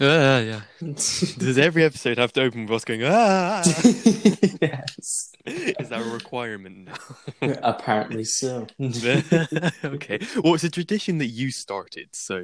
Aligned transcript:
Uh, 0.00 0.42
yeah. 0.44 0.60
Does 0.80 1.58
every 1.58 1.84
episode 1.84 2.18
have 2.18 2.32
to 2.32 2.42
open 2.42 2.62
with 2.66 2.72
us 2.72 2.84
going, 2.84 3.02
ah? 3.04 3.62
yes. 4.60 5.32
Is 5.46 5.88
that 5.88 6.02
a 6.04 6.10
requirement 6.10 6.88
now? 6.88 6.94
Apparently 7.62 8.24
so. 8.24 8.66
okay. 9.84 10.18
Well, 10.42 10.54
it's 10.54 10.64
a 10.64 10.70
tradition 10.70 11.18
that 11.18 11.26
you 11.26 11.50
started, 11.52 12.08
so 12.12 12.38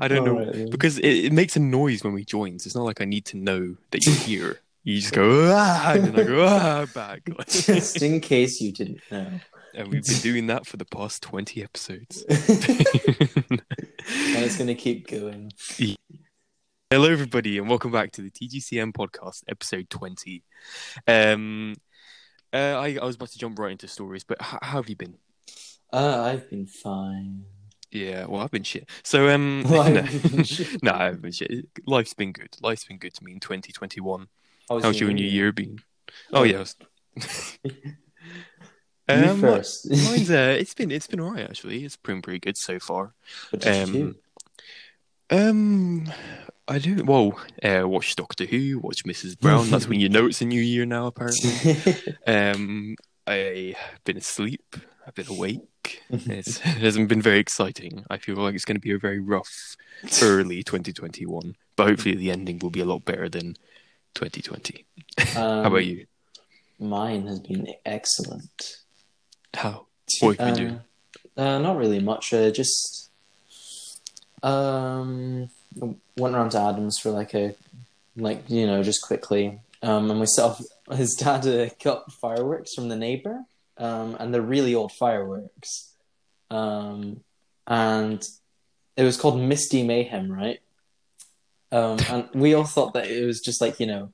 I 0.00 0.06
don't 0.06 0.24
know. 0.24 0.38
Alright, 0.38 0.52
then. 0.52 0.70
Because 0.70 0.98
it, 0.98 1.08
it 1.08 1.32
makes 1.32 1.56
a 1.56 1.60
noise 1.60 2.04
when 2.04 2.12
we 2.12 2.24
join, 2.24 2.58
so 2.58 2.68
it's 2.68 2.76
not 2.76 2.84
like 2.84 3.00
I 3.00 3.06
need 3.06 3.26
to 3.26 3.36
know 3.36 3.76
that 3.90 4.06
you're 4.06 4.14
here. 4.14 4.60
You 4.82 4.98
just 4.98 5.12
go, 5.12 5.52
ah, 5.52 5.92
and 5.92 6.06
then 6.06 6.20
I 6.20 6.22
go, 6.24 6.44
ah, 6.46 6.86
back. 6.94 7.22
Just 7.48 8.00
in 8.00 8.20
case 8.20 8.60
you 8.60 8.72
didn't 8.72 9.00
know. 9.10 9.40
And 9.74 9.88
we've 9.88 10.04
been 10.04 10.18
doing 10.18 10.46
that 10.48 10.66
for 10.66 10.76
the 10.76 10.84
past 10.84 11.22
20 11.22 11.62
episodes. 11.62 12.22
and 12.28 13.62
it's 14.08 14.56
going 14.56 14.66
to 14.68 14.74
keep 14.74 15.08
going. 15.08 15.52
Hello, 16.90 17.08
everybody, 17.10 17.58
and 17.58 17.68
welcome 17.68 17.92
back 17.92 18.12
to 18.12 18.22
the 18.22 18.30
TGCM 18.30 18.92
podcast, 18.92 19.42
episode 19.48 19.88
20. 19.90 20.42
Um, 21.06 21.74
uh, 22.52 22.56
I, 22.56 22.98
I 23.00 23.04
was 23.04 23.14
about 23.16 23.28
to 23.30 23.38
jump 23.38 23.58
right 23.58 23.70
into 23.72 23.86
stories, 23.88 24.24
but 24.24 24.38
h- 24.40 24.58
how 24.62 24.78
have 24.78 24.88
you 24.88 24.96
been? 24.96 25.14
Uh, 25.92 26.22
I've 26.24 26.50
been 26.50 26.66
fine. 26.66 27.44
Yeah, 27.92 28.26
well, 28.26 28.40
I've 28.40 28.50
been 28.50 28.62
shit. 28.64 28.88
So, 29.04 29.28
um, 29.28 29.64
Well, 29.68 29.88
no, 29.92 30.00
I've 30.00 30.22
been 30.32 30.44
shit. 30.44 30.82
no, 30.82 30.92
I've 30.92 31.22
been 31.22 31.32
shit. 31.32 31.66
Life's 31.86 32.14
been 32.14 32.32
good. 32.32 32.56
Life's 32.60 32.84
been 32.84 32.98
good 32.98 33.14
to 33.14 33.24
me 33.24 33.32
in 33.32 33.40
2021. 33.40 34.26
How's 34.68 35.00
your 35.00 35.12
new 35.12 35.24
year 35.26 35.52
been? 35.52 35.78
Oh, 36.32 36.40
Oh. 36.40 36.42
yeah. 36.44 36.64
You 39.18 39.30
Um, 39.30 39.40
first. 39.40 39.90
Mine's 39.90 40.30
uh, 40.30 40.56
it's 40.58 40.74
been 40.74 40.90
it's 40.90 41.06
been 41.06 41.20
alright 41.20 41.48
actually. 41.48 41.84
It's 41.84 41.96
been 41.96 42.22
pretty 42.22 42.38
good 42.40 42.56
so 42.56 42.78
far. 42.78 43.14
what 43.50 43.62
did 43.62 43.88
Um, 43.88 43.94
you 43.94 44.16
Um, 45.30 46.12
I 46.68 46.78
do 46.78 47.02
well. 47.04 47.38
Uh, 47.62 47.88
watch 47.88 48.14
Doctor 48.16 48.44
Who. 48.46 48.78
Watch 48.80 49.04
Mrs. 49.04 49.38
Brown. 49.38 49.70
That's 49.70 49.88
when 49.88 50.00
you 50.00 50.08
know 50.08 50.26
it's 50.26 50.40
a 50.40 50.44
new 50.44 50.60
year 50.62 50.86
now. 50.86 51.06
Apparently. 51.06 51.76
Um, 52.26 52.96
I've 53.26 53.76
been 54.04 54.16
asleep. 54.16 54.76
I've 55.06 55.14
been 55.14 55.28
awake. 55.28 55.62
It's, 56.10 56.58
it 56.58 56.62
hasn't 56.62 57.08
been 57.08 57.22
very 57.22 57.38
exciting. 57.38 58.04
I 58.10 58.18
feel 58.18 58.36
like 58.36 58.54
it's 58.54 58.64
going 58.64 58.76
to 58.76 58.80
be 58.80 58.92
a 58.92 58.98
very 58.98 59.18
rough 59.20 59.76
early 60.22 60.62
2021, 60.62 61.56
but 61.76 61.86
hopefully 61.88 62.14
the 62.16 62.30
ending 62.30 62.58
will 62.58 62.70
be 62.70 62.80
a 62.80 62.84
lot 62.84 63.04
better 63.04 63.28
than 63.28 63.56
2020. 64.14 64.84
How 65.34 65.62
about 65.64 65.86
you? 65.86 66.06
Um, 66.80 66.88
Mine 66.90 67.26
has 67.26 67.40
been 67.40 67.66
excellent. 67.86 68.76
How? 69.54 69.86
What 70.20 70.38
have 70.38 70.48
you 70.48 70.54
been 70.54 70.54
doing? 70.54 70.80
Uh, 71.36 71.40
uh, 71.40 71.58
not 71.58 71.76
really 71.76 72.00
much. 72.00 72.32
Uh, 72.32 72.50
just 72.50 73.10
um, 74.42 75.48
went 76.16 76.34
around 76.34 76.50
to 76.50 76.60
Adams 76.60 76.98
for 76.98 77.10
like 77.10 77.34
a 77.34 77.54
like 78.16 78.44
you 78.48 78.66
know 78.66 78.82
just 78.82 79.02
quickly. 79.02 79.60
Um, 79.82 80.10
and 80.10 80.20
we 80.20 80.26
saw 80.26 80.56
his 80.92 81.14
dad 81.14 81.46
uh, 81.46 81.70
got 81.82 82.12
fireworks 82.12 82.74
from 82.74 82.88
the 82.88 82.96
neighbor. 82.96 83.44
Um, 83.78 84.16
and 84.20 84.32
they're 84.34 84.42
really 84.42 84.74
old 84.74 84.92
fireworks. 84.92 85.94
Um, 86.50 87.22
and 87.66 88.22
it 88.96 89.04
was 89.04 89.16
called 89.16 89.40
Misty 89.40 89.82
Mayhem, 89.82 90.30
right? 90.30 90.60
Um, 91.72 91.98
and 92.10 92.28
we 92.34 92.54
all 92.54 92.64
thought 92.64 92.92
that 92.94 93.06
it 93.06 93.24
was 93.24 93.40
just 93.40 93.60
like 93.60 93.80
you 93.80 93.86
know 93.86 94.12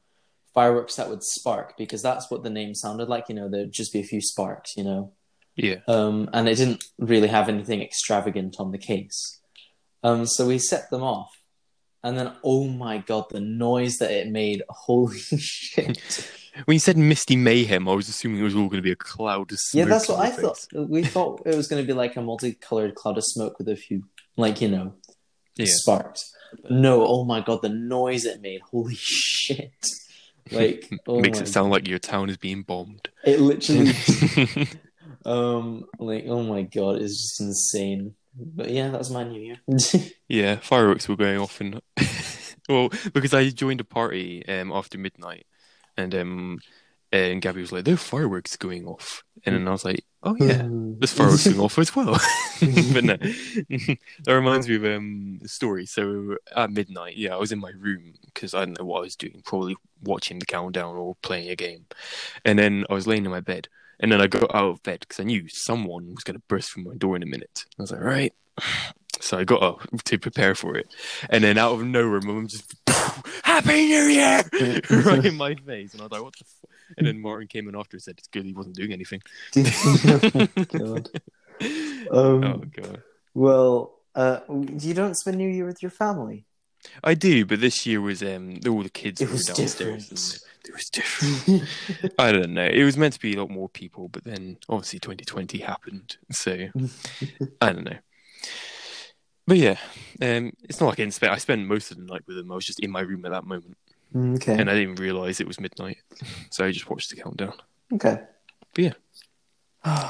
fireworks 0.54 0.96
that 0.96 1.10
would 1.10 1.22
spark 1.22 1.76
because 1.76 2.02
that's 2.02 2.30
what 2.30 2.42
the 2.42 2.50
name 2.50 2.74
sounded 2.74 3.08
like. 3.08 3.28
You 3.28 3.34
know, 3.34 3.48
there'd 3.48 3.72
just 3.72 3.92
be 3.92 4.00
a 4.00 4.04
few 4.04 4.20
sparks. 4.20 4.76
You 4.76 4.84
know. 4.84 5.12
Yeah. 5.56 5.76
Um, 5.88 6.28
and 6.32 6.48
it 6.48 6.56
didn't 6.56 6.84
really 6.98 7.28
have 7.28 7.48
anything 7.48 7.82
extravagant 7.82 8.56
on 8.58 8.70
the 8.72 8.78
case. 8.78 9.40
Um, 10.02 10.26
so 10.26 10.46
we 10.46 10.58
set 10.58 10.90
them 10.90 11.02
off. 11.02 11.32
And 12.04 12.16
then, 12.16 12.32
oh 12.44 12.68
my 12.68 12.98
god, 12.98 13.24
the 13.30 13.40
noise 13.40 13.96
that 13.98 14.10
it 14.12 14.28
made. 14.28 14.62
Holy 14.68 15.18
shit. 15.38 16.30
When 16.66 16.76
you 16.76 16.78
said 16.78 16.96
Misty 16.96 17.36
Mayhem, 17.36 17.88
I 17.88 17.94
was 17.94 18.08
assuming 18.08 18.40
it 18.40 18.44
was 18.44 18.54
all 18.54 18.68
going 18.68 18.76
to 18.78 18.82
be 18.82 18.92
a 18.92 18.96
cloud 18.96 19.50
of 19.50 19.58
smoke. 19.58 19.78
yeah, 19.78 19.84
that's 19.86 20.08
what 20.08 20.20
I 20.20 20.28
your 20.28 20.36
thought. 20.36 20.66
We 20.88 21.02
thought 21.02 21.42
it 21.44 21.54
was 21.56 21.66
going 21.68 21.82
to 21.82 21.86
be 21.86 21.92
like 21.92 22.16
a 22.16 22.22
multicolored 22.22 22.94
cloud 22.94 23.18
of 23.18 23.24
smoke 23.24 23.58
with 23.58 23.68
a 23.68 23.76
few, 23.76 24.04
like, 24.36 24.60
you 24.60 24.68
know, 24.68 24.94
Yeah. 25.56 25.66
sparks. 25.68 26.32
No, 26.70 27.04
oh 27.06 27.24
my 27.24 27.40
god, 27.40 27.60
the 27.62 27.68
noise 27.68 28.24
it 28.24 28.40
made. 28.40 28.60
Holy 28.62 28.94
shit. 28.96 29.72
Like, 30.52 30.88
oh 31.08 31.18
Makes 31.18 31.40
it 31.40 31.48
sound 31.48 31.72
like 31.72 31.88
your 31.88 31.98
town 31.98 32.30
is 32.30 32.36
being 32.36 32.62
bombed. 32.62 33.08
It 33.24 33.40
literally 33.40 33.90
Um, 35.26 35.86
like, 35.98 36.24
oh 36.28 36.42
my 36.42 36.62
god, 36.62 37.02
it's 37.02 37.20
just 37.20 37.40
insane. 37.40 38.14
But 38.34 38.70
yeah, 38.70 38.88
that 38.90 38.98
was 38.98 39.10
my 39.10 39.24
new 39.24 39.40
year. 39.40 39.56
yeah, 40.28 40.56
fireworks 40.56 41.08
were 41.08 41.16
going 41.16 41.38
off, 41.38 41.60
and 41.60 41.80
well, 42.68 42.90
because 43.12 43.34
I 43.34 43.48
joined 43.48 43.80
a 43.80 43.84
party 43.84 44.46
um, 44.46 44.72
after 44.72 44.98
midnight, 44.98 45.46
and 45.96 46.14
um, 46.14 46.58
and 47.12 47.40
Gabby 47.40 47.60
was 47.60 47.72
like, 47.72 47.84
"There 47.84 47.94
are 47.94 47.98
fireworks 47.98 48.56
going 48.56 48.86
off," 48.86 49.22
and 49.44 49.54
then 49.54 49.68
I 49.68 49.70
was 49.70 49.84
like, 49.84 50.04
"Oh 50.22 50.36
yeah." 50.38 50.66
There's 50.68 51.12
fireworks 51.12 51.46
going 51.46 51.60
off 51.60 51.78
as 51.78 51.94
well, 51.94 52.12
but 52.92 53.04
no, 53.04 53.16
that 53.16 53.98
reminds 54.26 54.68
me 54.68 54.76
of 54.76 54.84
um, 54.84 55.40
a 55.44 55.48
story. 55.48 55.86
So 55.86 56.36
at 56.54 56.70
midnight, 56.70 57.16
yeah, 57.16 57.34
I 57.34 57.38
was 57.38 57.52
in 57.52 57.60
my 57.60 57.72
room 57.78 58.14
because 58.24 58.54
I 58.54 58.64
don't 58.64 58.78
know 58.78 58.84
what 58.84 58.98
I 58.98 59.02
was 59.02 59.16
doing, 59.16 59.42
probably 59.44 59.76
watching 60.02 60.38
the 60.38 60.46
countdown 60.46 60.96
or 60.96 61.16
playing 61.22 61.50
a 61.50 61.56
game, 61.56 61.86
and 62.44 62.58
then 62.58 62.84
I 62.90 62.94
was 62.94 63.06
laying 63.06 63.24
in 63.24 63.30
my 63.30 63.40
bed, 63.40 63.68
and 64.00 64.10
then 64.10 64.20
I 64.20 64.26
got 64.26 64.54
out 64.54 64.70
of 64.70 64.82
bed 64.82 65.00
because 65.00 65.20
I 65.20 65.24
knew 65.24 65.48
someone 65.48 66.14
was 66.14 66.24
going 66.24 66.36
to 66.36 66.42
burst 66.48 66.72
through 66.72 66.84
my 66.84 66.94
door 66.94 67.16
in 67.16 67.22
a 67.22 67.26
minute. 67.26 67.64
I 67.78 67.82
was 67.82 67.92
like, 67.92 68.00
right. 68.00 68.34
So 69.20 69.38
I 69.38 69.44
got 69.44 69.62
up 69.62 69.80
to 70.04 70.18
prepare 70.18 70.54
for 70.54 70.76
it, 70.76 70.94
and 71.30 71.42
then 71.42 71.56
out 71.58 71.72
of 71.72 71.82
nowhere, 71.84 72.20
my 72.20 72.32
mum 72.32 72.46
just 72.48 72.74
Happy 73.42 73.86
New 73.86 74.02
Year 74.04 74.42
right 74.90 75.24
in 75.24 75.36
my 75.36 75.54
face, 75.54 75.92
and 75.92 76.02
I 76.02 76.04
was 76.04 76.12
like, 76.12 76.22
"What 76.22 76.34
the?" 76.34 76.44
F-? 76.44 76.70
And 76.98 77.06
then 77.06 77.20
Martin 77.20 77.48
came 77.48 77.68
in 77.68 77.74
after 77.76 77.96
and 77.96 78.02
said, 78.02 78.16
"It's 78.18 78.28
good 78.28 78.44
he 78.44 78.52
wasn't 78.52 78.76
doing 78.76 78.92
anything." 78.92 79.22
God. 79.54 81.08
Um, 82.10 82.44
oh 82.44 82.62
god. 82.70 83.02
Well, 83.34 83.94
uh, 84.14 84.40
you 84.48 84.92
don't 84.94 85.14
spend 85.16 85.38
New 85.38 85.48
Year 85.48 85.64
with 85.66 85.82
your 85.82 85.90
family. 85.90 86.44
I 87.02 87.14
do, 87.14 87.44
but 87.46 87.60
this 87.60 87.86
year 87.86 88.00
was 88.00 88.22
um 88.22 88.60
all 88.68 88.82
the 88.82 88.90
kids 88.90 89.20
It 89.20 89.26
were 89.26 89.32
was 89.32 89.46
downstairs. 89.46 90.08
different. 90.08 90.38
It 90.68 90.74
was 90.74 90.84
different. 90.90 92.12
I 92.18 92.32
don't 92.32 92.52
know. 92.54 92.66
It 92.66 92.84
was 92.84 92.96
meant 92.96 93.14
to 93.14 93.20
be 93.20 93.34
a 93.34 93.40
lot 93.40 93.50
more 93.50 93.68
people, 93.68 94.08
but 94.08 94.24
then 94.24 94.58
obviously 94.68 94.98
2020 94.98 95.58
happened, 95.58 96.16
so 96.30 96.68
I 97.60 97.72
don't 97.72 97.84
know. 97.84 97.96
But 99.46 99.58
yeah, 99.58 99.76
um, 100.20 100.52
it's 100.64 100.80
not 100.80 100.88
like 100.88 100.98
I 100.98 101.02
didn't 101.02 101.14
spend. 101.14 101.32
I 101.32 101.38
spent 101.38 101.66
most 101.66 101.90
of 101.90 101.98
the 101.98 102.04
night 102.04 102.22
with 102.26 102.36
them. 102.36 102.50
I 102.50 102.56
was 102.56 102.66
just 102.66 102.80
in 102.80 102.90
my 102.90 103.00
room 103.00 103.24
at 103.24 103.30
that 103.30 103.44
moment, 103.44 103.76
okay. 104.14 104.58
and 104.58 104.68
I 104.68 104.74
didn't 104.74 104.96
realize 104.96 105.40
it 105.40 105.46
was 105.46 105.60
midnight, 105.60 105.98
so 106.50 106.64
I 106.64 106.72
just 106.72 106.90
watched 106.90 107.10
the 107.10 107.16
countdown. 107.16 107.54
okay. 107.94 108.22
But 108.74 108.84
yeah. 108.84 108.92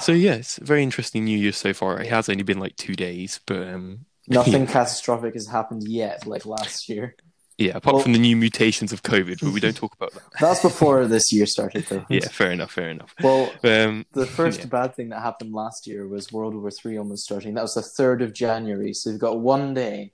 So 0.01 0.13
yeah, 0.13 0.37
it's 0.37 0.57
a 0.57 0.65
very 0.65 0.83
interesting 0.83 1.27
New 1.27 1.39
Year 1.39 1.53
so 1.53 1.75
far. 1.75 2.01
It 2.01 2.09
has 2.09 2.31
only 2.31 2.45
been 2.45 2.59
like 2.59 2.77
two 2.77 2.95
days, 2.95 3.41
but 3.45 3.69
um, 3.69 4.07
Nothing 4.29 4.67
catastrophic 4.67 5.35
has 5.35 5.47
happened 5.47 5.87
yet, 5.87 6.27
like 6.27 6.47
last 6.47 6.89
year. 6.89 7.15
Yeah, 7.59 7.77
apart 7.77 7.95
Well- 7.95 8.03
from 8.03 8.13
the 8.13 8.19
new 8.19 8.37
mutations 8.37 8.93
of 8.93 9.03
COVID, 9.03 9.41
but 9.43 9.53
we 9.53 9.61
don't 9.61 9.77
talk 9.85 9.95
about 9.95 10.13
that. 10.15 10.23
That's 10.41 10.61
before 10.63 11.07
this 11.07 11.33
year 11.33 11.47
started, 11.47 11.87
though. 11.89 12.05
Yeah, 12.11 12.29
fair 12.29 12.51
enough, 12.53 12.73
fair 12.73 12.91
enough. 12.91 13.15
Well, 13.23 13.51
Um, 13.65 14.05
the 14.13 14.27
first 14.27 14.61
Yeah. 14.61 14.67
bad 14.67 14.95
thing 14.95 15.09
that 15.11 15.21
happened 15.23 15.53
last 15.53 15.87
year 15.87 16.07
was 16.07 16.31
World 16.33 16.55
War 16.55 16.71
Three 16.71 16.99
almost 16.99 17.25
starting. 17.25 17.55
That 17.55 17.63
was 17.63 17.75
the 17.75 17.83
third 17.83 18.21
of 18.23 18.33
January, 18.33 18.93
so 18.93 19.11
we've 19.11 19.21
got 19.21 19.41
one 19.41 19.73
day 19.75 20.13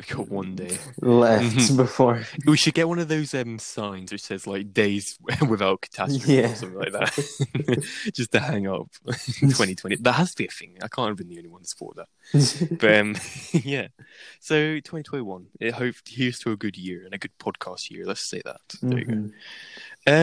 we 0.00 0.06
got 0.16 0.28
one 0.30 0.54
day. 0.56 0.78
left 1.00 1.44
Mhm. 1.56 1.76
before. 1.76 2.24
We 2.46 2.56
should 2.56 2.74
get 2.74 2.88
one 2.88 2.98
of 2.98 3.08
those 3.08 3.34
um 3.34 3.58
signs 3.58 4.10
which 4.12 4.22
says 4.22 4.46
like 4.46 4.72
days 4.72 5.18
without 5.48 5.82
catastrophe 5.82 6.34
Yeah. 6.34 6.52
or 6.52 6.54
something 6.56 6.78
like 6.78 6.92
that, 6.92 7.84
just 8.14 8.32
to 8.32 8.40
hang 8.40 8.66
up. 8.66 8.88
2020. 9.06 9.96
That 9.96 10.12
has 10.12 10.30
to 10.32 10.36
be 10.38 10.46
a 10.46 10.50
thing. 10.50 10.78
I 10.82 10.88
can't 10.88 11.08
have 11.08 11.16
been 11.16 11.28
the 11.28 11.38
only 11.38 11.50
one 11.50 11.62
to 11.62 11.68
support 11.68 11.96
that. 11.96 12.08
But 12.80 12.94
um, 12.98 13.16
yeah. 13.52 13.88
So 14.40 14.54
2021. 14.80 15.46
It 15.60 15.74
hope 15.74 15.94
here's 16.08 16.38
to 16.40 16.52
a 16.52 16.56
good 16.56 16.76
year 16.76 17.04
and 17.04 17.12
a 17.14 17.18
good 17.18 17.32
podcast 17.38 17.90
year. 17.90 18.06
Let's 18.06 18.20
say 18.22 18.40
that. 18.44 18.60
There 18.82 18.98
you 18.98 19.04
go. 19.04 19.12
Mhm. 19.12 19.32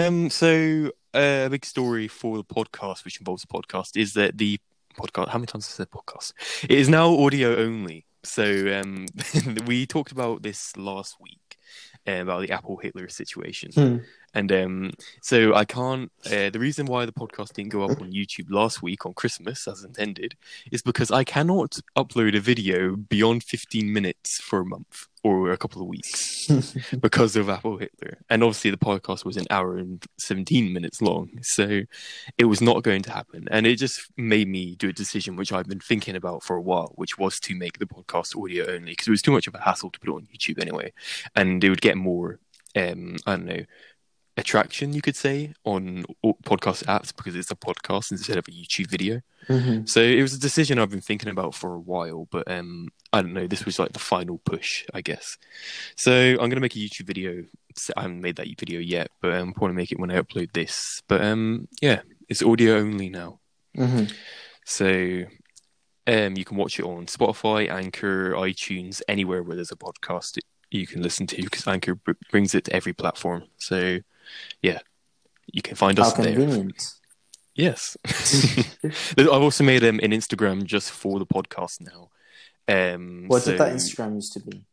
Um, 0.07 0.30
so 0.31 0.92
uh, 1.13 1.44
a 1.46 1.50
big 1.50 1.66
story 1.66 2.07
for 2.07 2.38
the 2.38 2.44
podcast, 2.44 3.06
which 3.06 3.19
involves 3.19 3.44
a 3.44 3.48
podcast, 3.48 3.96
is 3.96 4.13
that 4.13 4.38
the 4.38 4.60
podcast. 4.98 5.30
How 5.30 5.38
many 5.38 5.46
times 5.46 5.68
have 5.68 5.75
I 5.75 5.78
said 5.86 5.92
podcast? 5.92 6.34
It 6.63 6.72
is 6.72 6.90
now 6.90 7.16
audio 7.16 7.56
only. 7.57 8.06
So 8.27 8.79
um, 8.79 9.06
we 9.65 9.85
talked 9.85 10.12
about 10.12 10.44
this 10.44 10.75
last 10.77 11.18
week 11.19 11.57
uh, 12.07 12.21
about 12.21 12.41
the 12.41 12.51
Apple 12.51 12.77
Hitler 12.77 13.09
situation, 13.09 13.71
Hmm. 13.74 13.97
And 14.33 14.51
um, 14.51 14.91
so 15.21 15.56
I 15.56 15.65
can't. 15.65 16.12
Uh, 16.25 16.50
the 16.50 16.59
reason 16.59 16.85
why 16.85 17.06
the 17.06 17.12
podcast 17.12 17.53
didn't 17.53 17.71
go 17.71 17.83
up 17.83 18.01
on 18.01 18.12
YouTube 18.12 18.50
last 18.50 18.81
week 18.81 19.06
on 19.06 19.13
Christmas, 19.13 19.68
as 19.68 19.83
intended, 19.83 20.35
is 20.71 20.81
because 20.81 21.12
I 21.12 21.24
cannot 21.24 21.79
upload 21.97 22.35
a 22.35 22.39
video 22.39 22.95
beyond 22.95 23.44
15 23.44 23.91
minutes 23.91 24.39
for 24.39 24.59
a 24.59 24.65
month 24.65 25.07
or 25.24 25.51
a 25.51 25.57
couple 25.57 25.81
of 25.81 25.88
weeks 25.88 26.47
because 27.00 27.35
of 27.35 27.50
Apple 27.50 27.77
Hitler. 27.77 28.19
And 28.29 28.44
obviously, 28.44 28.71
the 28.71 28.77
podcast 28.77 29.25
was 29.25 29.38
an 29.38 29.47
hour 29.50 29.77
and 29.77 30.06
17 30.18 30.71
minutes 30.71 31.01
long. 31.01 31.39
So 31.41 31.81
it 32.38 32.45
was 32.45 32.62
not 32.62 32.83
going 32.83 33.01
to 33.03 33.12
happen. 33.12 33.47
And 33.50 33.65
it 33.65 33.77
just 33.77 34.12
made 34.18 34.47
me 34.47 34.75
do 34.75 34.89
a 34.89 34.94
decision 34.94 35.35
which 35.35 35.51
I've 35.51 35.68
been 35.68 35.79
thinking 35.79 36.15
about 36.15 36.44
for 36.44 36.56
a 36.56 36.62
while, 36.62 36.91
which 36.95 37.18
was 37.18 37.39
to 37.41 37.56
make 37.56 37.79
the 37.79 37.85
podcast 37.85 38.41
audio 38.41 38.65
only 38.71 38.91
because 38.91 39.07
it 39.07 39.12
was 39.12 39.21
too 39.21 39.31
much 39.31 39.47
of 39.47 39.56
a 39.56 39.62
hassle 39.62 39.89
to 39.91 40.00
put 40.00 40.09
it 40.09 40.15
on 40.15 40.27
YouTube 40.33 40.62
anyway. 40.62 40.94
And 41.35 41.63
it 41.63 41.69
would 41.69 41.81
get 41.81 41.97
more, 41.97 42.39
um, 42.75 43.18
I 43.25 43.31
don't 43.31 43.45
know, 43.45 43.63
attraction, 44.38 44.94
you 44.94 45.01
could 45.01 45.16
say, 45.16 45.54
on 45.63 46.06
podcast 46.45 46.86
apps 46.86 47.16
because 47.16 47.36
it's 47.36 47.51
a 47.51 47.56
podcast 47.56 48.12
instead 48.12 48.38
of 48.38 48.48
a 48.48 48.51
YouTube 48.51 48.89
video. 48.89 49.22
Mhm. 49.48 49.88
So 49.89 50.01
it 50.01 50.22
was 50.22 50.34
a 50.34 50.39
decision 50.39 50.78
I've 50.80 50.92
been 50.92 51.01
thinking 51.01 51.30
about 51.30 51.56
for 51.56 51.74
a 51.74 51.80
while, 51.80 52.28
but 52.31 52.50
um, 52.50 52.89
I 53.12 53.22
don't 53.22 53.34
know. 53.34 53.48
This 53.48 53.66
was 53.66 53.80
like 53.80 53.94
the 53.94 54.00
final 54.00 54.38
push, 54.45 54.86
I 54.94 55.01
guess. 55.01 55.38
So 55.95 56.12
I'm 56.39 56.50
gonna 56.50 56.60
make 56.62 56.75
a 56.75 56.80
YouTube 56.80 57.07
video. 57.07 57.44
I 57.95 58.01
haven't 58.01 58.22
made 58.22 58.36
that 58.38 58.48
video 58.60 58.80
yet, 58.80 59.10
but 59.22 59.34
um, 59.34 59.54
I 59.56 59.60
want 59.60 59.72
to 59.72 59.75
make 59.75 59.92
it 59.92 60.00
when 60.00 60.12
I 60.12 60.19
upload 60.22 60.51
this. 60.54 61.01
But 61.07 61.22
um, 61.24 61.68
yeah, 61.81 62.01
it's 62.30 62.44
audio 62.44 62.78
only 62.78 63.10
now. 63.10 63.39
Mhm. 63.78 64.12
So 64.66 65.24
um, 66.07 66.38
you 66.38 66.45
can 66.45 66.57
watch 66.57 66.80
it 66.80 66.86
on 66.86 67.06
Spotify, 67.06 67.69
Anchor, 67.69 68.31
iTunes, 68.34 69.01
anywhere 69.07 69.44
where 69.44 69.56
there's 69.56 69.72
a 69.72 69.75
podcast 69.75 70.39
you 70.72 70.86
can 70.88 71.01
listen 71.01 71.28
to 71.28 71.38
because 71.42 71.68
Anchor 71.68 71.95
br- 71.95 72.12
brings 72.31 72.54
it 72.56 72.66
to 72.66 72.74
every 72.75 72.94
platform. 72.94 73.44
So 73.57 74.00
yeah, 74.62 74.79
you 75.51 75.62
can 75.62 75.75
find 75.75 75.97
How 75.97 76.06
us 76.06 76.13
there. 76.13 76.33
convenient. 76.35 76.94
Yes. 77.56 77.97
I've 79.18 79.27
also 79.29 79.63
made 79.63 79.83
um, 79.83 80.00
an 80.03 80.12
Instagram 80.12 80.63
just 80.63 80.91
for 80.91 81.19
the 81.19 81.25
podcast 81.25 81.81
now. 81.81 82.09
Um, 82.68 83.25
What 83.27 83.44
so, 83.44 83.51
did 83.51 83.59
that 83.59 83.74
Instagram 83.74 84.15
used 84.15 84.33
to 84.33 84.39
be? 84.41 84.63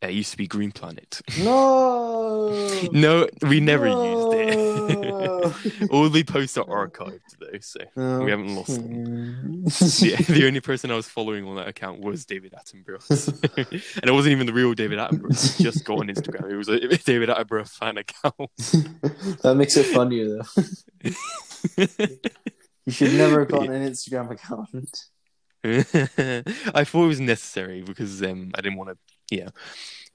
It 0.00 0.12
used 0.12 0.30
to 0.32 0.36
be 0.36 0.46
Green 0.46 0.72
Planet. 0.72 1.20
No. 1.38 2.70
no, 2.92 3.28
we 3.42 3.60
never 3.60 3.86
used 3.88 4.17
All 5.90 6.08
the 6.08 6.24
posts 6.26 6.56
are 6.56 6.64
archived 6.64 7.20
though, 7.38 7.58
so 7.60 7.80
we 8.24 8.30
haven't 8.30 8.54
lost 8.54 8.76
them. 8.76 9.64
Yeah, 9.98 10.16
the 10.16 10.44
only 10.46 10.60
person 10.60 10.90
I 10.90 10.94
was 10.94 11.08
following 11.08 11.44
on 11.44 11.56
that 11.56 11.68
account 11.68 12.00
was 12.00 12.24
David 12.24 12.52
Attenborough, 12.52 13.06
and 13.96 14.04
it 14.04 14.12
wasn't 14.12 14.32
even 14.32 14.46
the 14.46 14.52
real 14.52 14.74
David 14.74 14.98
Attenborough. 14.98 15.56
He 15.56 15.64
just 15.64 15.84
got 15.84 15.98
on 15.98 16.08
Instagram. 16.08 16.50
It 16.50 16.56
was 16.56 16.68
a 16.68 16.78
David 17.04 17.28
Attenborough 17.28 17.68
fan 17.68 17.98
account. 17.98 18.50
that 19.42 19.54
makes 19.56 19.76
it 19.76 19.86
funnier 19.86 20.38
though. 20.38 20.62
You 22.86 22.92
should 22.92 23.12
never 23.12 23.40
have 23.40 23.48
gotten 23.48 23.70
an 23.70 23.86
Instagram 23.86 24.30
account. 24.30 25.10
I 26.74 26.84
thought 26.84 27.04
it 27.04 27.08
was 27.08 27.20
necessary 27.20 27.82
because 27.82 28.22
um, 28.22 28.52
I 28.54 28.62
didn't 28.62 28.78
want 28.78 28.90
to. 28.90 28.96
Yeah, 29.30 29.48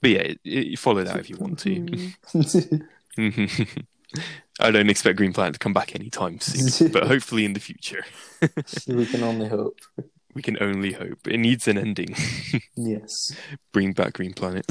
but 0.02 0.10
yeah, 0.10 0.20
it, 0.20 0.40
it, 0.44 0.80
follow 0.80 1.04
that 1.04 1.20
if 1.20 1.30
you 1.30 1.38
want 1.38 1.60
to. 1.60 2.12
I 4.60 4.72
don't 4.72 4.90
expect 4.90 5.18
Green 5.18 5.34
Planet 5.34 5.54
to 5.54 5.60
come 5.60 5.74
back 5.74 5.96
anytime 5.96 6.40
soon, 6.40 6.92
but 6.92 7.08
hopefully 7.08 7.46
in 7.46 7.54
the 7.54 7.60
future. 7.60 8.06
we 8.88 9.06
can 9.06 9.24
only 9.24 9.48
hope. 9.50 9.80
We 10.36 10.42
can 10.42 10.58
only 10.62 10.94
hope. 10.94 11.28
It 11.28 11.38
needs 11.38 11.68
an 11.68 11.78
ending. 11.78 12.16
Yes. 12.76 13.36
Bring 13.72 13.94
back 13.94 14.14
Green 14.14 14.34
Planet. 14.34 14.66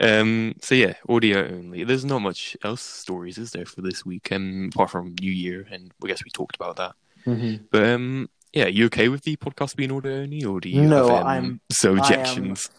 um. 0.00 0.54
So 0.60 0.74
yeah, 0.74 0.94
audio 1.08 1.46
only. 1.48 1.84
There's 1.84 2.04
not 2.04 2.20
much 2.20 2.56
else 2.64 2.82
stories, 2.82 3.38
is 3.38 3.52
there, 3.52 3.64
for 3.66 3.80
this 3.82 4.04
week? 4.04 4.30
Um, 4.32 4.70
apart 4.74 4.90
from 4.90 5.14
New 5.20 5.30
Year, 5.32 5.66
and 5.70 5.92
I 6.02 6.06
guess 6.06 6.22
we 6.24 6.30
talked 6.30 6.56
about 6.56 6.76
that. 6.76 6.92
Mhm. 7.26 7.64
But 7.70 7.84
um, 7.84 8.28
yeah, 8.52 8.66
you 8.66 8.86
okay 8.86 9.08
with 9.08 9.22
the 9.22 9.36
podcast 9.36 9.76
being 9.76 9.92
audio 9.92 10.16
only, 10.22 10.44
or 10.44 10.60
do 10.60 10.68
you 10.68 10.82
No, 10.82 11.08
have 11.08 11.20
um, 11.22 11.26
I'm- 11.26 11.60
some 11.72 11.90
I 11.92 11.92
am- 11.94 11.98
objections? 11.98 12.70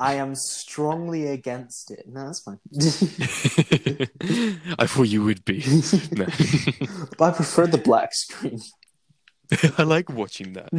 I 0.00 0.14
am 0.14 0.34
strongly 0.34 1.26
against 1.26 1.90
it. 1.90 2.06
No, 2.08 2.24
that's 2.24 2.40
fine. 2.40 2.58
I 4.78 4.86
thought 4.86 5.02
you 5.02 5.22
would 5.22 5.44
be. 5.44 5.62
No. 6.12 6.24
but 7.18 7.20
I 7.20 7.36
prefer 7.36 7.66
the 7.66 7.78
black 7.78 8.14
screen. 8.14 8.60
I 9.76 9.82
like 9.82 10.08
watching 10.08 10.54
that, 10.54 10.70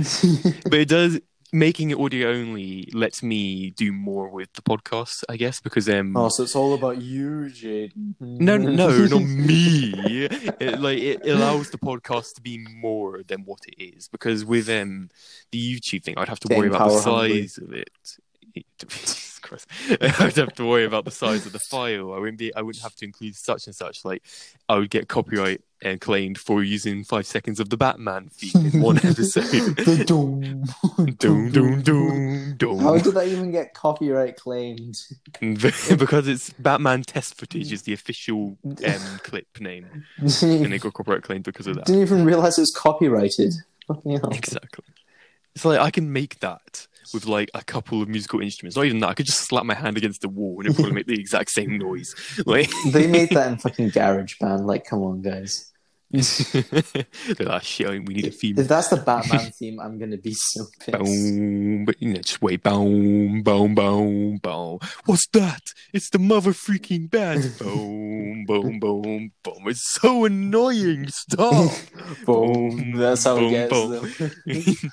but 0.64 0.74
it 0.74 0.88
does 0.88 1.20
making 1.54 1.92
it 1.92 2.00
audio 2.00 2.32
only 2.32 2.90
lets 2.94 3.22
me 3.22 3.72
do 3.72 3.92
more 3.92 4.30
with 4.30 4.52
the 4.54 4.62
podcast, 4.62 5.24
I 5.30 5.38
guess, 5.38 5.60
because 5.60 5.90
um. 5.90 6.16
oh, 6.16 6.30
so 6.30 6.44
it's 6.44 6.56
all 6.56 6.74
about 6.74 7.02
you, 7.02 7.50
Jade. 7.50 7.94
No, 8.20 8.58
no, 8.58 8.72
no, 8.72 9.06
not 9.06 9.24
me. 9.24 9.94
It, 9.96 10.80
like 10.80 11.00
it 11.00 11.28
allows 11.28 11.70
the 11.70 11.78
podcast 11.78 12.36
to 12.36 12.42
be 12.42 12.58
more 12.58 13.24
than 13.24 13.44
what 13.46 13.60
it 13.68 13.84
is 13.84 14.08
because 14.08 14.46
with 14.46 14.70
um 14.70 15.10
the 15.52 15.60
YouTube 15.60 16.04
thing, 16.04 16.16
I'd 16.18 16.30
have 16.30 16.40
to 16.42 16.56
worry 16.56 16.70
about 16.70 16.90
the 16.90 17.02
power 17.02 17.02
hungry. 17.02 17.48
size 17.48 17.58
of 17.58 17.74
it. 17.74 17.90
Jesus 18.78 19.40
Christ. 19.40 19.68
I'd 20.02 20.36
have 20.36 20.54
to 20.56 20.66
worry 20.68 20.86
about 20.86 21.06
the 21.06 21.12
size 21.12 21.46
of 21.46 21.52
the 21.52 21.60
file. 21.60 22.14
I 22.14 22.20
wouldn't 22.20 22.38
be. 22.38 22.54
I 22.56 22.62
wouldn't 22.62 22.84
have 22.84 22.96
to 22.96 23.06
include 23.06 23.36
such 23.36 23.68
and 23.68 23.76
such. 23.76 24.06
Like 24.06 24.24
I 24.70 24.78
would 24.78 24.90
get 24.90 25.08
copyright 25.08 25.62
and 25.84 26.00
claimed 26.00 26.38
for 26.38 26.62
using 26.62 27.04
five 27.04 27.26
seconds 27.26 27.60
of 27.60 27.70
the 27.70 27.78
Batman 27.78 28.30
theme 28.30 28.68
in 28.68 28.82
one 28.82 28.98
episode. 29.04 29.44
the 29.78 30.04
doom. 30.06 30.64
doom, 31.18 31.50
doom, 31.52 31.82
doom, 31.82 32.56
doom. 32.58 32.80
How 32.80 32.98
did 32.98 33.16
that 33.16 33.28
even 33.28 33.52
get 33.52 33.74
copyright 33.74 34.38
claimed? 34.38 34.98
because 35.40 36.28
it's 36.28 36.52
Batman 36.52 37.04
test 37.04 37.36
footage 37.36 37.72
is 37.72 37.82
the 37.84 37.94
official 37.94 38.58
um, 38.64 39.20
clip 39.24 39.48
name, 39.60 40.06
and 40.18 40.30
they 40.30 40.58
Didn't 40.58 40.82
got 40.82 40.94
copyright 40.94 41.24
claimed 41.24 41.44
because 41.46 41.68
of 41.68 41.76
that. 41.76 41.86
Didn't 41.86 42.02
even 42.04 42.26
realize 42.26 42.58
it 42.58 42.62
was 42.62 42.74
copyrighted. 42.76 43.54
Fucking 43.88 44.12
hell. 44.20 44.30
Exactly. 44.32 44.86
It's 45.56 45.66
like 45.66 45.80
I 45.80 45.92
can 45.92 46.14
make 46.14 46.40
that 46.40 46.88
with 47.14 47.26
like 47.26 47.50
a 47.54 47.64
couple 47.64 48.02
of 48.02 48.10
musical 48.10 48.42
instruments. 48.42 48.76
Not 48.76 48.86
even 48.86 49.00
that. 49.00 49.10
I 49.10 49.14
could 49.14 49.26
just 49.26 49.42
slap 49.42 49.66
my 49.66 49.74
hand 49.74 49.98
against 49.98 50.22
the 50.22 50.30
wall 50.30 50.58
and 50.60 50.68
it 50.68 50.70
would 50.70 50.76
probably 50.76 50.94
make 50.94 51.08
the 51.08 51.20
exact 51.20 51.52
same 51.52 51.78
noise. 51.78 52.14
Like 52.46 52.70
They 52.92 53.08
made 53.08 53.30
that 53.30 53.52
in 53.52 53.58
fucking 53.58 53.90
Garage 53.90 54.40
Band. 54.40 54.66
Like, 54.66 54.86
come 54.86 55.04
on, 55.04 55.22
guys. 55.22 55.72
they're 56.12 57.48
like, 57.48 57.64
shit, 57.64 57.88
we 57.88 58.14
need 58.14 58.28
a 58.28 58.32
theme. 58.32 58.60
If 58.60 58.68
that's 58.68 58.90
the 58.90 58.98
Batman 58.98 59.52
theme, 59.52 59.80
I'm 59.80 59.98
gonna 59.98 60.18
be 60.18 60.34
so 60.34 60.66
pissed. 60.80 60.98
Boom, 60.98 61.86
but 61.86 62.02
you 62.02 62.14
know, 62.14 62.20
just 62.20 62.42
wait, 62.42 62.64
boom, 62.64 63.44
boom, 63.44 63.76
boom, 63.76 64.38
boom. 64.38 64.80
What's 65.06 65.26
that? 65.32 65.62
It's 65.94 66.10
the 66.10 66.20
mother 66.20 66.52
freaking 66.52 67.10
band. 67.10 67.58
boom, 67.58 68.44
boom, 68.46 68.80
boom, 68.80 69.32
boom. 69.42 69.68
It's 69.68 69.94
so 70.02 70.26
annoying. 70.26 71.08
Stop. 71.08 71.72
Boom. 72.26 72.98
That's 72.98 73.24
how 73.24 73.36
Boom, 73.36 73.46
it 73.46 73.70
gets 73.70 73.72
boom. 73.72 74.92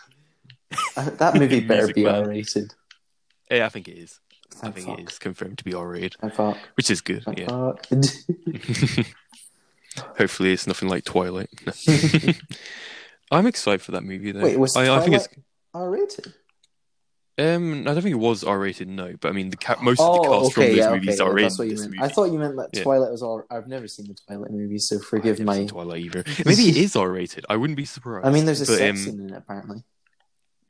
Uh, 0.96 1.10
that 1.10 1.34
movie 1.36 1.60
better 1.66 1.92
be. 1.92 2.06
R-rated. 2.06 2.74
yeah, 3.50 3.66
I 3.66 3.68
think 3.68 3.88
it 3.88 3.98
is. 3.98 4.20
I 4.62 4.70
think 4.70 4.86
fuck. 4.88 4.98
it 4.98 5.08
is 5.10 5.18
confirmed 5.18 5.58
to 5.58 5.64
be 5.64 5.74
R-rated, 5.74 6.16
which 6.74 6.90
is 6.90 7.00
good. 7.00 7.22
Thank 7.24 7.38
Yeah. 7.38 7.72
Hopefully, 10.16 10.52
it's 10.52 10.66
nothing 10.66 10.88
like 10.88 11.04
Twilight. 11.04 11.50
I'm 13.30 13.46
excited 13.46 13.82
for 13.82 13.92
that 13.92 14.02
movie 14.04 14.32
though. 14.32 14.42
Wait, 14.42 14.58
was 14.58 14.76
I, 14.76 14.94
I 14.96 15.00
think 15.00 15.16
it's 15.16 15.28
R-rated? 15.74 16.32
um 17.40 17.82
I 17.82 17.92
don't 17.94 18.02
think 18.02 18.14
it 18.14 18.18
was 18.18 18.42
R-rated. 18.42 18.88
No, 18.88 19.14
but 19.20 19.28
I 19.28 19.32
mean 19.32 19.50
the 19.50 19.56
ca- 19.56 19.80
most 19.80 20.00
Oh, 20.00 20.16
of 20.16 20.22
the 20.22 20.28
cast 20.28 20.54
from 20.54 20.62
okay, 20.64 20.70
those 20.70 20.78
yeah, 20.78 20.90
movies 20.94 21.20
okay. 21.20 21.30
are 21.30 21.38
yeah, 21.38 21.42
in 21.42 21.42
that's 21.44 21.58
what 21.58 21.68
you 21.68 21.76
meant. 21.76 21.90
movie. 21.90 22.02
I 22.02 22.08
thought 22.08 22.32
you 22.32 22.38
meant 22.38 22.56
that 22.56 22.70
Yeah. 22.72 22.82
Twilight 22.82 23.10
was 23.12 23.22
all. 23.22 23.42
I've 23.50 23.68
never 23.68 23.86
seen 23.86 24.06
the 24.08 24.14
Twilight 24.14 24.50
movie, 24.50 24.78
so 24.78 24.98
forgive 24.98 25.34
I've 25.40 25.46
never 25.46 25.60
my. 25.60 25.66
Twilight 25.66 26.00
either. 26.02 26.24
Maybe 26.44 26.68
it 26.68 26.76
is 26.76 26.96
R-rated. 26.96 27.44
I 27.48 27.56
wouldn't 27.56 27.76
be 27.76 27.84
surprised. 27.84 28.26
I 28.26 28.30
mean, 28.30 28.44
there's 28.44 28.60
a 28.62 28.66
but, 28.66 28.78
sex 28.78 28.90
um, 28.90 28.96
scene 29.04 29.20
in 29.20 29.30
it, 29.34 29.36
apparently. 29.36 29.84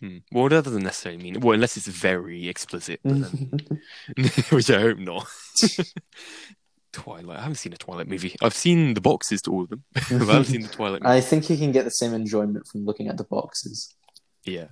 Hmm. 0.00 0.18
Well, 0.32 0.48
that 0.48 0.64
doesn't 0.64 0.82
necessarily 0.82 1.22
mean 1.22 1.40
well, 1.40 1.54
unless 1.54 1.76
it's 1.76 1.86
very 1.86 2.48
explicit, 2.48 3.00
but 3.04 3.20
then- 3.20 3.80
which 4.50 4.70
I 4.70 4.80
hope 4.80 4.98
not. 4.98 5.26
Twilight. 6.92 7.38
I 7.38 7.42
haven't 7.42 7.56
seen 7.56 7.72
a 7.72 7.76
Twilight 7.76 8.08
movie. 8.08 8.34
I've 8.42 8.54
seen 8.54 8.94
the 8.94 9.00
boxes 9.00 9.42
to 9.42 9.52
all 9.52 9.62
of 9.64 9.68
them. 9.68 9.84
I 9.94 10.00
haven't 10.00 10.44
seen 10.44 10.62
the 10.62 10.68
Twilight 10.68 11.02
movie. 11.02 11.14
I 11.14 11.20
think 11.20 11.50
you 11.50 11.56
can 11.56 11.70
get 11.70 11.84
the 11.84 11.90
same 11.90 12.14
enjoyment 12.14 12.66
from 12.66 12.84
looking 12.86 13.08
at 13.08 13.18
the 13.18 13.24
boxes. 13.24 13.94
Yeah, 14.44 14.68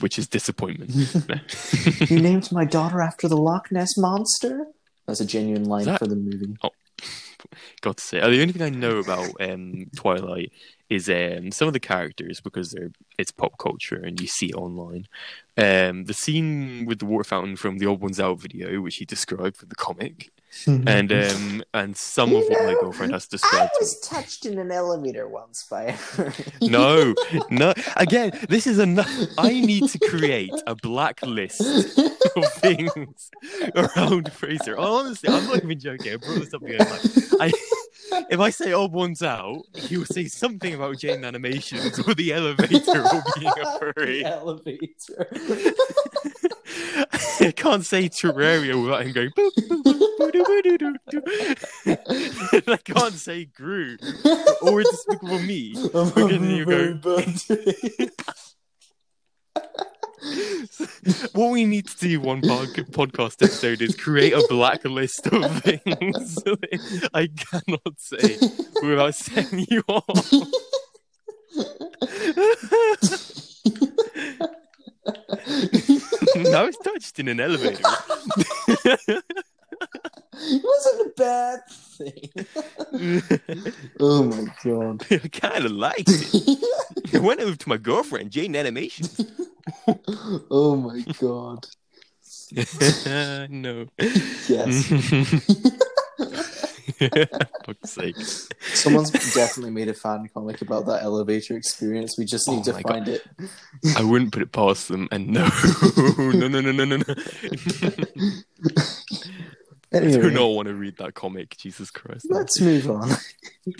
which 0.00 0.18
is 0.18 0.28
disappointment. 0.28 0.90
you 2.10 2.20
named 2.20 2.52
my 2.52 2.66
daughter 2.66 3.00
after 3.00 3.26
the 3.26 3.36
Loch 3.36 3.72
Ness 3.72 3.96
monster. 3.96 4.66
That's 5.06 5.20
a 5.20 5.24
genuine 5.26 5.64
line 5.64 5.86
that- 5.86 5.98
for 5.98 6.06
the 6.06 6.16
movie. 6.16 6.54
Got 7.80 7.98
to 7.98 8.04
say. 8.04 8.20
The 8.20 8.40
only 8.40 8.52
thing 8.52 8.62
I 8.62 8.70
know 8.70 8.98
about 8.98 9.30
um, 9.40 9.86
Twilight 9.96 10.52
is 10.88 11.08
um, 11.08 11.50
some 11.50 11.68
of 11.68 11.74
the 11.74 11.80
characters 11.80 12.40
because 12.40 12.70
they're 12.70 12.92
it's 13.18 13.30
pop 13.30 13.58
culture 13.58 13.96
and 13.96 14.20
you 14.20 14.26
see 14.26 14.46
it 14.46 14.54
online. 14.54 15.06
Um, 15.56 16.04
the 16.04 16.14
scene 16.14 16.84
with 16.86 16.98
the 16.98 17.06
water 17.06 17.24
fountain 17.24 17.56
from 17.56 17.78
the 17.78 17.86
Odd 17.86 18.00
Ones 18.00 18.20
Out 18.20 18.40
video, 18.40 18.80
which 18.80 18.96
he 18.96 19.04
described 19.04 19.56
for 19.56 19.66
the 19.66 19.74
comic, 19.74 20.30
and 20.66 21.12
um, 21.12 21.62
and 21.74 21.96
some 21.96 22.34
of 22.34 22.44
what 22.44 22.64
my 22.64 22.74
girlfriend 22.80 23.12
has 23.12 23.24
I 23.24 23.28
described. 23.30 23.70
to 23.74 23.78
was 23.80 23.98
touched 24.00 24.46
in 24.46 24.58
an 24.58 24.70
elevator 24.70 25.26
once 25.28 25.64
by 25.70 25.82
a. 26.18 26.32
No, 26.62 27.14
no. 27.50 27.74
Again, 27.96 28.32
this 28.48 28.66
is 28.66 28.78
enough. 28.78 29.10
I 29.38 29.60
need 29.60 29.88
to 29.90 29.98
create 30.08 30.52
a 30.66 30.74
blacklist 30.74 31.60
of 32.36 32.52
things 32.54 33.30
around 33.74 34.32
Fraser. 34.32 34.76
Honestly, 34.78 35.28
I'm 35.28 35.46
not 35.46 35.62
even 35.64 35.78
joking. 35.80 36.12
I 36.14 36.16
brought 36.16 36.38
this 36.40 36.54
up 36.54 36.62
again. 36.62 36.78
Like, 36.78 37.00
I, 37.40 37.52
if 38.30 38.40
I 38.40 38.50
say 38.50 38.72
odd 38.72 38.92
ones 38.92 39.22
out, 39.22 39.62
he 39.74 39.96
will 39.96 40.04
say 40.06 40.26
something 40.26 40.74
about 40.74 40.96
Jaiden 40.96 41.24
animations 41.26 41.98
or 42.06 42.14
the 42.14 42.32
elevator 42.32 43.02
or 43.02 43.22
being 43.38 43.48
a 43.48 43.54
The 43.54 43.92
furry. 43.96 44.24
elevator. 44.24 45.28
I 47.40 47.52
can't 47.52 47.84
say 47.84 48.08
Terraria 48.08 48.80
without 48.80 49.06
him 49.06 49.12
going. 49.12 49.30
"Boop, 49.30 49.52
boop, 49.56 49.84
boop, 50.18 50.32
doo, 50.32 50.62
doo, 50.62 50.78
doo, 50.78 50.96
doo." 51.10 52.62
I 52.72 52.76
can't 52.76 53.14
say 53.14 53.44
Gru 53.46 53.96
or 54.62 54.82
Despicable 54.82 55.38
Me. 55.40 55.74
Then 55.74 56.50
you 56.50 56.64
go, 56.64 56.98
what 61.32 61.50
we 61.50 61.64
need 61.64 61.88
to 61.88 61.98
do 61.98 62.20
one 62.20 62.40
pod- 62.40 62.68
podcast 62.92 63.42
episode 63.42 63.82
is 63.82 63.96
create 63.96 64.32
a 64.32 64.44
blacklist 64.48 65.26
of 65.26 65.62
things 65.62 66.38
I 67.12 67.28
cannot 67.28 67.98
say 67.98 68.38
without 68.82 69.14
setting 69.14 69.66
you 69.68 69.82
off. 69.88 70.32
I 76.54 76.64
was 76.64 76.76
touched 76.78 77.18
in 77.18 77.28
an 77.28 77.40
elevator. 77.40 77.82
It 80.34 80.62
wasn't 80.64 81.06
a 81.06 81.12
bad 81.16 81.60
thing. 81.68 82.30
oh 84.00 84.24
my 84.24 84.46
god. 84.64 85.06
I 85.10 85.28
kind 85.28 85.64
of 85.64 85.72
liked 85.72 86.08
it. 86.08 87.14
I 87.14 87.18
went 87.18 87.40
over 87.40 87.56
to 87.56 87.68
my 87.68 87.76
girlfriend, 87.76 88.30
Jaiden 88.30 88.56
Animations. 88.56 89.20
oh 90.50 90.76
my 90.76 91.04
god. 91.20 91.66
no. 93.50 93.86
Yes. 94.48 94.92
Fuck's 97.66 97.90
sake. 97.90 98.16
Someone's 98.74 99.10
definitely 99.34 99.70
made 99.72 99.88
a 99.88 99.94
fan 99.94 100.28
comic 100.32 100.62
about 100.62 100.86
that 100.86 101.02
elevator 101.02 101.56
experience. 101.56 102.16
We 102.18 102.24
just 102.24 102.48
need 102.48 102.60
Oh 102.68 102.72
to 102.72 102.80
find 102.80 103.08
it. 103.08 103.22
I 103.96 104.02
wouldn't 104.04 104.32
put 104.32 104.42
it 104.42 104.52
past 104.52 104.88
them. 104.88 105.08
And 105.10 105.28
no, 105.28 105.44
no, 106.18 106.48
no, 106.48 106.60
no, 106.60 106.72
no, 106.72 106.84
no, 106.84 106.96
no. 106.96 107.04
I 109.94 110.00
do 110.00 110.30
not 110.30 110.46
want 110.46 110.68
to 110.68 110.74
read 110.74 110.96
that 110.98 111.12
comic. 111.14 111.54
Jesus 111.58 111.90
Christ. 111.90 112.26
let's 112.30 112.58
move 112.60 112.88
on 112.90 113.10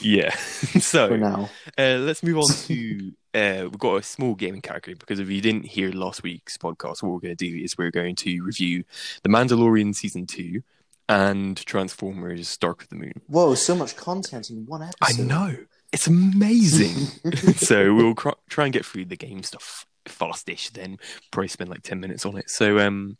Yeah. 0.01 0.31
for 0.31 0.81
so 0.81 1.17
now. 1.17 1.49
uh, 1.79 1.97
let's 2.01 2.23
move 2.23 2.37
on 2.39 2.53
to. 2.67 3.13
Uh, 3.35 3.61
we've 3.63 3.79
got 3.79 3.97
a 3.97 4.03
small 4.03 4.35
gaming 4.35 4.61
category 4.61 4.93
because 4.93 5.19
if 5.19 5.31
you 5.31 5.41
didn't 5.41 5.65
hear 5.65 5.91
last 5.91 6.23
week's 6.23 6.59
podcast, 6.59 7.03
what 7.03 7.13
we're 7.13 7.21
going 7.21 7.35
to 7.35 7.51
do 7.51 7.65
is 7.65 7.79
we're 7.79 7.91
going 7.91 8.15
to 8.17 8.43
review 8.43 8.85
The 9.23 9.31
Mandalorian 9.31 9.95
season 9.95 10.27
two 10.27 10.63
and 11.09 11.57
Transformers: 11.67 12.57
Dark 12.57 12.83
of 12.83 12.89
the 12.89 12.97
Moon. 12.97 13.21
Whoa, 13.27 13.55
so 13.55 13.75
much 13.75 13.97
content 13.97 14.51
in 14.51 14.67
one 14.67 14.83
episode. 14.83 15.23
I 15.23 15.25
know 15.25 15.57
it's 15.93 16.07
amazing. 16.07 16.97
so 17.57 17.95
we'll 17.95 18.15
cr- 18.15 18.31
try 18.49 18.65
and 18.65 18.73
get 18.73 18.85
through 18.85 19.07
the 19.07 19.17
game 19.17 19.43
stuff 19.43 19.87
fastish. 20.07 20.71
Then 20.71 20.99
probably 21.31 21.49
spend 21.49 21.71
like 21.71 21.83
ten 21.83 22.01
minutes 22.01 22.25
on 22.25 22.37
it. 22.37 22.51
So 22.51 22.79
um, 22.79 23.17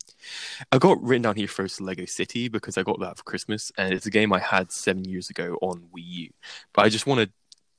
I 0.71 0.79
got 0.79 1.03
written 1.03 1.23
down 1.23 1.37
here 1.37 1.49
first 1.49 1.81
Lego 1.81 2.07
City 2.07 2.49
because 2.49 2.79
I 2.79 2.83
got 2.83 3.01
that 3.01 3.19
for 3.19 3.25
Christmas, 3.25 3.71
and 3.77 3.93
it's 3.93 4.07
a 4.07 4.11
game 4.11 4.33
I 4.33 4.39
had 4.39 4.73
seven 4.73 5.05
years 5.05 5.31
ago 5.31 5.59
on 5.61 5.89
Wii 5.95 6.05
U. 6.05 6.31
But 6.73 6.87
I 6.87 6.89
just 6.89 7.07
want 7.07 7.21
to 7.21 7.31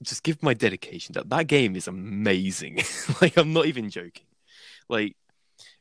just 0.04 0.24
give 0.24 0.44
my 0.44 0.54
dedication 0.54 1.14
that 1.14 1.30
that 1.30 1.48
game 1.48 1.76
is 1.76 1.88
amazing. 1.88 2.82
like 3.22 3.38
I'm 3.38 3.54
not 3.54 3.66
even 3.66 3.90
joking. 3.90 4.28
Like 4.90 5.16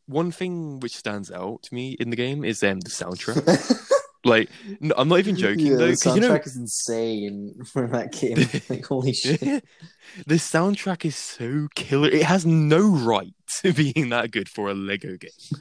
one 0.06 0.30
thing 0.32 0.80
which 0.80 0.96
stands 0.96 1.30
out 1.30 1.62
to 1.64 1.74
me 1.74 1.92
in 1.92 2.10
the 2.10 2.16
game 2.16 2.44
is 2.44 2.62
um 2.62 2.80
the 2.80 2.90
soundtrack. 2.90 3.88
like 4.24 4.48
no, 4.80 4.94
I'm 4.96 5.08
not 5.08 5.18
even 5.18 5.36
joking 5.36 5.66
yeah, 5.66 5.76
though, 5.76 5.86
the 5.90 5.96
'cause 5.96 6.14
you 6.14 6.20
know 6.20 6.30
soundtrack 6.30 6.46
is 6.46 6.56
insane 6.56 7.54
for 7.72 7.86
that 7.88 8.12
game. 8.12 8.36
like 8.68 8.84
holy 8.86 9.12
shit. 9.12 9.40
the 9.40 10.34
soundtrack 10.36 11.04
is 11.04 11.16
so 11.16 11.68
killer. 11.74 12.08
It 12.08 12.22
has 12.24 12.46
no 12.46 12.80
right 12.88 13.32
to 13.60 13.72
being 13.72 14.10
that 14.10 14.30
good 14.30 14.48
for 14.48 14.70
a 14.70 14.74
Lego 14.74 15.16
game. 15.16 15.60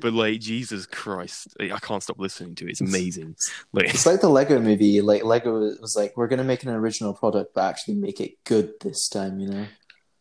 but 0.00 0.12
like 0.12 0.40
Jesus 0.40 0.86
Christ, 0.86 1.56
I 1.60 1.78
can't 1.80 2.02
stop 2.02 2.18
listening 2.18 2.54
to 2.56 2.66
it. 2.66 2.70
It's 2.70 2.80
amazing. 2.80 3.36
Like 3.72 3.90
It's 3.94 4.06
like 4.06 4.20
the 4.20 4.28
Lego 4.30 4.58
movie. 4.60 5.00
Like 5.02 5.24
Lego 5.24 5.52
was 5.80 5.94
like, 5.96 6.16
we're 6.16 6.28
gonna 6.28 6.44
make 6.44 6.62
an 6.62 6.70
original 6.70 7.12
product, 7.14 7.52
but 7.54 7.64
actually 7.64 7.94
make 7.94 8.20
it 8.20 8.32
good 8.44 8.72
this 8.80 9.08
time. 9.08 9.38
You 9.40 9.48
know? 9.48 9.66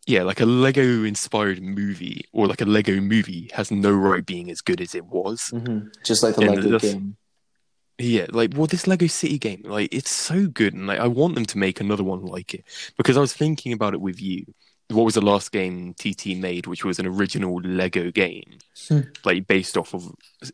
yeah, 0.06 0.24
like 0.24 0.40
a 0.40 0.46
Lego 0.46 1.04
inspired 1.04 1.62
movie 1.62 2.22
or 2.32 2.48
like 2.48 2.62
a 2.62 2.66
Lego 2.66 3.00
movie 3.02 3.50
has 3.54 3.72
no 3.72 3.92
right 3.92 4.26
being 4.26 4.50
as 4.50 4.62
good 4.62 4.80
as 4.82 4.96
it 4.96 5.06
was. 5.06 5.42
hmm 5.52 5.80
Just 6.06 6.24
like 6.24 6.36
the 6.36 6.42
And 6.50 6.64
Lego 6.64 6.80
game. 6.80 7.18
Yeah, 8.00 8.28
like 8.30 8.52
well, 8.56 8.68
this 8.68 8.86
Lego 8.86 9.08
City 9.08 9.40
game, 9.40 9.64
like 9.66 9.90
it's 9.92 10.12
so 10.16 10.48
good, 10.48 10.74
and 10.74 10.86
like 10.86 11.00
I 11.00 11.08
want 11.08 11.34
them 11.36 11.46
to 11.46 11.58
make 11.58 11.80
another 11.82 12.04
one 12.04 12.22
like 12.26 12.54
it 12.54 12.64
because 12.96 13.18
I 13.18 13.22
was 13.22 13.34
thinking 13.34 13.74
about 13.74 13.94
it 13.94 14.02
with 14.02 14.22
you. 14.22 14.46
What 14.90 15.04
was 15.04 15.16
the 15.16 15.22
last 15.22 15.52
game 15.52 15.94
TT 15.96 16.38
made, 16.38 16.66
which 16.68 16.86
was 16.86 16.98
an 17.00 17.08
original 17.08 17.60
Lego 17.60 18.10
game, 18.12 18.60
Hmm. 18.88 19.02
like 19.26 19.46
based 19.48 19.76
off 19.76 19.94
of 19.94 20.10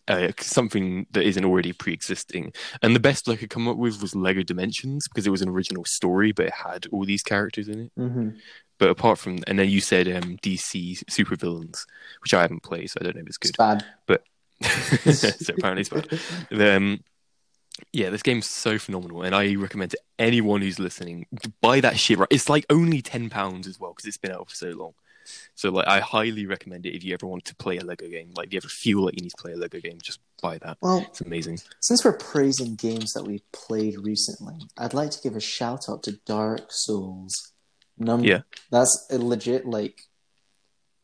uh, 0.08 0.32
something 0.40 1.06
that 1.12 1.24
isn't 1.24 1.46
already 1.46 1.72
pre-existing? 1.74 2.54
And 2.82 2.96
the 2.96 3.00
best 3.00 3.30
I 3.30 3.36
could 3.36 3.52
come 3.52 3.68
up 3.68 3.78
with 3.78 4.02
was 4.02 4.16
Lego 4.16 4.42
Dimensions 4.42 5.08
because 5.08 5.28
it 5.28 5.30
was 5.30 5.44
an 5.44 5.50
original 5.50 5.86
story, 5.86 6.32
but 6.32 6.48
it 6.48 6.54
had 6.54 6.88
all 6.92 7.06
these 7.06 7.22
characters 7.22 7.68
in 7.68 7.82
it. 7.82 7.92
hmm 7.96 8.30
But 8.80 8.90
apart 8.90 9.20
from, 9.20 9.40
and 9.46 9.60
then 9.60 9.70
you 9.70 9.82
said 9.82 10.08
um, 10.08 10.38
DC 10.42 11.04
supervillains, 11.12 11.86
which 12.24 12.34
I 12.34 12.42
haven't 12.42 12.64
played, 12.64 12.90
so 12.90 13.00
I 13.02 13.04
don't 13.04 13.16
know 13.18 13.22
if 13.22 13.28
it's 13.28 13.38
good. 13.38 13.50
It's 13.50 13.58
bad. 13.58 13.86
so 15.14 15.54
apparently 15.58 15.82
it's 15.82 15.90
bad. 15.90 16.20
Um, 16.76 17.02
yeah, 17.92 18.10
this 18.10 18.24
game's 18.24 18.50
so 18.50 18.78
phenomenal, 18.80 19.24
and 19.24 19.36
I 19.36 19.56
recommend 19.56 19.92
to 19.92 19.98
anyone 20.20 20.62
who's 20.62 20.80
listening 20.80 21.26
to 21.42 21.50
buy 21.62 21.80
that 21.82 22.00
shit. 22.00 22.18
Right, 22.20 22.28
it's 22.32 22.50
like 22.50 22.66
only 22.70 23.02
ten 23.02 23.30
pounds 23.30 23.68
as 23.68 23.80
well 23.80 23.92
because 23.92 24.06
it's 24.06 24.18
been 24.18 24.32
out 24.32 24.50
for 24.50 24.56
so 24.56 24.70
long. 24.70 24.94
So 25.56 25.70
like, 25.72 25.88
I 25.88 26.00
highly 26.02 26.46
recommend 26.46 26.86
it 26.86 26.96
if 26.96 27.04
you 27.04 27.14
ever 27.14 27.26
want 27.26 27.46
to 27.46 27.56
play 27.56 27.78
a 27.78 27.84
Lego 27.84 28.08
game. 28.10 28.32
Like, 28.36 28.48
if 28.48 28.54
you 28.54 28.58
ever 28.58 28.68
feel 28.68 29.06
like 29.06 29.16
you 29.16 29.24
need 29.24 29.30
to 29.32 29.42
play 29.42 29.54
a 29.54 29.58
Lego 29.58 29.80
game, 29.80 29.98
just 30.02 30.20
buy 30.42 30.58
that. 30.60 30.78
Well, 30.82 31.06
It's 31.08 31.22
amazing. 31.22 31.60
since 31.80 32.04
we're 32.04 32.18
praising 32.18 32.76
games 32.76 33.14
that 33.14 33.24
we've 33.24 33.50
played 33.54 33.96
recently, 34.00 34.56
I'd 34.78 34.94
like 34.94 35.12
to 35.12 35.22
give 35.22 35.36
a 35.38 35.40
shout 35.40 35.88
out 35.90 36.04
to 36.04 36.20
Dark 36.26 36.66
Souls. 36.70 37.54
Num- 37.98 38.24
Yeah. 38.26 38.42
that's 38.72 39.08
a 39.12 39.18
legit 39.18 39.66
like. 39.66 40.02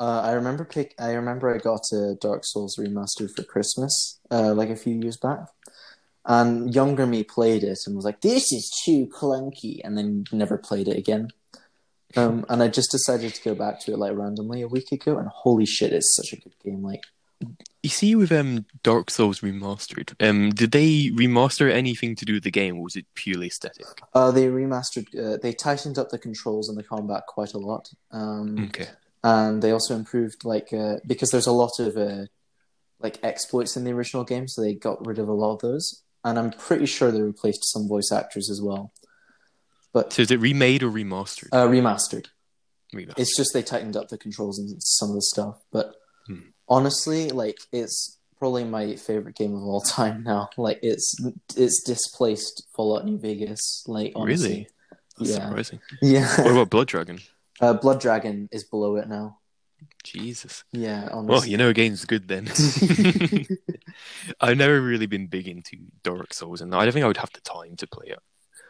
Uh, 0.02 0.22
I 0.24 0.32
remember 0.32 0.64
pick. 0.64 0.96
I 0.98 1.12
remember 1.12 1.54
I 1.54 1.58
got 1.58 1.82
a 1.94 2.16
Dark 2.22 2.44
Souls 2.46 2.78
remastered 2.78 3.36
for 3.36 3.44
Christmas, 3.44 4.20
uh, 4.32 4.54
like 4.54 4.70
a 4.70 4.76
few 4.78 4.96
years 4.96 5.18
back, 5.18 5.40
and 6.26 6.74
younger 6.74 7.06
me 7.08 7.24
played 7.24 7.64
it 7.64 7.80
and 7.86 7.96
was 7.96 8.06
like, 8.06 8.22
"This 8.22 8.52
is 8.52 8.72
too 8.86 9.08
clunky," 9.08 9.80
and 9.84 9.98
then 9.98 10.26
never 10.32 10.58
played 10.58 10.88
it 10.88 10.98
again. 10.98 11.30
Um, 12.18 12.44
and 12.50 12.64
I 12.64 12.68
just 12.70 12.92
decided 12.92 13.36
to 13.36 13.44
go 13.44 13.54
back 13.54 13.80
to 13.82 13.94
it 13.94 14.00
like 14.00 14.16
randomly 14.18 14.62
a 14.62 14.68
week 14.68 14.92
ago, 14.92 15.18
and 15.18 15.28
holy 15.28 15.66
shit, 15.66 15.94
it's 15.94 16.16
such 16.16 16.34
a 16.34 16.42
good 16.42 16.56
game! 16.64 16.82
Like, 16.84 17.04
You 17.84 17.90
see, 17.90 18.16
with 18.16 18.32
um 18.32 18.66
Dark 18.84 19.10
Souls 19.12 19.42
remastered, 19.42 20.14
um, 20.28 20.50
did 20.50 20.72
they 20.72 21.12
remaster 21.12 21.72
anything 21.72 22.16
to 22.16 22.26
do 22.26 22.34
with 22.34 22.44
the 22.44 22.52
game, 22.52 22.78
or 22.78 22.84
was 22.84 22.96
it 22.96 23.06
purely 23.14 23.48
aesthetic? 23.48 23.86
uh, 24.14 24.32
they 24.32 24.48
remastered, 24.48 25.08
uh, 25.18 25.38
they 25.42 25.54
tightened 25.54 25.98
up 26.00 26.10
the 26.10 26.18
controls 26.18 26.68
and 26.68 26.78
the 26.78 26.84
combat 26.84 27.24
quite 27.28 27.54
a 27.54 27.60
lot. 27.60 27.90
Um, 28.12 28.66
Okay. 28.66 28.88
and 29.24 29.62
they 29.62 29.72
also 29.72 29.96
improved 29.96 30.44
like 30.46 30.74
uh, 30.74 30.96
because 31.06 31.30
there's 31.30 31.48
a 31.48 31.52
lot 31.52 31.80
of 31.80 31.96
uh, 31.96 32.26
like 33.00 33.20
exploits 33.24 33.78
in 33.78 33.84
the 33.84 33.92
original 33.92 34.24
game, 34.24 34.48
so 34.48 34.62
they 34.62 34.74
got 34.74 35.06
rid 35.06 35.20
of 35.20 35.30
a 35.30 35.34
lot 35.34 35.54
of 35.54 35.60
those. 35.62 36.02
And 36.24 36.38
I'm 36.38 36.52
pretty 36.52 36.86
sure 36.86 37.12
they 37.12 37.22
replaced 37.22 37.72
some 37.72 37.88
voice 37.88 38.12
actors 38.12 38.50
as 38.50 38.62
well. 38.62 38.92
But 39.94 40.14
So 40.14 40.22
is 40.22 40.32
it 40.32 40.40
remade 40.40 40.84
or 40.84 40.92
remastered? 40.92 41.50
uh, 41.52 41.68
remastered. 41.68 42.28
Remastered. 42.94 43.18
It's 43.20 43.36
just 43.38 43.54
they 43.54 43.64
tightened 43.64 43.96
up 43.98 44.10
the 44.10 44.18
controls 44.18 44.60
and 44.60 44.76
some 44.84 45.10
of 45.10 45.16
the 45.16 45.22
stuff. 45.22 45.62
But 45.72 45.96
Hmm. 46.28 46.50
honestly, 46.68 47.30
like 47.30 47.58
it's 47.72 48.18
probably 48.38 48.64
my 48.64 48.96
favorite 48.96 49.36
game 49.36 49.56
of 49.56 49.64
all 49.64 49.82
time 49.82 50.24
now. 50.24 50.50
Like 50.58 50.80
it's 50.84 51.16
it's 51.56 51.82
displaced 51.84 52.68
Fallout 52.76 53.06
New 53.06 53.18
Vegas. 53.18 53.84
Like 53.88 54.12
honestly, 54.16 54.50
Really? 54.50 54.68
That's 55.18 55.32
yeah. 55.32 55.48
surprising. 55.48 55.80
yeah. 56.02 56.42
What 56.44 56.52
about 56.52 56.70
Blood 56.70 56.88
Dragon? 56.88 57.20
uh, 57.62 57.74
Blood 57.74 58.00
Dragon 58.00 58.48
is 58.52 58.64
below 58.64 58.98
it 58.98 59.08
now. 59.10 59.39
Jesus. 60.04 60.64
Yeah, 60.72 61.10
honestly. 61.12 61.28
Well, 61.28 61.46
you 61.46 61.58
know, 61.58 61.70
a 61.70 61.74
game's 61.74 62.06
good 62.06 62.28
then. 62.28 62.48
I've 64.42 64.58
never 64.58 64.82
really 64.82 65.08
been 65.08 65.28
big 65.28 65.48
into 65.48 65.78
Dark 66.04 66.34
Souls, 66.34 66.62
and 66.62 66.74
I 66.74 66.84
don't 66.84 66.94
think 66.94 67.04
I 67.04 67.08
would 67.08 67.18
have 67.18 67.34
the 67.34 67.42
time 67.42 67.76
to 67.78 67.88
play 67.88 68.08
it. 68.08 68.20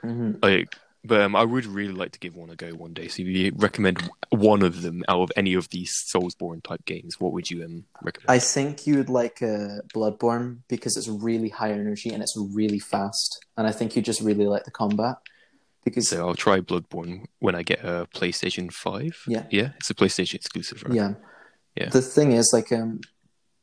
Mhm. 0.03 0.43
Like, 0.43 0.75
but 1.03 1.21
um, 1.21 1.35
I 1.35 1.43
would 1.43 1.65
really 1.65 1.93
like 1.93 2.11
to 2.11 2.19
give 2.19 2.35
one 2.35 2.49
a 2.49 2.55
go 2.55 2.69
one 2.71 2.93
day. 2.93 3.07
So 3.07 3.21
if 3.21 3.27
you 3.27 3.53
recommend 3.55 4.09
one 4.29 4.61
of 4.61 4.81
them 4.81 5.03
out 5.07 5.21
of 5.21 5.31
any 5.35 5.53
of 5.53 5.69
these 5.69 5.91
Soulsborne 5.93 6.61
type 6.63 6.83
games, 6.85 7.19
what 7.19 7.31
would 7.31 7.49
you 7.49 7.63
um 7.63 7.85
recommend? 8.01 8.29
I 8.29 8.39
think 8.39 8.85
you 8.85 8.97
would 8.97 9.09
like 9.09 9.41
uh, 9.41 9.79
Bloodborne 9.93 10.59
because 10.67 10.97
it's 10.97 11.07
really 11.07 11.49
high 11.49 11.71
energy 11.71 12.09
and 12.09 12.21
it's 12.21 12.35
really 12.37 12.79
fast, 12.79 13.45
and 13.57 13.65
I 13.67 13.71
think 13.71 13.95
you 13.95 14.01
just 14.01 14.21
really 14.21 14.45
like 14.45 14.65
the 14.65 14.71
combat 14.71 15.17
because 15.89 16.09
So 16.09 16.27
I'll 16.27 16.35
try 16.35 16.59
Bloodborne 16.61 17.25
when 17.39 17.55
I 17.55 17.63
get 17.63 17.79
a 17.83 18.07
PlayStation 18.15 18.71
Five. 18.71 19.15
Yeah. 19.27 19.45
yeah, 19.51 19.69
it's 19.77 19.89
a 19.89 19.93
PlayStation 19.95 20.35
exclusive, 20.35 20.83
right? 20.83 20.93
yeah, 20.95 21.13
Yeah. 21.75 21.89
The 21.89 22.01
thing 22.01 22.31
is, 22.33 22.51
like, 22.53 22.71
um, 22.71 22.99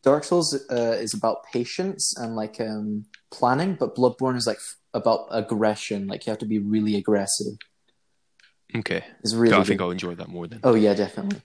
Dark 0.03 0.25
Souls 0.25 0.55
uh, 0.71 0.97
is 1.01 1.15
about 1.15 1.39
patience 1.53 2.15
and 2.17 2.37
like 2.37 2.61
um 2.61 3.07
planning, 3.31 3.77
but 3.81 3.97
Bloodborne 3.97 4.37
is 4.37 4.47
like 4.47 4.59
f- 4.59 4.77
about 4.95 5.27
aggression. 5.31 6.07
Like 6.07 6.27
you 6.27 6.31
have 6.31 6.39
to 6.39 6.47
be 6.47 6.59
really 6.61 6.95
aggressive. 6.97 7.55
Okay, 8.75 9.05
It's 9.21 9.35
really. 9.35 9.55
I 9.55 9.59
good. 9.59 9.67
think 9.67 9.81
I'll 9.81 9.91
enjoy 9.91 10.15
that 10.17 10.29
more 10.29 10.47
then. 10.47 10.61
Oh 10.63 10.75
yeah, 10.75 10.95
definitely. 10.95 11.41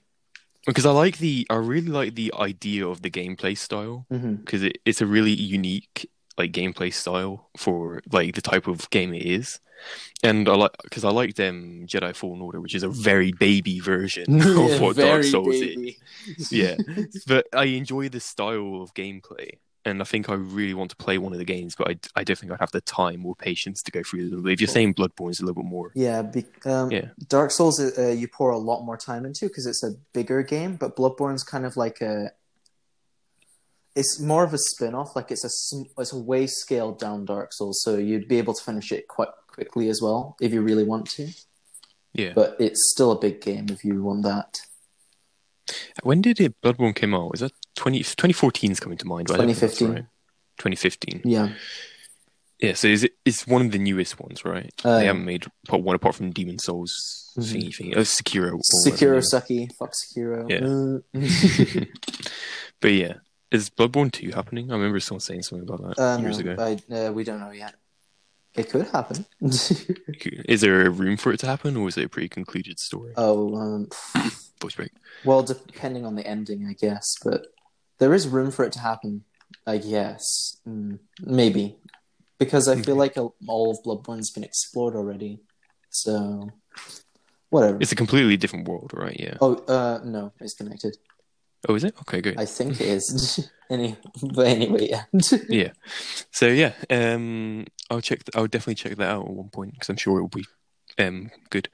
because 0.66 0.86
I 0.86 0.90
like 0.92 1.18
the 1.18 1.46
I 1.50 1.56
really 1.56 1.88
like 1.88 2.14
the 2.14 2.32
idea 2.38 2.86
of 2.86 3.02
the 3.02 3.10
gameplay 3.10 3.56
style 3.56 4.06
because 4.10 4.62
it, 4.62 4.78
it's 4.84 5.00
a 5.00 5.06
really 5.06 5.32
unique 5.32 6.08
like 6.38 6.52
gameplay 6.52 6.92
style 6.92 7.48
for 7.56 8.00
like 8.10 8.34
the 8.34 8.42
type 8.42 8.66
of 8.66 8.88
game 8.90 9.12
it 9.14 9.22
is, 9.26 9.60
and 10.22 10.48
I 10.48 10.54
like 10.54 10.70
because 10.82 11.04
I 11.04 11.10
liked 11.10 11.40
um, 11.40 11.86
Jedi 11.86 12.14
Fallen 12.14 12.40
Order, 12.40 12.60
which 12.60 12.74
is 12.74 12.82
a 12.82 12.88
very 12.88 13.32
baby 13.32 13.80
version 13.80 14.40
of 14.42 14.80
what 14.80 14.96
Dark 14.96 15.24
Souls 15.24 15.54
is. 15.54 15.96
Yeah, 16.50 16.76
but 17.26 17.46
I 17.52 17.64
enjoy 17.64 18.08
the 18.08 18.20
style 18.20 18.82
of 18.82 18.94
gameplay, 18.94 19.58
and 19.84 20.00
I 20.00 20.04
think 20.04 20.28
I 20.28 20.34
really 20.34 20.74
want 20.74 20.90
to 20.90 20.96
play 20.96 21.18
one 21.18 21.32
of 21.32 21.38
the 21.38 21.44
games, 21.44 21.74
but 21.74 21.88
I, 21.88 21.98
I 22.14 22.24
don't 22.24 22.38
think 22.38 22.52
I'd 22.52 22.60
have 22.60 22.70
the 22.70 22.80
time 22.80 23.26
or 23.26 23.34
patience 23.34 23.82
to 23.82 23.90
go 23.90 24.02
through 24.02 24.30
them. 24.30 24.46
If 24.46 24.60
you're 24.60 24.68
saying 24.68 24.94
Bloodborne 24.94 25.30
is 25.30 25.40
a 25.40 25.44
little 25.44 25.62
bit 25.62 25.68
more, 25.68 25.90
Yeah, 25.94 26.22
be, 26.22 26.44
um, 26.64 26.90
Yeah. 26.90 27.08
Dark 27.28 27.50
Souls 27.50 27.80
uh, 27.80 28.08
you 28.08 28.28
pour 28.28 28.50
a 28.50 28.58
lot 28.58 28.82
more 28.82 28.96
time 28.96 29.26
into 29.26 29.48
because 29.48 29.66
it's 29.66 29.82
a 29.82 29.92
bigger 30.12 30.42
game, 30.42 30.76
but 30.76 30.96
Bloodborne's 30.96 31.42
kind 31.44 31.66
of 31.66 31.76
like 31.76 32.00
a. 32.00 32.30
It's 33.94 34.18
more 34.18 34.42
of 34.42 34.54
a 34.54 34.58
spin-off. 34.58 35.14
Like 35.14 35.30
it's 35.30 35.44
a 35.44 36.00
it's 36.00 36.14
a 36.14 36.18
way 36.18 36.46
scaled 36.46 36.98
down 36.98 37.26
Dark 37.26 37.52
Souls, 37.52 37.82
so 37.82 37.96
you'd 37.96 38.28
be 38.28 38.38
able 38.38 38.54
to 38.54 38.64
finish 38.64 38.90
it 38.90 39.06
quite 39.06 39.28
quickly 39.52 39.88
as 39.88 40.00
well 40.02 40.36
if 40.40 40.52
you 40.52 40.60
really 40.62 40.84
want 40.84 41.08
to. 41.10 41.28
yeah. 42.14 42.32
But 42.34 42.56
it's 42.58 42.90
still 42.90 43.12
a 43.12 43.18
big 43.18 43.40
game 43.40 43.66
if 43.70 43.84
you 43.84 44.02
want 44.02 44.22
that. 44.24 44.60
when 46.02 46.20
did 46.22 46.40
it 46.40 46.60
Bloodborne 46.62 46.94
came 46.94 47.14
out? 47.14 47.30
Was 47.30 47.40
that 47.40 47.52
20, 47.76 47.98
2014 47.98 48.72
is 48.72 48.80
coming 48.80 48.98
to 48.98 49.06
mind? 49.06 49.28
but 49.28 49.34
I 49.34 49.36
don't 49.38 49.46
think 49.48 49.58
that's 49.60 49.78
2015. 49.78 49.94
right. 49.94 50.08
2015. 50.58 51.22
Yeah, 51.24 51.48
Yeah, 52.60 52.74
so 52.74 52.86
is 52.88 53.02
it? 53.04 53.12
It's 53.24 53.46
one 53.46 53.62
of 53.66 53.72
the 53.72 53.78
newest 53.78 54.20
ones, 54.20 54.44
right? 54.44 54.70
Uh, 54.84 54.98
they 54.98 55.06
haven't 55.06 55.24
made 55.24 55.44
part 55.66 55.82
one 55.82 55.96
apart 55.96 56.14
from 56.14 56.30
Demon 56.30 56.58
Souls 56.58 56.92
Mhm. 57.36 57.42
thingy 57.52 57.74
thing. 57.74 57.94
Oh, 57.96 58.00
Sekiro. 58.02 58.60
Sekiro 58.86 59.20
Sucky, 59.32 59.68
fuck 59.78 59.92
Sekiro. 59.94 60.46
Yeah. 60.52 60.66
Uh, 60.68 61.84
but 62.80 62.92
yeah, 62.92 63.14
is 63.50 63.70
Bloodborne 63.70 64.12
two 64.12 64.30
happening? 64.30 64.70
I 64.70 64.74
remember 64.74 65.00
someone 65.00 65.20
saying 65.20 65.42
something 65.42 65.66
about 65.68 65.96
that 65.96 66.02
uh, 66.02 66.18
years 66.20 66.38
no, 66.38 66.52
ago. 66.52 66.62
I, 66.62 66.94
uh, 66.94 67.12
we 67.12 67.24
don't 67.24 67.40
know 67.40 67.50
yet. 67.50 67.74
It 68.54 68.68
could 68.68 68.86
happen. 68.88 69.24
Is 69.40 70.60
there 70.60 70.84
a 70.84 70.90
room 70.90 71.16
for 71.16 71.32
it 71.32 71.40
to 71.40 71.46
happen, 71.46 71.76
or 71.76 71.88
is 71.88 71.96
it 71.96 72.04
a 72.04 72.08
pre-concluded 72.08 72.78
story? 72.78 73.12
oh, 73.16 73.54
um, 73.56 73.88
Voice 74.60 74.74
break. 74.74 74.92
Well, 75.24 75.42
depending 75.42 76.04
on 76.04 76.16
the 76.16 76.26
ending, 76.26 76.66
I 76.68 76.74
guess, 76.74 77.16
but 77.24 77.46
there 77.98 78.12
is 78.12 78.28
room 78.28 78.50
for 78.50 78.64
it 78.64 78.72
to 78.74 78.80
happen. 78.80 79.24
I 79.66 79.78
guess, 79.78 80.58
mm, 80.68 80.98
maybe, 81.20 81.76
because 82.38 82.68
I 82.68 82.76
feel 82.80 82.96
like 82.96 83.16
a- 83.16 83.28
all 83.46 83.70
of 83.70 83.82
Bloodborne's 83.84 84.30
been 84.30 84.44
explored 84.44 84.94
already. 84.96 85.40
So, 85.90 86.50
whatever. 87.50 87.78
It's 87.80 87.92
a 87.92 87.96
completely 87.96 88.36
different 88.36 88.66
world, 88.68 88.92
right? 88.94 89.16
Yeah. 89.18 89.36
Oh, 89.40 89.54
uh, 89.66 90.00
no, 90.04 90.32
it's 90.40 90.54
connected. 90.54 90.96
Oh, 91.68 91.74
is 91.74 91.84
it? 91.84 91.94
Okay, 92.00 92.20
good. 92.20 92.38
I 92.38 92.44
think 92.44 92.80
it 92.80 92.86
is. 92.88 93.48
Any, 93.70 93.96
but 94.22 94.46
anyway, 94.48 94.88
yeah. 94.90 95.04
Yeah. 95.48 95.72
So 96.30 96.46
yeah, 96.48 96.72
um, 96.90 97.64
I'll 97.92 98.00
check. 98.00 98.22
I'll 98.34 98.46
definitely 98.46 98.76
check 98.76 98.96
that 98.96 99.10
out 99.10 99.26
at 99.26 99.30
one 99.30 99.48
point 99.48 99.72
because 99.72 99.88
I'm 99.88 99.96
sure 99.96 100.18
it 100.18 100.22
will 100.22 100.28
be 100.28 100.46
um 100.98 101.30
good. 101.50 101.68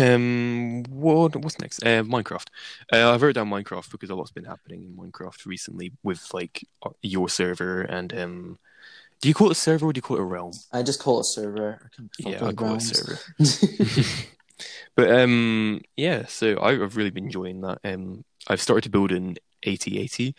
um, 0.00 0.82
what 0.88 1.36
what's 1.36 1.58
next? 1.60 1.82
Uh, 1.82 2.02
Minecraft. 2.02 2.48
Uh, 2.92 3.12
I 3.12 3.16
wrote 3.16 3.34
down 3.34 3.50
Minecraft 3.50 3.90
because 3.90 4.10
a 4.10 4.14
lot's 4.14 4.32
been 4.32 4.44
happening 4.44 4.82
in 4.82 4.96
Minecraft 4.96 5.46
recently 5.46 5.92
with 6.02 6.32
like 6.32 6.66
uh, 6.84 6.90
your 7.02 7.28
server 7.28 7.82
and 7.82 8.12
um. 8.18 8.58
Do 9.20 9.28
you 9.28 9.34
call 9.34 9.46
it 9.50 9.52
a 9.52 9.54
server 9.54 9.86
or 9.86 9.92
do 9.92 9.98
you 9.98 10.02
call 10.02 10.16
it 10.16 10.20
a 10.20 10.24
realm? 10.24 10.50
I 10.72 10.82
just 10.82 10.98
call 10.98 11.18
it 11.18 11.20
a 11.20 11.24
server. 11.24 11.88
I 11.96 12.02
Yeah, 12.28 12.44
I 12.44 12.52
call 12.52 12.74
it 12.74 12.82
a 12.82 12.94
server. 13.38 14.26
But 14.94 15.10
um, 15.10 15.80
yeah, 15.96 16.26
so 16.26 16.60
I've 16.60 16.96
really 16.96 17.10
been 17.10 17.24
enjoying 17.24 17.60
that. 17.62 17.78
Um, 17.84 18.24
I've 18.48 18.60
started 18.60 18.82
to 18.84 18.90
build 18.90 19.12
an 19.12 19.36
8080, 19.62 20.34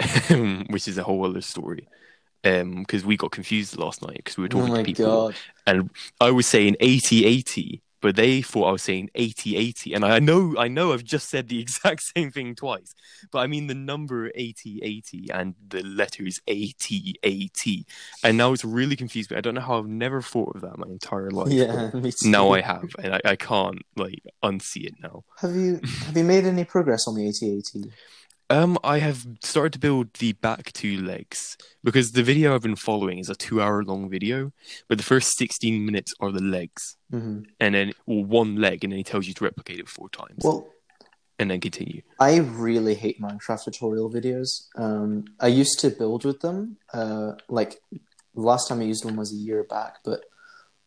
um, 0.30 0.66
which 0.70 0.88
is 0.88 0.98
a 0.98 1.02
whole 1.02 1.24
other 1.26 1.40
story. 1.40 1.88
Um, 2.44 2.80
because 2.82 3.04
we 3.04 3.16
got 3.16 3.32
confused 3.32 3.76
last 3.78 4.00
night 4.00 4.18
because 4.18 4.36
we 4.36 4.42
were 4.42 4.48
oh 4.52 4.58
talking 4.60 4.72
my 4.72 4.78
to 4.78 4.84
people, 4.84 5.04
god! 5.04 5.34
and 5.66 5.90
I 6.20 6.30
was 6.30 6.46
saying 6.46 6.76
8080, 6.78 7.82
but 8.00 8.14
they 8.14 8.42
thought 8.42 8.68
I 8.68 8.72
was 8.72 8.82
saying 8.82 9.10
8080, 9.14 9.94
and 9.94 10.04
I 10.04 10.20
know, 10.20 10.54
I 10.56 10.68
know, 10.68 10.92
I've 10.92 11.02
just 11.04 11.28
said 11.28 11.48
the 11.48 11.60
exact 11.60 12.02
same 12.02 12.30
thing 12.30 12.54
twice, 12.54 12.94
but 13.32 13.40
I 13.40 13.48
mean 13.48 13.66
the 13.66 13.74
number 13.74 14.30
8080 14.34 15.30
and 15.32 15.54
the 15.68 15.82
letters 15.82 16.40
ATAT, 16.46 17.84
and 18.22 18.38
now 18.38 18.52
it's 18.52 18.64
really 18.64 18.94
confused 18.96 19.30
me. 19.30 19.36
I 19.36 19.40
don't 19.40 19.54
know 19.54 19.60
how 19.60 19.78
I've 19.78 19.88
never 19.88 20.22
thought 20.22 20.54
of 20.54 20.62
that 20.62 20.78
my 20.78 20.86
entire 20.86 21.30
life. 21.30 21.48
Yeah, 21.50 21.90
me 21.92 22.12
too. 22.12 22.30
Now 22.30 22.50
I 22.52 22.60
have, 22.60 22.88
and 23.02 23.14
I, 23.16 23.20
I 23.24 23.36
can't 23.36 23.82
like 23.96 24.22
unsee 24.44 24.86
it 24.86 24.94
now. 25.02 25.24
Have 25.38 25.56
you 25.56 25.80
have 26.06 26.16
you 26.16 26.24
made 26.24 26.44
any 26.44 26.64
progress 26.64 27.08
on 27.08 27.16
the 27.16 27.28
AT-AT? 27.28 27.90
Um, 28.50 28.78
I 28.82 28.98
have 28.98 29.26
started 29.42 29.74
to 29.74 29.78
build 29.78 30.14
the 30.14 30.32
back 30.32 30.72
two 30.72 31.02
legs 31.02 31.56
because 31.84 32.12
the 32.12 32.22
video 32.22 32.54
I've 32.54 32.62
been 32.62 32.76
following 32.76 33.18
is 33.18 33.28
a 33.28 33.34
two-hour-long 33.34 34.08
video, 34.08 34.52
but 34.88 34.96
the 34.96 35.04
first 35.04 35.36
sixteen 35.36 35.84
minutes 35.84 36.14
are 36.20 36.32
the 36.32 36.42
legs, 36.42 36.96
hmm 37.10 37.40
and 37.60 37.74
then 37.74 37.92
well, 38.06 38.24
one 38.24 38.56
leg, 38.56 38.84
and 38.84 38.92
then 38.92 38.98
he 38.98 39.04
tells 39.04 39.26
you 39.26 39.34
to 39.34 39.44
replicate 39.44 39.78
it 39.80 39.88
four 39.88 40.08
times, 40.08 40.42
Well, 40.42 40.66
and 41.38 41.50
then 41.50 41.60
continue. 41.60 42.00
I 42.18 42.38
really 42.38 42.94
hate 42.94 43.20
Minecraft 43.20 43.64
tutorial 43.64 44.10
videos. 44.10 44.66
Um, 44.76 45.26
I 45.40 45.48
used 45.48 45.78
to 45.80 45.90
build 45.90 46.24
with 46.24 46.40
them. 46.40 46.78
Uh, 46.92 47.32
like 47.50 47.80
last 48.34 48.68
time 48.68 48.80
I 48.80 48.84
used 48.84 49.04
one 49.04 49.16
was 49.16 49.32
a 49.32 49.36
year 49.36 49.62
back, 49.64 49.96
but 50.04 50.24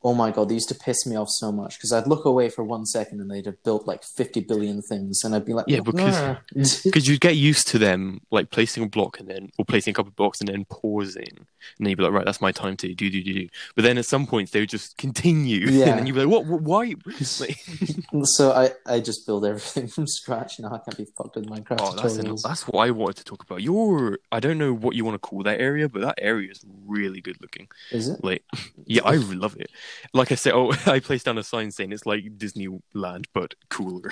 oh 0.04 0.14
my 0.14 0.32
god, 0.32 0.50
they 0.50 0.56
used 0.56 0.70
to 0.70 0.76
piss 0.76 1.06
me 1.06 1.16
off 1.16 1.30
so 1.30 1.52
much 1.52 1.78
because 1.78 1.94
I'd 1.94 2.08
look 2.08 2.26
away 2.26 2.50
for 2.50 2.64
one 2.64 2.86
second 2.86 3.22
and 3.22 3.30
they'd 3.30 3.46
have 3.46 3.62
built 3.64 3.88
like 3.88 4.04
fifty 4.04 4.40
billion 4.40 4.82
things, 4.82 5.24
and 5.24 5.36
I'd 5.36 5.46
be 5.46 5.54
like, 5.54 5.66
Yeah, 5.68 5.82
because-. 5.82 6.82
Because 6.84 7.08
you'd 7.08 7.22
get 7.22 7.36
used 7.36 7.68
to 7.70 7.78
them 7.78 8.22
like 8.32 8.50
placing 8.50 8.84
a 8.84 8.90
block 8.90 9.20
and 9.20 9.30
then 9.30 9.52
or 9.58 9.66
placing 9.66 9.92
a 9.92 9.96
couple 9.96 10.10
of 10.10 10.16
blocks 10.16 10.40
and 10.40 10.50
then 10.50 10.66
pausing, 10.66 11.28
and 11.30 11.48
then 11.80 11.90
you'd 11.90 11.98
be 11.98 12.04
like, 12.04 12.14
right, 12.14 12.26
that's 12.26 12.42
my 12.42 12.52
time 12.52 12.76
to 12.78 12.94
do 12.94 13.10
do 13.10 13.24
do 13.24 13.34
do. 13.34 13.48
But 13.76 13.84
then 13.84 13.98
at 13.98 14.06
some 14.06 14.26
points 14.26 14.52
they 14.52 14.60
would 14.62 14.70
just 14.70 14.98
continue, 14.98 15.68
Yeah. 15.70 15.98
and 15.98 16.08
you'd 16.08 16.14
be 16.16 16.26
like, 16.26 16.30
what? 16.30 16.46
what 16.46 16.62
why? 16.62 16.96
Like, 17.40 17.58
so 18.24 18.52
I, 18.52 18.72
I 18.86 19.00
just 19.00 19.26
build 19.26 19.46
everything 19.46 19.88
from 19.88 20.06
scratch 20.08 20.60
now. 20.60 20.70
I 20.70 20.80
can't 20.80 20.98
be 20.98 21.06
fucked 21.18 21.36
with 21.36 21.48
Minecraft 21.48 21.78
Oh, 21.80 21.96
that's 21.96 22.18
an, 22.18 22.36
that's 22.44 22.68
what 22.68 22.88
I 22.88 22.92
wanted 22.92 23.18
to 23.18 23.24
talk 23.24 23.44
about. 23.44 23.62
Your 23.62 24.20
I 24.32 24.40
don't 24.40 24.58
know 24.58 24.74
what 24.74 24.96
you 24.96 25.06
want 25.06 25.16
to 25.16 25.20
call 25.20 25.44
that 25.44 25.60
area, 25.60 25.88
but 25.88 26.02
that 26.02 26.16
area 26.22 26.52
is 26.52 26.64
really 26.86 27.22
good 27.22 27.40
looking. 27.42 27.68
Is 27.92 28.10
it? 28.10 28.24
Like, 28.24 28.44
yeah, 28.86 29.04
I 29.06 29.16
love 29.16 29.56
it. 29.60 29.70
Like 30.13 30.32
I 30.32 30.36
said, 30.36 30.54
oh, 30.54 30.71
I 30.86 30.99
placed 30.99 31.25
down 31.25 31.38
a 31.38 31.43
sign 31.43 31.71
saying 31.71 31.91
it's 31.91 32.06
like 32.06 32.23
Disneyland 32.38 33.25
but 33.34 33.56
cooler. 33.69 34.12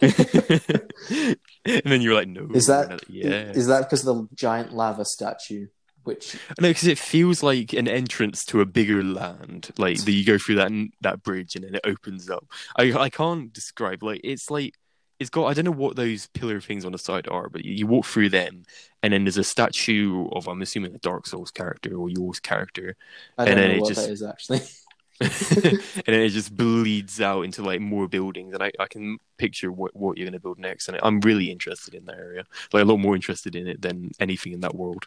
and 0.02 1.82
then 1.84 2.00
you're 2.02 2.14
like, 2.14 2.28
no, 2.28 2.48
Is 2.54 2.66
that- 2.66 2.90
like, 2.90 3.04
yeah? 3.08 3.50
Is 3.52 3.66
that 3.66 3.82
because 3.82 4.06
of 4.06 4.16
the 4.16 4.28
giant 4.34 4.72
lava 4.74 5.04
statue? 5.04 5.68
Which 6.04 6.36
No, 6.60 6.68
because 6.68 6.88
it 6.88 6.98
feels 6.98 7.44
like 7.44 7.72
an 7.72 7.86
entrance 7.86 8.44
to 8.46 8.60
a 8.60 8.66
bigger 8.66 9.04
land. 9.04 9.70
Like 9.78 9.98
that 10.04 10.10
you 10.10 10.24
go 10.24 10.36
through 10.36 10.56
that 10.56 10.72
that 11.02 11.22
bridge 11.22 11.54
and 11.54 11.64
then 11.64 11.76
it 11.76 11.82
opens 11.84 12.28
up. 12.28 12.44
I 12.76 12.92
I 12.92 13.08
can't 13.08 13.52
describe. 13.52 14.02
Like 14.02 14.20
it's 14.24 14.50
like 14.50 14.74
it's 15.22 15.30
got. 15.30 15.46
I 15.46 15.54
don't 15.54 15.64
know 15.64 15.70
what 15.70 15.96
those 15.96 16.26
pillar 16.28 16.60
things 16.60 16.84
on 16.84 16.92
the 16.92 16.98
side 16.98 17.26
are, 17.28 17.48
but 17.48 17.64
you, 17.64 17.72
you 17.72 17.86
walk 17.86 18.04
through 18.04 18.28
them, 18.28 18.64
and 19.02 19.12
then 19.12 19.24
there's 19.24 19.38
a 19.38 19.44
statue 19.44 20.28
of 20.32 20.46
I'm 20.48 20.60
assuming 20.62 20.94
a 20.94 20.98
Dark 20.98 21.26
Souls 21.26 21.50
character 21.50 21.94
or 21.96 22.10
yours 22.10 22.40
character, 22.40 22.96
I 23.38 23.44
And 23.44 23.48
don't 23.50 23.56
then 23.58 23.68
know 23.70 23.76
it 23.76 23.80
what 23.80 23.88
just- 23.94 24.06
that 24.06 24.12
is 24.12 24.22
actually. 24.22 24.60
and 25.20 25.80
then 26.06 26.20
it 26.20 26.30
just 26.30 26.56
bleeds 26.56 27.20
out 27.20 27.42
into 27.42 27.62
like 27.62 27.80
more 27.80 28.08
buildings, 28.08 28.54
and 28.54 28.62
I, 28.62 28.72
I 28.80 28.86
can 28.86 29.18
picture 29.38 29.70
what 29.70 29.94
what 29.94 30.18
you're 30.18 30.24
going 30.26 30.32
to 30.32 30.40
build 30.40 30.58
next, 30.58 30.88
and 30.88 30.98
I'm 31.02 31.20
really 31.20 31.50
interested 31.50 31.94
in 31.94 32.04
that 32.06 32.16
area. 32.16 32.44
Like 32.72 32.82
a 32.82 32.86
lot 32.86 32.98
more 32.98 33.14
interested 33.14 33.54
in 33.54 33.68
it 33.68 33.80
than 33.82 34.10
anything 34.18 34.52
in 34.52 34.60
that 34.60 34.74
world. 34.74 35.06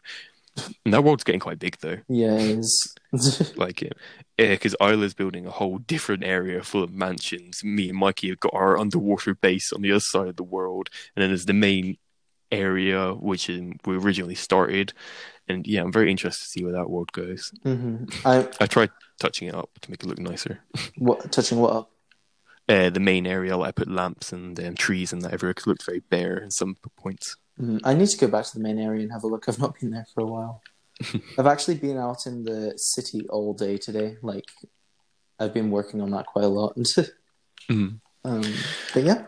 And 0.86 0.94
that 0.94 1.04
world's 1.04 1.24
getting 1.24 1.39
quite 1.41 1.60
big 1.60 1.78
though. 1.82 1.98
yeah, 2.08 2.34
it 2.36 2.60
is. 2.60 2.96
like 3.56 3.82
it. 3.82 3.94
Yeah, 4.38 4.50
because 4.52 4.76
Isla's 4.82 5.13
building 5.13 5.46
a 5.46 5.52
whole 5.52 5.78
different 5.80 6.24
area 6.24 6.62
full 6.63 6.84
of 6.84 6.91
mansions. 6.94 7.63
Me 7.63 7.89
and 7.89 7.98
Mikey 7.98 8.30
have 8.30 8.39
got 8.39 8.54
our 8.54 8.78
underwater 8.78 9.34
base 9.36 9.72
on 9.74 9.82
the 9.82 9.91
other 9.91 10.00
side 10.00 10.28
of 10.28 10.36
the 10.36 10.44
world, 10.44 10.89
and 11.15 11.22
then 11.22 11.30
there's 11.30 11.46
the 11.46 11.54
main 11.54 11.98
area 12.52 13.13
which 13.13 13.48
we 13.50 13.98
originally 13.98 14.36
started, 14.36 14.94
and 15.48 15.65
yeah, 15.68 15.82
I'm 15.82 15.91
very 15.91 16.12
interested 16.12 16.44
to 16.44 16.50
see 16.50 16.63
where 16.63 16.74
that 16.74 16.89
world 16.89 17.12
goes. 17.12 17.52
hmm 17.63 18.06
I 18.24 18.48
I 18.60 18.68
tried 18.68 18.91
touching 19.20 19.48
it 19.48 19.56
up 19.56 19.70
to 19.82 19.89
make 19.91 20.04
it 20.04 20.08
look 20.08 20.20
nicer. 20.20 20.60
what 20.98 21.32
touching 21.32 21.60
what 21.60 21.74
up? 21.74 21.91
Uh, 22.68 22.89
the 22.89 23.00
main 23.00 23.28
area, 23.28 23.56
like, 23.58 23.70
I 23.70 23.72
put 23.72 23.89
lamps 23.91 24.32
and 24.34 24.60
um, 24.60 24.76
trees 24.76 25.13
and 25.13 25.22
that 25.22 25.34
everywhere 25.34 25.54
'cause 25.54 25.65
it 25.65 25.70
looked 25.70 25.86
very 25.86 26.00
bare 26.00 26.38
in 26.38 26.50
some 26.52 26.76
points. 26.98 27.36
Mhm. 27.60 27.80
I 27.84 27.94
need 27.94 28.10
to 28.10 28.18
go 28.18 28.28
back 28.28 28.46
to 28.46 28.54
the 28.54 28.60
main 28.63 28.80
area 28.80 29.04
and 29.04 29.12
have 29.12 29.24
a 29.24 29.28
look. 29.28 29.46
I've 29.48 29.60
not 29.60 29.80
been 29.80 29.91
there 29.91 30.06
for 30.13 30.22
a 30.22 30.26
while. 30.28 30.62
I've 31.38 31.48
actually 31.48 31.76
been 31.76 31.98
out 31.98 32.26
in 32.26 32.44
the 32.44 32.74
city 32.78 33.28
all 33.30 33.54
day 33.54 33.78
today. 33.78 34.18
Like, 34.22 34.46
I've 35.39 35.54
been 35.54 35.72
working 35.72 36.02
on 36.02 36.12
that 36.12 36.26
quite 36.26 36.46
a 36.46 36.50
lot. 36.50 36.78
Mhm. 37.70 38.00
um, 38.24 38.44
but 38.94 39.04
yeah, 39.04 39.26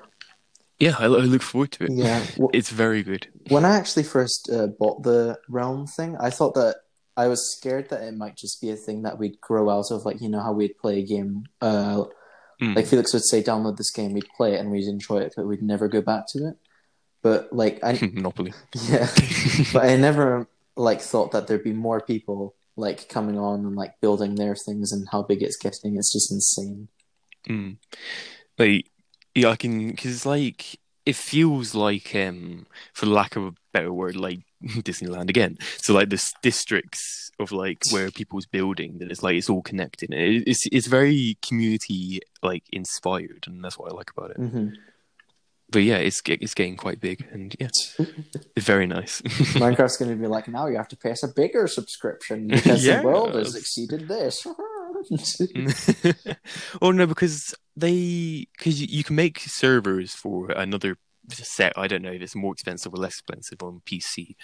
Yeah, 0.80 0.96
I, 1.00 1.06
I 1.06 1.08
look 1.08 1.42
forward 1.42 1.72
to 1.74 1.86
it. 1.86 1.92
yeah. 1.92 2.20
Wh- 2.38 2.54
It's 2.54 2.70
very 2.70 3.02
good. 3.02 3.28
When 3.50 3.66
I 3.66 3.76
actually 3.76 4.04
first 4.04 4.50
uh, 4.54 4.68
bought 4.68 5.02
the 5.04 5.40
realm 5.50 5.88
thing, 5.88 6.16
I 6.20 6.30
thought 6.30 6.54
that 6.56 6.76
I 7.16 7.28
was 7.30 7.52
scared 7.58 7.90
that 7.90 8.04
it 8.04 8.14
might 8.16 8.36
just 8.38 8.62
be 8.62 8.70
a 8.70 8.76
thing 8.76 9.02
that 9.04 9.18
we'd 9.18 9.42
grow 9.42 9.70
out 9.72 9.90
of, 9.90 10.06
like 10.06 10.22
you 10.22 10.30
know 10.30 10.40
how 10.42 10.52
we'd 10.54 10.78
play 10.78 11.00
a 11.00 11.04
game. 11.06 11.46
Uh, 11.62 12.04
Mm. 12.62 12.76
like 12.76 12.88
Felix 12.88 13.14
would 13.14 13.24
say, 13.24 13.44
"Download 13.44 13.78
this 13.78 13.92
game," 13.92 14.14
we'd 14.14 14.28
play 14.36 14.56
it 14.56 14.60
and 14.60 14.72
we'd 14.72 14.88
enjoy 14.88 15.18
it, 15.20 15.34
but 15.38 15.46
we'd 15.46 15.62
never 15.62 15.88
go 15.88 16.02
back 16.02 16.24
to 16.30 16.40
it. 16.48 16.58
But 17.28 17.52
like, 17.52 17.84
I 17.84 18.00
Monopoly. 18.14 18.54
yeah, 18.88 19.10
but 19.74 19.84
I 19.84 19.98
never 19.98 20.48
like 20.78 21.02
thought 21.02 21.32
that 21.34 21.48
there'd 21.48 21.62
be 21.62 21.74
more 21.74 22.00
people 22.00 22.56
like 22.78 23.10
coming 23.10 23.38
on 23.38 23.66
and 23.66 23.76
like 23.76 24.00
building 24.00 24.36
their 24.36 24.56
things 24.56 24.94
and 24.94 25.10
how 25.12 25.24
big 25.24 25.44
it's 25.44 25.58
getting. 25.58 25.98
It's 25.98 26.14
just 26.14 26.32
insane. 26.32 26.88
Mm. 27.50 27.78
Like, 28.58 28.90
yeah, 29.36 29.50
I 29.50 29.58
can 29.58 29.90
because 29.90 30.26
like 30.26 30.80
it 31.06 31.18
feels 31.18 31.76
like, 31.76 32.16
um, 32.16 32.66
for 32.94 33.08
lack 33.08 33.36
of 33.36 33.44
a 33.44 33.54
better 33.74 33.92
word, 33.92 34.16
like 34.16 34.40
Disneyland 34.64 35.30
again. 35.30 35.58
So 35.82 35.94
like 35.94 36.10
this 36.10 36.32
districts 36.42 37.30
of 37.40 37.52
like 37.52 37.80
where 37.92 38.10
people's 38.10 38.46
building 38.46 39.00
that 39.00 39.12
it's 39.12 39.22
like 39.22 39.36
it's 39.36 39.50
all 39.50 39.62
connected. 39.62 40.14
It, 40.14 40.48
it's 40.48 40.66
it's 40.72 40.88
very 40.88 41.38
community 41.42 42.22
like 42.42 42.64
inspired, 42.72 43.44
and 43.48 43.62
that's 43.62 43.78
what 43.78 43.92
I 43.92 43.96
like 43.96 44.12
about 44.16 44.32
it. 44.32 44.38
hmm 44.38 44.70
But 45.70 45.84
yeah, 45.84 45.98
it's 45.98 46.22
it's 46.26 46.54
getting 46.54 46.78
quite 46.78 47.02
big, 47.02 47.26
and 47.32 47.56
yeah, 47.60 47.68
it's 47.68 47.98
very 48.66 48.88
nice. 48.88 49.22
Minecraft's 49.22 49.98
going 49.98 50.12
to 50.12 50.18
be 50.18 50.28
like 50.28 50.48
now 50.48 50.68
you 50.68 50.78
have 50.78 50.88
to 50.90 50.98
pay 50.98 51.12
us 51.12 51.24
a 51.24 51.28
bigger 51.28 51.68
subscription 51.68 52.48
because 52.48 52.86
Yes. 52.86 53.02
the 53.02 53.08
world 53.08 53.36
has 53.36 53.56
exceeded 53.56 54.08
this. 54.08 54.46
oh 56.82 56.92
no, 56.92 57.06
because 57.06 57.54
they 57.76 58.48
because 58.58 58.82
you, 58.82 58.88
you 58.90 59.04
can 59.04 59.16
make 59.16 59.40
servers 59.40 60.14
for 60.14 60.50
another 60.52 60.98
set. 61.36 61.74
I 61.78 61.88
don't 61.88 62.02
know 62.02 62.12
if 62.12 62.22
it's 62.22 62.36
more 62.36 62.54
expensive 62.54 62.94
or 62.94 62.98
less 62.98 63.20
expensive 63.20 63.62
on 63.62 63.82
PC, 63.86 64.36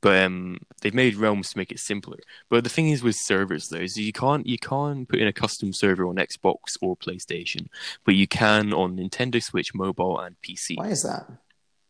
but 0.00 0.22
um, 0.22 0.58
they've 0.80 0.94
made 0.94 1.16
Realms 1.16 1.50
to 1.50 1.58
make 1.58 1.72
it 1.72 1.78
simpler. 1.78 2.18
But 2.48 2.64
the 2.64 2.70
thing 2.70 2.88
is 2.90 3.02
with 3.02 3.16
servers 3.16 3.68
though, 3.68 3.78
is 3.78 3.96
you 3.96 4.12
can't 4.12 4.46
you 4.46 4.58
can't 4.58 5.08
put 5.08 5.20
in 5.20 5.28
a 5.28 5.32
custom 5.32 5.72
server 5.72 6.06
on 6.06 6.16
Xbox 6.16 6.76
or 6.80 6.96
PlayStation, 6.96 7.68
but 8.04 8.14
you 8.14 8.26
can 8.26 8.72
on 8.72 8.96
Nintendo 8.96 9.42
Switch, 9.42 9.74
mobile, 9.74 10.18
and 10.18 10.36
PC. 10.42 10.76
Why 10.76 10.88
is 10.88 11.02
that? 11.02 11.26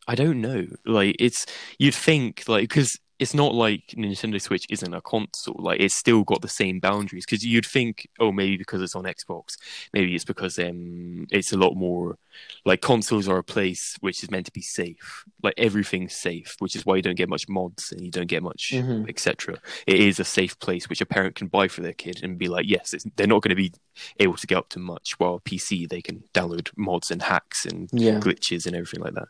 I 0.09 0.15
don't 0.15 0.41
know. 0.41 0.67
Like 0.85 1.17
it's 1.19 1.47
you'd 1.79 1.95
think 1.95 2.45
like 2.49 2.69
because 2.69 2.99
it's 3.19 3.35
not 3.35 3.55
like 3.55 3.89
Nintendo 3.97 4.41
Switch 4.41 4.67
isn't 4.71 4.95
a 4.95 5.01
console. 5.01 5.57
Like 5.59 5.81
it's 5.81 5.95
still 5.95 6.25
got 6.25 6.43
the 6.43 6.49
same 6.49 6.81
boundaries. 6.81 7.25
Because 7.25 7.45
you'd 7.45 7.67
think, 7.67 8.09
oh, 8.19 8.33
maybe 8.33 8.57
because 8.57 8.83
it's 8.83 8.97
on 8.97 9.05
Xbox, 9.05 9.57
maybe 9.93 10.15
it's 10.15 10.25
because 10.25 10.59
um 10.59 11.27
it's 11.31 11.53
a 11.53 11.57
lot 11.57 11.75
more 11.75 12.19
like 12.65 12.81
consoles 12.81 13.29
are 13.29 13.39
a 13.39 13.45
place 13.45 13.97
which 14.01 14.23
is 14.23 14.31
meant 14.31 14.47
to 14.47 14.53
be 14.53 14.63
safe. 14.63 15.25
Like 15.43 15.55
everything's 15.57 16.15
safe, 16.15 16.57
which 16.59 16.75
is 16.75 16.85
why 16.85 16.97
you 16.97 17.03
don't 17.03 17.15
get 17.17 17.29
much 17.29 17.49
mods 17.49 17.93
and 17.93 18.01
you 18.01 18.11
don't 18.11 18.27
get 18.29 18.43
much 18.43 18.73
Mhm. 18.75 19.09
etc. 19.09 19.59
It 19.87 20.01
is 20.01 20.19
a 20.19 20.25
safe 20.25 20.59
place 20.59 20.89
which 20.89 21.01
a 21.01 21.07
parent 21.07 21.35
can 21.37 21.47
buy 21.49 21.69
for 21.69 21.83
their 21.83 21.93
kid 21.93 22.21
and 22.23 22.39
be 22.39 22.49
like, 22.49 22.67
yes, 22.69 22.93
it's, 22.95 23.07
they're 23.17 23.27
not 23.27 23.43
going 23.43 23.51
to 23.51 23.55
be 23.57 23.73
able 24.19 24.37
to 24.37 24.47
get 24.47 24.59
up 24.59 24.69
to 24.71 24.79
much. 24.79 25.15
While 25.19 25.41
PC, 25.41 25.87
they 25.89 26.01
can 26.03 26.25
download 26.35 26.71
mods 26.77 27.11
and 27.11 27.23
hacks 27.23 27.67
and 27.67 27.89
Yeah. 27.93 28.19
glitches 28.19 28.67
and 28.67 28.75
everything 28.75 29.01
like 29.01 29.15
that. 29.15 29.29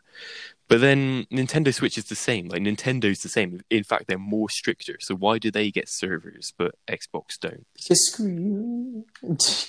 But 0.73 0.81
then 0.81 1.27
Nintendo 1.31 1.71
Switch 1.71 1.99
is 1.99 2.05
the 2.05 2.15
same. 2.15 2.47
Like 2.47 2.63
Nintendo's 2.63 3.19
the 3.19 3.29
same. 3.29 3.61
In 3.69 3.83
fact, 3.83 4.07
they're 4.07 4.17
more 4.17 4.49
stricter. 4.49 4.95
So 5.01 5.13
why 5.13 5.37
do 5.37 5.51
they 5.51 5.69
get 5.69 5.85
servers 5.87 6.51
but 6.57 6.73
Xbox 6.87 7.37
don't? 7.39 7.67
Because 7.75 8.07
screw 8.07 8.27
you. 8.27 9.05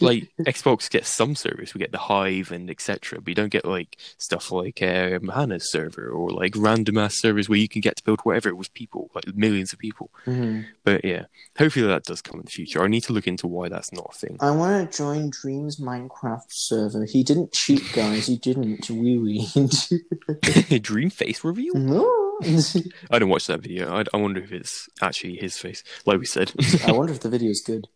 Like 0.01 0.31
Xbox 0.41 0.89
gets 0.89 1.15
some 1.15 1.37
servers. 1.37 1.75
We 1.75 1.81
get 1.81 1.93
the 1.93 1.99
Hive 1.99 2.51
and 2.51 2.71
etc. 2.71 3.21
But 3.21 3.29
you 3.29 3.35
don't 3.35 3.51
get 3.51 3.67
like 3.67 3.99
stuff 4.17 4.51
like 4.51 4.81
um, 4.81 5.29
Hannah's 5.29 5.71
server 5.71 6.09
or 6.09 6.31
like 6.31 6.55
random 6.57 6.97
ass 6.97 7.21
servers 7.21 7.51
where 7.51 7.59
you 7.59 7.69
can 7.69 7.83
get 7.83 7.97
to 7.97 8.03
build 8.03 8.21
whatever 8.23 8.55
with 8.55 8.73
people, 8.73 9.11
like 9.15 9.27
millions 9.37 9.75
of 9.75 9.79
people. 9.79 10.09
Mhm. 10.25 10.65
But 10.85 11.05
yeah, 11.05 11.27
hopefully 11.59 11.87
that 11.87 12.05
does 12.05 12.23
come 12.23 12.41
in 12.41 12.47
the 12.47 12.51
future. 12.51 12.83
I 12.83 12.89
need 12.89 13.03
to 13.03 13.13
look 13.13 13.27
into 13.27 13.47
why 13.47 13.69
that's 13.69 13.93
not 13.93 14.15
a 14.15 14.17
thing. 14.17 14.39
I 14.41 14.53
want 14.53 14.91
to 14.91 14.97
join 14.97 15.29
Dreams 15.29 15.79
Minecraft 15.79 16.47
server. 16.49 17.05
He 17.05 17.23
didn't 17.23 17.53
cheat, 17.53 17.93
guys. 17.93 18.27
He 18.27 18.39
didn't. 18.39 18.89
Wee 18.89 19.19
wee. 19.19 19.49
Dream 20.95 21.11
face 21.11 21.43
review. 21.43 21.73
no. 21.75 22.39
I 22.43 23.19
didn't 23.19 23.31
watch 23.31 23.49
that 23.49 23.61
video. 23.61 23.93
I, 23.93 24.05
I 24.15 24.17
wonder 24.17 24.41
if 24.41 24.53
it's 24.53 24.89
actually 25.03 25.37
his 25.39 25.59
face. 25.59 25.83
Like 26.07 26.21
we 26.21 26.27
said. 26.27 26.53
I 26.87 26.93
wonder 26.93 27.13
if 27.13 27.19
the 27.19 27.29
video 27.29 27.51
is 27.51 27.63
good. 27.67 27.89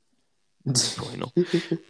Probably 0.97 1.17
not. 1.17 1.33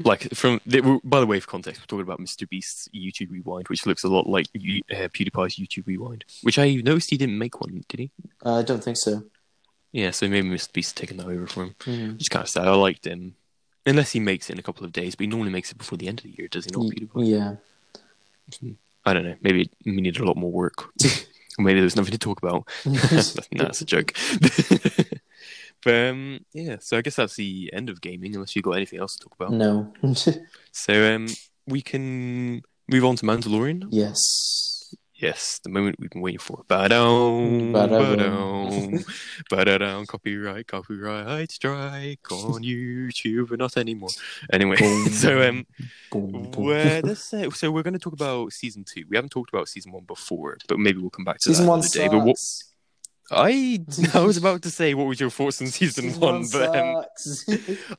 Like 0.05 0.35
from 0.35 0.61
the, 0.67 1.01
by 1.03 1.21
the 1.21 1.27
way, 1.27 1.41
for 1.41 1.47
context, 1.49 1.81
we're 1.81 1.87
talking 1.87 2.03
about 2.03 2.21
Mr. 2.21 2.47
Beast's 2.47 2.91
YouTube 2.95 3.31
Rewind, 3.31 3.69
which 3.69 3.87
looks 3.87 4.05
a 4.05 4.09
lot 4.09 4.27
like 4.29 4.49
uh, 4.55 5.09
PewDiePie's 5.09 5.57
YouTube 5.57 5.87
Rewind. 5.87 6.27
Which 6.43 6.59
I 6.59 6.75
noticed 6.75 7.09
he 7.09 7.17
didn't 7.17 7.39
make 7.39 7.59
one, 7.59 7.85
did 7.89 8.01
he? 8.01 8.11
Uh, 8.45 8.57
I 8.57 8.63
don't 8.63 8.85
think 8.85 8.99
so. 8.99 9.23
Yeah, 9.93 10.11
so 10.11 10.29
maybe 10.29 10.51
Mr. 10.51 10.71
Beast 10.75 10.95
taking 10.95 11.17
that 11.17 11.27
over 11.27 11.47
for 11.47 11.65
him. 11.65 11.75
Mhm. 11.81 12.13
Which 12.13 12.23
is 12.25 12.29
kind 12.29 12.43
of 12.43 12.51
sad. 12.51 12.69
I 12.69 12.75
liked 12.75 13.07
him, 13.07 13.35
unless 13.87 14.13
he 14.13 14.21
makes 14.21 14.51
it 14.51 14.53
in 14.53 14.59
a 14.59 14.63
couple 14.63 14.85
of 14.85 14.93
days, 14.93 15.15
but 15.17 15.23
he 15.25 15.29
normally 15.29 15.51
makes 15.53 15.73
it 15.73 15.79
before 15.79 15.97
the 15.97 16.07
end 16.07 16.21
of 16.21 16.25
the 16.25 16.35
year, 16.37 16.49
does 16.49 16.67
he 16.67 16.71
not? 16.71 16.83
PewDiePie? 16.83 17.31
Yeah. 17.31 18.75
I 19.05 19.15
don't 19.15 19.25
know. 19.25 19.37
Maybe 19.41 19.71
we 19.85 19.93
needed 19.93 20.21
a 20.21 20.27
lot 20.27 20.37
more 20.37 20.51
work. 20.51 20.91
or 21.59 21.65
maybe 21.65 21.81
there 21.81 21.85
was 21.85 21.97
nothing 21.97 22.13
to 22.13 22.19
talk 22.19 22.39
about. 22.43 22.69
that's, 22.85 23.37
no, 23.53 23.65
that's 23.65 23.81
a 23.81 23.85
joke. 23.85 24.13
but 25.83 25.95
um, 25.95 26.41
yeah, 26.53 26.77
so 26.81 26.99
I 26.99 27.03
guess 27.03 27.17
that's 27.17 27.37
the 27.37 27.71
end 27.73 27.89
of 27.89 28.01
gaming, 28.01 28.35
unless 28.35 28.55
you've 28.55 28.65
got 28.65 28.73
anything 28.73 28.99
else 29.01 29.17
to 29.17 29.25
talk 29.25 29.35
about. 29.35 29.53
no. 29.53 29.93
So 30.73 31.15
um, 31.15 31.27
we 31.67 31.83
can 31.83 32.63
move 32.89 33.05
on 33.05 33.17
to 33.17 33.27
Mandalorian. 33.27 33.89
yes. 33.91 34.78
Yes, 35.21 35.59
the 35.65 35.69
moment 35.69 35.97
we've 35.99 36.11
been 36.11 36.23
waiting 36.23 36.39
for. 36.39 36.63
Ba-dum, 36.69 37.73
Ba-dum. 37.73 39.05
ba-dum, 39.51 40.07
copyright, 40.07 40.69
copyright 40.69 41.51
strike 41.51 42.31
on 42.31 42.63
YouTube, 42.63 43.49
but 43.49 43.59
not 43.59 43.77
anymore. 43.77 44.11
Anyway, 44.53 44.77
so 45.11 45.43
um, 45.43 45.67
where 46.13 47.03
the 47.03 47.17
se- 47.17 47.51
so 47.51 47.73
we're 47.73 47.83
going 47.83 47.95
to 47.95 47.99
talk 47.99 48.13
about 48.13 48.53
season 48.53 48.85
two. 48.85 49.03
We 49.09 49.17
haven't 49.17 49.31
talked 49.31 49.53
about 49.53 49.69
season 49.69 49.91
one 49.91 50.05
before, 50.05 50.57
but 50.69 50.79
maybe 50.79 51.01
we'll 51.01 51.11
come 51.11 51.25
back 51.25 51.39
to 51.39 51.49
Season 51.49 51.65
that 51.65 51.71
one 51.71 51.81
another 51.81 51.99
day. 51.99 52.09
But 52.09 52.25
what. 52.25 52.37
I 53.33 53.81
I 54.15 54.21
was 54.21 54.37
about 54.37 54.63
to 54.63 54.71
say, 54.71 54.95
what 54.95 55.09
was 55.09 55.19
your 55.19 55.31
thoughts 55.31 55.61
on 55.61 55.67
season, 55.67 56.05
Season 56.05 56.21
one? 56.21 56.45
But 56.53 56.77
um. 56.77 57.05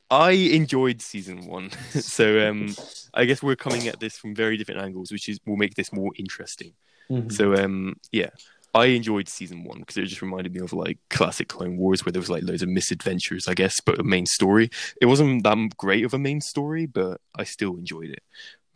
I 0.10 0.32
enjoyed 0.32 1.02
season 1.02 1.48
one, 1.48 1.72
so 1.90 2.48
um, 2.50 2.74
I 3.14 3.26
guess 3.26 3.44
we're 3.44 3.58
coming 3.58 3.90
at 3.90 4.00
this 4.00 4.18
from 4.18 4.34
very 4.34 4.56
different 4.56 4.80
angles, 4.80 5.12
which 5.12 5.28
is 5.28 5.40
will 5.46 5.58
make 5.58 5.76
this 5.76 5.92
more 5.92 6.12
interesting. 6.18 6.76
Mhm. 7.12 7.32
So 7.32 7.56
um, 7.56 7.96
yeah, 8.12 8.30
I 8.74 8.88
enjoyed 8.88 9.28
season 9.28 9.64
one 9.64 9.80
because 9.80 9.98
it 9.98 10.06
just 10.06 10.22
reminded 10.22 10.54
me 10.54 10.62
of 10.62 10.74
like 10.74 11.00
classic 11.10 11.48
Clone 11.48 11.78
Wars, 11.78 12.06
where 12.06 12.12
there 12.12 12.22
was 12.22 12.30
like 12.30 12.44
loads 12.44 12.62
of 12.62 12.70
misadventures, 12.70 13.48
I 13.48 13.54
guess, 13.54 13.80
but 13.80 14.00
a 14.00 14.04
main 14.04 14.26
story. 14.26 14.70
It 15.02 15.08
wasn't 15.08 15.44
that 15.44 15.78
great 15.78 16.06
of 16.06 16.14
a 16.14 16.20
main 16.20 16.42
story, 16.42 16.86
but 16.86 17.20
I 17.38 17.44
still 17.44 17.76
enjoyed 17.76 18.10
it. 18.12 18.24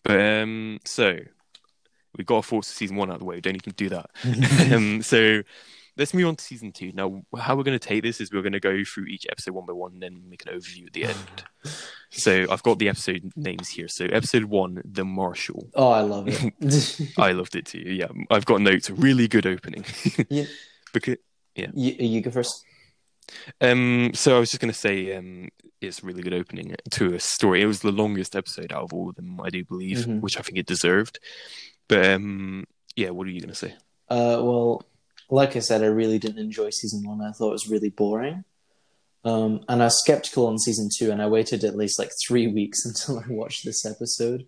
But 0.03 0.19
um, 0.19 0.79
so 0.85 1.19
we 2.17 2.23
got 2.23 2.37
our 2.37 2.43
thoughts 2.43 2.69
of 2.69 2.75
season 2.75 2.97
one 2.97 3.09
out 3.09 3.15
of 3.15 3.19
the 3.19 3.25
way. 3.25 3.35
We 3.35 3.41
don't 3.41 3.53
need 3.53 3.63
to 3.63 3.71
do 3.71 3.89
that. 3.89 4.09
um, 4.73 5.01
so 5.01 5.41
let's 5.97 6.13
move 6.13 6.27
on 6.27 6.35
to 6.35 6.43
season 6.43 6.71
two. 6.71 6.91
Now, 6.93 7.23
how 7.37 7.55
we're 7.55 7.63
going 7.63 7.77
to 7.77 7.87
take 7.87 8.03
this 8.03 8.19
is 8.21 8.31
we're 8.31 8.41
going 8.41 8.53
to 8.53 8.59
go 8.59 8.83
through 8.83 9.05
each 9.05 9.25
episode 9.29 9.53
one 9.53 9.65
by 9.65 9.73
one 9.73 9.93
and 9.93 10.01
then 10.01 10.29
make 10.29 10.45
an 10.45 10.53
overview 10.57 10.87
at 10.87 10.93
the 10.93 11.05
end. 11.05 11.43
so 12.11 12.45
I've 12.49 12.63
got 12.63 12.79
the 12.79 12.89
episode 12.89 13.31
names 13.35 13.69
here. 13.69 13.87
So 13.87 14.05
episode 14.05 14.45
one, 14.45 14.81
The 14.85 15.05
Marshal. 15.05 15.69
oh, 15.75 15.89
I 15.91 16.01
love 16.01 16.27
it. 16.27 17.11
I 17.17 17.31
loved 17.33 17.55
it 17.55 17.65
too. 17.65 17.79
Yeah, 17.79 18.07
I've 18.31 18.45
got 18.45 18.61
notes. 18.61 18.89
Really 18.89 19.27
good 19.27 19.45
opening. 19.45 19.85
Yeah. 20.29 20.45
because 20.93 21.17
you, 21.55 21.67
you 21.75 22.21
go 22.21 22.31
first. 22.31 22.63
um, 23.61 24.11
so 24.13 24.35
I 24.35 24.39
was 24.39 24.49
just 24.51 24.61
going 24.61 24.71
to 24.73 24.77
say 24.77 25.15
um, 25.15 25.49
it's 25.81 26.01
a 26.03 26.05
really 26.05 26.21
good 26.23 26.33
opening 26.33 26.75
to 26.91 27.13
a 27.13 27.19
story. 27.19 27.61
It 27.61 27.65
was 27.67 27.81
the 27.81 27.91
longest 27.91 28.35
episode 28.35 28.71
out 28.73 28.83
of 28.83 28.93
all 28.93 29.09
of 29.09 29.15
them, 29.15 29.39
I 29.41 29.49
do 29.49 29.63
believe, 29.63 29.99
Mhm. 29.99 30.21
which 30.21 30.37
I 30.37 30.41
think 30.41 30.57
it 30.57 30.65
deserved. 30.65 31.19
But 31.87 32.05
um, 32.11 32.65
yeah, 32.95 33.09
what 33.11 33.27
are 33.27 33.31
you 33.31 33.39
going 33.41 33.49
to 33.49 33.55
say? 33.55 33.73
Uh, 34.09 34.39
well, 34.41 34.83
like 35.29 35.55
I 35.55 35.59
said, 35.59 35.83
I 35.83 35.87
really 35.87 36.19
didn't 36.19 36.39
enjoy 36.39 36.69
season 36.69 37.07
one. 37.07 37.21
I 37.21 37.31
thought 37.31 37.49
it 37.49 37.53
was 37.53 37.69
really 37.69 37.89
boring. 37.89 38.43
Um, 39.25 39.61
and 39.69 39.81
I 39.81 39.85
was 39.85 39.99
skeptical 40.01 40.47
on 40.47 40.59
season 40.59 40.89
two, 40.95 41.11
and 41.11 41.21
I 41.21 41.27
waited 41.27 41.63
at 41.63 41.77
least 41.77 41.97
like 41.97 42.11
three 42.27 42.47
weeks 42.47 42.85
until 42.85 43.19
I 43.19 43.25
watched 43.29 43.65
this 43.65 43.85
episode. 43.85 44.47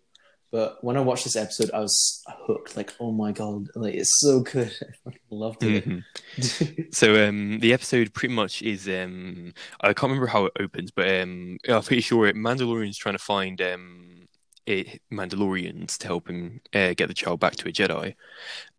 But 0.51 0.81
when 0.83 0.95
I 0.95 1.01
watched 1.01 1.25
this 1.25 1.35
episode, 1.35 1.71
I 1.73 1.79
was 1.79 2.23
hooked. 2.27 2.77
Like, 2.77 2.93
oh 2.99 3.11
my 3.11 3.31
god, 3.31 3.67
like 3.75 3.95
it's 3.95 4.19
so 4.21 4.39
good. 4.41 4.71
I 5.07 5.11
loved 5.29 5.63
it. 5.63 5.85
Mhm. 5.87 6.03
So 6.93 7.27
um, 7.27 7.59
the 7.59 7.73
episode 7.73 8.13
pretty 8.13 8.33
much 8.33 8.61
is 8.61 8.87
um, 8.87 9.53
I 9.81 9.87
can't 9.87 10.11
remember 10.11 10.27
how 10.27 10.45
it 10.45 10.53
opens, 10.59 10.91
but 10.91 11.07
um, 11.07 11.57
I'm 11.67 11.81
pretty 11.81 12.01
sure 12.01 12.31
Mandalorian's 12.31 12.97
trying 12.97 13.15
to 13.15 13.23
find 13.23 13.61
um, 13.61 14.24
Mandalorians 15.11 15.97
to 15.99 16.07
help 16.07 16.29
him 16.29 16.61
uh, 16.73 16.93
get 16.95 17.07
the 17.07 17.13
child 17.13 17.39
back 17.39 17.55
to 17.57 17.69
a 17.69 17.71
Jedi, 17.71 18.15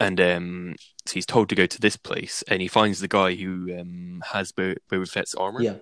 and 0.01 0.20
um, 0.20 0.75
so 1.07 1.14
he's 1.14 1.27
told 1.27 1.49
to 1.49 1.55
go 1.55 1.66
to 1.66 1.81
this 1.81 1.96
place, 1.96 2.42
and 2.49 2.61
he 2.62 2.68
finds 2.68 3.01
the 3.01 3.09
guy 3.09 3.35
who 3.35 3.79
um, 3.79 4.22
has 4.33 4.53
Bo- 4.53 4.75
Boba 4.90 5.09
Fett's 5.09 5.35
armor. 5.35 5.62
yeah, 5.62 5.77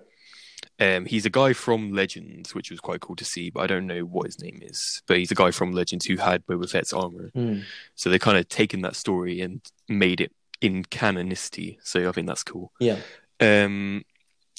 Um, 0.79 1.05
he's 1.05 1.25
a 1.25 1.29
guy 1.29 1.53
from 1.53 1.91
Legends, 1.93 2.53
which 2.53 2.69
was 2.71 2.79
quite 2.79 3.01
cool 3.01 3.15
to 3.15 3.25
see, 3.25 3.49
but 3.49 3.61
I 3.61 3.67
don't 3.67 3.87
know 3.87 4.01
what 4.01 4.25
his 4.27 4.41
name 4.41 4.59
is. 4.61 5.01
But 5.07 5.17
he's 5.17 5.31
a 5.31 5.35
guy 5.35 5.51
from 5.51 5.71
Legends 5.71 6.05
who 6.05 6.17
had 6.17 6.45
Boba 6.45 6.69
Fett's 6.69 6.93
armor. 6.93 7.31
Mm. 7.35 7.63
So 7.95 8.09
they 8.09 8.19
kind 8.19 8.37
of 8.37 8.47
taken 8.49 8.81
that 8.81 8.95
story 8.95 9.41
and 9.41 9.61
made 9.89 10.21
it 10.21 10.31
in 10.61 10.83
canonicity. 10.85 11.77
So 11.83 12.07
I 12.07 12.11
think 12.11 12.27
that's 12.27 12.43
cool. 12.43 12.71
yeah, 12.79 12.97
Um, 13.39 14.03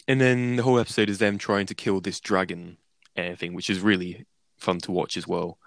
and 0.09 0.21
then 0.21 0.57
the 0.57 0.63
whole 0.63 0.79
episode 0.79 1.09
is 1.11 1.19
them 1.19 1.39
trying 1.39 1.67
to 1.67 1.75
kill 1.75 2.01
this 2.01 2.21
dragon 2.21 2.77
uh, 3.17 3.35
thing, 3.37 3.55
which 3.55 3.71
is 3.71 3.81
really 3.81 4.25
fun 4.59 4.79
to 4.81 4.93
watch 4.93 5.17
as 5.17 5.27
well. 5.27 5.59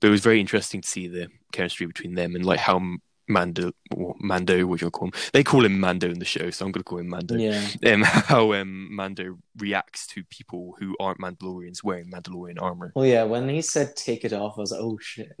But 0.00 0.08
it 0.08 0.10
was 0.10 0.20
very 0.22 0.40
interesting 0.40 0.80
to 0.80 0.88
see 0.88 1.08
the 1.08 1.28
chemistry 1.52 1.86
between 1.86 2.14
them 2.14 2.34
and 2.34 2.44
like 2.44 2.60
how 2.60 2.80
Mando, 3.28 3.72
or 3.94 4.14
Mando, 4.20 4.66
what 4.66 4.80
you 4.80 4.90
call 4.90 5.08
him? 5.08 5.14
They 5.32 5.42
call 5.42 5.64
him 5.64 5.80
Mando 5.80 6.08
in 6.08 6.18
the 6.18 6.24
show, 6.24 6.50
so 6.50 6.64
I'm 6.64 6.72
going 6.72 6.80
to 6.82 6.84
call 6.84 6.98
him 6.98 7.08
Mando. 7.08 7.36
yeah. 7.36 7.66
Um, 7.86 8.02
how 8.04 8.52
um, 8.52 8.94
Mando 8.94 9.38
reacts 9.58 10.06
to 10.08 10.24
people 10.24 10.76
who 10.78 10.96
aren't 11.00 11.20
Mandalorians 11.20 11.82
wearing 11.82 12.10
Mandalorian 12.10 12.60
armor. 12.60 12.92
Well, 12.94 13.06
yeah. 13.06 13.24
When 13.24 13.48
he 13.48 13.62
said 13.62 13.96
take 13.96 14.24
it 14.24 14.32
off, 14.32 14.54
I 14.56 14.60
was 14.60 14.70
like, 14.72 14.80
oh 14.80 14.98
shit. 15.00 15.32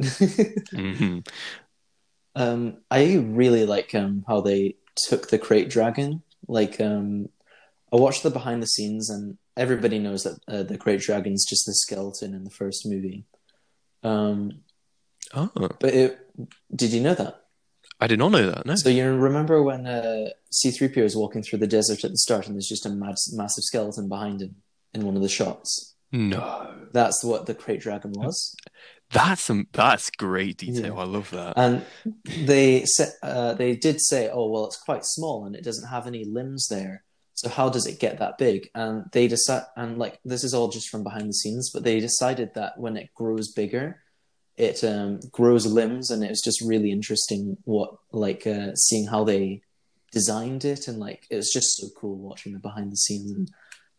hmm 0.70 1.20
Um, 2.34 2.78
I 2.90 3.16
really 3.16 3.66
like 3.66 3.94
um 3.94 4.24
how 4.26 4.40
they 4.40 4.76
took 4.96 5.28
the 5.28 5.38
krayt 5.38 5.70
dragon. 5.70 6.22
Like, 6.48 6.80
um, 6.80 7.28
I 7.92 7.96
watched 7.96 8.22
the 8.22 8.30
behind 8.30 8.62
the 8.62 8.66
scenes, 8.66 9.10
and 9.10 9.38
everybody 9.56 9.98
knows 9.98 10.24
that 10.24 10.38
uh, 10.48 10.62
the 10.62 10.78
krayt 10.78 11.02
dragon's 11.02 11.44
just 11.44 11.66
the 11.66 11.74
skeleton 11.74 12.34
in 12.34 12.44
the 12.44 12.50
first 12.50 12.86
movie. 12.86 13.24
Um, 14.02 14.62
Oh, 15.34 15.50
but 15.54 15.94
it 15.94 16.18
did 16.74 16.92
you 16.92 17.00
know 17.00 17.14
that? 17.14 17.42
I 18.00 18.06
did 18.06 18.18
not 18.18 18.30
know 18.30 18.50
that. 18.50 18.66
No. 18.66 18.74
So 18.76 18.90
you 18.90 19.10
remember 19.12 19.62
when 19.62 19.86
uh, 19.86 20.28
C-3PO 20.50 20.98
is 20.98 21.16
walking 21.16 21.42
through 21.42 21.60
the 21.60 21.66
desert 21.66 22.04
at 22.04 22.10
the 22.10 22.16
start, 22.18 22.46
and 22.46 22.54
there's 22.54 22.68
just 22.68 22.84
a 22.86 22.90
mad, 22.90 23.14
massive 23.32 23.64
skeleton 23.64 24.08
behind 24.08 24.42
him 24.42 24.56
in 24.92 25.04
one 25.04 25.16
of 25.16 25.22
the 25.22 25.28
shots. 25.28 25.94
No. 26.12 26.74
That's 26.92 27.24
what 27.24 27.46
the 27.46 27.54
krayt 27.54 27.80
dragon 27.80 28.12
was. 28.14 28.54
That's 29.10 29.42
some. 29.42 29.66
That's 29.72 30.10
great 30.10 30.58
detail. 30.58 30.94
Yeah. 30.94 31.00
I 31.00 31.04
love 31.04 31.30
that. 31.30 31.54
And 31.56 31.84
they 32.26 32.84
said 32.84 33.12
uh, 33.22 33.54
they 33.54 33.76
did 33.76 34.00
say, 34.00 34.28
"Oh 34.32 34.50
well, 34.50 34.66
it's 34.66 34.76
quite 34.80 35.04
small 35.04 35.46
and 35.46 35.54
it 35.56 35.64
doesn't 35.64 35.88
have 35.88 36.06
any 36.06 36.24
limbs 36.24 36.68
there. 36.68 37.04
So 37.36 37.48
how 37.48 37.68
does 37.68 37.86
it 37.86 38.00
get 38.00 38.18
that 38.18 38.38
big?" 38.38 38.70
And 38.74 39.04
they 39.12 39.28
decide, 39.28 39.62
and 39.76 39.98
like 39.98 40.18
this 40.24 40.42
is 40.42 40.52
all 40.52 40.68
just 40.68 40.88
from 40.88 41.04
behind 41.04 41.28
the 41.28 41.34
scenes, 41.34 41.70
but 41.70 41.84
they 41.84 42.00
decided 42.00 42.54
that 42.54 42.78
when 42.78 42.96
it 42.96 43.14
grows 43.14 43.52
bigger, 43.52 44.02
it 44.56 44.82
um, 44.82 45.20
grows 45.30 45.66
limbs, 45.66 46.10
and 46.10 46.24
it 46.24 46.30
was 46.30 46.42
just 46.42 46.60
really 46.60 46.90
interesting 46.90 47.56
what 47.64 47.94
like 48.10 48.46
uh, 48.46 48.74
seeing 48.74 49.06
how 49.06 49.22
they 49.22 49.62
designed 50.12 50.64
it, 50.64 50.88
and 50.88 50.98
like 50.98 51.26
it 51.30 51.36
was 51.36 51.52
just 51.52 51.76
so 51.76 51.86
cool 51.96 52.16
watching 52.16 52.52
the 52.52 52.58
behind 52.58 52.90
the 52.90 52.96
scenes 52.96 53.30
and 53.30 53.50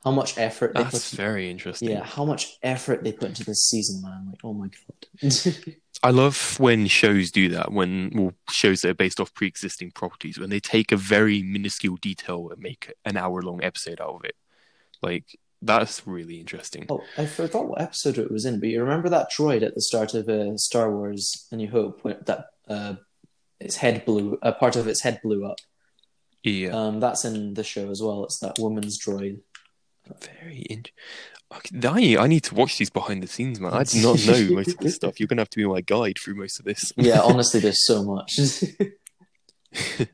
how 0.04 0.12
much 0.12 0.38
effort 0.38 0.74
they 0.74 0.84
That's 0.84 1.10
put. 1.10 1.18
very 1.18 1.50
interesting. 1.50 1.90
Yeah, 1.90 2.04
how 2.04 2.26
much 2.26 2.58
effort 2.64 3.04
they 3.04 3.12
put 3.12 3.30
into 3.30 3.44
this 3.44 3.68
season, 3.68 4.02
man! 4.02 4.28
Like, 4.28 4.40
oh 4.44 4.54
my 4.54 4.68
god. 4.68 5.36
I 6.04 6.12
love 6.12 6.60
when 6.60 6.88
shows 6.88 7.32
do 7.32 7.50
that. 7.50 7.72
When 7.72 8.12
well, 8.14 8.34
shows 8.50 8.82
that 8.82 8.90
are 8.92 8.96
based 8.96 9.20
off 9.20 9.34
pre-existing 9.34 9.92
properties, 9.92 10.38
when 10.40 10.50
they 10.50 10.60
take 10.60 10.92
a 10.92 10.98
very 10.98 11.42
minuscule 11.44 11.98
detail 11.98 12.50
and 12.52 12.62
make 12.62 12.94
an 13.04 13.18
hour-long 13.18 13.64
episode 13.64 14.00
out 14.00 14.16
of 14.16 14.24
it. 14.24 14.36
Like 15.02 15.38
that's 15.62 16.06
really 16.06 16.40
interesting. 16.40 16.86
Oh, 16.90 17.04
I 17.18 17.26
forgot 17.26 17.68
what 17.68 17.82
episode 17.82 18.18
it 18.20 18.32
was 18.32 18.46
in, 18.46 18.60
but 18.60 18.70
you 18.70 18.82
remember 18.82 19.10
that 19.10 19.32
droid 19.32 19.64
at 19.64 19.74
the 19.76 19.82
start 19.82 20.14
of 20.14 20.30
uh, 20.30 20.56
Star 20.58 20.92
Wars: 20.96 21.48
A 21.52 21.56
New 21.56 21.70
Hope 21.70 22.04
when 22.04 22.18
that 22.26 22.46
uh, 22.68 22.96
its 23.60 23.78
head 23.78 24.06
blew, 24.06 24.38
a 24.42 24.52
part 24.52 24.76
of 24.76 24.88
its 24.88 25.02
head 25.02 25.20
blew 25.24 25.46
up. 25.46 25.58
Yeah, 26.44 26.70
Um, 26.70 27.00
that's 27.00 27.26
in 27.26 27.56
the 27.56 27.64
show 27.64 27.90
as 27.90 28.02
well. 28.02 28.24
It's 28.24 28.40
that 28.40 28.60
woman's 28.60 29.00
droid. 29.04 29.40
very. 30.42 30.60
In- 30.70 30.80
okay, 30.80 30.94
I 31.52 32.18
I 32.20 32.28
need 32.28 32.44
to 32.46 32.56
watch 32.56 32.78
these 32.78 32.90
behind 32.90 33.24
the 33.24 33.28
scenes, 33.28 33.60
man. 33.60 33.74
I 33.74 33.84
did 33.84 34.04
not 34.04 34.26
know 34.26 34.56
most 34.56 34.70
of 34.70 34.78
this 34.80 34.96
stuff. 34.96 35.20
You're 35.20 35.28
gonna 35.28 35.42
have 35.42 35.50
to 35.52 35.58
be 35.58 35.66
my 35.66 35.82
guide 35.82 36.18
through 36.20 36.36
most 36.36 36.60
of 36.60 36.66
this. 36.66 36.92
Yeah, 36.98 37.22
honestly, 37.22 37.60
there's 37.60 37.86
so 37.86 38.04
much. 38.04 38.38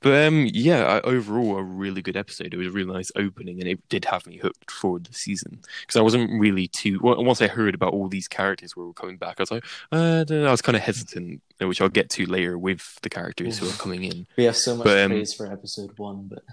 But 0.00 0.26
um, 0.28 0.48
yeah, 0.52 0.84
I, 0.84 1.00
overall 1.00 1.56
a 1.56 1.62
really 1.62 2.02
good 2.02 2.16
episode. 2.16 2.54
It 2.54 2.56
was 2.56 2.68
a 2.68 2.70
really 2.70 2.92
nice 2.92 3.10
opening, 3.16 3.58
and 3.58 3.68
it 3.68 3.88
did 3.88 4.04
have 4.04 4.26
me 4.28 4.36
hooked 4.36 4.70
for 4.70 5.00
the 5.00 5.12
season 5.12 5.60
because 5.80 5.96
I 5.96 6.02
wasn't 6.02 6.40
really 6.40 6.68
too. 6.68 7.00
well, 7.02 7.22
Once 7.24 7.42
I 7.42 7.48
heard 7.48 7.74
about 7.74 7.92
all 7.92 8.08
these 8.08 8.28
characters 8.28 8.72
who 8.72 8.86
were 8.86 8.92
coming 8.92 9.16
back, 9.16 9.36
I 9.38 9.42
was 9.42 9.50
like, 9.50 9.64
uh, 9.90 10.20
I 10.20 10.24
don't 10.24 10.42
know. 10.42 10.48
I 10.48 10.50
was 10.52 10.62
kind 10.62 10.76
of 10.76 10.82
hesitant, 10.82 11.42
which 11.60 11.80
I'll 11.80 11.88
get 11.88 12.10
to 12.10 12.26
later 12.26 12.56
with 12.56 13.00
the 13.02 13.10
characters 13.10 13.58
who 13.58 13.68
are 13.68 13.72
coming 13.72 14.04
in. 14.04 14.28
we 14.36 14.44
have 14.44 14.56
so 14.56 14.76
much 14.76 14.84
But, 14.84 14.98
um, 14.98 15.10
praise 15.10 15.34
for 15.34 15.50
episode 15.50 15.98
one, 15.98 16.28
but 16.28 16.44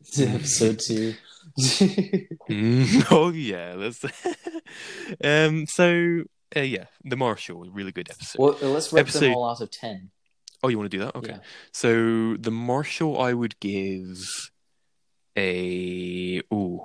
episode 0.18 0.78
two. 0.78 1.14
Mm, 1.58 3.06
oh 3.10 3.30
yeah, 3.30 3.74
let's. 3.76 4.04
um. 5.24 5.66
So 5.66 6.22
uh, 6.56 6.60
yeah, 6.60 6.84
the 7.04 7.16
Marshal, 7.16 7.60
really 7.70 7.92
good 7.92 8.10
episode. 8.10 8.38
well, 8.40 8.56
let's 8.72 8.92
rate 8.92 9.00
Episode- 9.00 9.20
them 9.20 9.34
all 9.34 9.50
out 9.50 9.60
of 9.60 9.70
ten. 9.70 10.10
Oh, 10.62 10.68
you 10.68 10.76
want 10.78 10.90
to 10.90 10.96
do 10.98 11.04
that? 11.04 11.16
Okay. 11.16 11.32
Yeah. 11.32 11.38
So 11.72 12.36
the 12.36 12.50
Marshal, 12.50 13.18
I 13.18 13.32
would 13.32 13.58
give 13.60 14.50
a 15.36 16.42
ooh. 16.52 16.84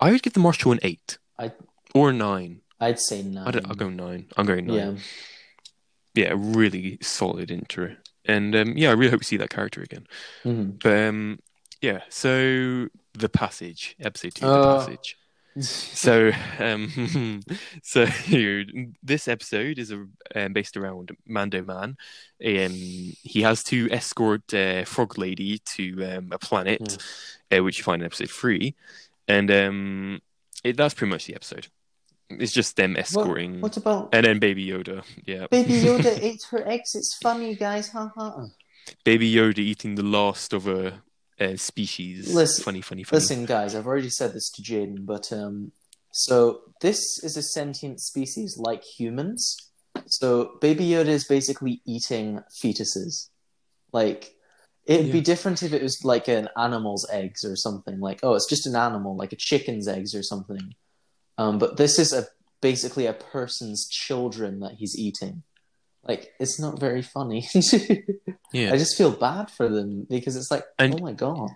I 0.00 0.12
would 0.12 0.22
give 0.22 0.34
the 0.34 0.40
Marshall 0.40 0.72
an 0.72 0.80
eight. 0.82 1.18
I- 1.38 1.52
or 1.94 2.12
nine. 2.12 2.60
I'd 2.80 3.00
say 3.00 3.22
nine. 3.22 3.46
I 3.56 3.60
I'll 3.68 3.74
go 3.74 3.88
nine. 3.88 4.26
I'm 4.36 4.46
going 4.46 4.66
nine. 4.66 4.76
Yeah. 6.14 6.26
Yeah, 6.28 6.34
really 6.36 6.98
solid 7.00 7.50
intro, 7.50 7.96
and 8.24 8.54
um, 8.56 8.76
yeah, 8.76 8.90
I 8.90 8.92
really 8.92 9.10
hope 9.10 9.20
we 9.20 9.24
see 9.24 9.36
that 9.38 9.50
character 9.50 9.82
again. 9.82 10.06
Mhm. 10.44 10.82
But 10.82 11.08
um, 11.08 11.38
yeah, 11.80 12.02
so 12.08 12.88
the 13.12 13.28
passage, 13.28 13.96
episode 14.00 14.34
two, 14.34 14.46
Uh. 14.46 14.78
the 14.78 14.78
passage. 14.86 15.16
So, 15.60 16.32
um, 16.58 17.40
so 17.82 18.06
this 19.04 19.28
episode 19.28 19.78
is 19.78 19.92
a, 19.92 20.04
um, 20.34 20.52
based 20.52 20.76
around 20.76 21.16
Mando 21.28 21.62
Man. 21.62 21.96
Um, 22.44 22.72
he 22.72 23.42
has 23.42 23.62
to 23.64 23.88
escort 23.92 24.52
uh, 24.52 24.84
Frog 24.84 25.16
Lady 25.16 25.58
to 25.76 26.04
um, 26.16 26.28
a 26.32 26.38
planet, 26.38 26.98
uh, 27.56 27.62
which 27.62 27.78
you 27.78 27.84
find 27.84 28.02
in 28.02 28.06
episode 28.06 28.30
three, 28.30 28.74
and 29.28 29.48
um, 29.52 30.20
it, 30.64 30.76
that's 30.76 30.94
pretty 30.94 31.10
much 31.12 31.26
the 31.26 31.36
episode. 31.36 31.68
It's 32.40 32.52
just 32.52 32.76
them 32.76 32.96
escorting, 32.96 33.60
What 33.60 33.76
about 33.76 34.10
and 34.12 34.24
then 34.26 34.38
Baby 34.38 34.66
Yoda. 34.66 35.04
Yeah, 35.24 35.46
Baby 35.50 35.74
Yoda 35.86 36.18
ate 36.22 36.42
her 36.50 36.66
eggs? 36.68 36.94
It's 36.94 37.16
funny, 37.22 37.54
guys. 37.54 37.88
Ha 37.90 38.10
ha. 38.14 38.46
Baby 39.04 39.32
Yoda 39.32 39.58
eating 39.58 39.94
the 39.94 40.02
last 40.02 40.52
of 40.52 40.66
a, 40.68 41.02
uh 41.40 41.56
species. 41.56 42.32
Listen- 42.34 42.64
funny, 42.64 42.80
funny, 42.80 43.02
funny. 43.02 43.20
Listen, 43.20 43.44
guys, 43.44 43.74
I've 43.74 43.86
already 43.86 44.10
said 44.10 44.32
this 44.32 44.50
to 44.52 44.62
Jaden, 44.62 45.04
but 45.06 45.32
um, 45.32 45.72
so 46.12 46.60
this 46.80 47.00
is 47.22 47.36
a 47.36 47.42
sentient 47.42 48.00
species 48.00 48.56
like 48.58 48.82
humans. 48.84 49.56
So 50.06 50.58
Baby 50.60 50.88
Yoda 50.88 51.08
is 51.08 51.24
basically 51.26 51.80
eating 51.86 52.40
fetuses. 52.62 53.30
Like 53.92 54.34
it'd 54.86 55.12
be 55.12 55.20
different 55.20 55.62
if 55.62 55.72
it 55.72 55.82
was 55.82 56.04
like 56.04 56.28
an 56.28 56.48
animal's 56.56 57.08
eggs 57.10 57.44
or 57.44 57.56
something. 57.56 58.00
Like 58.00 58.20
oh, 58.22 58.34
it's 58.34 58.48
just 58.48 58.66
an 58.66 58.76
animal, 58.76 59.16
like 59.16 59.32
a 59.32 59.36
chicken's 59.36 59.88
eggs 59.88 60.14
or 60.14 60.22
something. 60.22 60.74
Um, 61.38 61.58
but 61.58 61.76
this 61.76 61.98
is 61.98 62.12
a 62.12 62.26
basically 62.60 63.06
a 63.06 63.12
person's 63.12 63.88
children 63.88 64.60
that 64.60 64.72
he's 64.74 64.96
eating. 64.98 65.42
Like 66.06 66.32
it's 66.38 66.60
not 66.60 66.78
very 66.80 67.02
funny. 67.02 67.48
Yeah. 68.52 68.72
I 68.72 68.76
just 68.78 68.96
feel 68.96 69.10
bad 69.10 69.50
for 69.50 69.68
them 69.68 70.06
because 70.08 70.36
it's 70.36 70.48
like, 70.48 70.62
And- 70.78 70.94
oh 70.94 70.98
my 71.02 71.12
god. 71.12 71.50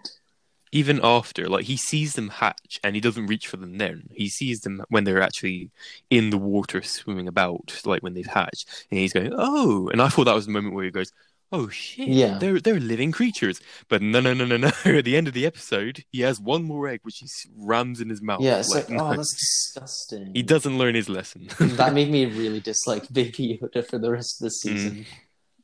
even 0.72 0.98
after, 1.04 1.48
like 1.48 1.64
he 1.66 1.76
sees 1.76 2.14
them 2.14 2.28
hatch 2.28 2.80
and 2.82 2.96
he 2.96 3.00
doesn't 3.00 3.26
reach 3.28 3.46
for 3.46 3.56
them 3.56 3.78
then. 3.78 4.08
He 4.12 4.28
sees 4.28 4.62
them 4.62 4.82
when 4.88 5.04
they're 5.04 5.22
actually 5.22 5.70
in 6.10 6.30
the 6.30 6.38
water 6.38 6.82
swimming 6.82 7.28
about, 7.28 7.80
like 7.84 8.02
when 8.02 8.14
they've 8.14 8.26
hatched, 8.26 8.86
and 8.90 8.98
he's 8.98 9.12
going, 9.12 9.32
"Oh!" 9.36 9.88
And 9.92 10.02
I 10.02 10.08
thought 10.08 10.24
that 10.24 10.34
was 10.34 10.46
the 10.46 10.50
moment 10.52 10.74
where 10.74 10.86
he 10.86 10.90
goes, 10.90 11.12
"Oh 11.50 11.68
shit, 11.68 12.08
Yeah. 12.08 12.38
they're 12.38 12.60
they're 12.60 12.80
living 12.80 13.12
creatures." 13.12 13.60
But 13.88 14.02
no, 14.02 14.20
no, 14.20 14.34
no, 14.34 14.44
no, 14.44 14.56
no. 14.56 14.70
At 14.84 15.04
the 15.04 15.16
end 15.16 15.28
of 15.28 15.34
the 15.34 15.46
episode, 15.46 16.04
he 16.10 16.20
has 16.20 16.40
one 16.40 16.64
more 16.64 16.88
egg 16.88 17.00
which 17.02 17.18
he 17.18 17.26
rams 17.56 18.00
in 18.00 18.08
his 18.08 18.20
mouth. 18.22 18.40
Yeah, 18.40 18.58
it's 18.58 18.74
like, 18.74 18.88
no. 18.90 19.06
oh, 19.06 19.16
that's 19.16 19.32
disgusting. 19.34 20.32
he 20.34 20.42
doesn't 20.42 20.78
learn 20.78 20.94
his 20.94 21.08
lesson. 21.08 21.48
that 21.60 21.94
made 21.94 22.10
me 22.10 22.26
really 22.40 22.60
dislike 22.60 23.08
Baby 23.12 23.60
Yoda 23.62 23.86
for 23.86 23.98
the 23.98 24.10
rest 24.10 24.40
of 24.40 24.46
the 24.46 24.50
season. 24.50 25.06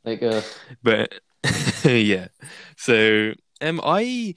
Like, 0.04 0.22
uh, 0.22 0.42
but 0.82 1.14
yeah 1.84 2.28
so 2.76 3.32
um 3.60 3.78
i 3.84 4.34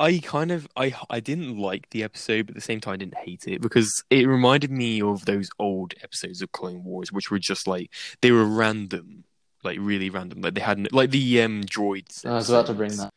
I 0.00 0.18
kind 0.18 0.50
of 0.50 0.66
I 0.76 0.94
I 1.10 1.20
didn't 1.20 1.58
like 1.58 1.90
the 1.90 2.02
episode, 2.02 2.46
but 2.46 2.52
at 2.52 2.54
the 2.54 2.60
same 2.62 2.80
time 2.80 2.94
I 2.94 2.96
didn't 2.96 3.18
hate 3.18 3.46
it 3.46 3.60
because 3.60 4.02
it 4.08 4.26
reminded 4.26 4.70
me 4.70 5.02
of 5.02 5.26
those 5.26 5.50
old 5.58 5.92
episodes 6.02 6.40
of 6.40 6.52
Clone 6.52 6.84
Wars, 6.84 7.12
which 7.12 7.30
were 7.30 7.38
just 7.38 7.66
like 7.68 7.90
they 8.22 8.30
were 8.32 8.46
random, 8.46 9.24
like 9.62 9.78
really 9.80 10.10
random. 10.10 10.40
Like 10.40 10.54
they 10.54 10.60
hadn't 10.60 10.92
like 10.92 11.10
the 11.10 11.42
um 11.42 11.62
droids. 11.64 12.24
I 12.26 12.34
was 12.34 12.48
about 12.50 12.66
to 12.66 12.74
bring 12.74 12.96
that. 12.96 13.12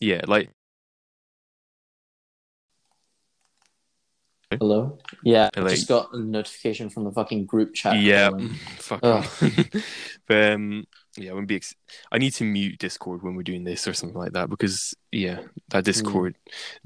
Yeah, 0.00 0.22
like 0.26 0.50
Hello. 4.58 4.98
Yeah, 5.22 5.48
I 5.56 5.60
Like- 5.60 5.76
just 5.76 5.86
got 5.86 6.12
a 6.12 6.18
notification 6.18 6.90
from 6.90 7.04
the 7.04 7.12
fucking 7.12 7.46
group 7.46 7.72
chat. 7.72 8.00
yeah, 8.00 8.30
fuck. 8.78 9.00
But 10.26 10.52
um, 10.52 10.84
yeah, 11.16 11.30
I 11.30 11.34
wouldn't 11.34 11.48
be. 11.48 11.56
Ex- 11.56 11.74
I 12.12 12.18
need 12.18 12.32
to 12.34 12.44
mute 12.44 12.78
Discord 12.78 13.22
when 13.22 13.34
we're 13.34 13.42
doing 13.42 13.64
this 13.64 13.88
or 13.88 13.94
something 13.94 14.16
like 14.18 14.32
that 14.32 14.48
because 14.48 14.94
yeah, 15.10 15.40
that 15.70 15.84
Discord, 15.84 16.36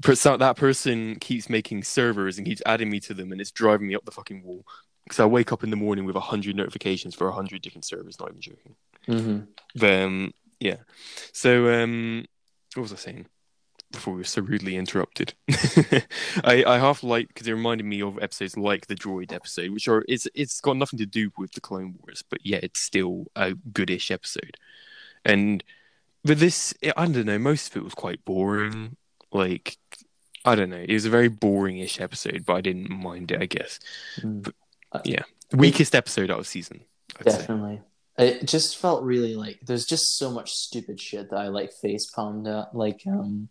per- 0.01 0.15
so- 0.15 0.37
that 0.37 0.57
person 0.57 1.17
keeps 1.19 1.47
making 1.49 1.83
servers 1.83 2.37
and 2.39 2.45
keeps 2.47 2.61
adding 2.65 2.89
me 2.89 2.99
to 3.01 3.13
them, 3.13 3.31
and 3.31 3.39
it's 3.41 3.51
driving 3.51 3.87
me 3.87 3.93
up 3.95 4.03
the 4.05 4.11
fucking 4.11 4.43
wall. 4.43 4.65
Because 5.05 5.19
I 5.19 5.25
wake 5.25 5.51
up 5.51 5.63
in 5.63 5.69
the 5.69 5.75
morning 5.75 6.05
with 6.05 6.15
a 6.15 6.19
hundred 6.19 6.55
notifications 6.55 7.15
for 7.15 7.27
a 7.27 7.31
hundred 7.33 7.61
different 7.61 7.85
servers. 7.85 8.19
Not 8.19 8.29
even 8.29 8.41
joking. 8.41 8.75
Mhm. 9.07 9.47
Um, 10.05 10.33
yeah. 10.59 10.77
So 11.31 11.71
um, 11.81 12.25
what 12.73 12.81
was 12.83 12.93
I 12.93 12.97
saying? 12.97 13.27
Before 13.91 14.13
we 14.15 14.21
were 14.21 14.23
so 14.25 14.41
rudely 14.41 14.75
interrupted, 14.75 15.35
I 16.43 16.63
I 16.65 16.79
half 16.79 17.03
like 17.03 17.27
because 17.29 17.47
it 17.47 17.53
reminded 17.53 17.85
me 17.85 18.01
of 18.01 18.17
episodes 18.21 18.57
like 18.57 18.87
the 18.87 18.95
droid 18.95 19.31
episode, 19.31 19.69
which 19.71 19.87
are 19.87 20.03
it's 20.09 20.27
it's 20.33 20.59
got 20.59 20.75
nothing 20.75 20.99
to 20.99 21.05
do 21.05 21.31
with 21.37 21.51
the 21.53 21.61
Clone 21.61 21.95
Wars, 22.01 22.23
but 22.27 22.39
yeah, 22.43 22.59
it's 22.61 22.79
still 22.79 23.27
a 23.35 23.53
goodish 23.53 24.11
episode. 24.11 24.57
And 25.23 25.63
but 26.25 26.39
this, 26.39 26.73
I 26.97 27.05
don't 27.05 27.25
know, 27.25 27.37
most 27.39 27.69
of 27.71 27.77
it 27.77 27.83
was 27.83 27.93
quite 27.93 28.25
boring. 28.25 28.97
Like 29.31 29.77
I 30.43 30.55
don't 30.55 30.71
know, 30.71 30.83
it 30.85 30.91
was 30.93 31.05
a 31.05 31.09
very 31.11 31.29
boring-ish 31.29 32.01
episode, 32.01 32.43
but 32.45 32.55
I 32.55 32.61
didn't 32.61 32.89
mind 32.89 33.31
it. 33.31 33.41
I 33.41 33.45
guess 33.45 33.79
Mm. 34.19 34.51
Weakest 35.53 35.95
episode 35.95 36.29
of 36.29 36.47
season. 36.47 36.81
I'd 37.19 37.31
say. 37.31 37.37
Definitely. 37.39 37.81
It 38.17 38.45
just 38.47 38.77
felt 38.77 39.03
really 39.03 39.35
like 39.35 39.59
there's 39.65 39.85
just 39.85 40.17
so 40.17 40.31
much 40.31 40.53
stupid 40.53 41.01
shit 41.01 41.29
that 41.29 41.35
I 41.37 41.47
like 41.49 41.71
face 41.73 42.05
palmed 42.09 42.47
at. 42.47 42.73
Like, 42.73 43.01
um, 43.07 43.49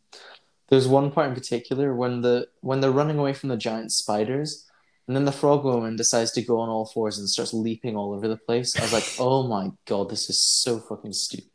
there's 0.71 0.89
one 0.89 1.11
part 1.11 1.29
in 1.29 1.35
particular 1.35 1.95
when 1.95 2.23
the 2.23 2.49
when 2.63 2.81
they're 2.81 2.91
running 2.91 3.19
away 3.19 3.35
from 3.35 3.51
the 3.51 3.59
giant 3.59 3.93
spiders, 3.93 4.67
and 5.07 5.15
then 5.15 5.27
the 5.27 5.33
frog 5.33 5.65
woman 5.65 5.97
decides 5.97 6.33
to 6.33 6.43
go 6.43 6.61
on 6.61 6.71
all 6.71 6.87
fours 6.87 7.19
and 7.19 7.29
starts 7.29 7.53
leaping 7.53 7.95
all 7.95 8.15
over 8.15 8.27
the 8.27 8.39
place. 8.39 8.75
I 8.79 8.83
was 8.83 8.93
like, 8.95 9.05
oh 9.19 9.47
my 9.47 9.71
god, 9.87 10.09
this 10.09 10.31
is 10.31 10.43
so 10.43 10.79
fucking 10.79 11.13
stupid. 11.13 11.51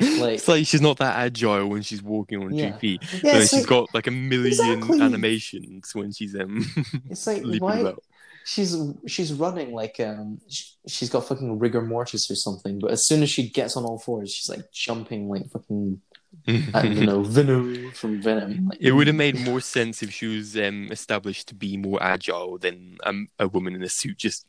Like, 0.00 0.34
It's 0.34 0.48
like 0.48 0.66
she's 0.66 0.80
not 0.82 0.98
that 0.98 1.16
agile 1.16 1.68
when 1.68 1.80
she's 1.82 2.02
walking 2.02 2.42
on 2.42 2.52
Yeah. 2.52 2.72
GP. 2.72 3.22
yeah, 3.22 3.32
So 3.32 3.38
it's 3.38 3.50
she's 3.50 3.60
like, 3.60 3.66
got 3.68 3.94
like 3.94 4.06
a 4.08 4.10
million 4.10 4.48
Exactly. 4.78 5.00
animations 5.00 5.94
when 5.94 6.12
she's 6.12 6.34
um 6.34 6.66
it's 7.08 7.26
like 7.28 7.42
leaping 7.44 7.60
why 7.62 7.78
about. 7.78 8.02
She's 8.44 8.76
she's 9.06 9.32
running 9.32 9.72
like 9.72 9.98
um 10.00 10.38
sh- 10.50 10.72
she's 10.86 11.10
got 11.10 11.26
fucking 11.26 11.58
rigor 11.58 11.82
mortis 11.82 12.30
or 12.30 12.34
something, 12.36 12.78
but 12.78 12.90
as 12.90 13.06
soon 13.06 13.22
as 13.22 13.30
she 13.30 13.48
gets 13.48 13.76
on 13.76 13.84
all 13.84 13.98
fours, 13.98 14.32
she's 14.32 14.48
like 14.48 14.70
jumping 14.72 15.28
like 15.28 15.50
fucking 15.50 16.00
I 16.48 16.82
don't 16.82 17.06
know 17.06 17.22
Venom 17.36 17.92
from 17.92 18.20
Venom. 18.20 18.66
Like, 18.68 18.78
It 18.80 18.92
would 18.92 19.06
have 19.06 19.16
made 19.16 19.38
more 19.40 19.60
sense 19.60 20.02
if 20.02 20.10
she 20.12 20.26
was 20.26 20.56
um, 20.56 20.88
established 20.90 21.46
to 21.48 21.54
be 21.54 21.76
more 21.76 22.02
agile 22.02 22.58
than 22.58 22.98
um, 23.04 23.28
a 23.38 23.46
woman 23.48 23.74
in 23.76 23.82
a 23.82 23.88
suit 23.88 24.18
just 24.18 24.44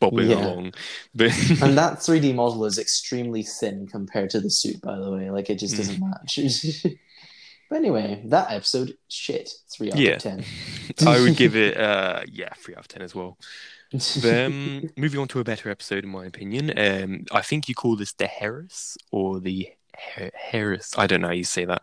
bobbing 0.00 0.30
Yeah. 0.30 0.44
along. 0.46 0.74
But 1.14 1.30
And 1.62 1.76
that 1.78 1.98
3D 1.98 2.34
model 2.34 2.64
is 2.66 2.78
extremely 2.78 3.42
thin 3.42 3.86
compared 3.86 4.30
to 4.30 4.40
the 4.40 4.50
suit, 4.50 4.80
by 4.82 4.96
the 4.98 5.10
way. 5.10 5.30
Like 5.30 5.48
it 5.50 5.58
just 5.58 5.76
doesn't 5.78 5.98
Mm. 6.00 6.10
match. 6.10 6.38
but 7.70 7.76
anyway, 7.76 8.22
that 8.26 8.50
episode, 8.50 8.96
shit, 9.08 9.50
three 9.72 9.90
out 9.92 9.98
Yeah. 9.98 10.12
of 10.12 10.22
ten. 10.22 10.44
I 11.06 11.20
would 11.20 11.36
give 11.36 11.56
it 11.56 11.76
uh 11.76 12.22
yeah 12.30 12.52
three 12.56 12.74
out 12.74 12.80
of 12.80 12.88
ten 12.88 13.02
as 13.02 13.14
well. 13.14 13.38
Um, 14.24 14.90
moving 14.96 15.20
on 15.20 15.28
to 15.28 15.40
a 15.40 15.44
better 15.44 15.70
episode, 15.70 16.04
in 16.04 16.10
my 16.10 16.26
opinion. 16.26 16.76
Um, 16.76 17.24
I 17.32 17.42
think 17.42 17.68
you 17.68 17.74
call 17.74 17.96
this 17.96 18.12
the 18.12 18.26
Harris 18.26 18.96
or 19.10 19.40
the 19.40 19.68
Har- 19.96 20.30
Harris. 20.34 20.92
I 20.96 21.06
don't 21.06 21.20
know 21.20 21.28
how 21.28 21.32
you 21.34 21.44
say 21.44 21.64
that. 21.64 21.82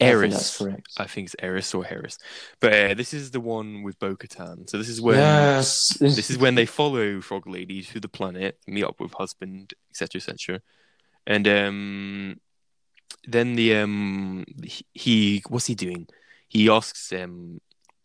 I 0.00 0.14
that's 0.14 0.56
correct. 0.56 0.88
I 0.96 1.06
think 1.06 1.26
it's 1.26 1.36
Harris 1.38 1.74
or 1.74 1.84
Harris. 1.84 2.18
But 2.60 2.72
uh, 2.72 2.94
this 2.94 3.12
is 3.12 3.30
the 3.30 3.40
one 3.40 3.82
with 3.82 3.98
Bo 3.98 4.16
Katan. 4.16 4.68
So 4.68 4.78
this 4.78 4.88
is 4.88 5.00
when 5.00 5.18
yes. 5.18 5.96
this 6.00 6.30
is 6.30 6.38
when 6.38 6.54
they 6.54 6.66
follow 6.66 7.20
Frog 7.20 7.46
Lady 7.46 7.82
to 7.82 8.00
the 8.00 8.08
planet, 8.08 8.58
meet 8.66 8.84
up 8.84 9.00
with 9.00 9.12
husband, 9.12 9.74
etc., 9.90 10.18
etc. 10.18 10.60
And 11.26 11.46
um, 11.46 12.40
then 13.26 13.54
the 13.54 13.76
um, 13.76 14.44
he, 14.94 15.42
what's 15.48 15.66
he 15.66 15.74
doing? 15.74 16.08
He 16.48 16.68
asks 16.68 17.12
um 17.12 17.60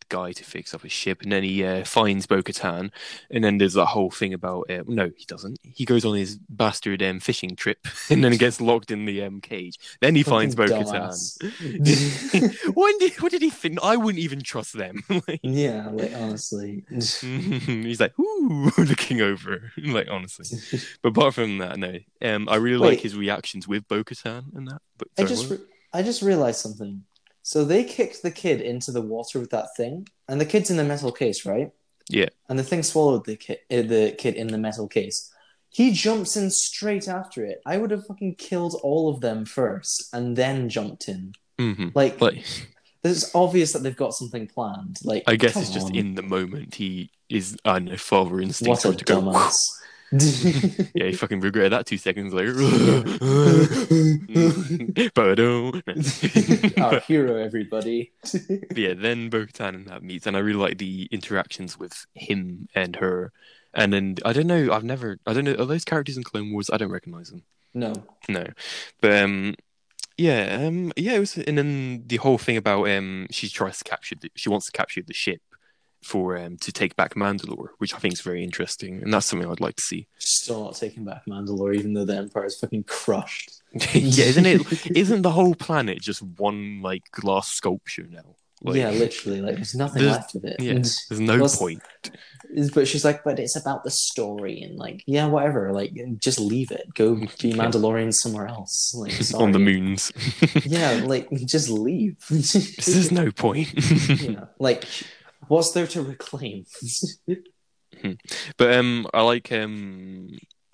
guy 0.08 0.32
to 0.32 0.44
fix 0.44 0.74
up 0.74 0.82
his 0.82 0.92
ship, 0.92 1.22
and 1.22 1.32
then 1.32 1.42
he 1.42 1.64
uh, 1.64 1.84
finds 1.84 2.26
Bo 2.26 2.42
Katan. 2.42 2.90
And 3.30 3.44
then 3.44 3.58
there's 3.58 3.74
that 3.74 3.86
whole 3.86 4.10
thing 4.10 4.32
about 4.32 4.70
uh, 4.70 4.82
no, 4.86 5.10
he 5.16 5.24
doesn't. 5.24 5.58
He 5.62 5.84
goes 5.84 6.04
on 6.04 6.16
his 6.16 6.36
bastard 6.48 7.02
um, 7.02 7.20
fishing 7.20 7.56
trip, 7.56 7.86
and 8.10 8.22
then 8.22 8.32
he 8.32 8.38
gets 8.38 8.60
locked 8.60 8.90
in 8.90 9.04
the 9.04 9.22
um, 9.22 9.40
cage. 9.40 9.78
Then 10.00 10.14
he 10.14 10.22
finds 10.22 10.54
Bo 10.54 10.66
Fucking 10.66 10.86
Katan. 10.86 12.70
what 12.74 12.98
did 12.98 13.20
what 13.20 13.32
did 13.32 13.42
he 13.42 13.50
think? 13.50 13.78
I 13.82 13.96
wouldn't 13.96 14.22
even 14.22 14.42
trust 14.42 14.76
them. 14.76 15.02
Like, 15.28 15.40
yeah, 15.42 15.88
like 15.92 16.12
honestly. 16.14 16.84
he's 16.90 18.00
like, 18.00 18.16
ooh, 18.18 18.70
looking 18.76 19.22
over. 19.22 19.72
like, 19.78 20.08
honestly. 20.10 20.80
But 21.00 21.08
apart 21.10 21.34
from 21.34 21.58
that, 21.58 21.78
no. 21.78 21.98
Um, 22.20 22.48
I 22.50 22.56
really 22.56 22.76
like 22.76 23.00
his 23.00 23.16
reactions 23.16 23.66
with 23.66 23.88
Bo 23.88 24.04
Katan 24.04 24.54
and 24.54 24.68
that. 24.68 24.82
But 24.98 25.08
I 25.18 25.24
just 25.24 25.50
re- 25.50 25.58
I 25.92 26.02
just 26.02 26.20
realized 26.22 26.60
something. 26.60 27.04
So 27.46 27.64
they 27.64 27.84
kicked 27.84 28.24
the 28.24 28.32
kid 28.32 28.60
into 28.60 28.90
the 28.90 29.00
water 29.00 29.38
with 29.38 29.50
that 29.50 29.68
thing, 29.76 30.08
and 30.28 30.40
the 30.40 30.44
kid's 30.44 30.68
in 30.68 30.78
the 30.78 30.82
metal 30.82 31.12
case, 31.12 31.46
right? 31.46 31.70
Yeah. 32.08 32.30
And 32.48 32.58
the 32.58 32.64
thing 32.64 32.82
swallowed 32.82 33.24
the 33.24 33.36
kid, 33.36 33.58
uh, 33.70 33.82
the 33.82 34.16
kid 34.18 34.34
in 34.34 34.48
the 34.48 34.58
metal 34.58 34.88
case. 34.88 35.32
He 35.70 35.92
jumps 35.92 36.36
in 36.36 36.50
straight 36.50 37.06
after 37.06 37.44
it. 37.44 37.62
I 37.64 37.76
would 37.76 37.92
have 37.92 38.04
fucking 38.04 38.34
killed 38.34 38.80
all 38.82 39.08
of 39.08 39.20
them 39.20 39.44
first, 39.44 40.08
and 40.12 40.34
then 40.34 40.68
jumped 40.68 41.06
in. 41.06 41.34
Mhm. 41.60 41.92
Like, 41.94 42.20
Like, 42.20 42.44
it's 43.04 43.32
obvious 43.32 43.72
that 43.74 43.84
they've 43.84 43.94
got 43.94 44.14
something 44.14 44.48
planned. 44.48 44.98
Like, 45.04 45.22
I 45.28 45.36
guess 45.36 45.54
it's 45.54 45.70
just 45.70 45.86
on. 45.86 45.94
in 45.94 46.16
the 46.16 46.24
moment. 46.24 46.74
He 46.74 47.12
is, 47.28 47.56
I 47.64 47.74
don't 47.74 47.84
know, 47.84 47.96
father 47.96 48.40
instinct 48.40 48.70
What 48.70 48.84
a 48.92 48.96
to 48.96 49.04
go. 49.04 49.20
Yeah, 50.94 51.06
he 51.06 51.12
fucking 51.12 51.40
regretted 51.40 51.72
that 51.72 51.86
two 51.86 51.98
seconds 51.98 52.32
later. 52.32 52.54
but 55.14 55.30
I 55.30 55.34
don't. 55.34 55.82
Our 56.78 57.00
hero, 57.00 57.36
everybody. 57.36 58.12
Yeah, 58.74 58.94
then 58.94 59.28
Bo 59.28 59.46
Katan 59.46 59.74
and 59.74 59.86
that 59.86 60.02
meets, 60.02 60.26
and 60.26 60.36
I 60.36 60.40
really 60.40 60.58
like 60.58 60.78
the 60.78 61.08
interactions 61.10 61.78
with 61.78 62.06
him 62.14 62.68
and 62.74 62.96
her. 62.96 63.32
And 63.74 63.92
then 63.92 64.16
I 64.24 64.32
don't 64.32 64.46
know, 64.46 64.72
I've 64.72 64.84
never, 64.84 65.18
I 65.26 65.34
don't 65.34 65.44
know, 65.44 65.54
are 65.54 65.66
those 65.66 65.84
characters 65.84 66.16
in 66.16 66.22
Clone 66.22 66.52
Wars? 66.52 66.70
I 66.70 66.78
don't 66.78 66.92
recognize 66.92 67.30
them. 67.30 67.42
no. 67.74 67.92
No, 68.28 68.46
but 69.00 69.22
um, 69.22 69.54
yeah, 70.16 70.64
um, 70.66 70.92
yeah, 70.96 71.12
it 71.12 71.20
was, 71.20 71.36
and 71.36 71.58
then 71.58 72.04
the 72.06 72.16
whole 72.16 72.38
thing 72.38 72.56
about 72.56 72.88
um, 72.88 73.26
she 73.30 73.48
tries 73.48 73.78
to 73.78 73.84
capture, 73.84 74.14
the, 74.14 74.30
she 74.34 74.48
wants 74.48 74.66
to 74.66 74.72
capture 74.72 75.02
the 75.02 75.12
ship 75.12 75.42
for 76.06 76.36
um 76.38 76.56
to 76.58 76.72
take 76.72 76.96
back 76.96 77.14
Mandalore, 77.14 77.68
which 77.78 77.94
I 77.94 77.98
think 77.98 78.14
is 78.14 78.20
very 78.20 78.42
interesting, 78.42 79.02
and 79.02 79.12
that's 79.12 79.26
something 79.26 79.50
I'd 79.50 79.60
like 79.60 79.76
to 79.76 79.82
see. 79.82 80.06
Still 80.18 80.64
not 80.64 80.76
taking 80.76 81.04
back 81.04 81.26
Mandalore, 81.26 81.74
even 81.76 81.92
though 81.94 82.04
the 82.04 82.16
Empire 82.16 82.46
is 82.46 82.58
fucking 82.58 82.84
crushed. 82.84 83.62
yeah, 83.92 84.24
isn't 84.26 84.46
it? 84.46 84.86
Isn't 84.96 85.22
the 85.22 85.32
whole 85.32 85.54
planet 85.54 86.00
just 86.00 86.22
one 86.22 86.80
like 86.82 87.02
glass 87.10 87.48
sculpture 87.48 88.06
now? 88.10 88.36
Like, 88.62 88.76
yeah, 88.76 88.88
literally. 88.88 89.42
Like, 89.42 89.56
there's 89.56 89.74
nothing 89.74 90.00
There's- 90.02 90.16
left 90.16 90.34
of 90.34 90.44
it. 90.44 90.56
yeah, 90.60 90.72
there's 90.72 91.20
no 91.20 91.38
What's- 91.40 91.58
point. 91.58 91.82
But 92.72 92.88
she's 92.88 93.04
like, 93.04 93.22
but 93.24 93.38
it's 93.38 93.56
about 93.56 93.84
the 93.84 93.90
story, 93.90 94.62
and 94.62 94.78
like, 94.78 95.02
yeah, 95.06 95.26
whatever. 95.26 95.72
Like, 95.72 95.92
just 96.22 96.40
leave 96.40 96.70
it. 96.70 96.86
Go 96.94 97.16
be. 97.16 97.26
Mandalorian 97.52 98.14
somewhere 98.14 98.46
else. 98.46 98.94
Like, 98.96 99.12
on 99.34 99.52
the 99.52 99.58
moons. 99.58 100.10
Yeah, 100.64 101.02
like, 101.04 101.28
just 101.44 101.68
leave. 101.68 102.16
There's 102.30 103.10
no 103.12 103.30
point. 103.32 103.68
yeah, 104.22 104.44
like, 104.58 104.84
what's 105.48 105.72
there 105.72 105.86
to 105.88 106.02
reclaim? 106.02 106.64
But 108.56 108.74
um, 108.74 109.06
I 109.14 109.22
like 109.22 109.50
um, 109.52 110.28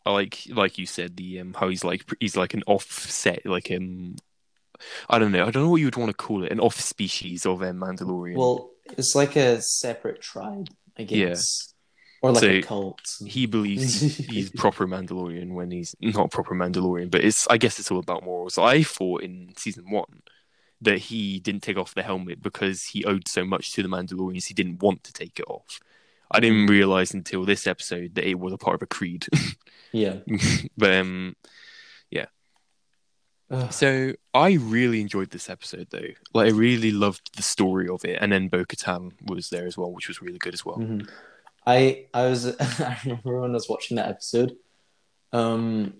I 0.04 0.12
like 0.12 0.42
like 0.48 0.78
you 0.78 0.86
said 0.86 1.16
the 1.16 1.40
um 1.40 1.54
how 1.54 1.68
he's 1.68 1.84
like 1.84 2.04
he's 2.20 2.36
like 2.36 2.54
an 2.54 2.62
offset 2.66 3.44
like 3.46 3.70
um, 3.70 4.16
I 5.08 5.18
don't 5.18 5.32
know 5.32 5.46
I 5.46 5.50
don't 5.50 5.62
know 5.64 5.70
what 5.70 5.76
you 5.80 5.86
would 5.86 5.96
want 5.96 6.10
to 6.10 6.16
call 6.16 6.44
it 6.44 6.52
an 6.52 6.60
off 6.60 6.80
species 6.80 7.46
of 7.46 7.62
um, 7.62 7.78
Mandalorian. 7.78 8.36
well, 8.36 8.70
it's 8.98 9.14
like 9.14 9.36
a 9.36 9.60
separate 9.62 10.20
tribe, 10.20 10.68
I 10.98 11.02
Yeah. 11.02 11.28
guess, 11.28 11.74
or 12.22 12.32
like 12.32 12.42
So, 12.42 12.48
a 12.48 12.62
cult. 12.62 13.16
he 13.24 13.46
believes 13.46 14.16
he's 14.26 14.50
proper 14.50 14.86
Mandalorian 14.86 15.52
when 15.52 15.70
he's 15.70 15.94
not 16.00 16.30
proper 16.30 16.54
Mandalorian, 16.54 17.10
but 17.10 17.24
it's 17.24 17.46
I 17.48 17.56
guess 17.56 17.78
it's 17.78 17.90
all 17.90 17.98
about 18.00 18.24
morals. 18.24 18.58
I 18.58 18.82
thought 18.82 19.22
in 19.22 19.52
season 19.56 19.90
one 19.90 20.22
that 20.82 20.98
he 20.98 21.38
didn't 21.38 21.62
take 21.62 21.76
off 21.76 21.94
the 21.94 22.02
helmet 22.02 22.42
because 22.42 22.84
he 22.84 23.04
owed 23.04 23.28
so 23.28 23.44
much 23.44 23.72
to 23.72 23.82
the 23.82 23.88
Mandalorians 23.88 24.46
he 24.46 24.54
didn't 24.54 24.82
want 24.82 25.04
to 25.04 25.12
take 25.12 25.38
it 25.38 25.46
off. 25.48 25.80
I 26.30 26.40
didn't 26.40 26.66
realize 26.66 27.14
until 27.14 27.44
this 27.44 27.66
episode 27.66 28.14
that 28.14 28.28
it 28.28 28.38
was 28.38 28.52
a 28.52 28.58
part 28.58 28.74
of 28.74 28.82
a 28.82 28.86
creed. 28.86 29.26
yeah, 29.92 30.16
but 30.76 30.92
um, 30.94 31.36
yeah. 32.10 32.26
Ugh. 33.50 33.72
So 33.72 34.14
I 34.34 34.54
really 34.54 35.00
enjoyed 35.00 35.30
this 35.30 35.50
episode 35.50 35.88
though. 35.90 36.08
Like 36.34 36.48
I 36.48 36.56
really 36.56 36.90
loved 36.90 37.36
the 37.36 37.42
story 37.42 37.88
of 37.88 38.04
it, 38.04 38.18
and 38.20 38.32
then 38.32 38.48
Bo 38.48 38.64
Katan 38.64 39.12
was 39.30 39.50
there 39.50 39.66
as 39.66 39.76
well, 39.76 39.92
which 39.92 40.08
was 40.08 40.22
really 40.22 40.38
good 40.38 40.54
as 40.54 40.64
well. 40.64 40.78
Mhm. 40.78 41.08
I 41.66 42.06
I 42.12 42.26
was 42.26 42.46
I 42.60 42.98
remember 43.04 43.40
when 43.40 43.50
I 43.50 43.54
was 43.54 43.68
watching 43.68 43.96
that 43.98 44.08
episode. 44.08 44.56
Um, 45.32 45.94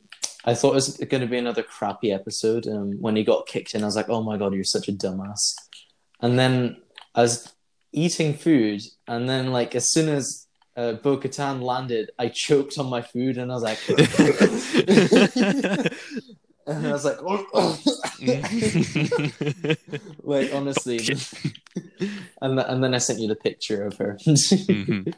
I 0.45 0.55
thought 0.55 0.73
it 0.73 0.75
was 0.75 0.97
going 0.97 1.21
to 1.21 1.27
be 1.27 1.39
another 1.39 1.63
crappy 1.63 2.13
episode. 2.13 2.67
Um, 2.67 3.01
when 3.01 3.17
he 3.17 3.25
got 3.25 3.47
kicked 3.47 3.75
in, 3.75 3.83
I 3.83 3.87
was 3.87 3.97
like, 3.97 4.09
"Oh 4.09 4.23
my 4.23 4.37
god, 4.37 4.55
you're 4.55 4.65
such 4.65 4.89
a 4.89 4.93
dumbass." 4.93 5.55
And 6.21 6.39
then 6.39 6.77
I 7.15 7.23
was 7.23 7.53
eating 7.93 8.35
food, 8.35 8.83
and 9.07 9.29
then 9.29 9.53
like 9.53 9.75
as 9.75 9.91
soon 9.91 10.09
as 10.09 10.47
uh, 10.77 10.95
Bo 10.95 11.19
Katan 11.19 11.63
landed, 11.63 12.11
I 12.19 12.29
choked 12.29 12.79
on 12.79 12.87
my 12.87 13.03
food, 13.03 13.39
and 13.39 13.53
I 13.53 13.55
was 13.55 13.63
like, 13.63 13.79
and 16.67 16.87
I 16.87 16.93
was 16.93 17.05
like, 17.05 17.21
like 20.23 20.55
honestly, 20.55 20.99
and 22.41 22.59
th- 22.59 22.67
and 22.69 22.83
then 22.83 22.95
I 22.95 22.99
sent 22.99 23.21
you 23.21 23.29
the 23.29 23.37
picture 23.37 23.85
of 23.85 23.97
her. 23.99 24.17
Mhm. 24.27 25.15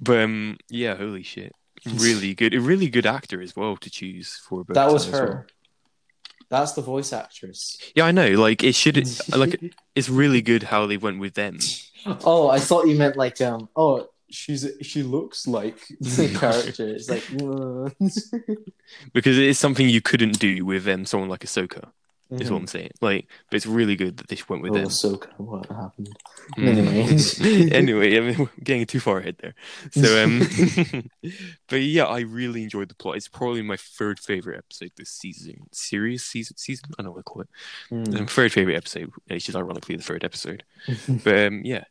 But 0.00 0.18
um, 0.20 0.58
yeah, 0.70 0.96
holy 0.96 1.22
shit, 1.24 1.52
really 1.96 2.34
good, 2.34 2.54
a 2.54 2.60
really 2.60 2.88
good 2.88 3.06
actor 3.06 3.40
as 3.40 3.54
well 3.56 3.76
to 3.76 3.90
choose 3.90 4.36
for. 4.36 4.64
That 4.68 4.92
was 4.92 5.06
as 5.06 5.12
well. 5.12 5.20
her. 5.22 5.46
That's 6.50 6.72
the 6.72 6.82
voice 6.82 7.12
actress. 7.12 7.78
Yeah, 7.94 8.04
I 8.04 8.12
know. 8.12 8.30
Like 8.30 8.62
it 8.62 8.74
should. 8.74 8.96
Like 9.36 9.60
it's 9.94 10.08
really 10.08 10.42
good 10.42 10.64
how 10.64 10.86
they 10.86 10.96
went 10.96 11.20
with 11.20 11.34
them. 11.34 11.58
Oh, 12.24 12.48
I 12.48 12.58
thought 12.58 12.88
you 12.88 12.96
meant 12.96 13.16
like 13.16 13.40
um. 13.40 13.68
Oh, 13.76 14.08
she's 14.30 14.66
she 14.82 15.02
looks 15.02 15.46
like 15.46 15.78
the 16.00 16.34
character. 16.40 16.88
It's 16.88 17.08
like. 17.08 17.24
because 19.12 19.38
it 19.38 19.44
is 19.44 19.58
something 19.58 19.88
you 19.88 20.00
couldn't 20.00 20.38
do 20.38 20.64
with 20.64 20.88
um, 20.88 21.04
someone 21.04 21.28
like 21.28 21.40
Ahsoka. 21.40 21.90
Is 22.30 22.50
what 22.50 22.58
mhm. 22.58 22.60
I'm 22.60 22.66
saying. 22.66 22.90
Like, 23.00 23.26
but 23.50 23.56
it's 23.56 23.64
really 23.64 23.96
good 23.96 24.18
that 24.18 24.28
they 24.28 24.36
went 24.50 24.62
with 24.62 24.76
it. 24.76 24.80
Oh, 24.80 24.82
them. 24.82 24.90
Ahsoka, 24.90 25.28
what 25.38 25.66
happened? 25.66 26.14
Mm. 26.58 27.72
anyway, 27.72 28.18
I 28.18 28.20
mean, 28.20 28.38
we're 28.38 28.62
getting 28.62 28.84
too 28.84 29.00
far 29.00 29.18
ahead 29.18 29.36
there. 29.40 29.54
So, 29.92 30.22
um, 30.22 30.40
but 31.68 31.80
yeah, 31.80 32.04
I 32.04 32.20
really 32.20 32.62
enjoyed 32.62 32.90
the 32.90 32.94
plot. 32.94 33.16
It's 33.16 33.28
probably 33.28 33.62
my 33.62 33.78
third 33.78 34.20
favorite 34.20 34.58
episode 34.58 34.92
this 34.96 35.08
season. 35.08 35.68
Series 35.72 36.22
season 36.22 36.58
season. 36.58 36.90
I 36.98 37.02
don't 37.02 37.06
know 37.06 37.12
what 37.12 37.20
to 37.20 37.22
call 37.22 37.42
it. 37.42 37.48
Mm. 37.90 38.20
Um, 38.20 38.26
third 38.26 38.52
favorite 38.52 38.76
episode. 38.76 39.10
It's 39.28 39.46
just 39.46 39.56
ironically 39.56 39.96
the 39.96 40.02
third 40.02 40.22
episode. 40.22 40.64
But 41.24 41.46
um, 41.46 41.62
yeah, 41.64 41.84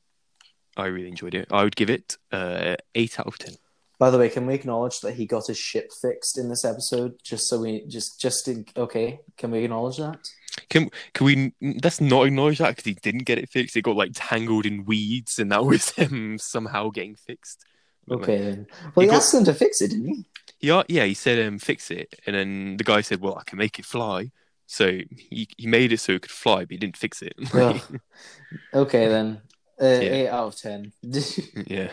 I 0.75 0.85
really 0.85 1.07
enjoyed 1.07 1.33
it. 1.33 1.47
I 1.51 1.63
would 1.63 1.75
give 1.75 1.89
it 1.89 2.17
uh, 2.31 2.75
eight 2.93 3.19
out 3.19 3.25
of 3.25 3.39
ten. 3.39 3.55
By 3.99 4.11
the 4.11 4.17
way, 4.19 4.29
can 4.29 4.45
we 4.45 4.53
acknowledge 4.53 4.99
that 5.01 5.13
he 5.15 5.25
got 5.25 5.47
his 5.47 5.57
ship 5.57 5.89
fixed 6.01 6.37
in 6.37 6.49
this 6.49 6.63
episode? 6.63 7.15
Just 7.23 7.47
so 7.49 7.59
we 7.61 7.85
just 7.87 8.19
just 8.21 8.47
in, 8.47 8.65
okay. 8.75 9.19
Can 9.37 9.51
we 9.51 9.63
acknowledge 9.63 9.97
that? 9.97 10.19
Can 10.69 10.89
can 11.13 11.25
we? 11.25 11.53
Let's 11.83 11.99
not 12.01 12.27
acknowledge 12.27 12.59
that 12.59 12.69
because 12.71 12.85
he 12.85 12.93
didn't 12.93 13.23
get 13.25 13.37
it 13.39 13.49
fixed. 13.49 13.75
It 13.75 13.81
got 13.83 13.95
like 13.95 14.11
tangled 14.13 14.65
in 14.65 14.85
weeds, 14.85 15.39
and 15.39 15.51
that 15.51 15.65
was 15.65 15.89
him 15.97 16.37
somehow 16.37 16.89
getting 16.89 17.15
fixed. 17.15 17.65
Okay 18.09 18.37
then. 18.37 18.67
Well, 18.95 19.03
he 19.03 19.09
got- 19.09 19.17
asked 19.17 19.31
them 19.33 19.45
to 19.45 19.53
fix 19.53 19.81
it, 19.81 19.89
didn't 19.89 20.07
he? 20.07 20.25
Yeah, 20.59 20.83
yeah. 20.87 21.03
He 21.05 21.13
said, 21.13 21.45
um, 21.45 21.59
"Fix 21.59 21.91
it," 21.91 22.15
and 22.25 22.35
then 22.35 22.77
the 22.77 22.83
guy 22.83 23.01
said, 23.01 23.21
"Well, 23.21 23.37
I 23.37 23.43
can 23.43 23.57
make 23.57 23.77
it 23.79 23.85
fly." 23.85 24.31
So 24.65 24.99
he 25.09 25.47
he 25.57 25.67
made 25.67 25.91
it 25.93 25.99
so 25.99 26.13
it 26.13 26.21
could 26.23 26.31
fly, 26.31 26.61
but 26.65 26.71
he 26.71 26.77
didn't 26.77 26.97
fix 26.97 27.21
it. 27.21 27.33
Okay 28.73 29.07
then. 29.07 29.41
Uh, 29.79 29.85
Yeah. 29.85 29.99
Eight 29.99 30.27
out 30.29 30.47
of 30.47 30.55
ten. 30.57 30.91
yeah. 31.67 31.91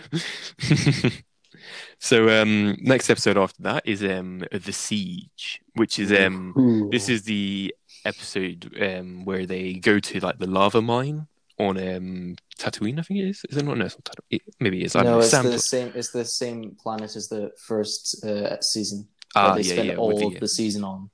So 1.98 2.28
um, 2.42 2.76
next 2.80 3.10
episode 3.10 3.38
after 3.38 3.62
that 3.62 3.82
is 3.86 4.02
um, 4.04 4.44
the 4.52 4.72
siege, 4.72 5.60
which 5.74 5.98
is 5.98 6.12
um, 6.12 6.54
Ooh. 6.58 6.90
this 6.90 7.08
is 7.08 7.22
the 7.22 7.74
episode 8.06 8.70
um 8.82 9.24
where 9.24 9.46
they 9.46 9.72
go 9.74 9.98
to 9.98 10.20
like 10.20 10.38
the 10.38 10.46
lava 10.46 10.82
mine 10.82 11.26
on 11.58 11.78
um 11.78 12.36
Tatooine. 12.58 12.98
I 12.98 13.02
think 13.02 13.20
it 13.20 13.28
is. 13.28 13.42
Is 13.48 13.56
it 13.56 13.64
not? 13.64 13.78
No, 13.78 13.86
it's 13.86 13.96
not 13.96 14.04
Tatooine. 14.04 14.30
It- 14.30 14.42
Maybe 14.60 14.82
it 14.82 14.86
is. 14.86 14.96
I 14.96 15.02
no, 15.02 15.18
it's 15.20 15.30
Sam- 15.30 15.44
the 15.44 15.58
same. 15.58 15.92
It's 15.94 16.10
the 16.10 16.24
same 16.24 16.76
planet 16.80 17.16
as 17.16 17.28
the 17.28 17.50
first 17.58 18.24
uh, 18.24 18.60
season. 18.60 19.08
ah, 19.34 19.54
that 19.54 19.62
they 19.62 19.68
yeah, 19.68 19.72
spent 19.74 19.88
yeah. 19.88 19.96
all 19.96 20.14
with 20.14 20.34
of 20.34 20.40
the 20.40 20.48
season 20.48 20.84
on. 20.84 21.10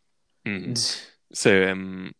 Mm. 0.46 1.06
So 1.32 1.70
um 1.70 2.12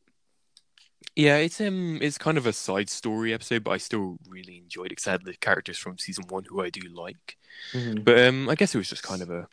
yeah, 1.16 1.36
it's 1.36 1.60
um 1.60 1.98
it's 2.00 2.18
kind 2.18 2.38
of 2.38 2.46
a 2.46 2.52
side 2.52 2.88
story 2.88 3.34
episode, 3.34 3.64
but 3.64 3.72
I 3.72 3.78
still 3.78 4.18
really 4.28 4.58
enjoyed 4.58 4.86
it 4.86 4.90
because 4.90 5.06
I 5.08 5.12
had 5.12 5.24
the 5.24 5.34
characters 5.36 5.78
from 5.78 5.98
season 5.98 6.24
one 6.28 6.44
who 6.48 6.62
I 6.62 6.70
do 6.70 6.80
like. 6.92 7.36
Mhm. 7.72 8.04
But 8.04 8.18
um 8.20 8.48
I 8.48 8.54
guess 8.54 8.74
it 8.74 8.78
was 8.78 8.88
just 8.88 9.02
kind 9.02 9.22
of 9.22 9.30
a 9.30 9.48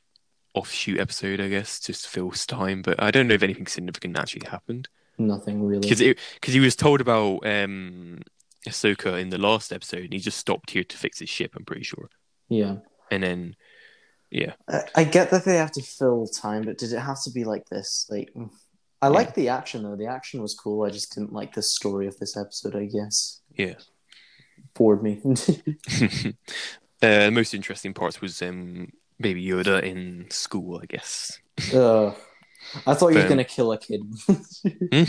offshoot 0.53 0.99
episode, 0.99 1.39
I 1.41 1.49
guess, 1.49 1.79
just 1.79 2.03
to 2.05 2.09
fill 2.09 2.31
time. 2.31 2.81
But 2.81 3.01
I 3.01 3.11
don't 3.11 3.27
know 3.27 3.35
if 3.35 3.43
anything 3.43 3.67
significant 3.67 4.17
actually 4.17 4.47
happened 4.47 4.89
Nothing 5.17 5.63
really. 5.63 5.81
because 5.81 5.99
because 5.99 6.53
he 6.53 6.59
was 6.59 6.75
told 6.75 7.01
about 7.01 7.45
um 7.45 8.19
Ahsoka 8.67 9.19
in 9.19 9.29
the 9.29 9.37
last 9.37 9.71
episode, 9.71 10.03
and 10.03 10.13
he 10.13 10.19
just 10.19 10.37
stopped 10.37 10.71
here 10.71 10.83
to 10.83 10.97
fix 10.97 11.19
his 11.19 11.29
ship. 11.29 11.53
I'm 11.55 11.65
pretty 11.65 11.83
sure, 11.83 12.09
Yeah, 12.49 12.77
and 13.09 13.23
then 13.23 13.55
yeah, 14.29 14.53
I, 14.67 14.83
I 14.95 15.03
get 15.05 15.31
that 15.31 15.45
they 15.45 15.55
have 15.55 15.71
to 15.71 15.81
fill 15.81 16.27
time, 16.27 16.63
but 16.63 16.77
did 16.77 16.91
it 16.91 16.99
have 16.99 17.21
to 17.23 17.31
be 17.31 17.45
like 17.45 17.69
this? 17.69 18.05
Like, 18.09 18.29
I 19.01 19.07
Yeah. 19.07 19.13
like 19.13 19.35
the 19.35 19.49
action 19.49 19.83
though. 19.83 19.95
The 19.95 20.07
action 20.07 20.41
was 20.41 20.55
cool. 20.55 20.83
I 20.85 20.89
just 20.89 21.13
didn't 21.13 21.33
like 21.33 21.53
the 21.53 21.61
story 21.61 22.07
of 22.07 22.17
this 22.19 22.35
episode. 22.37 22.75
I 22.75 22.85
guess 22.85 23.41
yeah. 23.55 23.75
bored 24.73 25.03
me. 25.03 25.21
uh, 25.25 25.33
the 27.01 27.31
most 27.31 27.53
interesting 27.53 27.93
parts 27.93 28.21
was 28.21 28.41
um 28.41 28.91
Baby 29.19 29.45
Yoda 29.45 29.81
in 29.83 30.27
school, 30.29 30.79
I 30.81 30.85
guess. 30.85 31.39
Ugh. 31.73 32.15
I 32.85 32.93
thought 32.95 33.13
you 33.13 33.19
were 33.21 33.29
gonna 33.29 33.43
kill 33.45 33.71
a 33.71 33.77
kid. 33.77 34.01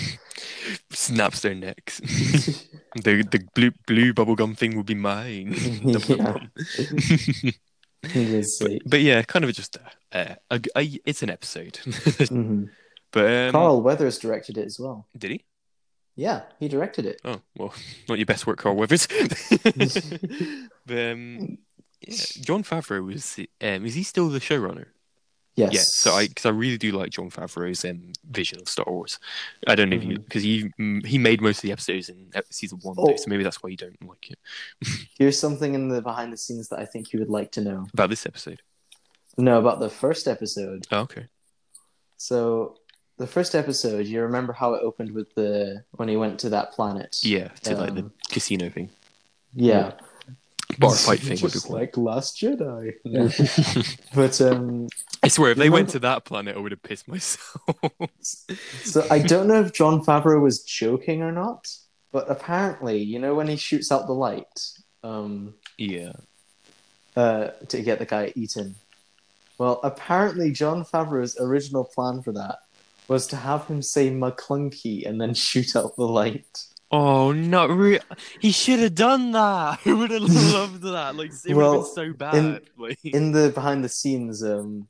Snaps 0.90 1.40
their 1.40 1.54
necks. 1.54 1.98
the 2.00 3.22
the 3.30 3.40
blue 3.54 3.72
blue 3.86 4.12
bubblegum 4.14 4.56
thing 4.56 4.76
will 4.76 4.84
be 4.84 4.94
mine. 4.94 5.54
Dum 5.82 6.00
dum 6.00 6.02
Yeah. 6.08 6.32
dum. 6.32 6.50
His 8.02 8.58
but, 8.60 8.70
but 8.86 9.00
yeah, 9.00 9.22
kind 9.22 9.44
of 9.44 9.52
just 9.52 9.76
uh, 10.12 10.34
a, 10.50 10.60
a, 10.76 11.00
it's 11.04 11.22
an 11.22 11.30
episode. 11.30 11.80
Mhm. 11.84 12.68
But 13.10 13.30
um, 13.30 13.52
Carl 13.52 13.82
Weathers 13.82 14.18
directed 14.18 14.58
it 14.58 14.66
as 14.66 14.78
well. 14.78 15.06
did 15.16 15.30
he? 15.30 15.44
Yeah, 16.14 16.42
he 16.58 16.68
directed 16.68 17.06
it. 17.06 17.20
Oh 17.24 17.40
well, 17.56 17.72
not 18.08 18.18
your 18.18 18.26
best 18.26 18.46
work, 18.46 18.58
Carl 18.58 18.76
Weathers. 18.76 19.06
but 20.86 20.98
um, 20.98 21.58
yeah, 22.00 22.14
Jon 22.40 22.62
Favreau 22.64 23.04
was 23.06 23.38
um, 23.60 23.86
is 23.86 23.94
he 23.94 24.02
still 24.02 24.28
the 24.28 24.40
showrunner? 24.40 24.86
Yes. 25.54 25.72
Yeah, 25.74 25.80
so 25.82 26.12
I 26.12 26.28
because 26.28 26.46
I 26.46 26.50
really 26.50 26.78
do 26.78 26.92
like 26.92 27.10
Jon 27.10 27.30
Favreau's 27.30 27.84
um, 27.84 28.12
vision 28.30 28.60
of 28.60 28.68
Star 28.68 28.84
Wars. 28.88 29.18
I 29.66 29.74
don't 29.74 29.90
know 29.90 29.96
if 29.96 30.04
you 30.04 30.18
because 30.18 30.42
he 30.42 30.70
mm, 30.78 31.04
he 31.04 31.18
made 31.18 31.40
most 31.40 31.58
of 31.58 31.62
the 31.62 31.72
episodes 31.72 32.08
in 32.08 32.30
season 32.50 32.78
one, 32.82 32.94
though, 32.96 33.12
Oh. 33.12 33.16
so 33.16 33.24
maybe 33.28 33.42
that's 33.42 33.60
why 33.62 33.70
you 33.70 33.76
don't 33.76 33.96
like 34.08 34.30
it 34.30 34.38
Here's 35.18 35.38
something 35.38 35.74
in 35.74 35.88
the 35.88 36.00
behind 36.00 36.32
the 36.32 36.36
scenes 36.36 36.68
that 36.68 36.78
I 36.78 36.84
think 36.84 37.12
you 37.12 37.18
would 37.18 37.28
like 37.30 37.50
to 37.52 37.60
know. 37.60 37.86
about 37.92 38.10
this 38.10 38.24
episode. 38.26 38.60
No, 39.36 39.58
about 39.58 39.80
the 39.80 39.90
first 39.90 40.26
episode. 40.28 40.86
Oh, 40.92 41.00
okay. 41.00 41.26
So 42.18 42.76
the 43.18 43.26
first 43.26 43.54
episode, 43.54 44.06
you 44.06 44.22
remember 44.22 44.52
how 44.52 44.74
it 44.74 44.82
opened 44.82 45.12
with 45.12 45.34
the 45.34 45.84
when 45.92 46.08
he 46.08 46.16
went 46.16 46.38
to 46.40 46.48
that 46.50 46.72
planet? 46.72 47.18
Yeah, 47.22 47.48
to 47.64 47.76
like 47.76 47.94
the 47.94 48.02
Um, 48.02 48.12
casino 48.30 48.70
thing, 48.70 48.90
Yeah. 49.54 49.92
bar 50.78 50.94
fight 50.94 51.18
thing. 51.20 51.30
What 51.30 51.38
do 51.38 51.44
you 51.46 51.50
Just 51.50 51.70
like 51.70 51.96
Last 51.96 52.36
Jedi. 52.40 52.94
but 54.14 54.40
um 54.40 54.88
I 55.22 55.28
swear, 55.28 55.50
if 55.50 55.58
they 55.58 55.64
You 55.66 55.72
went 55.72 55.88
to 55.90 55.98
that 56.00 56.24
planet, 56.24 56.56
I 56.56 56.60
would 56.60 56.70
have 56.72 56.82
pissed 56.82 57.08
myself. 57.08 57.76
so 58.84 59.04
I 59.10 59.18
don't 59.18 59.48
know 59.48 59.60
if 59.60 59.72
Jon 59.72 60.04
Favreau 60.04 60.40
was 60.40 60.62
joking 60.62 61.22
or 61.22 61.32
not, 61.32 61.68
but 62.12 62.30
apparently, 62.30 62.98
you 63.02 63.18
know 63.18 63.34
when 63.34 63.48
he 63.48 63.56
shoots 63.56 63.90
out 63.90 64.06
the 64.06 64.12
light, 64.14 64.70
um 65.02 65.54
yeah. 65.76 66.12
uh, 67.16 67.48
to 67.68 67.82
get 67.82 67.98
the 67.98 68.06
guy 68.06 68.32
eaten. 68.36 68.76
Well, 69.58 69.80
apparently, 69.82 70.52
Jon 70.52 70.84
Favreau's 70.84 71.36
original 71.40 71.84
plan 71.84 72.22
for 72.22 72.30
that 72.32 72.58
was 73.08 73.26
to 73.28 73.36
have 73.36 73.66
him 73.66 73.82
say 73.82 74.10
Maclunkey 74.10 75.06
and 75.08 75.20
then 75.20 75.34
shoot 75.48 75.74
out 75.76 75.96
the 75.96 76.04
light. 76.04 76.64
Oh 76.90 77.32
no! 77.32 77.66
real. 77.66 78.00
he 78.40 78.50
should 78.50 78.78
have 78.78 78.94
done 78.94 79.32
that. 79.32 79.80
I 79.86 79.92
would 79.92 80.10
have 80.10 80.22
loved 80.22 80.82
that. 80.82 81.16
Like 81.16 81.32
it 81.46 81.54
would 81.54 81.62
have 81.64 81.72
been 81.74 81.94
so 81.94 82.12
bad. 82.14 82.34
in- 82.34 82.60
like, 82.78 82.98
In 83.04 83.32
the 83.32 83.50
behind 83.50 83.84
the 83.84 83.90
scenes, 83.90 84.42
um, 84.42 84.88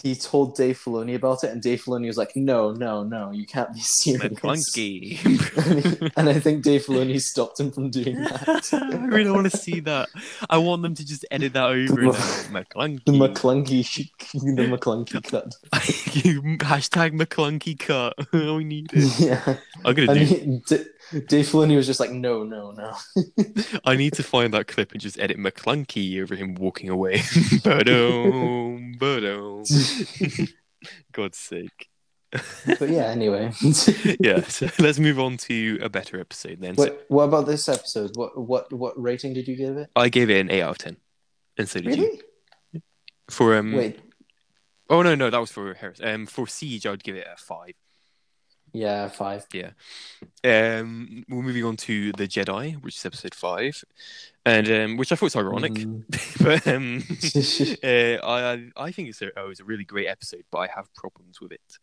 he 0.00 0.14
told 0.14 0.56
Dave 0.56 0.78
Filoni 0.82 1.14
about 1.16 1.44
it, 1.44 1.50
and 1.50 1.60
Dave 1.60 1.82
Filoni 1.84 2.06
was 2.06 2.16
like, 2.16 2.34
"No, 2.34 2.72
no, 2.72 3.02
no, 3.04 3.30
you 3.30 3.44
can't 3.46 3.72
be 3.74 3.80
serious." 3.82 4.22
Maclunkey. 4.32 5.22
and, 5.66 5.84
he- 5.84 6.12
and 6.16 6.28
I 6.30 6.40
think 6.40 6.62
Dave 6.64 6.86
Filoni 6.86 7.20
stopped 7.20 7.60
him 7.60 7.70
from 7.70 7.90
doing 7.90 8.16
that. 8.22 8.70
I 8.72 9.04
really 9.06 9.30
want 9.30 9.50
to 9.50 9.56
see 9.56 9.80
that. 9.80 10.08
I 10.48 10.56
want 10.58 10.80
them 10.82 10.94
to 10.94 11.04
just 11.06 11.26
edit 11.30 11.52
that 11.52 11.64
over. 11.66 11.94
The-. 11.94 12.48
Maclunkey. 12.52 13.04
The 13.04 13.12
Maclunkey, 13.12 14.10
the 14.32 14.66
Maclunkey 14.76 15.22
cut. 15.24 15.54
Hashtag 15.72 17.12
Maclunkey 17.20 17.78
cut. 17.78 18.14
we 18.32 18.64
need 18.64 18.90
it. 18.92 19.20
Yeah, 19.20 19.56
I'm 19.84 19.94
gonna 19.94 20.12
and 20.12 20.18
do. 20.20 20.24
he, 20.24 20.76
D- 20.76 20.84
Dave 21.12 21.46
Filoni 21.46 21.76
was 21.76 21.86
just 21.86 22.00
like, 22.00 22.10
"No, 22.10 22.42
no, 22.42 22.70
no." 22.70 22.96
I 23.84 23.96
need 23.96 24.14
to 24.14 24.22
find 24.22 24.52
that 24.54 24.66
clip 24.66 24.92
and 24.92 25.00
just 25.00 25.18
edit 25.18 25.36
Maclunkey 25.36 26.20
over 26.22 26.34
him 26.34 26.54
walking 26.54 26.88
away. 26.88 27.22
Boom, 27.64 28.94
boom. 28.98 29.64
God's 31.12 31.38
sake. 31.38 31.88
But 32.30 32.88
yeah, 32.88 33.06
anyway. 33.06 33.52
yeah. 34.20 34.40
So 34.42 34.70
let's 34.78 34.98
move 34.98 35.20
on 35.20 35.36
to 35.38 35.78
a 35.82 35.90
better 35.90 36.18
episode 36.18 36.60
then. 36.60 36.76
So 36.76 36.84
what 36.84 37.04
what 37.08 37.24
about 37.24 37.46
this 37.46 37.68
episode? 37.68 38.12
What 38.14 38.38
what 38.38 38.72
what 38.72 39.00
rating 39.00 39.34
did 39.34 39.46
you 39.46 39.56
give 39.56 39.76
it? 39.76 39.90
I 39.94 40.08
gave 40.08 40.30
it 40.30 40.40
an 40.40 40.50
eight 40.50 40.62
out 40.62 40.70
of 40.70 40.78
ten, 40.78 40.96
and 41.58 41.68
so 41.68 41.80
did 41.80 41.96
you. 41.96 42.18
For 43.28 43.56
um, 43.56 43.72
Wait. 43.72 44.00
oh 44.88 45.02
no, 45.02 45.14
no, 45.14 45.28
that 45.28 45.38
was 45.38 45.50
for 45.50 45.74
Harris. 45.74 46.00
Um, 46.02 46.26
for 46.26 46.46
Siege, 46.46 46.86
I'd 46.86 47.04
give 47.04 47.16
it 47.16 47.26
a 47.30 47.36
five. 47.36 47.74
Yeah, 48.72 49.08
five. 49.08 49.44
Yeah. 49.52 49.70
Um, 50.44 51.24
we're 51.28 51.42
moving 51.42 51.64
on 51.64 51.76
to 51.78 52.12
the 52.12 52.26
Jedi, 52.26 52.80
which 52.82 52.96
is 52.96 53.04
episode 53.04 53.34
five, 53.34 53.84
and 54.46 54.70
um, 54.70 54.96
which 54.96 55.12
I 55.12 55.16
thought 55.16 55.26
was 55.26 55.36
ironic, 55.36 55.72
Mm. 55.74 56.04
but 56.42 56.66
um, 56.66 57.02
uh, 57.84 58.26
I 58.26 58.86
I 58.86 58.90
think 58.92 59.08
it's 59.10 59.20
a 59.22 59.30
oh, 59.38 59.50
it's 59.50 59.60
a 59.60 59.64
really 59.64 59.84
great 59.84 60.06
episode, 60.08 60.44
but 60.50 60.58
I 60.58 60.68
have 60.74 60.92
problems 60.94 61.40
with 61.40 61.52
it. 61.52 61.78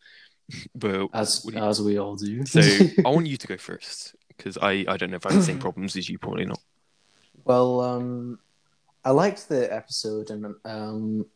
But 0.74 1.10
as 1.14 1.46
you- 1.46 1.60
as 1.62 1.80
we 1.82 2.00
all 2.00 2.16
do. 2.16 2.44
so 2.46 2.60
I 3.06 3.10
want 3.10 3.28
you 3.28 3.38
to 3.38 3.48
go 3.48 3.58
first 3.58 4.16
because 4.36 4.58
I 4.58 4.84
I 4.88 4.98
don't 4.98 5.12
know 5.12 5.18
if 5.18 5.26
I 5.28 5.32
have 5.32 5.42
the 5.42 5.46
same 5.46 5.60
problems 5.60 5.96
as 5.96 6.10
you, 6.10 6.18
probably 6.18 6.46
not. 6.46 6.60
Well, 7.46 7.82
um, 7.82 8.40
I 9.06 9.12
liked 9.12 9.48
the 9.48 9.72
episode, 9.72 10.32
and 10.32 10.56
um, 10.66 11.28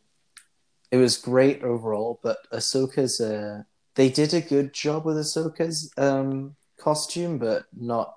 it 0.90 0.96
was 0.96 1.16
great 1.16 1.62
overall. 1.62 2.18
But 2.22 2.38
Ahsoka's, 2.52 3.20
uh, 3.20 3.62
they 3.94 4.08
did 4.08 4.34
a 4.34 4.40
good 4.40 4.72
job 4.72 5.04
with 5.04 5.16
Ahsoka's 5.16 5.92
um, 5.96 6.56
costume, 6.78 7.38
but 7.38 7.64
not 7.76 8.14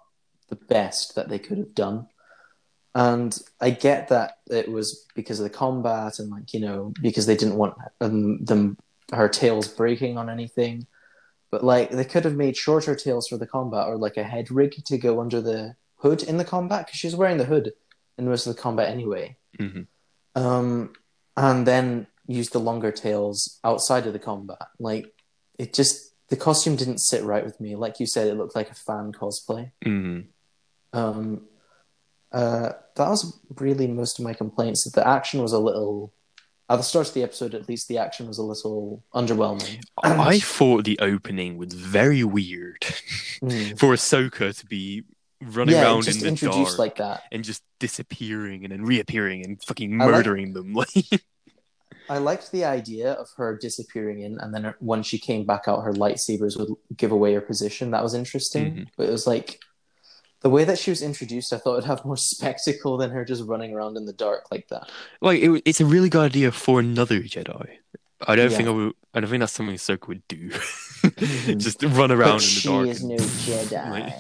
the 0.50 0.56
best 0.56 1.16
that 1.16 1.30
they 1.30 1.40
could 1.40 1.58
have 1.58 1.76
done. 1.76 2.08
And 2.96 3.38
I 3.62 3.70
get 3.70 4.08
that 4.08 4.40
it 4.50 4.72
was 4.72 5.06
because 5.14 5.40
of 5.40 5.44
the 5.44 5.52
combat, 5.52 6.20
and 6.20 6.32
like 6.32 6.54
you 6.54 6.60
know, 6.60 6.94
because 7.02 7.28
they 7.28 7.38
didn't 7.38 7.58
want 7.58 7.76
um, 8.02 8.44
them 8.44 8.78
her 9.14 9.30
tails 9.30 9.68
breaking 9.68 10.18
on 10.18 10.30
anything. 10.30 10.88
But 11.52 11.64
like 11.64 11.92
they 11.92 12.06
could 12.06 12.26
have 12.26 12.36
made 12.36 12.58
shorter 12.58 12.96
tails 12.96 13.28
for 13.28 13.38
the 13.38 13.46
combat, 13.46 13.88
or 13.88 13.98
like 13.98 14.18
a 14.18 14.24
head 14.24 14.50
rig 14.50 14.84
to 14.86 14.98
go 14.98 15.22
under 15.22 15.42
the 15.42 15.76
hood 15.98 16.24
in 16.24 16.38
the 16.38 16.46
combat 16.46 16.86
because 16.86 17.00
she's 17.00 17.16
wearing 17.16 17.38
the 17.38 17.46
hood 17.46 17.74
in 18.18 18.26
most 18.26 18.48
of 18.48 18.56
the 18.56 18.62
combat 18.62 18.90
anyway. 18.90 19.38
hmm 19.60 19.82
Um, 20.36 20.94
and 21.36 21.68
then 21.68 22.08
use 22.26 22.50
the 22.50 22.60
longer 22.60 22.92
tails 22.92 23.60
outside 23.64 24.08
of 24.08 24.14
the 24.14 24.20
combat. 24.20 24.68
Like 24.80 25.14
it 25.58 25.74
just 25.74 26.14
the 26.30 26.36
costume 26.36 26.76
didn't 26.76 27.00
sit 27.00 27.24
right 27.24 27.46
with 27.46 27.60
me. 27.62 27.76
Like 27.76 28.00
you 28.00 28.06
said, 28.08 28.28
it 28.28 28.36
looked 28.36 28.56
like 28.56 28.70
a 28.70 28.76
fan 28.76 29.12
cosplay. 29.14 29.72
hmm 29.84 30.20
Um, 30.94 31.44
uh, 32.32 32.72
that 32.96 33.10
was 33.10 33.40
really 33.60 33.88
most 33.88 34.20
of 34.20 34.26
my 34.26 34.34
complaints. 34.34 34.84
That 34.84 34.94
the 34.96 35.08
action 35.08 35.42
was 35.42 35.54
a 35.54 35.60
little. 35.60 36.14
At 36.70 36.76
the 36.76 36.84
start 36.84 37.08
of 37.08 37.14
the 37.14 37.24
episode, 37.24 37.56
at 37.56 37.70
least, 37.70 37.88
the 37.88 37.98
action 37.98 38.28
was 38.28 38.38
a 38.40 38.44
little 38.44 39.02
underwhelming. 39.16 39.82
I 40.04 40.40
thought 40.40 40.84
the 40.84 41.00
opening 41.00 41.58
was 41.58 41.74
very 41.74 42.24
weird 42.26 42.82
Mm. 43.42 43.80
for 43.80 43.94
Ahsoka 43.94 44.58
to 44.60 44.66
be 44.66 45.04
running 45.42 45.76
Yeah, 45.76 45.84
around 45.84 46.08
in 46.10 46.20
the 46.20 46.32
dark 46.32 46.78
like 46.80 46.96
that. 46.98 47.22
and 47.32 47.44
just 47.44 47.62
disappearing 47.80 48.64
and 48.66 48.72
then 48.74 48.84
reappearing 48.84 49.46
and 49.46 49.64
fucking 49.64 50.02
I 50.02 50.06
like- 50.06 50.16
murdering 50.16 50.54
them. 50.54 50.74
I 52.10 52.18
liked 52.20 52.52
the 52.52 52.66
idea 52.66 53.12
of 53.14 53.28
her 53.38 53.58
disappearing 53.58 54.20
in, 54.22 54.40
and 54.40 54.54
then 54.54 54.74
when 54.80 55.04
she 55.04 55.18
came 55.20 55.46
back 55.46 55.64
out, 55.68 55.82
her 55.84 55.94
lightsabers 55.94 56.58
would 56.58 56.70
give 56.96 57.12
away 57.12 57.34
her 57.34 57.42
position. 57.42 57.92
That 57.92 58.04
was 58.04 58.14
interesting. 58.14 58.66
Mhm. 58.74 58.88
But 58.98 59.08
it 59.08 59.12
was 59.12 59.28
like 59.28 59.60
the 60.42 60.50
way 60.50 60.64
that 60.64 60.80
she 60.80 60.90
was 60.92 61.02
introduced. 61.02 61.52
I 61.54 61.58
thought 61.58 61.74
it'd 61.74 61.86
have 61.86 62.06
more 62.06 62.18
spectacle 62.34 62.98
than 62.98 63.12
her 63.12 63.26
just 63.26 63.44
running 63.44 63.74
around 63.74 63.98
in 63.98 64.06
the 64.06 64.14
dark 64.14 64.52
like 64.52 64.68
that. 64.70 64.90
like 65.22 65.42
it, 65.42 65.62
it's 65.66 65.82
a 65.82 65.86
really 65.86 66.10
good 66.10 66.26
idea 66.26 66.52
for 66.52 66.80
another 66.80 67.20
Jedi. 67.22 67.68
I 68.26 68.36
don't 68.36 68.52
think 68.52 68.68
I 68.68 68.72
would. 68.72 68.94
I 69.14 69.20
don't 69.20 69.30
think 69.30 69.42
that's 69.42 69.54
something 69.54 69.76
Ahsoka 69.76 70.08
would 70.08 70.28
do. 70.28 70.50
Mhm. 70.50 71.58
just 71.68 71.84
run 71.84 72.12
around 72.12 72.20
but 72.20 72.34
in 72.34 72.38
the 72.38 72.40
she 72.40 72.68
dark. 72.68 72.88
is 72.88 73.04
no 73.04 73.16
Jedi. 73.48 73.90
Like, 73.92 74.14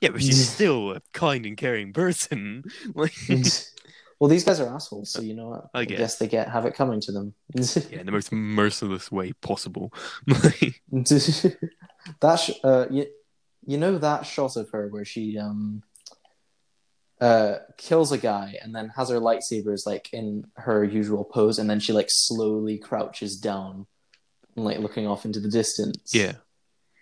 yeah, 0.00 0.10
but 0.10 0.22
she's 0.22 0.48
still 0.50 0.92
a 0.92 1.02
kind 1.12 1.44
and 1.46 1.56
caring 1.56 1.92
person. 1.92 2.64
Like, 2.94 3.12
well, 4.20 4.28
these 4.28 4.44
guys 4.44 4.58
are 4.58 4.68
assholes, 4.68 5.12
so 5.12 5.22
you 5.22 5.34
know 5.34 5.48
what? 5.48 5.70
I 5.74 5.84
guess. 5.84 5.98
guess 5.98 6.18
they 6.18 6.26
get 6.26 6.48
have 6.48 6.66
it 6.66 6.74
coming 6.74 7.00
to 7.02 7.12
them. 7.12 7.34
yeah, 7.54 8.00
in 8.00 8.06
the 8.06 8.12
most 8.12 8.32
merciless 8.32 9.12
way 9.12 9.32
possible. 9.34 9.92
That 12.20 12.36
sh- 12.36 12.58
uh, 12.64 12.86
you, 12.90 13.06
you 13.66 13.76
know 13.76 13.98
that 13.98 14.26
shot 14.26 14.56
of 14.56 14.70
her 14.70 14.88
where 14.88 15.04
she 15.04 15.38
um 15.38 15.82
uh 17.20 17.56
kills 17.76 18.12
a 18.12 18.18
guy 18.18 18.54
and 18.62 18.74
then 18.74 18.88
has 18.96 19.10
her 19.10 19.20
lightsabers 19.20 19.84
like 19.84 20.08
in 20.12 20.46
her 20.56 20.84
usual 20.84 21.24
pose 21.24 21.58
and 21.58 21.68
then 21.68 21.80
she 21.80 21.92
like 21.92 22.06
slowly 22.08 22.78
crouches 22.78 23.36
down 23.36 23.86
and 24.56 24.64
like 24.64 24.78
looking 24.78 25.06
off 25.06 25.24
into 25.24 25.40
the 25.40 25.50
distance. 25.50 26.14
yeah, 26.14 26.34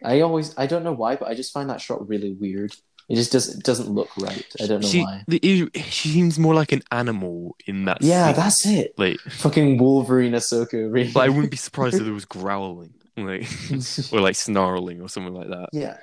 I 0.03 0.21
always 0.23 0.57
I 0.59 0.67
don't 0.67 0.85
know 0.85 0.93
why, 0.93 1.17
but 1.17 1.29
I 1.29 1.35
just 1.35 1.53
find 1.53 1.71
that 1.71 1.81
shot 1.81 2.09
really 2.09 2.33
weird. 2.33 2.75
It 3.09 3.15
just 3.15 3.31
does 3.31 3.55
it 3.55 3.63
doesn't 3.63 3.89
look 3.89 4.09
right. 4.17 4.45
I 4.61 4.67
don't 4.67 4.83
know 4.83 4.89
she, 4.89 5.03
why. 5.03 5.23
the- 5.29 5.71
she 5.75 6.09
seems 6.09 6.39
more 6.39 6.55
like 6.55 6.73
an 6.73 6.83
animal 6.91 7.57
in 7.67 7.85
that. 7.85 8.03
Yeah, 8.03 8.27
scene. 8.27 8.37
that's 8.37 8.67
it. 8.67 8.95
like. 8.99 9.21
Fucking 9.21 9.79
Wolverine 9.79 10.33
Ahsoka. 10.33 10.93
Really. 10.93 11.13
But 11.13 11.21
I 11.21 11.29
wouldn't 11.29 11.53
be 11.53 11.57
surprised 11.57 11.97
if 11.97 12.03
there 12.03 12.13
was 12.13 12.25
growling, 12.39 12.95
like, 13.17 13.49
or 14.13 14.21
like 14.21 14.35
snarling 14.35 15.01
or 15.01 15.09
something 15.09 15.35
like 15.35 15.49
that. 15.49 15.69
Yeah. 15.73 15.99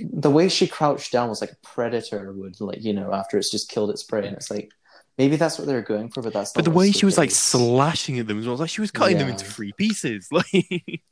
The 0.00 0.30
way 0.30 0.48
she 0.48 0.66
crouched 0.66 1.12
down 1.12 1.28
was 1.28 1.42
like 1.42 1.52
a 1.52 1.56
predator 1.56 2.32
would, 2.32 2.58
like, 2.62 2.82
you 2.82 2.94
know, 2.94 3.12
after 3.12 3.36
it's 3.36 3.50
just 3.50 3.68
killed 3.68 3.90
its 3.90 4.02
prey. 4.02 4.26
And 4.26 4.34
it's 4.34 4.50
like, 4.50 4.70
maybe 5.18 5.36
that's 5.36 5.58
what 5.58 5.66
they 5.66 5.74
were 5.74 5.82
going 5.82 6.08
for, 6.08 6.22
but 6.22 6.32
that's 6.32 6.52
But 6.52 6.64
the 6.64 6.70
way 6.70 6.90
she 6.92 7.04
was 7.04 7.18
like 7.18 7.30
slashing 7.30 8.18
at 8.18 8.26
them 8.26 8.38
as 8.38 8.46
well, 8.46 8.56
like 8.56 8.70
she 8.70 8.80
was 8.80 8.90
cutting 8.90 9.18
them 9.18 9.28
into 9.28 9.44
three 9.44 9.72
pieces. 9.72 10.28
Like, 10.32 11.02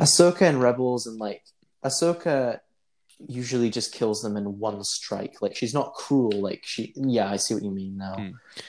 Ahsoka 0.00 0.42
and 0.42 0.60
Rebels, 0.62 1.08
and 1.08 1.18
like, 1.18 1.42
Ahsoka 1.84 2.60
usually 3.26 3.68
just 3.70 3.92
kills 3.92 4.22
them 4.22 4.36
in 4.36 4.58
one 4.58 4.84
strike. 4.84 5.42
Like, 5.42 5.56
she's 5.56 5.74
not 5.74 5.94
cruel. 5.94 6.30
Like, 6.40 6.62
she, 6.64 6.92
yeah, 6.94 7.28
I 7.30 7.36
see 7.36 7.54
what 7.54 7.64
you 7.64 7.70
mean 7.70 7.96
now. 7.96 8.14
Hmm. 8.14 8.28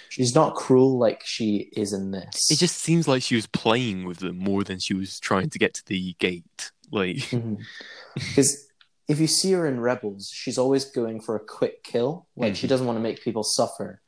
She's 0.09 0.33
not 0.33 0.55
cruel 0.55 0.97
like 0.97 1.21
she 1.25 1.69
is 1.77 1.93
in 1.93 2.11
this. 2.11 2.49
it 2.49 2.57
just 2.57 2.77
seems 2.77 3.07
like 3.07 3.21
she 3.21 3.35
was 3.35 3.47
playing 3.47 4.05
with 4.05 4.17
them 4.19 4.37
more 4.39 4.63
than 4.63 4.79
she 4.79 4.93
was 4.95 5.19
trying 5.19 5.49
to 5.51 5.59
get 5.59 5.73
to 5.75 5.85
the 5.85 6.15
gate. 6.19 6.71
Like, 6.91 7.29
Because 8.15 8.67
if 9.07 9.19
you 9.19 9.27
see 9.27 9.51
her 9.51 9.67
in 9.67 9.79
Rebels, 9.79 10.31
she's 10.33 10.57
always 10.57 10.85
going 10.85 11.21
for 11.21 11.35
a 11.35 11.39
quick 11.39 11.83
kill. 11.83 12.27
Like 12.35 12.55
she 12.55 12.65
Mhm. 12.65 12.69
doesn't 12.69 12.87
want 12.87 12.97
to 12.97 13.01
make 13.03 13.23
people 13.23 13.43
suffer, 13.43 14.01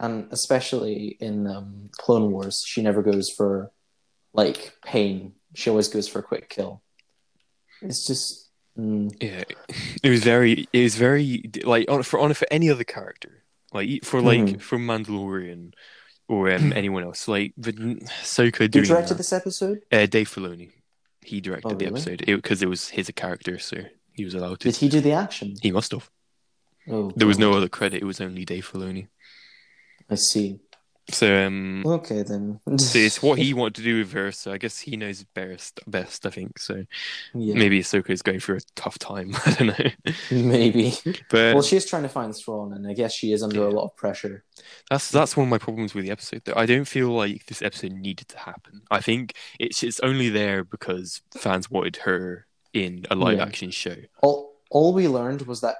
and 0.00 0.26
especially 0.32 1.16
in 1.20 1.46
um, 1.46 1.90
Clone 1.92 2.30
Wars, 2.32 2.62
she 2.66 2.82
never 2.82 3.02
goes 3.02 3.30
for 3.30 3.70
like 4.32 4.74
pain. 4.84 5.34
She 5.54 5.70
always 5.70 5.88
goes 5.88 6.06
for 6.08 6.18
a 6.18 6.22
quick 6.22 6.48
kill. 6.50 6.82
It's 7.82 8.06
just 8.06 8.45
mm, 8.78 9.10
yeah, 9.22 9.44
it 10.02 10.10
was 10.10 10.22
very, 10.22 10.66
it 10.72 10.82
was 10.82 10.96
very 10.96 11.42
like 11.64 11.90
on 11.90 12.02
for 12.02 12.18
on 12.20 12.32
for 12.34 12.46
any 12.50 12.70
other 12.70 12.84
character, 12.84 13.42
like 13.72 14.04
for 14.04 14.20
like 14.20 14.40
Mhm. 14.40 14.60
for 14.60 14.78
Mandalorian 14.78 15.72
or 16.28 16.50
um, 16.52 16.72
anyone 16.72 17.02
else, 17.04 17.28
like 17.28 17.52
the 17.56 17.72
who 17.72 18.68
doing 18.68 18.84
directed 18.84 19.14
that. 19.14 19.18
this 19.18 19.32
episode? 19.32 19.82
Uh, 19.92 20.06
Dave 20.06 20.28
Filoni, 20.28 20.70
he 21.22 21.40
directed 21.40 21.68
Oh, 21.72 21.74
the 21.74 21.84
really? 21.86 22.00
episode 22.00 22.24
because 22.26 22.62
it, 22.62 22.68
was 22.68 22.88
his 22.90 23.10
character, 23.14 23.58
so 23.58 23.76
he 24.12 24.24
was 24.24 24.34
allowed 24.34 24.60
to. 24.60 24.68
Did 24.70 24.76
he 24.76 24.88
do 24.88 25.00
the 25.00 25.12
action? 25.12 25.54
He 25.62 25.70
must 25.72 25.92
have. 25.92 26.10
Oh, 26.88 27.12
There 27.16 27.26
was 27.28 27.38
no 27.38 27.52
other 27.52 27.68
credit. 27.68 28.02
It 28.02 28.06
was 28.06 28.20
only 28.20 28.44
Dave 28.44 28.70
Filoni. 28.70 29.08
I 30.08 30.14
see. 30.14 30.60
So 31.08 31.46
um, 31.46 31.84
Okay 31.86 32.22
then. 32.22 32.58
so 32.78 32.98
it's 32.98 33.22
what 33.22 33.38
he 33.38 33.54
wanted 33.54 33.76
to 33.76 33.82
do 33.82 33.98
with 33.98 34.12
her. 34.12 34.32
So 34.32 34.52
I 34.52 34.58
guess 34.58 34.80
he 34.80 34.96
knows 34.96 35.22
best. 35.22 35.78
Best, 35.86 36.26
I 36.26 36.30
think. 36.30 36.58
So 36.58 36.84
Yeah, 37.34 37.54
maybe 37.54 37.78
Ahsoka 37.80 38.10
is 38.10 38.22
going 38.22 38.40
through 38.40 38.56
a 38.56 38.60
tough 38.74 38.98
time. 38.98 39.30
I 39.46 39.50
don't 39.52 39.78
know. 39.78 40.12
maybe. 40.30 40.94
But 41.30 41.54
well, 41.54 41.62
she's 41.62 41.86
trying 41.86 42.02
to 42.02 42.08
find 42.08 42.34
Thrawn, 42.34 42.72
and 42.72 42.86
I 42.86 42.92
guess 42.92 43.12
she 43.12 43.32
is 43.32 43.42
under 43.42 43.60
Yeah. 43.60 43.68
a 43.68 43.74
lot 43.76 43.84
of 43.84 43.96
pressure. 43.96 44.44
that's 44.90 45.10
that's 45.10 45.36
one 45.36 45.46
of 45.46 45.50
my 45.50 45.58
problems 45.58 45.94
with 45.94 46.04
the 46.04 46.10
episode. 46.10 46.42
Though 46.44 46.54
I 46.56 46.66
don't 46.66 46.84
feel 46.86 47.10
like 47.10 47.46
this 47.46 47.62
episode 47.62 47.92
needed 47.92 48.28
to 48.28 48.38
happen. 48.38 48.82
I 48.90 49.00
think 49.00 49.34
it's 49.60 49.82
it's 49.82 50.00
only 50.00 50.28
there 50.28 50.64
because 50.64 51.22
fans 51.36 51.70
wanted 51.70 51.96
her 51.98 52.46
in 52.72 53.06
a 53.10 53.14
live 53.14 53.38
Yeah. 53.38 53.44
action 53.44 53.70
show. 53.70 53.96
All 54.22 54.56
all 54.70 54.92
we 54.92 55.06
learned 55.08 55.42
was 55.42 55.60
that 55.60 55.76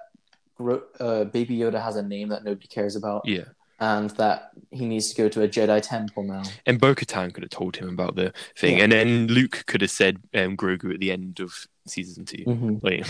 uh, 1.00 1.24
Baby 1.24 1.58
Yoda 1.58 1.82
has 1.82 1.96
a 1.96 2.02
name 2.02 2.28
that 2.30 2.44
nobody 2.44 2.66
cares 2.68 2.96
about. 2.96 3.22
Yeah. 3.26 3.44
And 3.78 4.10
that 4.10 4.50
he 4.70 4.86
needs 4.86 5.10
to 5.12 5.16
go 5.22 5.28
to 5.28 5.42
a 5.42 5.48
Jedi 5.48 5.80
temple 5.82 6.22
now. 6.24 6.42
And 6.64 6.80
Bo 6.80 6.94
Katan 6.94 7.32
could 7.34 7.42
have 7.44 7.50
told 7.50 7.76
him 7.76 7.88
about 7.88 8.16
the 8.16 8.32
thing, 8.56 8.78
Yeah. 8.78 8.84
and 8.84 8.92
then 8.92 9.26
Luke 9.28 9.64
could 9.66 9.80
have 9.82 9.90
said 9.90 10.18
um, 10.34 10.56
Grogu 10.56 10.92
at 10.94 11.00
the 11.00 11.12
end 11.12 11.40
of 11.40 11.66
season 11.86 12.24
2 12.24 12.36
Mm-hmm. 12.46 12.76
Like 12.82 13.06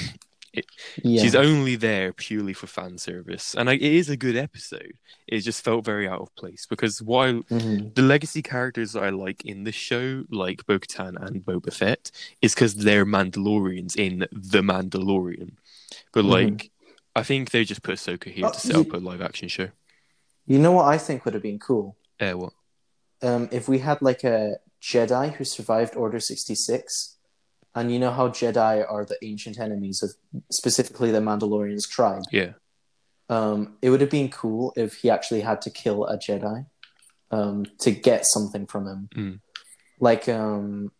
Yeah, 1.04 1.22
she's 1.22 1.34
only 1.34 1.76
there 1.76 2.12
purely 2.14 2.52
for 2.54 2.66
fan 2.66 2.96
service, 2.98 3.54
and 3.54 3.66
like, 3.66 3.80
it 3.82 3.92
is 3.92 4.08
a 4.08 4.16
good 4.16 4.36
episode. 4.36 4.94
It 5.28 5.40
just 5.40 5.62
felt 5.62 5.84
very 5.84 6.08
out 6.08 6.20
of 6.22 6.34
place 6.34 6.66
because 6.68 7.02
while 7.02 7.42
Mhm. 7.50 7.94
the 7.94 8.02
legacy 8.02 8.42
characters 8.42 8.92
that 8.92 9.02
I 9.04 9.10
like 9.10 9.44
in 9.44 9.64
the 9.64 9.72
show, 9.72 10.24
like 10.30 10.64
Bo 10.66 10.78
Katan 10.78 11.14
and 11.24 11.44
Boba 11.44 11.72
Fett, 11.72 12.10
is 12.42 12.54
because 12.54 12.74
they're 12.74 13.04
Mandalorians 13.06 13.96
in 13.96 14.20
The 14.32 14.62
Mandalorian. 14.62 15.52
But 16.12 16.24
Mhm. 16.24 16.30
like, 16.30 16.70
I 17.14 17.22
think 17.22 17.50
they 17.50 17.64
just 17.64 17.82
put 17.82 17.96
Ahsoka 17.96 18.32
here 18.32 18.46
Oh, 18.46 18.52
to 18.52 18.58
set 18.60 18.74
you- 18.76 18.80
up 18.82 18.92
a 18.94 18.96
live 18.96 19.20
action 19.22 19.48
show. 19.48 19.68
You 20.46 20.58
know 20.58 20.72
what 20.72 20.86
I 20.86 20.98
think 20.98 21.24
would 21.24 21.34
have 21.34 21.42
been 21.42 21.58
cool 21.58 21.96
Uh, 22.20 22.32
what? 22.32 22.52
um, 23.22 23.48
if 23.50 23.68
we 23.68 23.78
had 23.78 24.00
like 24.00 24.24
a 24.24 24.56
Jedi 24.80 25.32
who 25.34 25.44
survived 25.44 25.96
Order 25.96 26.20
sixty 26.20 26.54
six, 26.54 27.16
and 27.74 27.92
you 27.92 27.98
know 27.98 28.10
how 28.12 28.28
Jedi 28.28 28.84
are 28.88 29.04
the 29.04 29.18
ancient 29.22 29.58
enemies 29.58 30.02
of 30.02 30.10
specifically 30.50 31.10
the 31.10 31.20
Mandalorian's 31.20 31.88
tribe. 31.88 32.22
Yeah. 32.30 32.52
Um, 33.28 33.76
it 33.82 33.90
would 33.90 34.00
have 34.00 34.10
been 34.10 34.28
cool 34.30 34.72
if 34.76 34.94
he 34.98 35.10
actually 35.10 35.40
had 35.40 35.60
to 35.62 35.70
kill 35.70 36.06
a 36.06 36.16
Jedi 36.16 36.66
um, 37.32 37.66
to 37.80 37.90
get 37.90 38.24
something 38.24 38.66
from 38.66 38.86
him. 38.86 39.08
Mm. 39.16 39.40
Like, 39.98 40.28
um, 40.28 40.92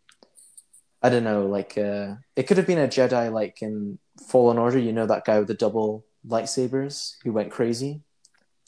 I 1.01 1.09
don't 1.09 1.23
know, 1.23 1.45
like 1.45 1.77
uh, 1.77 2.15
it 2.35 2.43
could 2.47 2.57
have 2.57 2.67
been 2.67 2.79
a 2.79 2.87
Jedi 2.87 3.31
like 3.31 3.61
in 3.61 3.99
Fallen 4.27 4.57
Order. 4.57 4.79
You 4.79 4.91
know 4.91 5.05
that 5.05 5.23
guy 5.23 5.39
with 5.39 5.47
the 5.47 5.53
double 5.53 6.05
lightsabers 6.27 7.13
who 7.23 7.31
went 7.31 7.51
crazy 7.51 8.01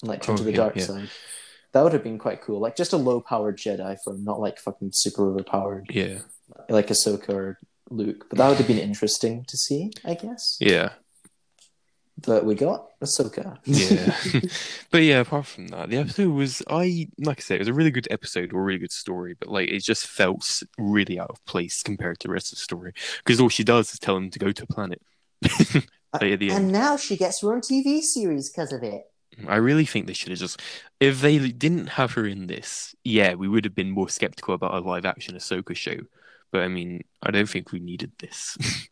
like 0.03 0.21
turned 0.21 0.39
Oh, 0.39 0.43
to 0.43 0.45
the 0.45 0.53
dark 0.53 0.75
yeah. 0.75 0.83
side. 0.83 1.09
That 1.73 1.83
would 1.83 1.93
have 1.93 2.03
been 2.03 2.17
quite 2.17 2.41
cool. 2.41 2.59
Like 2.59 2.75
just 2.75 2.93
a 2.93 2.97
low 2.97 3.21
powered 3.21 3.57
Jedi 3.57 3.97
for 4.03 4.15
not 4.17 4.39
like 4.39 4.57
fucking 4.59 4.91
super 4.93 5.29
overpowered 5.29 5.87
Yeah. 5.91 6.19
like 6.69 6.87
Ahsoka 6.87 7.29
or 7.29 7.59
Luke. 7.89 8.25
But 8.29 8.37
that 8.39 8.49
would 8.49 8.57
have 8.57 8.67
been 8.67 8.79
interesting 8.79 9.45
to 9.47 9.57
see, 9.57 9.91
I 10.03 10.15
guess. 10.15 10.57
Yeah. 10.59 10.89
But 12.21 12.43
we 12.43 12.53
got 12.55 12.87
Ahsoka. 13.01 13.57
Yeah. 13.65 14.41
but 14.91 15.03
yeah, 15.03 15.19
apart 15.21 15.45
from 15.45 15.67
that, 15.69 15.89
the 15.89 15.97
episode 15.97 16.31
was 16.33 16.61
I 16.69 17.07
like 17.17 17.39
I 17.39 17.41
said, 17.41 17.55
it 17.55 17.59
was 17.59 17.67
a 17.69 17.73
really 17.73 17.91
good 17.91 18.07
episode 18.11 18.51
or 18.51 18.59
a 18.59 18.63
really 18.63 18.79
good 18.79 18.91
story, 18.91 19.35
but 19.39 19.47
like 19.49 19.69
it 19.69 19.83
just 19.83 20.05
felt 20.05 20.63
really 20.77 21.17
out 21.19 21.29
of 21.29 21.43
place 21.45 21.81
compared 21.81 22.19
to 22.19 22.27
the 22.27 22.33
rest 22.33 22.51
of 22.51 22.57
the 22.57 22.61
story. 22.63 22.93
Because 23.23 23.39
all 23.39 23.47
she 23.47 23.63
does 23.63 23.93
is 23.93 23.99
tell 23.99 24.17
him 24.17 24.29
to 24.31 24.39
go 24.39 24.51
to 24.51 24.63
a 24.63 24.67
planet. 24.67 25.01
like 26.13 26.39
the 26.39 26.51
end. 26.51 26.71
now 26.71 26.97
she 26.97 27.15
gets 27.15 27.41
her 27.41 27.53
own 27.53 27.61
TV 27.61 28.01
series 28.01 28.49
because 28.49 28.73
of 28.73 28.83
it. 28.83 29.03
I 29.47 29.55
really 29.57 29.85
think 29.85 30.07
they 30.07 30.13
should 30.13 30.29
have 30.31 30.39
just 30.39 30.61
if 30.99 31.21
they 31.21 31.37
didn't 31.51 31.87
have 31.87 32.13
her 32.13 32.25
in 32.25 32.47
this, 32.47 32.95
yeah, 33.03 33.35
we 33.35 33.47
would 33.47 33.63
have 33.65 33.75
been 33.75 33.91
more 33.91 34.09
skeptical 34.09 34.53
about 34.53 34.73
a 34.73 34.79
live 34.79 35.05
action 35.05 35.35
Ahsoka 35.35 35.75
show. 35.75 35.97
But 36.51 36.63
I 36.63 36.67
mean, 36.67 37.03
I 37.23 37.31
don't 37.31 37.47
think 37.49 37.71
we 37.71 37.79
needed 37.79 38.11
this. 38.19 38.57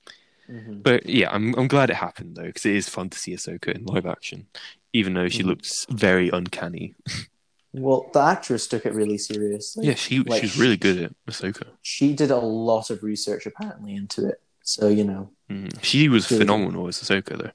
Mhm. 0.50 0.82
but 0.82 1.06
yeah, 1.10 1.30
I'm 1.30 1.54
I'm 1.56 1.68
glad 1.68 1.90
it 1.90 1.98
happened 1.98 2.38
though, 2.38 2.44
because 2.44 2.66
it 2.66 2.76
is 2.78 2.88
fun 2.88 3.10
to 3.10 3.18
see 3.20 3.34
Ahsoka 3.34 3.76
in 3.76 3.84
live 3.84 4.06
action, 4.06 4.48
even 4.94 5.14
though 5.14 5.28
she 5.28 5.44
Mhm. 5.44 5.48
looks 5.48 5.86
very 5.90 6.30
uncanny. 6.30 6.96
Well, 7.74 8.10
the 8.14 8.22
actress 8.22 8.66
took 8.68 8.86
it 8.86 8.94
really 8.94 9.18
seriously. 9.18 9.86
Yeah, 9.86 9.94
she 9.96 10.20
like, 10.20 10.42
she's 10.42 10.58
really 10.58 10.78
good 10.78 10.98
at 11.04 11.12
Ahsoka. 11.30 11.68
She 11.84 12.14
did 12.14 12.32
a 12.32 12.38
lot 12.38 12.90
of 12.90 13.04
research 13.04 13.46
apparently 13.46 13.94
into 13.94 14.26
it. 14.28 14.42
So 14.64 14.88
you 14.88 15.04
know, 15.04 15.32
Mm. 15.50 15.84
She 15.84 16.08
was 16.10 16.32
Really 16.32 16.40
good. 16.40 16.48
phenomenal 16.48 16.88
as 16.88 16.98
Ahsoka 17.02 17.38
though, 17.38 17.52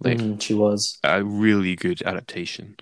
like 0.00 0.18
mhm, 0.18 0.40
she 0.40 0.54
was. 0.54 0.98
a 1.04 1.22
really 1.24 1.76
good 1.76 2.02
adaptation. 2.02 2.76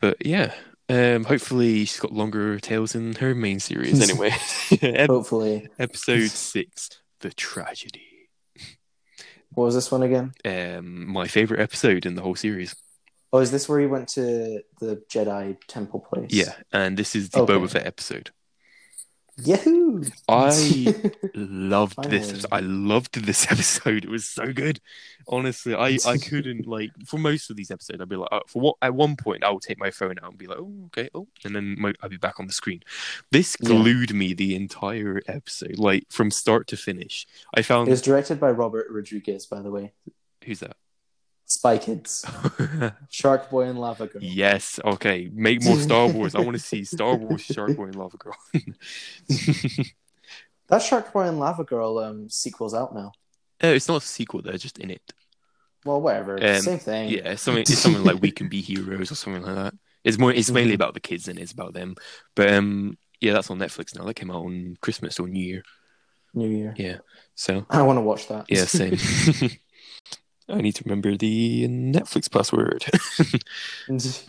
But 0.00 0.24
yeah, 0.24 0.54
um, 0.88 1.24
hopefully 1.24 1.80
she's 1.84 1.98
got 2.00 2.12
longer 2.12 2.58
tales 2.60 2.94
in 2.94 3.14
her 3.16 3.34
main 3.34 3.60
series 3.60 4.00
anyway. 4.10 4.30
Hopefully, 5.06 5.68
Episode 5.78 6.30
six, 6.30 6.88
the 7.20 7.30
tragedy. 7.32 8.28
what 9.54 9.64
was 9.64 9.74
this 9.74 9.90
one 9.90 10.02
again? 10.02 10.32
Um, 10.44 11.06
my 11.08 11.26
favorite 11.26 11.60
episode 11.60 12.06
in 12.06 12.14
the 12.14 12.22
whole 12.22 12.36
series. 12.36 12.74
Oh, 13.32 13.40
is 13.40 13.50
this 13.50 13.68
where 13.68 13.80
he 13.80 13.86
went 13.86 14.08
to 14.10 14.62
the 14.80 15.02
Jedi 15.10 15.56
temple 15.66 16.00
place? 16.00 16.30
Yeah, 16.30 16.54
and 16.72 16.96
this 16.96 17.14
is 17.16 17.30
the 17.30 17.40
Okay. 17.40 17.52
Boba 17.54 17.68
Fett 17.70 17.86
episode. 17.86 18.30
Yahoo! 19.44 20.02
I 20.28 20.94
loved 21.34 22.02
this. 22.10 22.30
Episode. 22.30 22.48
I 22.52 22.60
loved 22.60 23.24
this 23.24 23.50
episode. 23.50 24.04
It 24.04 24.10
was 24.10 24.24
so 24.24 24.52
good. 24.52 24.80
Honestly, 25.28 25.74
I, 25.74 25.98
I 26.06 26.18
couldn't 26.18 26.66
like 26.66 26.90
for 27.06 27.18
most 27.18 27.50
of 27.50 27.56
these 27.56 27.70
episodes. 27.70 28.00
I'd 28.00 28.08
be 28.08 28.16
like, 28.16 28.28
uh, 28.32 28.40
for 28.46 28.60
what? 28.62 28.76
At 28.82 28.94
one 28.94 29.16
point, 29.16 29.44
I 29.44 29.50
would 29.50 29.62
take 29.62 29.78
my 29.78 29.90
phone 29.90 30.16
out 30.22 30.30
and 30.30 30.38
be 30.38 30.46
like, 30.46 30.58
oh, 30.58 30.72
okay, 30.86 31.08
oh, 31.14 31.28
and 31.44 31.54
then 31.54 31.76
my, 31.78 31.92
I'd 32.02 32.10
be 32.10 32.16
back 32.16 32.40
on 32.40 32.46
the 32.46 32.52
screen. 32.52 32.82
This 33.30 33.56
Yeah. 33.60 33.68
glued 33.68 34.14
me 34.14 34.34
the 34.34 34.54
entire 34.56 35.22
episode, 35.28 35.78
like 35.78 36.04
from 36.10 36.30
start 36.30 36.66
to 36.68 36.76
finish. 36.76 37.26
I 37.54 37.62
found 37.62 37.88
It 37.88 37.92
was 37.92 38.02
directed 38.02 38.40
by 38.40 38.50
Robert 38.50 38.86
Rodriguez, 38.90 39.46
by 39.46 39.60
the 39.60 39.70
way. 39.70 39.92
who's 40.44 40.60
that? 40.60 40.76
Spy 41.50 41.78
Kids, 41.78 42.24
Shark 43.08 43.48
Boy 43.50 43.62
and 43.64 43.78
Lava 43.80 44.06
Girl. 44.06 44.22
yes. 44.22 44.78
Okay, 44.84 45.30
make 45.32 45.64
more 45.64 45.76
Star 45.78 46.06
Wars. 46.12 46.34
I 46.34 46.40
want 46.40 46.52
to 46.56 46.62
see 46.62 46.84
Star 46.84 47.16
Wars 47.16 47.40
Shark 47.40 47.74
Boy 47.74 47.84
and 47.84 47.96
Lava 47.96 48.16
Girl. 48.18 48.36
That 50.68 50.82
Shark 50.82 51.12
Boy 51.14 51.22
and 51.22 51.38
Lava 51.40 51.64
Girl 51.64 51.98
um, 51.98 52.28
sequel's 52.28 52.74
out 52.74 52.94
now. 52.94 53.12
Uh, 53.64 53.68
it's 53.68 53.88
not 53.88 54.02
a 54.02 54.06
sequel. 54.06 54.42
They're 54.42 54.58
just 54.58 54.78
in 54.78 54.90
it. 54.90 55.00
Well, 55.86 56.00
whatever. 56.02 56.34
Um, 56.44 56.60
Same 56.60 56.78
thing. 56.78 57.08
Yeah, 57.08 57.30
it's 57.32 57.42
something. 57.42 57.62
It's 57.62 57.78
something 57.78 58.04
like 58.04 58.20
we 58.20 58.30
can 58.30 58.48
be 58.50 58.60
heroes 58.60 59.10
or 59.10 59.14
something 59.14 59.42
like 59.42 59.54
that. 59.54 59.74
It's 60.04 60.18
more. 60.18 60.30
It's 60.30 60.50
mainly 60.50 60.72
Mhm. 60.72 60.74
about 60.74 60.92
the 60.94 61.00
kids 61.00 61.26
and 61.28 61.38
it's 61.38 61.52
about 61.52 61.72
them. 61.72 61.94
But 62.36 62.52
um, 62.52 62.98
yeah, 63.20 63.32
that's 63.32 63.50
on 63.50 63.58
Netflix 63.58 63.96
now. 63.96 64.04
That 64.04 64.14
came 64.14 64.30
out 64.30 64.44
on 64.44 64.76
Christmas 64.82 65.18
or 65.18 65.26
New 65.26 65.42
Year. 65.42 65.62
New 66.34 66.48
Year. 66.50 66.74
Yeah. 66.76 66.98
So 67.34 67.64
I 67.70 67.80
want 67.82 67.96
to 67.96 68.02
watch 68.02 68.28
that. 68.28 68.44
yeah, 68.50 68.66
same. 68.66 68.98
I 70.48 70.60
need 70.60 70.74
to 70.76 70.84
remember 70.84 71.16
the 71.16 71.68
Netflix 71.68 72.30
password. 72.30 72.84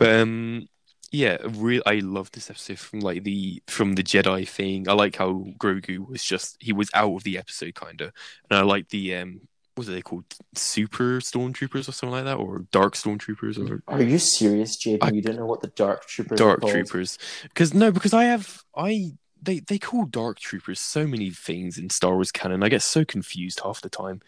um, 0.00 0.68
yeah, 1.12 1.38
real. 1.48 1.82
I 1.86 1.96
love 1.96 2.30
this 2.32 2.50
episode 2.50 2.78
from 2.78 3.00
like 3.00 3.24
the 3.24 3.62
from 3.66 3.94
the 3.94 4.02
Jedi 4.02 4.46
thing. 4.46 4.88
I 4.88 4.92
like 4.92 5.16
how 5.16 5.44
Grogu 5.58 6.06
was 6.08 6.22
just 6.22 6.56
he 6.60 6.72
was 6.72 6.90
out 6.94 7.14
of 7.14 7.24
the 7.24 7.38
episode 7.38 7.74
kind 7.74 8.00
of, 8.00 8.12
and 8.50 8.58
I 8.58 8.62
like 8.62 8.88
the 8.90 9.16
um. 9.16 9.40
What 9.76 9.88
are 9.88 9.92
they 9.92 10.02
called? 10.02 10.24
Super 10.54 11.20
stormtroopers 11.20 11.88
or 11.88 11.92
something 11.92 12.10
like 12.10 12.24
that, 12.24 12.36
or 12.36 12.66
dark 12.70 12.94
stormtroopers, 12.94 13.56
or 13.70 13.82
Are 13.88 14.02
you 14.02 14.18
serious, 14.18 14.76
JP? 14.76 14.98
I- 15.00 15.10
you 15.10 15.22
don't 15.22 15.36
know 15.36 15.46
what 15.46 15.62
the 15.62 15.68
Dark 15.68 16.06
Troopers 16.06 16.38
dark 16.38 16.60
troopers 16.60 17.18
because 17.44 17.72
no 17.72 17.90
because 17.90 18.12
i 18.12 18.24
have 18.24 18.62
i 18.76 19.12
they 19.42 19.60
they 19.60 19.78
call 19.78 20.04
dark 20.04 20.38
troopers 20.38 20.80
so 20.80 21.06
many 21.06 21.30
things 21.30 21.78
in 21.78 21.90
star 21.90 22.14
wars 22.14 22.32
canon 22.32 22.62
i 22.62 22.68
get 22.68 22.82
so 22.82 23.04
confused 23.04 23.60
half 23.62 23.80
the 23.80 23.88
time 23.88 24.20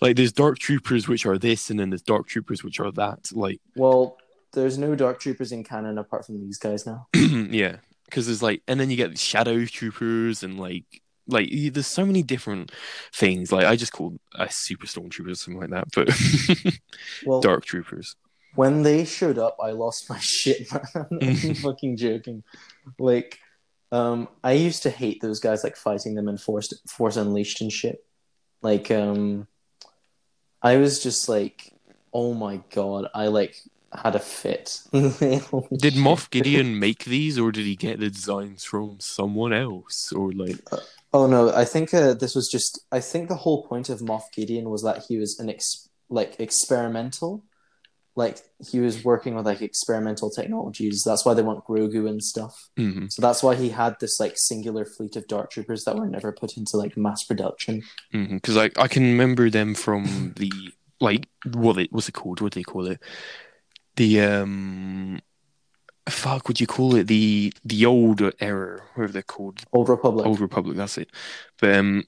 like 0.00 0.16
there's 0.16 0.32
dark 0.32 0.58
troopers 0.58 1.08
which 1.08 1.26
are 1.26 1.38
this 1.38 1.70
and 1.70 1.78
then 1.78 1.90
there's 1.90 2.02
dark 2.02 2.26
troopers 2.26 2.62
which 2.62 2.80
are 2.80 2.92
that 2.92 3.30
like 3.32 3.60
Well, 3.76 4.16
there's 4.52 4.78
no 4.78 4.96
Dark 4.96 5.20
Troopers 5.20 5.52
in 5.52 5.62
canon 5.62 5.96
apart 5.96 6.26
from 6.26 6.40
these 6.40 6.58
guys 6.58 6.84
now. 6.84 7.06
yeah 7.14 7.76
because 8.06 8.26
there's 8.26 8.42
like 8.42 8.62
and 8.66 8.80
then 8.80 8.90
you 8.90 8.96
get 8.96 9.16
shadow 9.16 9.64
troopers 9.64 10.42
and 10.42 10.58
like 10.58 10.84
like 11.28 11.48
there's 11.72 11.86
so 11.86 12.04
many 12.04 12.24
different 12.24 12.72
things 13.14 13.52
like 13.52 13.64
i 13.64 13.76
just 13.76 13.92
call 13.92 14.18
a 14.34 14.50
super 14.50 14.86
stormtrooper 14.86 15.30
or 15.30 15.34
something 15.36 15.60
like 15.60 15.70
that 15.70 15.86
but 15.94 16.74
Well, 17.24 17.40
dark 17.40 17.64
troopers 17.64 18.16
when 18.54 18.82
they 18.82 19.04
showed 19.04 19.38
up, 19.38 19.56
I 19.62 19.70
lost 19.70 20.08
my 20.10 20.18
shit, 20.20 20.68
man. 20.72 21.06
I'm 21.22 21.54
fucking 21.54 21.96
joking. 21.96 22.42
Like, 22.98 23.38
um, 23.92 24.28
I 24.42 24.52
used 24.52 24.82
to 24.84 24.90
hate 24.90 25.20
those 25.20 25.40
guys, 25.40 25.64
like 25.64 25.76
fighting 25.76 26.14
them 26.14 26.28
in 26.28 26.38
Force 26.38 26.72
Force 26.86 27.16
Unleashed 27.16 27.60
and 27.60 27.72
shit. 27.72 28.04
Like, 28.62 28.90
um, 28.90 29.46
I 30.62 30.76
was 30.76 31.02
just 31.02 31.28
like, 31.28 31.72
oh 32.12 32.34
my 32.34 32.60
god, 32.70 33.08
I 33.14 33.26
like 33.28 33.56
had 33.92 34.14
a 34.14 34.20
fit. 34.20 34.82
did 34.92 35.94
moff 35.94 36.30
gideon 36.30 36.78
make 36.78 37.04
these 37.04 37.38
or 37.38 37.50
did 37.50 37.66
he 37.66 37.74
get 37.74 37.98
the 37.98 38.10
designs 38.10 38.64
from 38.64 38.98
someone 39.00 39.52
else 39.52 40.12
or 40.12 40.30
like 40.32 40.60
Oh 41.12 41.26
no, 41.26 41.52
I 41.52 41.64
think 41.64 41.92
uh, 41.92 42.14
this 42.14 42.34
was 42.34 42.48
just. 42.48 42.80
I 42.92 43.00
think 43.00 43.28
the 43.28 43.34
whole 43.34 43.66
point 43.66 43.88
of 43.88 44.00
Moff 44.00 44.32
Gideon 44.32 44.70
was 44.70 44.82
that 44.84 45.04
he 45.08 45.16
was 45.16 45.38
an 45.40 45.50
ex- 45.50 45.88
like 46.08 46.38
experimental, 46.38 47.44
like 48.20 48.38
he 48.70 48.78
was 48.86 49.04
working 49.04 49.34
with 49.34 49.46
like 49.46 49.62
experimental 49.62 50.30
technologies. 50.30 51.02
That's 51.04 51.24
why 51.24 51.34
they 51.34 51.42
want 51.42 51.64
Grogu 51.66 52.08
and 52.08 52.22
stuff. 52.22 52.54
mhm. 52.78 53.10
So 53.12 53.20
that's 53.22 53.42
why 53.42 53.54
he 53.56 53.70
had 53.70 53.96
this 54.00 54.20
like 54.20 54.34
singular 54.36 54.84
fleet 54.84 55.16
of 55.16 55.26
Dark 55.26 55.50
Troopers 55.50 55.84
that 55.84 55.96
were 55.96 56.06
never 56.06 56.30
put 56.32 56.56
into 56.56 56.76
like 56.76 56.96
mass 56.96 57.24
production. 57.24 57.82
because 58.12 58.56
I 58.56 58.66
I 58.76 58.88
can 58.94 59.02
remember 59.04 59.50
them 59.50 59.74
from 59.74 60.34
the 60.36 60.52
like 61.00 61.26
what 61.54 61.78
it 61.78 61.92
what's 61.92 62.08
it 62.08 62.12
called? 62.20 62.40
What 62.40 62.52
do 62.52 62.60
they 62.60 62.64
call 62.72 62.86
it? 62.86 63.00
The 63.96 64.20
um, 64.20 65.20
fuck, 66.08 66.46
would 66.48 66.60
you 66.60 66.66
call 66.66 66.94
it 66.96 67.06
the 67.06 67.52
the 67.64 67.86
old 67.86 68.20
era? 68.40 68.82
Whatever 68.94 69.12
they're 69.12 69.22
called, 69.22 69.64
Old 69.72 69.88
Republic. 69.88 70.26
Old 70.26 70.40
Republic. 70.40 70.76
That's 70.76 70.98
it. 70.98 71.10
But 71.58 71.74
um, 71.74 72.04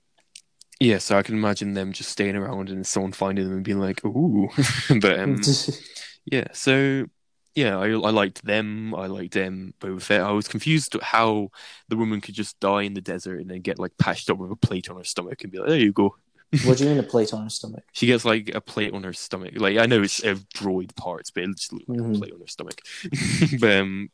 yeah. 0.83 0.99
So 0.99 1.16
I 1.16 1.22
can 1.22 1.35
imagine 1.37 1.74
them 1.74 1.93
just 1.93 2.11
staying 2.11 2.37
around 2.37 2.70
and 2.70 2.87
someone 2.87 3.12
finding 3.12 3.45
them 3.45 3.55
and 3.55 3.64
being 3.64 3.78
like, 3.80 4.05
ooh. 4.05 4.49
but 5.01 5.18
um, 5.20 5.41
yeah. 6.24 6.49
So 6.53 7.07
yeah, 7.55 7.78
I 7.78 7.89
I 7.91 8.11
liked 8.11 8.45
them. 8.45 8.95
I 8.95 9.07
liked 9.07 9.35
them. 9.35 9.74
Boba 9.80 10.01
Fett. 10.01 10.20
I 10.22 10.33
was 10.33 10.49
confused 10.49 10.97
how 11.03 11.51
the 11.89 11.97
woman 11.97 12.20
could 12.20 12.35
just 12.35 12.59
die 12.61 12.83
in 12.83 12.95
the 12.95 13.01
desert 13.01 13.41
and 13.41 13.51
then 13.51 13.61
get 13.61 13.78
like 13.78 13.93
patched 13.99 14.30
up 14.30 14.39
with 14.39 14.51
a 14.51 14.57
plate 14.57 14.89
on 14.91 14.97
her 14.97 15.05
stomach 15.05 15.43
and 15.43 15.53
be 15.53 15.59
like, 15.59 15.68
there 15.68 15.78
you 15.78 15.93
go. 15.93 16.16
what 16.64 16.76
do 16.76 16.85
you 16.85 16.91
mean 16.91 16.99
a 16.99 17.03
plate 17.03 17.33
on 17.33 17.45
her 17.45 17.51
stomach? 17.51 17.83
She 17.93 18.07
gets 18.07 18.26
like 18.26 18.51
a 18.55 18.61
plate 18.61 18.93
on 18.93 19.05
her 19.05 19.14
stomach. 19.14 19.55
Like 19.57 19.78
I 19.78 19.87
know 19.87 20.03
it's 20.03 20.22
uh, 20.22 20.37
droid 20.55 20.95
parts, 20.97 21.30
but 21.30 21.45
it 21.45 21.57
just 21.57 21.72
looks 21.72 21.89
like 21.89 21.99
Mhm. 21.99 22.14
a 22.16 22.18
plate 22.18 22.33
on 22.35 22.41
her 22.41 22.47
stomach. 22.47 22.80
but 23.61 23.76
um, 23.78 24.11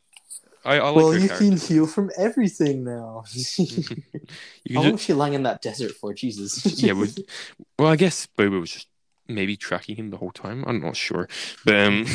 I, 0.65 0.75
I 0.75 0.89
like 0.89 0.95
well, 0.95 1.11
her 1.11 1.17
you 1.17 1.27
character. 1.27 1.49
can 1.49 1.57
heal 1.57 1.87
from 1.87 2.11
everything 2.17 2.83
now. 2.83 3.23
How 4.73 4.81
long 4.81 4.91
was 4.93 5.01
she 5.01 5.13
lying 5.13 5.33
in 5.33 5.43
that 5.43 5.61
desert 5.61 5.91
for? 5.91 6.13
Jesus. 6.13 6.65
yeah, 6.83 6.93
but, 6.93 7.17
well, 7.77 7.89
I 7.89 7.95
guess 7.95 8.27
Boba 8.37 8.59
was 8.59 8.71
just 8.71 8.87
maybe 9.27 9.55
tracking 9.55 9.95
him 9.95 10.09
the 10.09 10.17
whole 10.17 10.31
time. 10.31 10.63
I'm 10.67 10.81
not 10.81 10.95
sure, 10.95 11.29
but 11.65 11.75
um, 11.75 12.05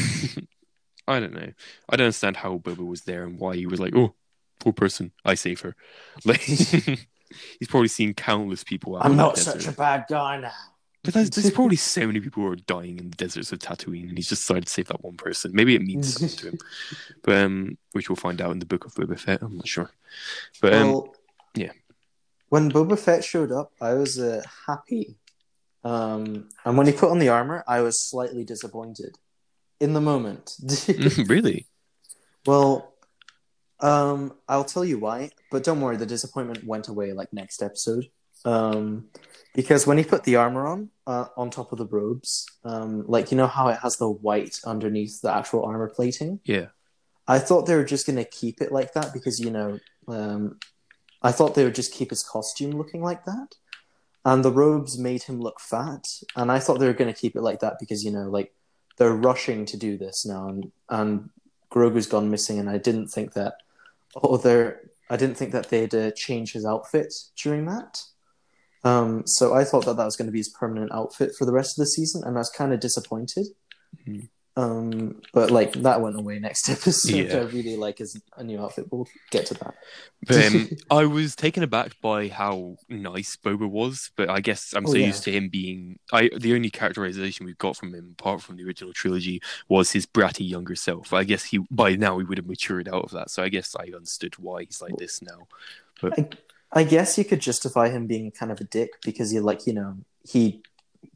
I 1.09 1.21
don't 1.21 1.33
know. 1.33 1.53
I 1.89 1.97
don't 1.97 2.07
understand 2.07 2.39
how 2.39 2.59
Boba 2.59 2.87
was 2.87 3.03
there 3.03 3.25
and 3.25 3.39
why 3.39 3.57
he 3.57 3.67
was 3.67 3.81
like, 3.81 3.95
"Oh, 3.97 4.15
poor 4.61 4.73
person, 4.73 5.13
I 5.25 5.35
save 5.35 5.61
her." 5.63 5.75
Like, 6.25 6.41
he's 6.41 7.69
probably 7.69 7.89
seen 7.89 8.15
countless 8.15 8.63
people. 8.63 8.97
Out 8.97 9.07
I'm 9.07 9.17
not 9.17 9.39
such 9.39 9.67
a 9.67 9.73
bad 9.73 10.05
guy 10.09 10.39
now. 10.39 10.53
But 11.05 11.15
there's, 11.15 11.31
there's 11.31 11.51
probably 11.55 11.77
so 11.77 12.07
many 12.07 12.19
people 12.19 12.43
who 12.43 12.51
are 12.51 12.57
dying 12.57 12.99
in 12.99 13.11
the 13.11 13.17
deserts 13.17 13.53
of 13.53 13.59
Tatooine, 13.59 14.09
and 14.09 14.17
he's 14.17 14.29
just 14.29 14.43
decided 14.43 14.67
to 14.67 14.73
save 14.73 14.89
that 14.89 15.05
one 15.05 15.17
person. 15.17 15.53
Maybe 15.55 15.77
it 15.77 15.83
means 15.83 16.15
something 16.15 16.37
to 16.39 16.49
him, 16.49 16.59
but 17.23 17.37
um, 17.37 17.79
which 17.93 18.09
we'll 18.09 18.17
find 18.17 18.41
out 18.41 18.51
in 18.53 18.59
the 18.59 18.67
book 18.67 18.87
of 18.87 18.95
Boba 18.95 19.19
Fett. 19.21 19.43
I'm 19.43 19.57
not 19.57 19.69
sure, 19.69 19.91
but 20.61 20.73
um, 20.73 20.93
well, 20.93 21.17
yeah. 21.55 21.73
When 22.49 22.71
Boba 22.71 22.99
Fett 22.99 23.23
showed 23.23 23.53
up, 23.53 23.73
I 23.81 23.95
was 23.95 24.19
uh, 24.19 24.43
happy, 24.67 25.17
um, 25.85 26.49
and 26.65 26.79
when 26.79 26.87
he 26.87 26.93
put 26.93 27.11
on 27.11 27.19
the 27.19 27.29
armor, 27.29 27.63
I 27.69 27.83
was 27.83 28.01
slightly 28.01 28.45
disappointed. 28.45 29.19
In 29.81 29.93
the 29.93 30.01
moment, 30.01 30.57
really, 31.27 31.67
well, 32.47 32.95
um, 33.81 34.33
I'll 34.49 34.65
tell 34.65 34.85
you 34.85 34.99
why. 34.99 35.31
But 35.51 35.65
don't 35.65 35.81
worry, 35.81 35.97
the 35.97 36.07
disappointment 36.07 36.65
went 36.65 36.89
away 36.89 37.13
like 37.13 37.33
next 37.33 37.63
episode. 37.63 38.07
Um, 38.45 39.09
because 39.55 39.87
when 39.87 39.99
he 39.99 40.05
put 40.05 40.25
the 40.25 40.37
armor 40.37 40.67
on, 40.67 40.91
uh, 41.07 41.27
on 41.37 41.51
top 41.51 41.73
of 41.73 41.79
the 41.79 41.87
robes, 41.87 42.47
um, 42.65 43.05
like 43.07 43.31
you 43.31 43.37
know 43.37 43.47
how 43.47 43.69
it 43.69 43.79
has 43.83 43.97
the 43.97 44.09
white 44.09 44.61
underneath 44.67 45.21
the 45.21 45.33
actual 45.33 45.65
armor 45.65 45.89
plating. 45.89 46.41
yeah, 46.45 46.67
I 47.27 47.39
thought 47.39 47.67
they 47.67 47.77
were 47.77 47.85
just 47.85 48.07
going 48.07 48.17
to 48.17 48.25
keep 48.25 48.61
it 48.61 48.73
like 48.73 48.93
that 48.95 49.13
because 49.13 49.41
you 49.41 49.51
know, 49.51 49.79
um, 50.09 50.59
I 51.23 51.33
thought 51.33 51.55
they 51.55 51.65
would 51.65 51.75
just 51.75 51.95
keep 51.95 52.11
his 52.11 52.25
costume 52.25 52.73
looking 52.73 53.03
like 53.03 53.25
that, 53.25 53.55
and 54.25 54.45
the 54.45 54.53
robes 54.53 54.99
made 54.99 55.23
him 55.23 55.41
look 55.41 55.61
fat, 55.61 56.07
and 56.37 56.51
I 56.51 56.59
thought 56.59 56.81
they 56.81 56.87
were 56.87 56.93
going 56.93 57.13
to 57.13 57.21
keep 57.21 57.37
it 57.37 57.43
like 57.43 57.61
that 57.61 57.77
because 57.79 58.05
you 58.05 58.11
know, 58.11 58.29
like 58.29 58.53
they're 58.97 59.15
rushing 59.15 59.67
to 59.67 59.77
do 59.77 59.97
this 59.97 60.27
now, 60.27 60.49
and 60.49 60.73
and 60.89 61.31
Grogu's 61.71 62.07
gone 62.07 62.31
missing, 62.31 62.59
and 62.59 62.71
I 62.71 62.79
didn't 62.79 63.09
think 63.09 63.33
that, 63.35 63.55
oh, 64.15 64.37
they're, 64.37 64.91
I 65.11 65.17
didn't 65.17 65.37
think 65.37 65.53
that 65.53 65.71
they'd 65.71 65.95
uh, 65.95 66.11
change 66.13 66.53
his 66.53 66.65
outfit 66.65 67.13
during 67.37 67.67
that. 67.67 68.03
Um, 68.85 69.27
so 69.27 69.55
I 69.55 69.65
thought 69.65 69.87
that 69.87 69.97
that 69.97 70.05
was 70.05 70.17
going 70.17 70.27
to 70.27 70.33
be 70.33 70.39
his 70.39 70.51
permanent 70.51 70.93
outfit 70.93 71.33
for 71.39 71.45
the 71.47 71.53
rest 71.53 71.79
of 71.79 71.83
the 71.83 71.87
season, 71.87 72.23
and 72.25 72.37
I 72.37 72.41
was 72.41 72.51
kind 72.51 72.73
of 72.73 72.81
disappointed. 72.81 73.47
Mhm. 74.07 74.29
Um, 74.57 75.21
but 75.33 75.51
like 75.51 75.73
that 75.83 76.01
went 76.01 76.17
away 76.17 76.39
next 76.39 76.69
episode. 76.71 77.13
Yeah. 77.29 77.39
I 77.39 77.43
really 77.43 77.77
like 77.77 77.99
his 77.99 78.21
a 78.37 78.45
new 78.45 78.61
outfit. 78.61 78.87
We'll 78.89 79.09
get 79.33 79.47
to 79.47 79.55
that. 79.55 79.75
but 80.29 80.45
um, 80.47 80.69
I 80.93 81.07
was 81.07 81.35
taken 81.35 81.65
aback 81.65 82.01
by 82.01 82.29
how 82.29 82.77
nice 82.89 83.35
Boba 83.37 83.69
was. 83.69 84.13
But 84.15 84.31
I 84.31 84.41
guess 84.41 84.73
I'm 84.73 84.87
Oh, 84.87 84.93
so 84.93 84.97
yeah. 84.99 85.07
used 85.09 85.25
to 85.25 85.33
him 85.33 85.49
being. 85.49 85.99
I 86.13 86.31
the 86.39 86.55
only 86.55 86.71
characterization 86.71 87.47
we've 87.47 87.59
got 87.59 87.77
from 87.77 87.93
him, 87.95 88.15
apart 88.17 88.43
from 88.43 88.55
the 88.57 88.65
original 88.65 88.93
trilogy, 88.93 89.43
was 89.69 89.91
his 89.91 90.07
bratty 90.07 90.49
younger 90.49 90.77
self. 90.77 91.13
I 91.13 91.25
guess 91.25 91.43
he 91.43 91.59
by 91.69 91.97
now 91.97 92.19
he 92.19 92.25
would 92.25 92.39
have 92.39 92.47
matured 92.47 92.89
out 92.89 93.03
of 93.07 93.11
that. 93.11 93.31
So 93.31 93.43
I 93.43 93.49
guess 93.49 93.75
I 93.75 93.87
understood 93.93 94.37
why 94.39 94.63
he's 94.63 94.81
like 94.81 94.97
this 94.99 95.21
now. 95.21 95.49
I 96.03 96.29
guess 96.83 97.17
you 97.17 97.25
could 97.25 97.41
justify 97.41 97.89
him 97.91 98.07
being 98.09 98.33
kind 98.33 98.51
of 98.51 98.61
a 98.61 98.65
dick 98.65 98.91
because 99.05 99.31
he 99.31 99.39
like 99.39 99.67
you 99.67 99.73
know 99.75 99.99
he 100.29 100.61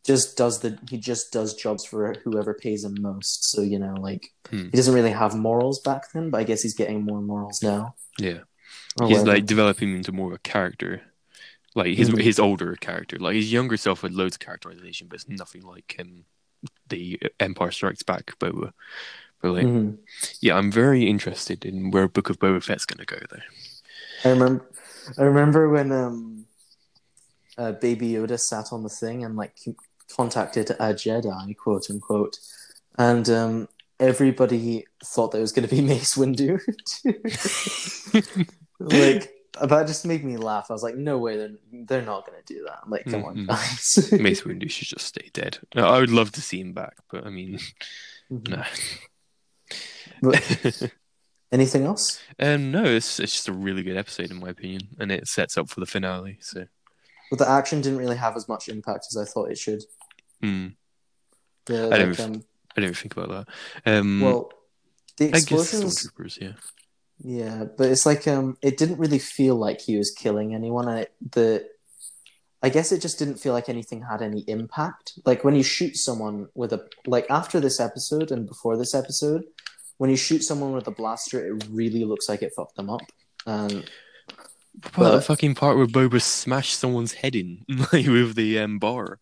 just 0.07 0.37
does 0.37 0.61
the 0.61 0.79
he 0.89 0.99
just 0.99 1.33
does 1.33 1.55
jobs 1.55 1.85
for 1.85 2.15
whoever 2.23 2.55
pays 2.55 2.85
him 2.85 2.95
most. 3.01 3.51
So 3.51 3.63
you 3.63 3.79
know 3.79 3.95
like 3.95 4.31
Hmm. 4.51 4.65
he 4.71 4.77
doesn't 4.77 4.95
really 4.95 5.11
have 5.11 5.35
morals 5.35 5.81
back 5.81 6.13
then, 6.13 6.31
but 6.31 6.39
I 6.41 6.45
guess 6.45 6.63
he's 6.63 6.75
getting 6.75 7.03
more 7.03 7.21
morals 7.21 7.63
now. 7.63 7.95
Yeah. 8.19 8.41
Or 9.01 9.07
he's 9.09 9.19
whatever. 9.19 9.37
like 9.37 9.47
developing 9.47 9.95
into 9.97 10.13
more 10.13 10.29
of 10.29 10.35
a 10.35 10.39
character, 10.39 11.03
like 11.75 11.97
his 11.97 12.11
Mhm. 12.11 12.23
his 12.23 12.39
older 12.39 12.77
character. 12.77 13.19
Like 13.19 13.35
his 13.35 13.53
younger 13.53 13.77
self 13.77 14.03
had 14.03 14.15
loads 14.15 14.37
of 14.37 14.41
characterization, 14.41 15.09
but 15.09 15.17
it's 15.17 15.29
nothing 15.29 15.63
like 15.63 15.95
him. 15.99 16.25
The 16.89 17.21
Empire 17.39 17.71
Strikes 17.71 18.03
Back 18.03 18.37
Boba, 18.41 18.73
but 19.41 19.53
like, 19.53 19.67
Mhm. 19.67 19.99
yeah, 20.41 20.57
I'm 20.57 20.73
very 20.73 21.07
interested 21.07 21.65
in 21.65 21.91
where 21.93 22.09
Book 22.09 22.31
of 22.31 22.39
Boba 22.41 22.63
Fett's 22.63 22.85
gonna 22.87 23.05
go 23.05 23.19
though. 23.31 23.43
I 24.25 24.31
remember, 24.31 24.67
I 25.17 25.23
remember 25.23 25.69
when 25.69 25.93
um, 25.93 26.47
uh, 27.57 27.73
Baby 27.73 28.11
Yoda 28.13 28.39
sat 28.39 28.73
on 28.73 28.83
the 28.83 28.89
thing 28.89 29.25
and 29.25 29.37
like 29.37 29.57
contacted 30.15 30.71
a 30.71 30.95
Jedi, 30.95 31.57
quote 31.57 31.89
unquote, 31.91 32.39
and 32.99 33.29
um, 33.31 33.69
everybody 34.01 34.85
thought 35.05 35.33
that 35.33 35.39
it 35.39 35.43
was 35.43 35.53
going 35.53 35.69
to 35.69 35.75
be 35.75 35.81
Mace 35.93 36.15
Windu. 36.17 36.61
like 38.81 39.33
that 39.61 39.87
just 39.87 40.07
made 40.07 40.25
me 40.25 40.37
laugh. 40.37 40.67
I 40.71 40.73
was 40.73 40.83
like, 40.83 40.95
no 40.97 41.19
way, 41.19 41.37
they're 41.37 41.51
they're 41.73 42.03
not 42.03 42.27
going 42.27 42.39
to 42.45 42.55
do 42.55 42.65
that. 42.65 42.79
I'm 42.85 42.91
like, 42.91 43.07
come 43.07 43.25
on, 43.25 43.37
Mhm. 43.37 43.47
guys. 43.47 44.13
Mace 44.21 44.43
Windu 44.43 44.71
should 44.71 44.89
just 44.89 45.07
stay 45.07 45.31
dead. 45.33 45.59
I 45.75 45.99
would 45.99 46.11
love 46.11 46.33
to 46.33 46.41
see 46.41 46.61
him 46.61 46.73
back, 46.75 46.97
but 47.11 47.27
I 47.27 47.31
mean, 47.31 47.59
Mhm. 48.31 48.49
no. 48.51 48.63
But 50.23 50.93
anything 51.53 51.85
else? 51.85 52.21
um, 52.39 52.71
no, 52.71 52.85
it's 52.85 53.19
it's 53.21 53.33
just 53.33 53.49
a 53.49 53.53
really 53.53 53.83
good 53.83 53.97
episode 53.97 54.31
in 54.31 54.41
my 54.41 54.51
opinion, 54.51 54.83
and 54.99 55.11
it 55.13 55.27
sets 55.29 55.57
up 55.59 55.69
for 55.69 55.81
the 55.81 55.87
finale. 55.87 56.39
So, 56.41 56.67
But 57.31 57.39
the 57.41 57.49
action 57.49 57.81
didn't 57.81 57.99
really 57.99 58.17
have 58.17 58.37
as 58.37 58.49
much 58.49 58.69
impact 58.69 59.07
as 59.11 59.17
I 59.17 59.25
thought 59.25 59.51
it 59.51 59.59
should. 59.59 59.83
hmm, 60.43 60.69
The, 61.67 61.85
I 61.85 61.87
like, 62.05 62.17
don't- 62.17 62.21
um, 62.37 62.45
I 62.77 62.81
didn't 62.81 62.97
think 62.97 63.17
about 63.17 63.47
that. 63.85 63.93
Um, 63.99 64.21
well, 64.21 64.53
the 65.17 65.27
I 65.27 65.41
guess 65.41 65.75
explosions. 65.75 66.39
Yeah. 66.41 66.53
Yeah, 67.21 67.65
but 67.77 67.89
it's 67.91 68.07
like 68.07 68.29
um, 68.29 68.57
it 68.63 68.77
didn't 68.77 68.99
really 68.99 69.19
feel 69.19 69.57
like 69.57 69.81
he 69.81 69.97
was 69.99 70.13
killing 70.13 70.55
anyone. 70.55 70.87
And 70.89 71.01
it, 71.01 71.13
the, 71.33 71.67
I 72.63 72.69
guess 72.69 72.93
it 72.93 73.03
just 73.03 73.19
didn't 73.19 73.41
feel 73.41 73.53
like 73.53 73.69
anything 73.69 74.03
had 74.03 74.23
any 74.23 74.43
impact. 74.43 75.19
Like 75.27 75.43
when 75.43 75.57
you 75.57 75.65
shoot 75.65 75.97
someone 75.97 76.49
with 76.55 76.73
a 76.73 76.87
like 77.07 77.27
after 77.29 77.59
this 77.59 77.81
episode 77.81 78.31
and 78.31 78.47
before 78.47 78.77
this 78.77 78.95
episode, 78.95 79.43
when 79.99 80.11
you 80.11 80.17
shoot 80.17 80.43
someone 80.43 80.73
with 80.73 80.87
a 80.89 80.91
blaster, 80.93 81.47
it 81.47 81.65
really 81.71 82.05
looks 82.05 82.29
like 82.29 82.43
it 82.43 82.53
fucked 82.57 82.77
them 82.77 82.91
up. 82.91 83.03
Um, 83.47 83.85
What 84.95 85.07
about 85.07 85.17
the 85.17 85.21
fucking 85.23 85.55
part 85.57 85.77
where 85.77 85.87
Boba 85.87 86.21
smashed 86.23 86.79
someone's 86.79 87.13
head 87.15 87.35
in 87.35 87.65
like 87.93 88.07
with 88.07 88.35
the 88.37 88.59
um, 88.61 88.79
bar? 88.79 89.19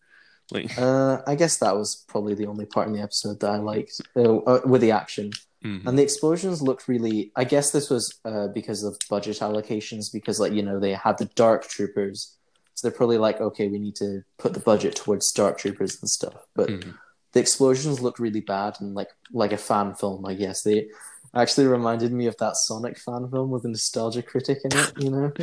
Like, 0.51 0.71
uh, 0.77 1.17
I 1.27 1.35
guess 1.35 1.57
that 1.57 1.75
was 1.75 2.05
probably 2.07 2.33
the 2.35 2.45
only 2.47 2.65
part 2.65 2.87
in 2.87 2.93
the 2.93 3.01
episode 3.01 3.39
that 3.41 3.49
I 3.51 3.57
liked 3.57 3.99
uh, 4.15 4.37
uh, 4.37 4.61
with 4.65 4.81
the 4.81 4.91
action. 4.91 5.31
mhm. 5.65 5.85
And 5.85 5.97
the 5.97 6.03
explosions 6.03 6.61
looked 6.61 6.87
really. 6.87 7.31
I 7.35 7.43
guess 7.43 7.71
this 7.71 7.89
was 7.89 8.17
uh, 8.23 8.47
because 8.53 8.83
of 8.83 8.97
budget 9.09 9.37
allocations, 9.39 10.05
because 10.13 10.39
like 10.39 10.53
you 10.53 10.63
know 10.63 10.79
they 10.79 10.93
had 10.93 11.17
the 11.17 11.25
dark 11.35 11.67
troopers, 11.67 12.37
so 12.75 12.87
they're 12.87 12.95
probably 12.97 13.17
like, 13.17 13.41
okay, 13.41 13.67
we 13.67 13.79
need 13.79 13.95
to 13.97 14.21
put 14.37 14.53
the 14.53 14.59
budget 14.61 14.95
towards 14.95 15.31
dark 15.33 15.57
troopers 15.57 15.97
and 16.01 16.09
stuff. 16.09 16.35
But 16.55 16.69
Mhm. 16.69 16.93
The 17.37 17.41
explosions 17.41 18.01
looked 18.01 18.17
really 18.17 18.41
bad 18.41 18.77
and 18.79 18.95
like 18.95 19.11
like 19.31 19.51
a 19.53 19.57
fan 19.57 19.93
film. 19.93 20.25
I 20.25 20.33
guess 20.33 20.63
they 20.63 20.87
actually 21.35 21.67
reminded 21.67 22.11
me 22.11 22.25
of 22.25 22.35
that 22.37 22.57
Sonic 22.57 22.97
fan 22.97 23.29
film 23.29 23.51
with 23.51 23.63
a 23.63 23.67
nostalgia 23.67 24.23
critic 24.23 24.57
in 24.65 24.71
it. 24.73 24.93
You 24.97 25.11
know, 25.11 25.27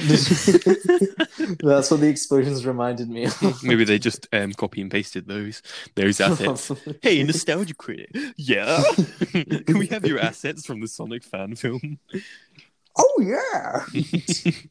that's 1.60 1.92
what 1.92 2.00
the 2.00 2.08
explosions 2.08 2.66
reminded 2.66 3.08
me 3.08 3.26
of. 3.26 3.62
Maybe 3.62 3.84
they 3.84 4.00
just 4.00 4.26
um, 4.32 4.52
copy 4.54 4.80
and 4.80 4.90
pasted 4.90 5.28
those 5.28 5.62
those 5.94 6.20
assets. 6.20 6.72
hey, 7.02 7.22
nostalgia 7.22 7.74
critic, 7.74 8.10
yeah. 8.36 8.82
Can 9.32 9.78
we 9.78 9.86
have 9.86 10.04
your 10.04 10.18
assets 10.18 10.66
from 10.66 10.80
the 10.80 10.88
Sonic 10.88 11.22
fan 11.22 11.54
film? 11.54 12.00
oh 12.98 13.22
yeah. 13.22 14.64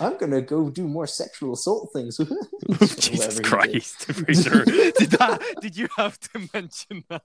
I'm 0.00 0.16
gonna 0.18 0.40
go 0.42 0.70
do 0.70 0.88
more 0.88 1.06
sexual 1.06 1.52
assault 1.54 1.90
things. 1.92 2.16
Jesus 2.98 3.10
Whatever 3.10 3.30
he 3.30 3.36
did. 3.36 3.44
Christ, 3.44 4.04
Fraser. 4.12 4.64
did 4.64 5.10
that? 5.12 5.42
Did 5.60 5.76
you 5.76 5.88
have 5.96 6.18
to 6.20 6.48
mention 6.52 7.04
that? 7.08 7.22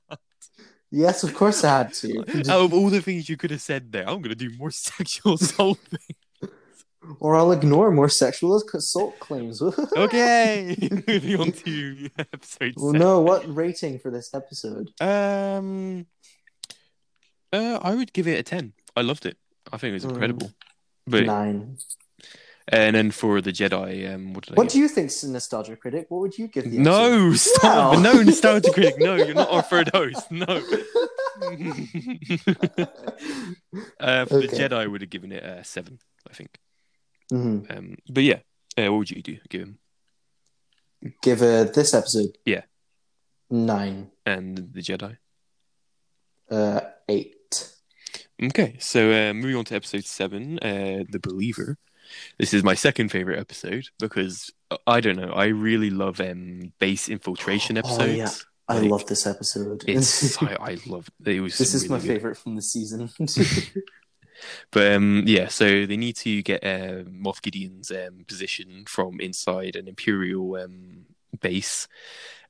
Yes, 0.92 1.24
of 1.24 1.34
course 1.36 1.64
I 1.64 1.78
had 1.80 1.94
to. 1.96 2.20
Out 2.52 2.66
of 2.66 2.74
all 2.74 2.90
the 2.90 3.02
things 3.02 3.30
you 3.30 3.38
could 3.38 3.52
have 3.52 3.62
said 3.62 3.92
there, 3.92 4.08
I'm 4.10 4.22
gonna 4.22 4.36
do 4.36 4.52
more 4.58 4.72
sexual 4.72 5.34
assault. 5.36 5.78
Things. 5.80 6.52
Or 7.22 7.36
I'll 7.36 7.54
ignore 7.54 7.92
more 7.92 8.10
sexual 8.10 8.56
assault 8.56 9.20
claims. 9.20 9.62
okay, 9.62 10.76
moving 11.08 11.40
on 11.40 11.52
to 11.54 12.10
episode 12.20 12.74
well, 12.76 12.88
seven. 12.92 13.00
no, 13.00 13.22
what 13.22 13.44
rating 13.56 14.00
for 14.00 14.12
this 14.12 14.34
episode? 14.34 14.90
Um, 15.02 16.06
uh, 17.54 17.80
I 17.82 17.96
would 17.96 18.12
give 18.14 18.28
it 18.28 18.38
a 18.40 18.44
ten. 18.44 18.74
I 18.96 19.02
loved 19.02 19.26
it. 19.26 19.38
I 19.72 19.78
think 19.78 19.92
it 19.92 19.94
was 19.94 20.06
Mm. 20.06 20.10
incredible. 20.12 20.52
But 21.08 21.26
Nine. 21.26 21.78
And 22.70 22.96
then 22.96 23.12
for 23.12 23.42
the 23.42 23.52
Jedi, 23.52 24.14
um, 24.14 24.34
what 24.34 24.46
did 24.46 24.58
What 24.58 24.70
do 24.70 24.80
you 24.80 24.88
think, 24.88 25.12
Nostalgia 25.24 25.76
Critic? 25.76 26.06
What 26.10 26.22
would 26.22 26.38
you 26.38 26.48
give 26.48 26.70
the? 26.70 26.78
No, 26.78 27.34
stop! 27.34 27.96
Wow. 27.96 28.02
No, 28.02 28.22
nostalgia 28.22 28.72
critic. 28.72 28.96
No, 29.00 29.16
you're 29.16 29.34
not 29.34 29.50
our 29.50 29.62
third 29.62 29.90
host. 29.94 30.32
No. 30.32 30.46
uh, 34.00 34.26
for 34.26 34.40
the 34.40 34.48
Jedi, 34.52 34.74
I 34.74 34.88
would 34.88 35.02
have 35.02 35.10
given 35.10 35.32
it 35.32 35.44
a 35.44 35.64
seven. 35.64 36.00
I 36.30 36.34
think. 36.34 36.58
Mhm. 37.32 37.78
Um, 37.78 37.96
but 38.10 38.24
yeah, 38.24 38.40
uh, 38.78 38.92
what 38.92 39.00
would 39.00 39.12
you 39.12 39.22
do? 39.22 39.38
Give 39.50 39.62
him 39.62 39.80
Give 41.22 41.42
uh, 41.42 41.64
this 41.66 41.94
episode. 41.94 42.38
Yeah. 42.46 42.64
Nine. 43.50 44.12
and 44.26 44.58
the 44.74 44.82
Jedi. 44.82 45.18
Uh, 46.52 46.82
eight. 47.08 47.72
Okay, 48.42 48.78
so 48.80 49.10
uh, 49.12 49.34
moving 49.34 49.56
on 49.56 49.66
to 49.66 49.76
episode 49.76 50.06
seven, 50.06 50.60
uh, 50.60 51.04
the 51.10 51.20
Believer. 51.20 51.78
This 52.38 52.54
is 52.54 52.64
my 52.64 52.74
second 52.76 53.10
favorite 53.10 53.40
episode 53.40 53.90
because 54.00 54.52
uh, 54.72 54.78
I 54.88 55.02
don't 55.02 55.18
know. 55.18 55.32
I 55.34 55.48
really 55.48 55.90
love 55.90 56.20
um, 56.22 56.74
base 56.80 57.10
infiltration 57.10 57.78
episodes. 57.78 58.00
Oh, 58.00 58.04
episodes. 58.04 58.16
yeah. 58.16 58.30
I 58.68 58.80
Like, 58.80 58.90
love 58.92 59.06
this 59.08 59.26
episode. 59.28 59.84
It's 59.88 60.38
I, 60.42 60.56
I 60.60 60.78
love 60.86 61.10
it 61.26 61.42
was. 61.42 61.58
this 61.58 61.74
is 61.74 61.84
really 61.84 61.90
my 61.90 62.00
good. 62.00 62.08
favorite 62.08 62.38
from 62.38 62.56
the 62.56 62.62
season. 62.62 63.10
But 64.72 64.94
um, 64.94 65.24
yeah, 65.26 65.48
so 65.48 65.86
they 65.86 65.98
need 65.98 66.16
to 66.18 66.42
get 66.44 66.64
uh, 66.64 67.04
Moff 67.06 67.42
Gideon's 67.42 67.92
um, 67.92 68.26
position 68.28 68.86
from 68.88 69.20
inside 69.20 69.76
an 69.76 69.88
Imperial 69.88 70.56
um, 70.56 71.06
base. 71.42 71.88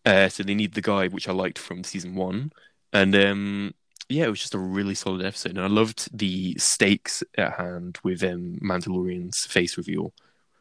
Uh, 0.06 0.30
so 0.30 0.44
they 0.44 0.56
need 0.56 0.74
the 0.74 0.82
guy, 0.82 1.08
which 1.08 1.28
I 1.28 1.34
liked 1.34 1.60
from 1.60 1.84
season 1.84 2.16
one, 2.16 2.52
and 2.94 3.16
um, 3.16 3.74
yeah, 4.10 4.26
it 4.26 4.30
was 4.30 4.40
just 4.40 4.56
a 4.56 4.60
really 4.60 4.96
solid 4.96 5.24
episode, 5.26 5.52
and 5.52 5.62
I 5.62 5.68
loved 5.68 6.10
the 6.18 6.56
stakes 6.58 7.24
at 7.38 7.54
hand 7.58 8.00
with 8.04 8.24
um, 8.24 8.58
Mandalorian's 8.62 9.46
face 9.46 9.78
reveal, 9.78 10.14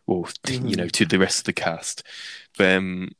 or 0.06 0.26
Mhm. 0.44 0.70
you 0.70 0.76
know, 0.76 0.88
to 0.88 1.04
the 1.06 1.18
rest 1.18 1.38
of 1.40 1.44
the 1.44 1.52
cast. 1.54 2.02
But 2.56 2.76
um, 2.76 3.12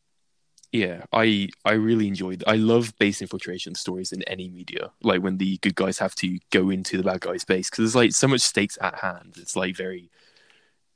yeah, 0.70 1.05
I 1.12 1.49
I 1.64 1.72
really 1.72 2.07
enjoyed. 2.09 2.45
I 2.47 2.57
love 2.57 2.93
base 2.99 3.22
infiltration 3.22 3.74
stories 3.74 4.12
in 4.12 4.22
any 4.24 4.49
media, 4.51 4.91
like 5.03 5.22
when 5.22 5.39
the 5.39 5.57
good 5.59 5.74
guys 5.74 5.99
have 5.99 6.14
to 6.16 6.39
go 6.51 6.68
into 6.70 6.97
the 6.99 7.03
bad 7.03 7.20
guys' 7.20 7.45
base 7.45 7.70
because 7.70 7.79
there's 7.79 7.97
like 7.97 8.12
so 8.12 8.29
much 8.29 8.43
stakes 8.43 8.76
at 8.83 8.97
hand. 8.97 9.35
It's 9.39 9.57
like 9.57 9.74
very 9.76 10.11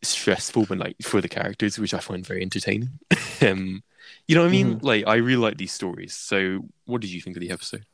stressful, 0.03 0.67
but 0.67 0.79
like 0.79 0.97
for 1.03 1.21
the 1.21 1.29
characters, 1.29 1.79
which 1.79 1.95
I 1.95 2.01
find 2.01 2.27
very 2.27 2.43
entertaining. 2.43 2.99
um, 3.41 3.83
you 4.29 4.35
know 4.35 4.43
what 4.43 4.49
I 4.49 4.53
mean? 4.53 4.79
Like 4.83 5.05
I 5.07 5.15
really 5.17 5.37
like 5.41 5.57
these 5.57 5.73
stories. 5.73 6.15
So, 6.15 6.69
what 6.85 7.01
did 7.01 7.11
you 7.11 7.21
think 7.21 7.37
of 7.37 7.41
the 7.41 7.51
episode? 7.51 7.87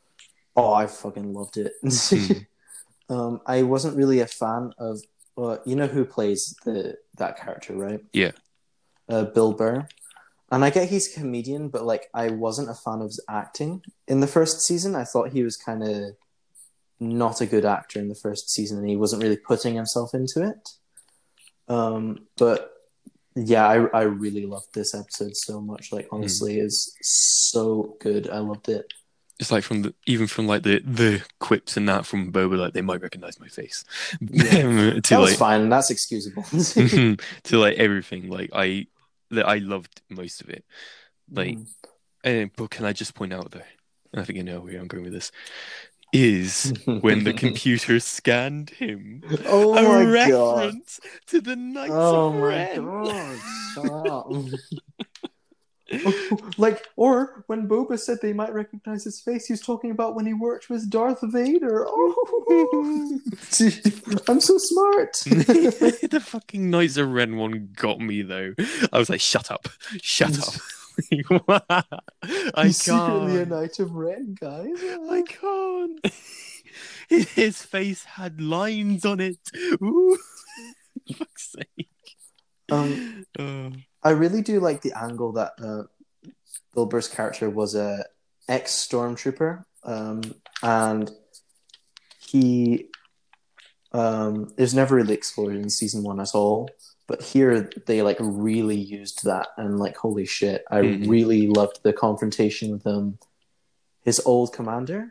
Oh, 0.59 0.72
I 0.72 0.86
fucking 0.86 1.32
loved 1.32 1.56
it. 1.56 1.72
Hmm. 1.82 2.32
um, 3.14 3.40
I 3.46 3.62
wasn't 3.62 3.96
really 3.96 4.20
a 4.20 4.26
fan 4.26 4.72
of. 4.78 5.00
Uh, 5.36 5.59
you 5.64 5.76
know 5.76 5.86
who 5.86 6.04
plays 6.04 6.56
the 6.64 6.96
that 7.16 7.38
character, 7.38 7.74
right? 7.74 8.00
Yeah. 8.12 8.32
Uh, 9.09 9.24
Bill 9.24 9.52
Burr. 9.52 9.86
And 10.50 10.64
I 10.64 10.70
get 10.70 10.88
he's 10.88 11.14
a 11.14 11.20
comedian, 11.20 11.68
but 11.68 11.84
like 11.84 12.09
I 12.12 12.30
wasn't 12.30 12.70
a 12.70 12.74
fan 12.74 13.00
of 13.00 13.09
his 13.09 13.24
acting 13.28 13.82
in 14.09 14.18
the 14.18 14.26
first 14.26 14.62
season. 14.62 14.96
I 14.96 15.04
thought 15.04 15.30
he 15.30 15.44
was 15.44 15.56
kind 15.56 15.84
of 15.84 16.16
not 16.98 17.40
a 17.40 17.46
good 17.46 17.64
actor 17.64 18.00
in 18.00 18.09
the 18.09 18.14
first 18.16 18.50
season, 18.50 18.78
and 18.78 18.88
he 18.88 18.96
wasn't 18.96 19.22
really 19.22 19.36
putting 19.36 19.76
himself 19.76 20.12
into 20.12 20.42
it. 20.42 20.70
Um, 21.68 22.26
but 22.36 22.72
yeah, 23.36 23.68
I 23.68 23.86
I 23.96 24.02
really 24.02 24.46
loved 24.46 24.74
this 24.74 24.94
episode 24.94 25.36
so 25.36 25.61
much. 25.61 25.92
Like 25.92 26.09
honestly, 26.11 26.59
it's 26.59 26.96
so 27.02 27.96
good. 28.00 28.28
I 28.28 28.38
loved 28.38 28.68
it. 28.68 28.92
It's 29.41 29.53
like 29.53 29.62
from 29.64 29.82
the 29.82 29.95
even 30.07 30.26
from 30.26 30.47
like 30.49 30.64
the 30.64 30.80
the 30.80 31.22
quips 31.39 31.76
and 31.76 31.89
that 31.89 32.07
from 32.07 32.32
Boba, 32.32 32.59
like 32.59 32.72
they 32.74 32.82
might 32.82 33.01
recognize 33.03 33.39
my 33.39 33.49
face. 33.49 33.84
Yeah. 34.20 35.01
to 35.03 35.14
That 35.14 35.20
was 35.20 35.30
like 35.30 35.39
fine. 35.39 35.68
That's 35.68 35.91
excusable. 35.91 36.43
to 37.45 37.59
like 37.59 37.76
everything. 37.78 38.28
Like 38.30 38.51
I 38.53 38.86
that 39.30 39.47
I 39.49 39.59
loved 39.59 40.03
most 40.09 40.41
of 40.41 40.51
it. 40.51 40.64
Like 41.30 41.59
Mm. 41.59 41.66
uh, 42.24 42.49
but 42.57 42.70
can 42.70 42.84
I 42.84 42.93
just 42.93 43.14
point 43.14 43.32
out 43.32 43.51
though, 43.53 43.62
and 44.12 44.20
I 44.20 44.24
think 44.24 44.36
you 44.39 44.43
know 44.45 44.61
where 44.61 44.78
I'm 44.80 44.89
going 44.89 45.05
with 45.05 45.12
this, 45.12 45.30
is 46.12 46.72
when 46.86 47.24
the 47.24 47.32
computer 47.34 48.01
scanned 48.01 48.70
him. 48.70 49.22
oh 49.47 49.76
a 49.76 49.82
my 49.82 50.05
god. 50.26 50.74
reference 50.74 51.01
to 51.28 51.41
the 51.41 51.55
Knights 51.57 51.93
Oh 51.93 52.28
of 52.28 52.34
my 52.34 52.41
Ren. 52.41 52.84
god. 53.74 54.51
Like, 56.59 56.86
or 56.97 57.45
when 57.47 57.68
Boba 57.68 57.99
said 57.99 58.18
they 58.20 58.32
might 58.32 58.53
recognize 58.53 59.05
his 59.05 59.20
face, 59.20 59.47
he 59.47 59.53
was 59.53 59.61
talking 59.61 59.91
about 59.91 60.14
when 60.14 60.26
he 60.26 60.34
worked 60.34 60.68
with 60.68 60.91
Darth 60.91 61.20
Vader. 61.22 61.86
Oh, 62.51 63.20
I'm 64.28 64.41
so 64.41 64.59
smart. 64.59 65.12
the 65.24 66.22
fucking 66.24 66.70
Knights 66.70 66.97
of 66.97 67.11
Ren 67.11 67.36
one 67.36 67.70
got 67.76 68.01
me 68.01 68.22
though. 68.22 68.55
I 68.93 68.99
was 68.99 69.09
like, 69.11 69.20
shut 69.20 69.51
up, 69.51 69.68
shut 70.03 70.39
up. 70.39 70.55
I 72.55 72.64
He's 72.66 72.78
secretly 72.78 73.43
a. 73.43 73.47
Knight 73.47 73.78
of 73.78 73.93
Ren, 73.93 74.34
guys. 74.39 74.76
I 75.11 75.22
can't. 75.26 76.01
His 77.09 77.62
face 77.62 78.05
had 78.05 78.41
lines 78.41 79.05
on 79.05 79.20
it. 79.20 79.39
Ooh. 79.82 80.18
Fuck's 81.16 81.53
sake. 81.53 81.89
Um, 82.70 83.24
Oh. 83.39 83.72
I 84.03 84.11
really 84.11 84.42
do 84.42 84.61
like 84.61 84.82
the 84.82 84.92
angle 84.96 85.32
that 85.32 85.53
uh, 85.62 85.82
Bill 86.74 86.86
Burr's 86.86 87.09
character 87.09 87.51
was 87.51 87.74
a 87.74 88.05
ex 88.49 88.72
stormtrooper, 88.72 89.64
um, 89.84 90.22
and 90.62 91.11
he 92.18 92.88
um, 93.92 94.53
it 94.57 94.61
was 94.61 94.74
never 94.74 94.96
really 94.96 95.14
explored 95.14 95.57
in 95.57 95.70
season 95.70 96.03
one 96.03 96.20
at 96.20 96.34
all. 96.34 96.68
But 97.07 97.22
here 97.22 97.70
they 97.86 98.03
like 98.03 98.18
really 98.20 98.76
used 98.78 99.24
that, 99.24 99.49
and 99.57 99.78
like 99.78 99.96
holy 99.96 100.26
shit, 100.26 100.64
I 100.70 100.80
Mhm. 100.82 101.09
really 101.09 101.46
loved 101.49 101.80
the 101.82 101.92
confrontation 101.94 102.70
with 102.70 102.84
him, 102.84 103.18
his 104.05 104.20
old 104.26 104.53
commander. 104.53 105.11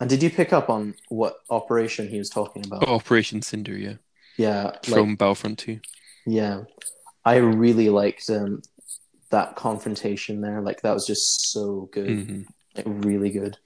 And 0.00 0.08
did 0.10 0.22
you 0.22 0.30
pick 0.30 0.52
up 0.52 0.68
on 0.68 0.94
what 1.08 1.38
operation 1.50 2.08
he 2.08 2.18
was 2.18 2.28
talking 2.30 2.64
about? 2.64 2.88
Operation 2.88 3.42
Cinder, 3.42 3.76
yeah, 3.76 3.94
Yeah, 4.36 4.64
like 4.64 4.82
from 4.84 5.16
Battlefront 5.16 5.58
2. 5.60 5.80
yeah, 6.26 6.64
I 7.28 7.36
really 7.36 7.90
liked 7.90 8.30
um, 8.30 8.62
that 9.30 9.56
confrontation 9.56 10.40
there. 10.40 10.60
Like 10.62 10.82
that 10.82 10.94
was 10.94 11.06
just 11.06 11.52
so 11.52 11.88
good, 11.92 12.16
hmm 12.16 12.42
like 12.76 12.86
really 12.88 13.30
good. 13.30 13.58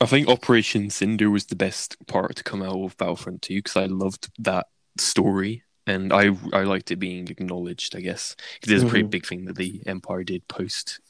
I 0.00 0.06
think 0.06 0.28
Operation 0.28 0.90
Cinder 0.90 1.30
was 1.30 1.46
the 1.46 1.56
best 1.56 1.96
part 2.06 2.36
to 2.36 2.44
come 2.44 2.62
out 2.62 2.76
of 2.78 2.96
Battlefront 2.96 3.42
2 3.42 3.56
because 3.58 3.76
I 3.76 3.86
loved 3.86 4.28
that 4.38 4.66
story 4.98 5.64
and 5.86 6.12
I 6.12 6.30
I 6.52 6.64
liked 6.64 6.90
it 6.90 6.96
being 6.96 7.28
acknowledged. 7.28 7.96
I 7.96 8.00
guess 8.00 8.36
because 8.60 8.72
it's 8.72 8.82
a 8.82 8.86
pretty 8.86 9.04
Mhm. 9.04 9.08
big 9.08 9.26
thing 9.26 9.46
that 9.46 9.56
the 9.56 9.82
Empire 9.86 10.24
did 10.24 10.46
post 10.48 11.00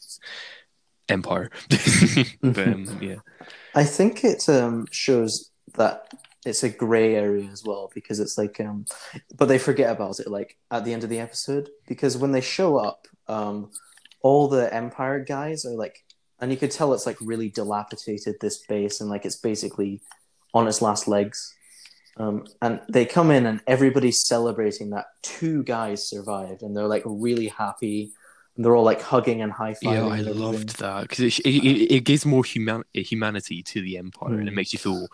Empire. 1.08 1.50
but 2.42 2.66
um, 2.68 2.98
yeah, 3.00 3.16
I 3.74 3.84
think 3.84 4.24
it 4.24 4.48
um, 4.48 4.86
shows 4.90 5.50
that 5.74 6.08
it's 6.46 6.62
a 6.62 6.68
gray 6.68 7.14
area 7.16 7.48
as 7.52 7.64
well 7.64 7.90
because 7.94 8.20
it's 8.20 8.38
like, 8.38 8.60
um, 8.60 8.84
but 9.36 9.46
they 9.48 9.58
forget 9.58 9.90
about 9.90 10.20
it 10.20 10.28
like 10.28 10.56
at 10.70 10.84
the 10.84 10.92
end 10.92 11.04
of 11.04 11.10
the 11.10 11.18
episode 11.20 11.68
because 11.86 12.16
when 12.16 12.32
they 12.32 12.40
show 12.40 12.76
up, 12.78 13.06
um, 13.28 13.70
all 14.22 14.48
the 14.48 14.72
Empire 14.72 15.24
guys 15.24 15.64
are 15.64 15.74
like, 15.76 16.04
and 16.40 16.50
you 16.50 16.56
could 16.56 16.70
tell 16.70 16.92
it's 16.94 17.06
like 17.06 17.16
really 17.20 17.48
dilapidated 17.50 18.36
this 18.40 18.58
base 18.66 19.00
and 19.00 19.10
like 19.10 19.24
it's 19.24 19.36
basically 19.36 20.00
on 20.54 20.68
its 20.68 20.80
last 20.82 21.08
legs. 21.08 21.54
Um, 22.18 22.46
and 22.62 22.80
they 22.88 23.04
come 23.04 23.30
in 23.30 23.44
and 23.44 23.60
everybody's 23.66 24.20
celebrating 24.26 24.90
that 24.90 25.06
two 25.22 25.62
guys 25.64 26.08
survived 26.08 26.62
and 26.62 26.74
they're 26.74 26.86
like 26.88 27.02
really 27.04 27.48
happy 27.48 28.12
and 28.56 28.64
they're 28.64 28.74
all 28.74 28.84
like 28.84 29.02
hugging 29.02 29.42
and 29.42 29.52
high 29.52 29.72
fiving. 29.74 29.92
yeah, 29.92 30.06
I 30.06 30.20
loved 30.20 30.78
that 30.78 31.02
because 31.02 31.20
it, 31.38 31.38
it 31.44 31.94
it 31.96 32.04
gives 32.04 32.24
more 32.24 32.42
human 32.42 32.84
humanity 32.94 33.62
to 33.64 33.82
the 33.82 33.98
Empire 33.98 34.32
and 34.38 34.48
it 34.48 34.52
Mm. 34.52 34.54
makes 34.56 34.72
you 34.72 34.78
feel 34.78 35.08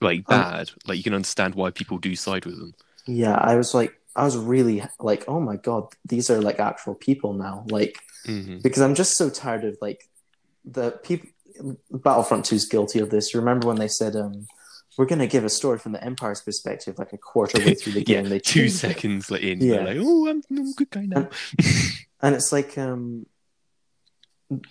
like 0.00 0.26
Um, 0.26 0.44
bad. 0.52 0.70
like 0.86 0.98
you 0.98 1.04
can 1.04 1.14
understand 1.14 1.54
why 1.54 1.70
people 1.70 1.98
do 1.98 2.14
side 2.16 2.46
with 2.46 2.58
them. 2.58 2.74
Yeah, 3.06 3.34
I 3.34 3.56
was 3.56 3.74
like, 3.74 3.94
I 4.14 4.24
was 4.24 4.36
really 4.36 4.82
like, 4.98 5.24
oh 5.28 5.40
my 5.40 5.56
god, 5.56 5.88
these 6.04 6.30
are 6.30 6.40
like 6.40 6.60
actual 6.60 6.94
people 6.94 7.32
now. 7.32 7.64
Like, 7.70 7.96
hmm 8.26 8.60
because 8.62 8.82
I'm 8.82 8.94
just 8.94 9.16
so 9.16 9.30
tired 9.30 9.64
of 9.64 9.76
like 9.80 10.08
the 10.64 10.92
people. 10.92 11.28
Battlefront 11.90 12.46
2 12.46 12.56
is 12.56 12.66
guilty 12.66 13.00
of 13.00 13.10
this. 13.10 13.34
You 13.34 13.40
Remember 13.40 13.68
when 13.68 13.78
they 13.78 13.88
said, 13.88 14.16
um, 14.16 14.46
we're 14.98 15.06
going 15.06 15.20
to 15.20 15.26
give 15.26 15.44
a 15.44 15.50
story 15.50 15.78
from 15.78 15.92
the 15.92 16.02
Empire's 16.04 16.40
perspective, 16.42 16.98
like 16.98 17.12
a 17.12 17.18
quarter 17.18 17.60
way 17.60 17.74
through 17.74 17.92
the 17.94 18.02
Yeah, 18.06 18.22
game? 18.22 18.28
they 18.30 18.40
two 18.40 18.68
changed 18.68 18.86
it. 18.88 19.04
seconds 19.04 19.30
like 19.30 19.42
in, 19.42 19.60
Yeah. 19.60 19.76
yeah. 19.76 19.84
like, 19.84 19.98
oh, 20.00 20.28
I'm, 20.28 20.42
I'm 20.50 20.68
a 20.70 20.72
good 20.74 20.90
guy 20.90 21.06
now. 21.06 21.28
And 22.22 22.34
it's 22.34 22.52
like, 22.52 22.76
um, 22.78 23.26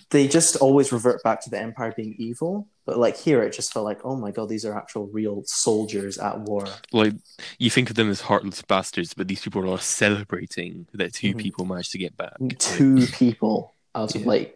they 0.09 0.27
just 0.27 0.55
always 0.57 0.91
revert 0.91 1.23
back 1.23 1.41
to 1.43 1.49
the 1.49 1.57
Empire 1.59 1.93
being 1.95 2.15
evil. 2.17 2.67
But 2.85 2.97
like 2.97 3.15
here, 3.17 3.41
it 3.43 3.53
just 3.53 3.71
felt 3.71 3.85
like, 3.85 3.99
oh 4.03 4.15
my 4.15 4.31
god, 4.31 4.49
these 4.49 4.65
are 4.65 4.75
actual 4.75 5.07
real 5.07 5.43
soldiers 5.45 6.17
at 6.17 6.39
war. 6.41 6.65
like 6.91 7.13
you 7.59 7.69
think 7.69 7.89
of 7.89 7.95
them 7.95 8.09
as 8.09 8.21
heartless 8.21 8.61
bastards, 8.63 9.13
but 9.13 9.27
these 9.27 9.41
people 9.41 9.71
are 9.71 9.77
celebrating 9.79 10.87
that 10.93 11.13
2 11.13 11.33
Mhm. 11.33 11.37
people 11.39 11.65
managed 11.65 11.91
to 11.91 11.97
get 11.97 12.17
back. 12.17 12.33
Two 12.57 13.05
people 13.07 13.75
out 13.95 14.15
of 14.15 14.21
Yeah. 14.21 14.27
like 14.27 14.55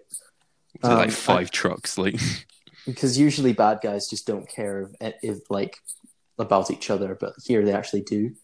So, 0.84 0.90
Um, 0.92 0.98
like 0.98 1.12
five 1.12 1.52
trucks, 1.52 1.98
like 2.00 2.16
because 2.88 3.18
usually 3.18 3.54
bad 3.54 3.80
guys 3.84 4.10
just 4.10 4.26
don't 4.26 4.50
care 4.50 4.90
if, 5.00 5.14
if 5.22 5.38
like 5.52 5.78
about 6.40 6.72
each 6.72 6.90
other, 6.90 7.16
but 7.16 7.34
here 7.46 7.64
they 7.64 7.72
actually 7.72 8.02
do. 8.02 8.36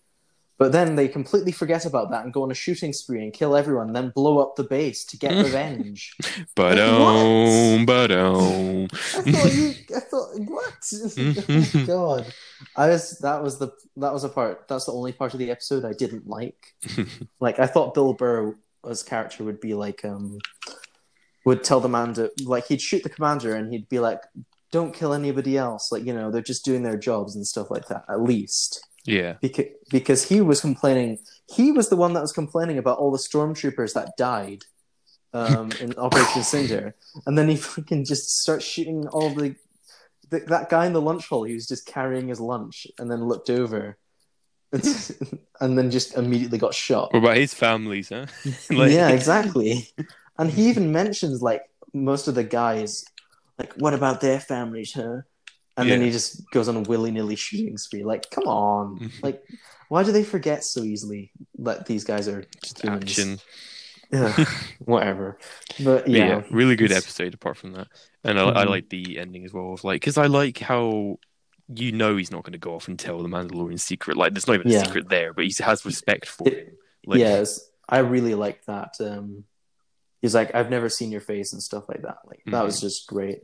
But 0.59 0.73
then 0.73 0.95
they 0.95 1.07
completely 1.07 1.53
forget 1.53 1.85
about 1.85 2.11
that 2.11 2.25
and 2.25 2.33
go 2.33 2.43
on 2.43 2.51
a 2.51 2.53
shooting 2.53 2.91
spree 2.91 3.23
and 3.23 3.31
kill 3.31 3.55
everyone, 3.55 3.93
then 3.93 4.09
blow 4.09 4.39
up 4.39 4.57
the 4.57 4.65
base 4.65 5.05
to 5.05 5.17
get 5.17 5.31
revenge. 5.45 6.13
but 6.53 6.77
um, 6.77 7.85
but 7.85 8.11
um. 8.11 8.87
I 8.93 9.21
thought 9.31 9.53
you, 9.53 9.73
I 9.95 9.99
thought 10.01 10.39
what? 10.41 10.73
oh 11.17 11.85
god, 11.87 12.33
I 12.75 12.89
was 12.89 13.17
that 13.19 13.41
was 13.41 13.57
the 13.57 13.71
that 13.95 14.11
was 14.11 14.25
a 14.25 14.29
part. 14.29 14.67
That's 14.67 14.85
the 14.85 14.91
only 14.91 15.13
part 15.13 15.33
of 15.33 15.39
the 15.39 15.49
episode 15.49 15.85
I 15.85 15.93
didn't 15.93 16.27
like. 16.27 16.75
like 17.39 17.57
I 17.59 17.65
thought 17.65 17.93
Bill 17.93 18.11
Burr's 18.11 19.03
character 19.05 19.45
would 19.45 19.61
be 19.61 19.75
like 19.75 20.03
um 20.03 20.39
would 21.45 21.63
tell 21.63 21.79
the 21.79 21.87
commander 21.87 22.31
like 22.43 22.67
he'd 22.67 22.81
shoot 22.81 23.03
the 23.03 23.09
commander 23.09 23.55
and 23.55 23.71
he'd 23.71 23.87
be 23.87 23.99
like 23.99 24.21
don't 24.71 24.93
kill 24.93 25.13
anybody 25.13 25.57
else 25.57 25.89
like 25.91 26.03
you 26.03 26.13
know 26.13 26.29
they're 26.29 26.41
just 26.41 26.65
doing 26.65 26.83
their 26.83 26.97
jobs 26.97 27.35
and 27.35 27.47
stuff 27.47 27.71
like 27.71 27.87
that 27.87 28.03
at 28.09 28.21
least 28.21 28.85
yeah, 29.05 29.33
because 29.41 29.65
because 29.89 30.27
he 30.27 30.41
was 30.41 30.61
complaining 30.61 31.19
he 31.47 31.71
was 31.71 31.89
the 31.89 31.95
one 31.95 32.13
that 32.13 32.21
was 32.21 32.31
complaining 32.31 32.77
about 32.77 32.97
all 32.99 33.11
the 33.11 33.17
stormtroopers 33.17 33.93
that 33.93 34.17
died 34.17 34.65
um 35.33 35.71
in 35.81 35.93
Operation 35.97 36.43
Cinder 36.43 36.95
and 37.25 37.37
then 37.37 37.49
he 37.49 37.55
fucking 37.55 38.05
just 38.05 38.41
starts 38.41 38.65
shooting 38.65 39.07
all 39.07 39.29
the, 39.29 39.55
the 40.29 40.39
that 40.47 40.69
guy 40.69 40.85
in 40.85 40.93
the 40.93 41.01
lunch 41.01 41.27
hall 41.27 41.43
he 41.43 41.53
was 41.53 41.67
just 41.67 41.85
carrying 41.85 42.27
his 42.27 42.39
lunch 42.39 42.87
and 42.99 43.09
then 43.09 43.27
looked 43.27 43.49
over 43.49 43.97
and 44.71 44.83
then 45.77 45.91
just 45.91 46.15
immediately 46.15 46.57
got 46.57 46.73
shot. 46.73 47.13
What 47.13 47.19
about 47.19 47.37
his 47.37 47.53
families, 47.53 48.09
huh? 48.09 48.27
Like- 48.69 48.91
yeah, 48.91 49.09
exactly. 49.09 49.89
And 50.37 50.49
he 50.49 50.69
even 50.69 50.91
mentions 50.91 51.41
like 51.41 51.63
most 51.93 52.27
of 52.27 52.35
the 52.35 52.43
guys, 52.43 53.03
like, 53.57 53.73
what 53.73 53.93
about 53.93 54.21
their 54.21 54.39
families, 54.39 54.93
huh? 54.93 55.21
And 55.81 55.89
then 55.89 56.01
he 56.01 56.11
just 56.11 56.49
goes 56.51 56.67
on 56.67 56.75
a 56.75 56.81
willy 56.81 57.11
nilly 57.11 57.35
shooting 57.35 57.77
spree. 57.77 58.03
Like, 58.03 58.29
come 58.29 58.45
on. 58.45 58.99
Mhm. 58.99 59.23
Like, 59.23 59.43
why 59.87 60.03
do 60.03 60.11
they 60.11 60.23
forget 60.23 60.63
so 60.63 60.83
easily 60.83 61.31
that 61.59 61.85
these 61.85 62.03
guys 62.03 62.27
are 62.27 62.43
Just 62.63 62.81
humans? 62.83 63.03
action. 63.03 63.39
Ugh, 64.13 64.47
whatever. 64.79 65.37
But 65.83 66.07
yeah. 66.07 66.27
yeah, 66.27 66.41
really 66.49 66.75
good 66.75 66.91
episode 66.91 67.33
apart 67.35 67.57
from 67.57 67.73
that. 67.73 67.87
And 68.23 68.39
I, 68.39 68.49
I 68.49 68.65
Mhm. 68.65 68.69
like 68.69 68.89
the 68.89 69.19
ending 69.19 69.45
as 69.45 69.53
well. 69.53 69.73
Of 69.73 69.83
like, 69.83 70.01
because 70.01 70.17
I 70.17 70.25
like 70.25 70.57
how 70.57 71.19
you 71.71 71.91
know 71.91 72.17
he's 72.17 72.31
not 72.31 72.43
going 72.43 72.53
to 72.53 72.57
go 72.59 72.73
off 72.73 72.87
and 72.87 72.97
tell 72.97 73.21
the 73.21 73.29
Mandalorian 73.29 73.79
secret. 73.79 74.17
Like, 74.17 74.33
there's 74.33 74.47
not 74.47 74.55
even 74.55 74.71
Yeah. 74.71 74.81
a 74.81 74.85
secret 74.85 75.09
there, 75.09 75.33
but 75.33 75.45
he 75.45 75.53
has 75.63 75.85
respect 75.85 76.27
for 76.27 76.47
It- 76.47 76.53
him. 76.69 76.77
Like, 77.05 77.19
yes, 77.19 77.59
I 77.87 77.99
really 77.99 78.33
like 78.35 78.65
that. 78.65 78.95
Um, 78.99 79.45
he's 80.21 80.33
like, 80.35 80.53
I've 80.55 80.69
never 80.71 80.89
seen 80.89 81.11
your 81.11 81.21
face 81.21 81.53
and 81.53 81.61
stuff 81.61 81.85
like 81.87 82.01
that. 82.01 82.17
Like 82.25 82.41
that 82.45 82.51
Mm-hmm. 82.51 82.65
was 82.65 82.81
just 82.81 83.07
great. 83.07 83.43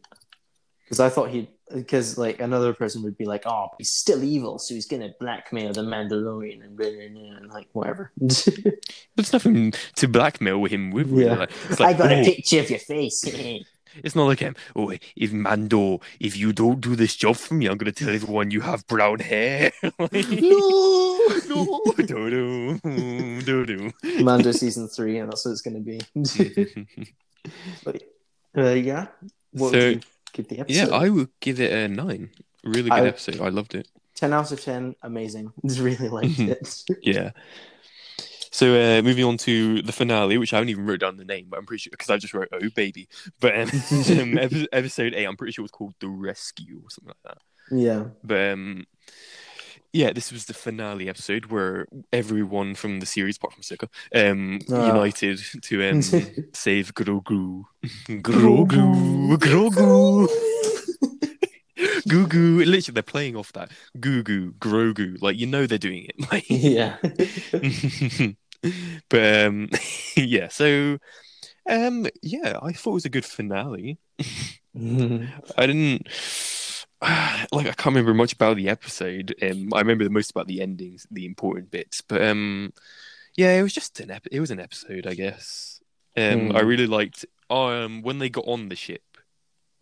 Because 0.83 0.99
I 0.99 1.09
thought 1.09 1.29
he, 1.29 1.49
because 1.73 2.17
like 2.17 2.39
another 2.39 2.73
person 2.73 3.03
would 3.03 3.17
be 3.17 3.25
like, 3.25 3.43
oh, 3.45 3.69
he's 3.77 3.91
still 3.91 4.23
evil, 4.23 4.59
so 4.59 4.73
he's 4.73 4.85
gonna 4.85 5.13
blackmail 5.19 5.73
the 5.73 5.81
Mandalorian 5.81 6.63
and 6.63 6.77
blah, 6.77 6.89
blah, 6.89 7.07
blah, 7.09 7.37
and 7.37 7.49
like 7.49 7.67
whatever. 7.73 8.11
There's 8.17 9.33
nothing 9.33 9.73
to 9.95 10.07
blackmail 10.07 10.63
him 10.65 10.91
with. 10.91 11.09
Really. 11.09 11.25
Yeah. 11.25 11.45
Like, 11.69 11.81
I 11.81 11.93
got 11.93 12.11
a 12.11 12.21
oh, 12.21 12.23
picture 12.23 12.59
of 12.59 12.69
your 12.69 12.79
face. 12.79 13.23
It's 14.03 14.13
not 14.13 14.25
like 14.25 14.39
him. 14.39 14.57
Oh, 14.75 14.91
if 15.15 15.31
Mando, 15.31 16.01
if 16.19 16.35
you 16.35 16.51
don't 16.51 16.81
do 16.81 16.97
this 16.97 17.15
job 17.15 17.37
for 17.37 17.53
me, 17.53 17.67
I'm 17.67 17.77
gonna 17.77 17.93
tell 17.93 18.09
everyone 18.09 18.51
you 18.51 18.59
have 18.59 18.85
brown 18.87 19.19
hair. 19.19 19.71
Like, 19.97 20.29
no, 20.29 21.27
no, 21.47 21.81
do 21.95 22.29
do 22.29 23.41
do 23.41 23.65
do. 23.65 23.91
Mando 24.21 24.51
season 24.51 24.89
three, 24.89 25.19
and 25.19 25.31
that's 25.31 25.45
what 25.45 25.51
it's 25.51 25.61
gonna 25.61 25.79
be. 25.79 26.01
but 27.85 28.03
uh, 28.57 28.71
yeah, 28.71 29.07
what 29.51 29.71
So, 29.71 29.95
give 30.35 30.47
the 30.47 30.59
episode? 30.59 30.89
Yeah, 30.89 30.95
I 30.95 31.09
would 31.09 31.29
give 31.39 31.59
it 31.59 31.71
a 31.71 31.87
nine. 31.87 32.29
Really 32.63 32.89
good 32.89 32.99
I- 32.99 33.07
episode. 33.07 33.41
I 33.41 33.49
loved 33.49 33.75
it. 33.75 33.87
10 34.15 34.31
out 34.31 34.49
of 34.51 34.61
10 34.61 34.95
amazing 35.03 35.51
just 35.65 35.79
really 35.81 36.07
liked 36.07 36.37
Mhm. 36.37 36.49
it 36.49 36.83
Yeah. 37.03 37.31
So 38.51 38.67
uh, 38.73 39.01
moving 39.01 39.25
on 39.25 39.35
to 39.39 39.81
the 39.81 39.91
finale, 39.91 40.37
which 40.37 40.53
I 40.53 40.57
haven't 40.57 40.69
even 40.69 40.85
wrote 40.85 41.01
down 41.01 41.17
the 41.17 41.25
name, 41.25 41.47
but 41.49 41.59
I'm 41.59 41.65
pretty 41.65 41.81
sure 41.81 41.91
because 41.91 42.09
I 42.09 42.15
just 42.17 42.33
wrote 42.33 42.47
"Oh 42.53 42.69
baby." 42.73 43.09
But 43.41 43.53
um, 43.59 43.69
um, 44.17 44.67
episode 44.71 45.13
eight, 45.13 45.25
I'm 45.25 45.35
pretty 45.35 45.51
sure 45.51 45.63
it 45.63 45.69
was 45.69 45.71
called 45.71 45.93
"The 45.99 46.07
Rescue" 46.07 46.79
or 46.81 46.89
something 46.89 47.13
like 47.13 47.35
that. 47.35 47.77
yeah 47.77 48.05
But 48.23 48.51
um, 48.53 48.85
yeah, 49.95 50.11
this 50.11 50.31
was 50.31 50.45
the 50.45 50.53
finale 50.53 51.07
episode 51.07 51.45
where 51.45 51.87
everyone 52.11 52.75
from 52.75 52.99
the 52.99 53.05
series, 53.05 53.37
apart 53.37 53.53
from 53.53 53.61
Ahsoka, 53.63 53.87
um, 54.13 54.59
Ah. 54.71 54.87
united 54.87 55.39
to 55.61 55.89
um, 55.89 56.01
save 56.53 56.93
Grogu. 56.93 57.63
Grogu, 58.21 59.37
Grogu, 59.37 60.27
Goo 62.09 62.27
Goo. 62.33 62.57
Literally, 62.65 62.93
they're 62.93 63.03
playing 63.03 63.35
off 63.37 63.53
that 63.53 63.71
Goo 63.99 64.21
Goo, 64.23 64.51
Grogu. 64.59 65.21
Like 65.21 65.37
you 65.39 65.47
know 65.47 65.65
they're 65.65 65.77
doing 65.77 66.05
it. 66.09 66.15
Like, 66.31 66.45
yeah 66.49 66.97
but 69.09 69.45
um, 69.45 69.69
yeah, 70.17 70.47
so 70.49 70.97
um, 71.69 72.07
yeah, 72.21 72.57
I 72.61 72.73
thought 72.73 72.91
it 72.91 73.01
was 73.01 73.05
a 73.05 73.09
good 73.09 73.25
finale. 73.25 73.97
I 74.75 75.65
didn't 75.67 76.07
like 77.51 77.67
I 77.67 77.73
can't 77.73 77.87
remember 77.87 78.13
much 78.13 78.33
about 78.33 78.57
the 78.57 78.69
episode. 78.69 79.35
Um, 79.41 79.73
I 79.73 79.79
remember 79.79 80.03
the 80.03 80.09
most 80.09 80.31
about 80.31 80.47
the 80.47 80.61
endings, 80.61 81.05
the 81.11 81.25
important 81.25 81.71
bits. 81.71 82.01
But 82.01 82.21
um, 82.23 82.73
yeah, 83.35 83.53
it 83.57 83.63
was 83.63 83.73
just 83.73 83.99
an 83.99 84.11
ep- 84.11 84.27
it 84.31 84.39
was 84.39 84.51
an 84.51 84.59
episode, 84.59 85.07
I 85.07 85.13
guess. 85.13 85.81
Um, 86.17 86.49
Hmm. 86.49 86.55
I 86.55 86.61
really 86.61 86.87
liked 86.87 87.25
um 87.49 88.01
when 88.01 88.19
they 88.19 88.29
got 88.29 88.47
on 88.47 88.69
the 88.69 88.75
ship. 88.75 89.01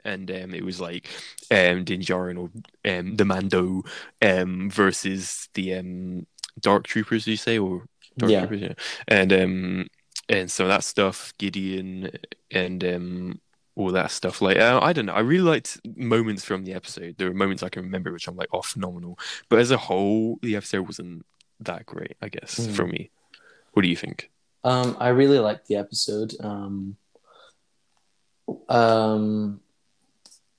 And 0.06 0.30
um, 0.32 0.54
it 0.54 0.66
was 0.66 0.82
like 0.82 1.08
um, 1.50 1.86
Din 1.86 2.02
Djarin 2.02 2.38
or 2.38 2.50
um, 2.92 3.16
the 3.16 3.24
Mando 3.24 3.84
um, 4.22 4.70
versus 4.70 5.48
the 5.54 5.76
um, 5.76 6.28
Dark 6.60 6.88
Troopers, 6.88 7.26
you 7.26 7.38
say, 7.38 7.58
or 7.58 7.86
Dark 8.18 8.30
Yeah. 8.30 8.40
Troopers? 8.46 8.62
Yeah. 8.62 8.74
And 9.08 9.32
um, 9.32 9.88
and 10.28 10.52
so 10.52 10.68
that 10.68 10.84
stuff, 10.84 11.34
Gideon, 11.38 12.12
and 12.52 12.84
um, 12.84 13.40
all 13.76 13.92
that 13.92 14.12
stuff. 14.12 14.42
Like 14.42 14.58
uh, 14.58 14.80
I 14.82 14.94
don't 14.94 15.06
know, 15.08 15.14
I 15.14 15.22
really 15.22 15.50
liked 15.50 15.80
moments 15.96 16.44
from 16.46 16.64
the 16.64 16.74
episode. 16.74 17.16
There 17.18 17.28
were 17.28 17.34
moments 17.34 17.64
I 17.64 17.70
can 17.70 17.84
remember 17.84 18.12
which 18.12 18.28
I'm 18.28 18.36
like, 18.36 18.50
oh, 18.54 18.62
phenomenal. 18.62 19.18
But 19.50 19.60
as 19.60 19.72
a 19.72 19.78
whole, 19.78 20.38
the 20.42 20.56
episode 20.56 20.86
wasn't 20.88 21.26
that 21.62 21.86
great. 21.86 22.16
I 22.22 22.30
guess 22.30 22.60
Mm. 22.60 22.76
for 22.76 22.86
me. 22.88 23.10
What 23.74 23.82
do 23.84 23.90
you 23.90 23.96
think? 23.96 24.30
um 24.66 24.96
i 24.98 25.10
really 25.10 25.40
liked 25.40 25.68
the 25.68 25.76
episode 25.76 26.34
um 26.40 26.96
um 28.70 29.60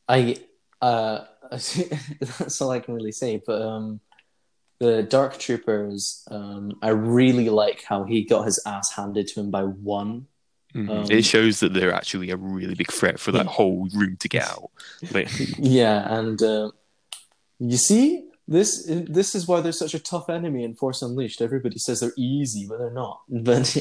i 0.08 0.36
uh 0.82 1.20
that's 1.50 2.60
all 2.60 2.70
i 2.70 2.78
can 2.80 2.92
really 2.94 3.12
say 3.12 3.40
but 3.46 3.62
um 3.62 4.00
the 4.78 5.02
dark 5.02 5.38
troopers 5.38 6.22
um 6.30 6.72
i 6.82 6.88
really 6.90 7.48
like 7.48 7.82
how 7.84 8.04
he 8.04 8.24
got 8.24 8.44
his 8.44 8.60
ass 8.66 8.92
handed 8.92 9.26
to 9.28 9.40
him 9.40 9.50
by 9.50 9.62
one 9.62 10.26
Mhm. 10.74 10.90
Um, 10.90 11.06
it 11.10 11.24
shows 11.24 11.60
that 11.60 11.72
they're 11.72 11.92
actually 11.92 12.30
a 12.30 12.36
really 12.36 12.74
big 12.74 12.90
threat 12.90 13.20
for 13.20 13.30
that 13.32 13.46
Yeah. 13.46 13.52
whole 13.52 13.88
room 13.94 14.16
to 14.18 14.28
get 14.28 14.42
out. 14.48 14.70
Like, 15.12 15.28
Yeah, 15.58 16.18
and 16.18 16.42
uh, 16.42 16.70
you 17.60 17.76
see, 17.76 18.28
this 18.48 18.84
this 18.88 19.34
is 19.34 19.46
why 19.48 19.60
they're 19.60 19.72
such 19.72 19.94
a 19.94 19.98
tough 19.98 20.28
enemy 20.28 20.64
in 20.64 20.74
Force 20.74 21.00
Unleashed. 21.00 21.40
Everybody 21.40 21.78
says 21.78 22.00
they're 22.00 22.12
easy, 22.16 22.66
but 22.68 22.78
they're 22.78 22.90
not. 22.90 23.20
But 23.28 23.76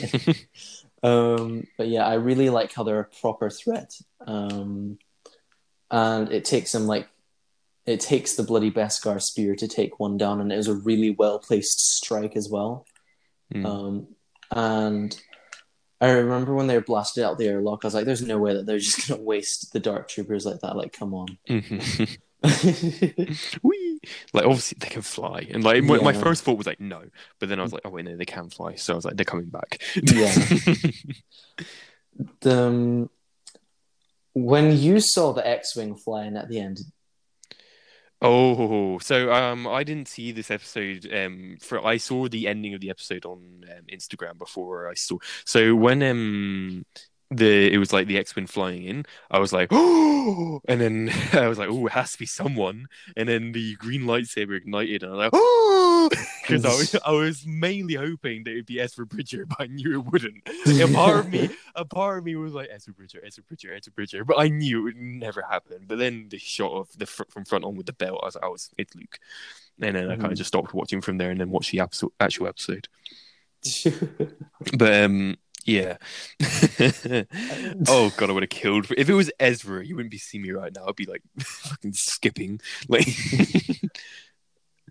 um, 1.03 1.67
but 1.77 1.87
yeah, 1.87 2.05
I 2.05 2.13
really 2.13 2.49
like 2.49 2.71
how 2.73 2.83
they're 2.83 2.99
a 2.99 3.05
proper 3.21 3.49
threat. 3.49 3.91
Um, 4.25 4.99
and 5.91 6.31
it 6.31 6.45
takes 6.45 6.71
them 6.71 6.87
like 6.87 7.07
it 7.85 7.99
takes 7.99 8.35
the 8.35 8.43
bloody 8.43 8.71
Beskar 8.71 9.21
spear 9.21 9.55
to 9.55 9.67
take 9.67 9.99
one 9.99 10.17
down, 10.17 10.39
and 10.39 10.51
it 10.51 10.57
was 10.57 10.69
a 10.69 10.75
really 10.75 11.09
well 11.11 11.39
placed 11.39 11.79
strike 11.97 12.37
as 12.37 12.47
well. 12.49 12.85
Mm. 13.53 13.65
Um, 13.65 14.07
and 14.51 15.19
I 16.03 16.11
remember 16.11 16.53
when 16.53 16.67
they 16.67 16.75
were 16.75 16.81
blasted 16.83 17.23
out 17.23 17.37
the 17.37 17.47
airlock, 17.47 17.83
I 17.83 17.87
was 17.87 17.93
like, 17.93 18.05
"There's 18.05 18.21
no 18.21 18.37
way 18.37 18.53
that 18.53 18.65
they're 18.65 18.79
just 18.79 19.07
gonna 19.07 19.21
waste 19.21 19.73
the 19.73 19.79
Dark 19.79 20.07
Troopers 20.09 20.45
like 20.45 20.59
that. 20.61 20.75
Like, 20.75 20.93
come 20.93 21.13
on." 21.13 21.37
Mhm. 21.49 22.17
Whee! 23.63 23.99
Like 24.33 24.45
obviously 24.45 24.77
they 24.79 24.89
can 24.89 25.01
fly, 25.01 25.47
and 25.49 25.63
like 25.63 25.83
my- 25.83 26.01
my 26.01 26.13
first 26.13 26.43
thought 26.43 26.57
was 26.57 26.67
like 26.67 26.81
no, 26.81 27.03
but 27.39 27.47
then 27.47 27.59
I 27.59 27.63
was 27.63 27.71
like, 27.71 27.83
oh 27.85 27.89
wait, 27.89 28.03
no, 28.05 28.17
they 28.17 28.25
can 28.25 28.49
fly. 28.49 28.75
So 28.75 28.93
I 28.93 28.95
was 28.97 29.05
like, 29.05 29.15
they're 29.15 29.23
coming 29.23 29.45
back. 29.45 29.81
Yeah. 29.95 30.33
the, 32.41 32.61
um, 32.67 33.09
when 34.33 34.75
you 34.77 34.99
saw 34.99 35.31
the 35.31 35.47
X-wing 35.47 35.95
flying 35.95 36.35
at 36.35 36.49
the 36.49 36.59
end, 36.59 36.81
oh, 38.23 38.99
so 38.99 39.31
um, 39.33 39.67
I 39.67 39.83
didn't 39.83 40.07
see 40.07 40.31
this 40.31 40.49
episode. 40.49 41.07
Um, 41.13 41.57
for 41.61 41.85
I 41.85 41.97
saw 41.97 42.27
the 42.27 42.47
ending 42.47 42.73
of 42.73 42.81
the 42.81 42.89
episode 42.89 43.25
on 43.25 43.65
um, 43.69 43.83
Instagram 43.91 44.37
before 44.37 44.89
I 44.89 44.95
saw. 44.95 45.17
So 45.45 45.75
when 45.75 46.01
um. 46.03 46.85
The 47.35 47.73
it 47.73 47.77
was 47.77 47.93
like 47.93 48.07
the 48.07 48.17
X-wing 48.17 48.47
flying 48.47 48.83
in. 48.83 49.05
I 49.31 49.39
was 49.39 49.53
like, 49.53 49.69
oh, 49.71 50.61
and 50.67 50.81
then 50.81 51.11
I 51.33 51.47
was 51.47 51.57
like, 51.57 51.69
oh, 51.69 51.87
it 51.87 51.93
has 51.93 52.13
to 52.13 52.19
be 52.19 52.25
someone. 52.25 52.87
And 53.15 53.29
then 53.29 53.51
the 53.51 53.75
green 53.75 54.03
lightsaber 54.03 54.57
ignited, 54.57 55.03
and 55.03 55.11
I 55.11 55.15
was 55.15 55.23
like, 55.23 55.31
oh, 56.05 56.09
because 56.41 56.65
I 56.65 56.69
was 56.69 56.95
I 57.05 57.11
was 57.11 57.45
mainly 57.45 57.95
hoping 57.95 58.43
that 58.43 58.51
it'd 58.51 58.65
be 58.65 58.79
Ezra 58.79 59.05
Bridger, 59.05 59.45
but 59.45 59.61
I 59.61 59.67
knew 59.67 59.99
it 59.99 60.11
wouldn't. 60.11 60.47
a 60.67 60.87
part 60.93 61.19
of 61.19 61.31
me, 61.31 61.49
a 61.75 61.85
part 61.85 62.19
of 62.19 62.25
me 62.25 62.35
was 62.35 62.53
like 62.53 62.69
Ezra 62.71 62.93
Bridger, 62.93 63.21
Ezra 63.25 63.43
Bridger, 63.43 63.73
Ezra 63.73 63.93
Bridger, 63.93 64.25
but 64.25 64.39
I 64.39 64.47
knew 64.47 64.79
it 64.79 64.83
would 64.83 64.97
never 64.97 65.41
happen. 65.41 65.85
But 65.87 65.99
then 65.99 66.27
the 66.29 66.37
shot 66.37 66.71
of 66.73 66.89
the 66.97 67.05
fr- 67.05 67.23
from 67.29 67.45
front 67.45 67.65
on 67.65 67.75
with 67.75 67.85
the 67.85 67.93
belt, 67.93 68.19
I 68.21 68.25
was 68.25 68.35
like, 68.35 68.45
oh, 68.45 68.53
it's, 68.53 68.71
it's 68.77 68.95
Luke, 68.95 69.19
and 69.81 69.95
then 69.95 70.11
I 70.11 70.15
kind 70.15 70.31
of 70.31 70.37
just 70.37 70.49
stopped 70.49 70.73
watching 70.73 71.01
from 71.01 71.17
there 71.17 71.31
and 71.31 71.39
then 71.39 71.49
watched 71.49 71.71
the 71.71 71.79
actual 71.79 72.47
episode. 72.47 72.87
But 74.77 74.93
um, 75.03 75.37
yeah. 75.65 75.97
oh 77.87 78.11
god, 78.17 78.29
I 78.29 78.33
would 78.33 78.43
have 78.43 78.49
killed 78.49 78.87
if 78.97 79.09
it 79.09 79.13
was 79.13 79.31
Ezra. 79.39 79.85
You 79.85 79.95
wouldn't 79.95 80.11
be 80.11 80.17
seeing 80.17 80.43
me 80.43 80.51
right 80.51 80.73
now. 80.75 80.85
I'd 80.87 80.95
be 80.95 81.05
like 81.05 81.21
fucking 81.39 81.93
skipping, 81.93 82.61
like. 82.87 83.07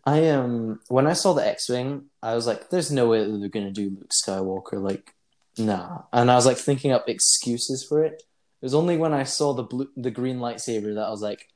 I 0.04 0.30
um 0.30 0.80
when 0.88 1.06
I 1.06 1.12
saw 1.12 1.32
the 1.32 1.46
X-wing, 1.46 2.06
I 2.22 2.34
was 2.34 2.46
like, 2.46 2.70
"There's 2.70 2.90
no 2.90 3.06
way 3.06 3.24
that 3.24 3.38
they're 3.38 3.48
gonna 3.48 3.70
do 3.70 3.90
Luke 3.90 4.10
Skywalker." 4.10 4.82
Like, 4.82 5.14
nah. 5.56 6.02
And 6.12 6.28
I 6.28 6.34
was 6.34 6.46
like 6.46 6.56
thinking 6.56 6.90
up 6.90 7.08
excuses 7.08 7.86
for 7.88 8.02
it. 8.02 8.14
It 8.14 8.66
was 8.66 8.74
only 8.74 8.96
when 8.96 9.12
I 9.12 9.22
saw 9.22 9.52
the 9.52 9.62
blue, 9.62 9.90
the 9.96 10.10
green 10.10 10.38
lightsaber 10.38 10.94
that 10.96 11.06
I 11.06 11.10
was 11.10 11.22
like, 11.22 11.46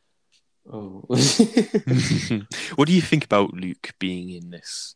"Oh." 0.73 1.03
what 2.77 2.87
do 2.87 2.93
you 2.93 3.01
think 3.03 3.25
about 3.25 3.53
Luke 3.53 3.95
being 3.99 4.31
in 4.31 4.51
this? 4.51 4.95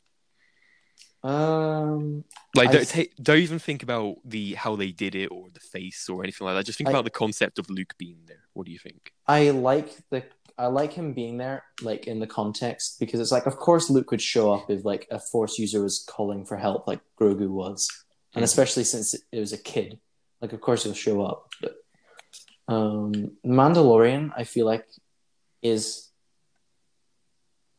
Um, 1.22 2.24
Like, 2.54 2.72
don't, 2.72 2.88
th- 2.88 3.12
don't 3.22 3.38
even 3.38 3.58
think 3.58 3.82
about 3.82 4.16
the 4.24 4.54
how 4.54 4.76
they 4.76 4.90
did 4.90 5.14
it 5.14 5.26
or 5.26 5.48
the 5.52 5.60
face 5.60 6.08
or 6.08 6.22
anything 6.22 6.46
like 6.46 6.56
that. 6.56 6.64
Just 6.66 6.78
think 6.78 6.88
I- 6.88 6.92
about 6.92 7.04
the 7.04 7.10
concept 7.10 7.58
of 7.58 7.68
Luke 7.70 7.94
being 7.98 8.18
there. 8.26 8.44
What 8.54 8.66
do 8.66 8.72
you 8.72 8.78
think? 8.78 9.12
I 9.26 9.50
like 9.50 9.88
the 10.10 10.24
I 10.58 10.66
like 10.66 10.92
him 10.92 11.14
being 11.14 11.38
there, 11.38 11.64
like 11.80 12.06
in 12.06 12.20
the 12.20 12.26
context, 12.26 13.00
because 13.00 13.18
it's 13.18 13.32
like, 13.32 13.46
of 13.46 13.56
course, 13.56 13.88
Luke 13.88 14.10
would 14.10 14.20
show 14.20 14.52
up 14.52 14.68
if 14.70 14.84
like 14.84 15.06
a 15.10 15.18
Force 15.18 15.58
user 15.58 15.82
was 15.82 16.04
calling 16.06 16.44
for 16.44 16.56
help, 16.58 16.86
like 16.86 17.00
Grogu 17.18 17.48
was, 17.48 17.88
and 18.34 18.42
Mhm. 18.42 18.44
especially 18.44 18.84
since 18.84 19.14
it 19.14 19.38
was 19.40 19.54
a 19.54 19.58
kid, 19.58 19.98
like 20.42 20.52
of 20.52 20.60
course 20.60 20.84
he'll 20.84 20.92
show 20.92 21.22
up. 21.22 21.50
But 21.62 21.76
um, 22.68 23.32
Mandalorian, 23.44 24.32
I 24.36 24.44
feel 24.44 24.66
like, 24.66 24.86
is 25.62 26.09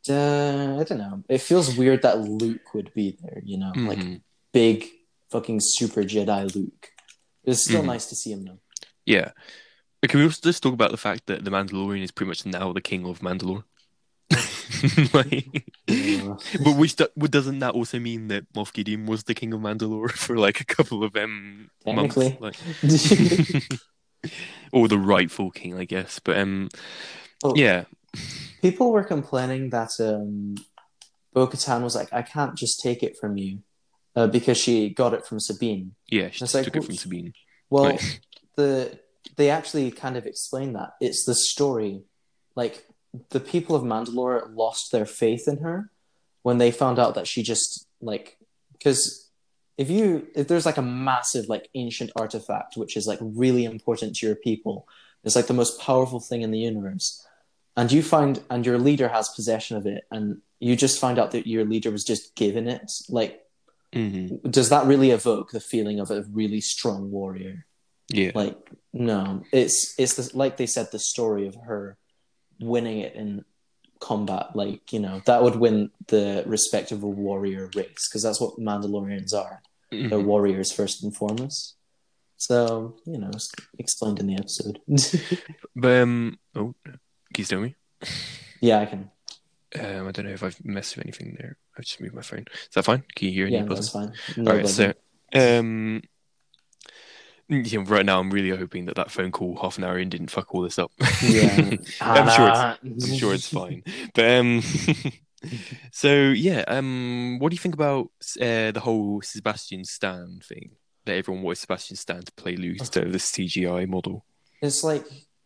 uh, 0.09 0.77
I 0.79 0.83
don't 0.83 0.97
know. 0.97 1.23
It 1.29 1.39
feels 1.39 1.75
weird 1.77 2.01
that 2.03 2.19
Luke 2.19 2.73
would 2.73 2.93
be 2.93 3.17
there, 3.21 3.41
you 3.45 3.57
know, 3.57 3.71
like 3.75 3.99
Mhm. 3.99 4.21
big 4.53 4.85
fucking 5.29 5.59
super 5.61 6.03
Jedi 6.03 6.53
Luke. 6.55 6.89
It's 7.43 7.63
still 7.63 7.81
Mhm. 7.83 7.87
nice 7.87 8.05
to 8.07 8.15
see 8.15 8.31
him 8.31 8.45
though. 8.45 8.59
Yeah. 9.05 9.31
Can 10.07 10.19
we 10.19 10.25
also 10.25 10.41
just 10.43 10.63
talk 10.63 10.73
about 10.73 10.91
the 10.91 10.97
fact 10.97 11.27
that 11.27 11.43
the 11.45 11.51
Mandalorian 11.51 12.01
is 12.03 12.11
pretty 12.11 12.29
much 12.29 12.45
now 12.45 12.73
the 12.73 12.81
king 12.81 13.05
of 13.05 13.19
Mandalore? 13.19 13.63
like, 15.13 15.67
Yeah. 15.87 16.35
but 16.63 16.77
which 16.77 16.95
do, 16.95 17.07
doesn't 17.17 17.59
that 17.59 17.73
also 17.75 17.99
mean 17.99 18.27
that 18.29 18.51
Moff 18.53 18.73
Gideon 18.73 19.05
was 19.05 19.23
the 19.25 19.35
king 19.35 19.53
of 19.53 19.61
Mandalore 19.61 20.09
for 20.23 20.37
like 20.37 20.59
a 20.59 20.65
couple 20.65 21.03
of 21.03 21.15
um 21.15 21.69
months, 21.85 22.17
like, 22.39 22.57
or 24.71 24.87
the 24.87 24.97
rightful 24.97 25.51
king, 25.51 25.75
I 25.77 25.85
guess. 25.85 26.19
But 26.19 26.37
um, 26.37 26.69
Oh. 27.43 27.53
yeah, 27.55 27.85
People 28.61 28.91
were 28.91 29.03
complaining 29.03 29.69
that 29.71 29.91
um, 29.99 30.55
Bo 31.33 31.47
Katan 31.47 31.81
was 31.81 31.95
like, 31.95 32.11
I 32.13 32.21
can't 32.21 32.55
just 32.55 32.81
take 32.81 33.03
it 33.03 33.17
from 33.19 33.37
you 33.37 33.59
uh, 34.15 34.27
because 34.27 34.57
she 34.57 34.89
got 34.89 35.13
it 35.13 35.25
from 35.25 35.39
Sabine. 35.39 35.95
yeah, 36.09 36.29
she 36.29 36.45
like, 36.45 36.65
took 36.65 36.75
it 36.75 36.83
from 36.83 36.95
Sabine. 36.95 37.33
Well, 37.69 37.85
Right. 37.85 38.19
the 38.55 38.99
they 39.37 39.49
actually 39.49 39.91
kind 39.91 40.17
of 40.17 40.25
explain 40.25 40.73
that 40.73 40.93
it's 40.99 41.25
the 41.25 41.35
story. 41.35 42.01
Like 42.55 42.85
the 43.29 43.39
people 43.39 43.75
of 43.75 43.83
Mandalore 43.83 44.55
lost 44.55 44.91
their 44.91 45.05
faith 45.05 45.47
in 45.47 45.57
her 45.59 45.89
when 46.43 46.57
they 46.57 46.71
found 46.71 46.99
out 46.99 47.15
that 47.15 47.27
she 47.27 47.43
just 47.43 47.87
like 48.01 48.37
because 48.73 49.29
if 49.77 49.89
you 49.89 50.27
if 50.35 50.47
there's 50.47 50.65
like 50.65 50.77
a 50.77 50.81
massive 50.81 51.47
like 51.47 51.69
ancient 51.75 52.11
artifact 52.15 52.77
which 52.77 52.97
is 52.97 53.07
like 53.07 53.19
really 53.21 53.63
important 53.63 54.15
to 54.17 54.25
your 54.25 54.35
people, 54.35 54.87
it's 55.23 55.35
like 55.35 55.47
the 55.47 55.53
most 55.53 55.79
powerful 55.79 56.19
thing 56.19 56.41
in 56.41 56.51
the 56.51 56.59
universe, 56.59 57.25
and 57.77 57.91
you 57.91 58.03
find 58.03 58.41
and 58.49 58.65
your 58.65 58.77
leader 58.77 59.07
has 59.09 59.29
possession 59.29 59.77
of 59.77 59.85
it, 59.85 60.03
and 60.11 60.41
you 60.59 60.75
just 60.75 60.99
find 60.99 61.17
out 61.19 61.31
that 61.31 61.47
your 61.47 61.65
leader 61.65 61.91
was 61.91 62.03
just 62.03 62.35
given 62.35 62.67
it, 62.67 62.91
like 63.09 63.41
hmm 63.93 64.27
does 64.49 64.69
that 64.69 64.85
really 64.85 65.11
evoke 65.11 65.51
the 65.51 65.59
feeling 65.59 65.99
of 65.99 66.09
a 66.11 66.23
really 66.31 66.61
strong 66.61 67.11
warrior? 67.11 67.65
Yeah, 68.09 68.31
Like 68.33 68.57
no, 68.93 69.43
it's 69.51 69.93
it's 69.97 70.15
the, 70.15 70.37
like 70.37 70.55
they 70.57 70.65
said 70.67 70.87
the 70.91 70.99
story 70.99 71.47
of 71.47 71.55
her 71.55 71.97
winning 72.59 72.99
it 72.99 73.15
in 73.15 73.43
combat. 73.99 74.55
Like 74.55 74.93
you 74.93 74.99
know 74.99 75.21
that 75.25 75.43
would 75.43 75.55
win 75.57 75.91
the 76.07 76.43
respect 76.45 76.91
of 76.91 77.03
a 77.03 77.07
warrior 77.07 77.69
race 77.75 78.07
because 78.07 78.23
that's 78.23 78.39
what 78.39 78.57
Mandalorians 78.59 79.33
are. 79.33 79.61
They're 79.91 80.19
Mhm. 80.19 80.23
warriors 80.23 80.71
first 80.71 81.03
and 81.03 81.13
foremost. 81.15 81.75
So 82.37 82.95
you 83.05 83.17
know, 83.17 83.29
it's 83.33 83.51
explained 83.77 84.19
in 84.19 84.27
the 84.27 84.35
episode. 84.37 84.79
But 85.75 86.01
um, 86.01 86.39
oh, 86.55 86.73
can 87.33 87.41
you 87.41 87.45
still 87.45 87.61
me? 87.61 87.75
yeah, 88.59 88.79
I 88.79 88.85
can. 88.85 89.11
Um, 89.79 90.07
I 90.07 90.11
don't 90.11 90.25
know 90.25 90.31
if 90.31 90.43
I've 90.43 90.63
messed 90.65 90.97
with 90.97 91.05
anything 91.05 91.37
there. 91.39 91.57
I've 91.77 91.85
just 91.85 92.01
moved 92.01 92.13
my 92.13 92.21
phone. 92.21 92.45
Is 92.53 92.73
that 92.75 92.83
fine? 92.83 93.03
Can 93.15 93.27
you 93.29 93.33
hear 93.33 93.45
any 93.47 93.55
Yeah, 93.55 93.63
that's 93.63 93.89
fine. 93.89 94.11
All 94.37 94.43
No 94.43 94.51
right, 94.53 94.61
buzzing. 94.63 94.93
so 95.33 95.55
um, 95.55 96.01
yeah, 97.47 97.83
right 97.85 98.05
now 98.05 98.19
I'm 98.19 98.31
really 98.31 98.49
hoping 98.49 98.85
that 98.85 98.95
that 98.95 99.11
phone 99.11 99.31
call 99.31 99.57
half 99.61 99.77
an 99.77 99.83
hour 99.83 99.97
in 99.97 100.09
didn't 100.09 100.31
fuck 100.31 100.53
all 100.53 100.61
this 100.61 100.79
up. 100.79 100.91
yeah, 101.21 101.55
I'm 102.01 102.29
sure 102.29 102.49
it's 102.49 103.11
I'm 103.11 103.17
sure 103.17 103.33
it's 103.33 103.47
fine. 103.47 103.83
But 104.13 104.31
um, 104.31 104.61
so 105.91 106.29
yeah, 106.29 106.63
um, 106.67 107.39
what 107.39 107.49
do 107.49 107.55
you 107.55 107.59
think 107.59 107.75
about 107.75 108.09
uh, 108.39 108.71
the 108.71 108.81
whole 108.83 109.21
Sebastian 109.21 109.83
Stan 109.85 110.39
thing? 110.43 110.71
That 111.05 111.15
everyone 111.15 111.43
wanted 111.43 111.57
Sebastian 111.57 111.95
Stan 111.97 112.21
to 112.23 112.31
play 112.33 112.55
Luke 112.55 112.77
instead 112.79 113.05
of 113.05 113.11
the 113.11 113.17
CGI 113.17 113.87
model. 113.87 114.23
It's 114.61 114.83
like, 114.83 115.03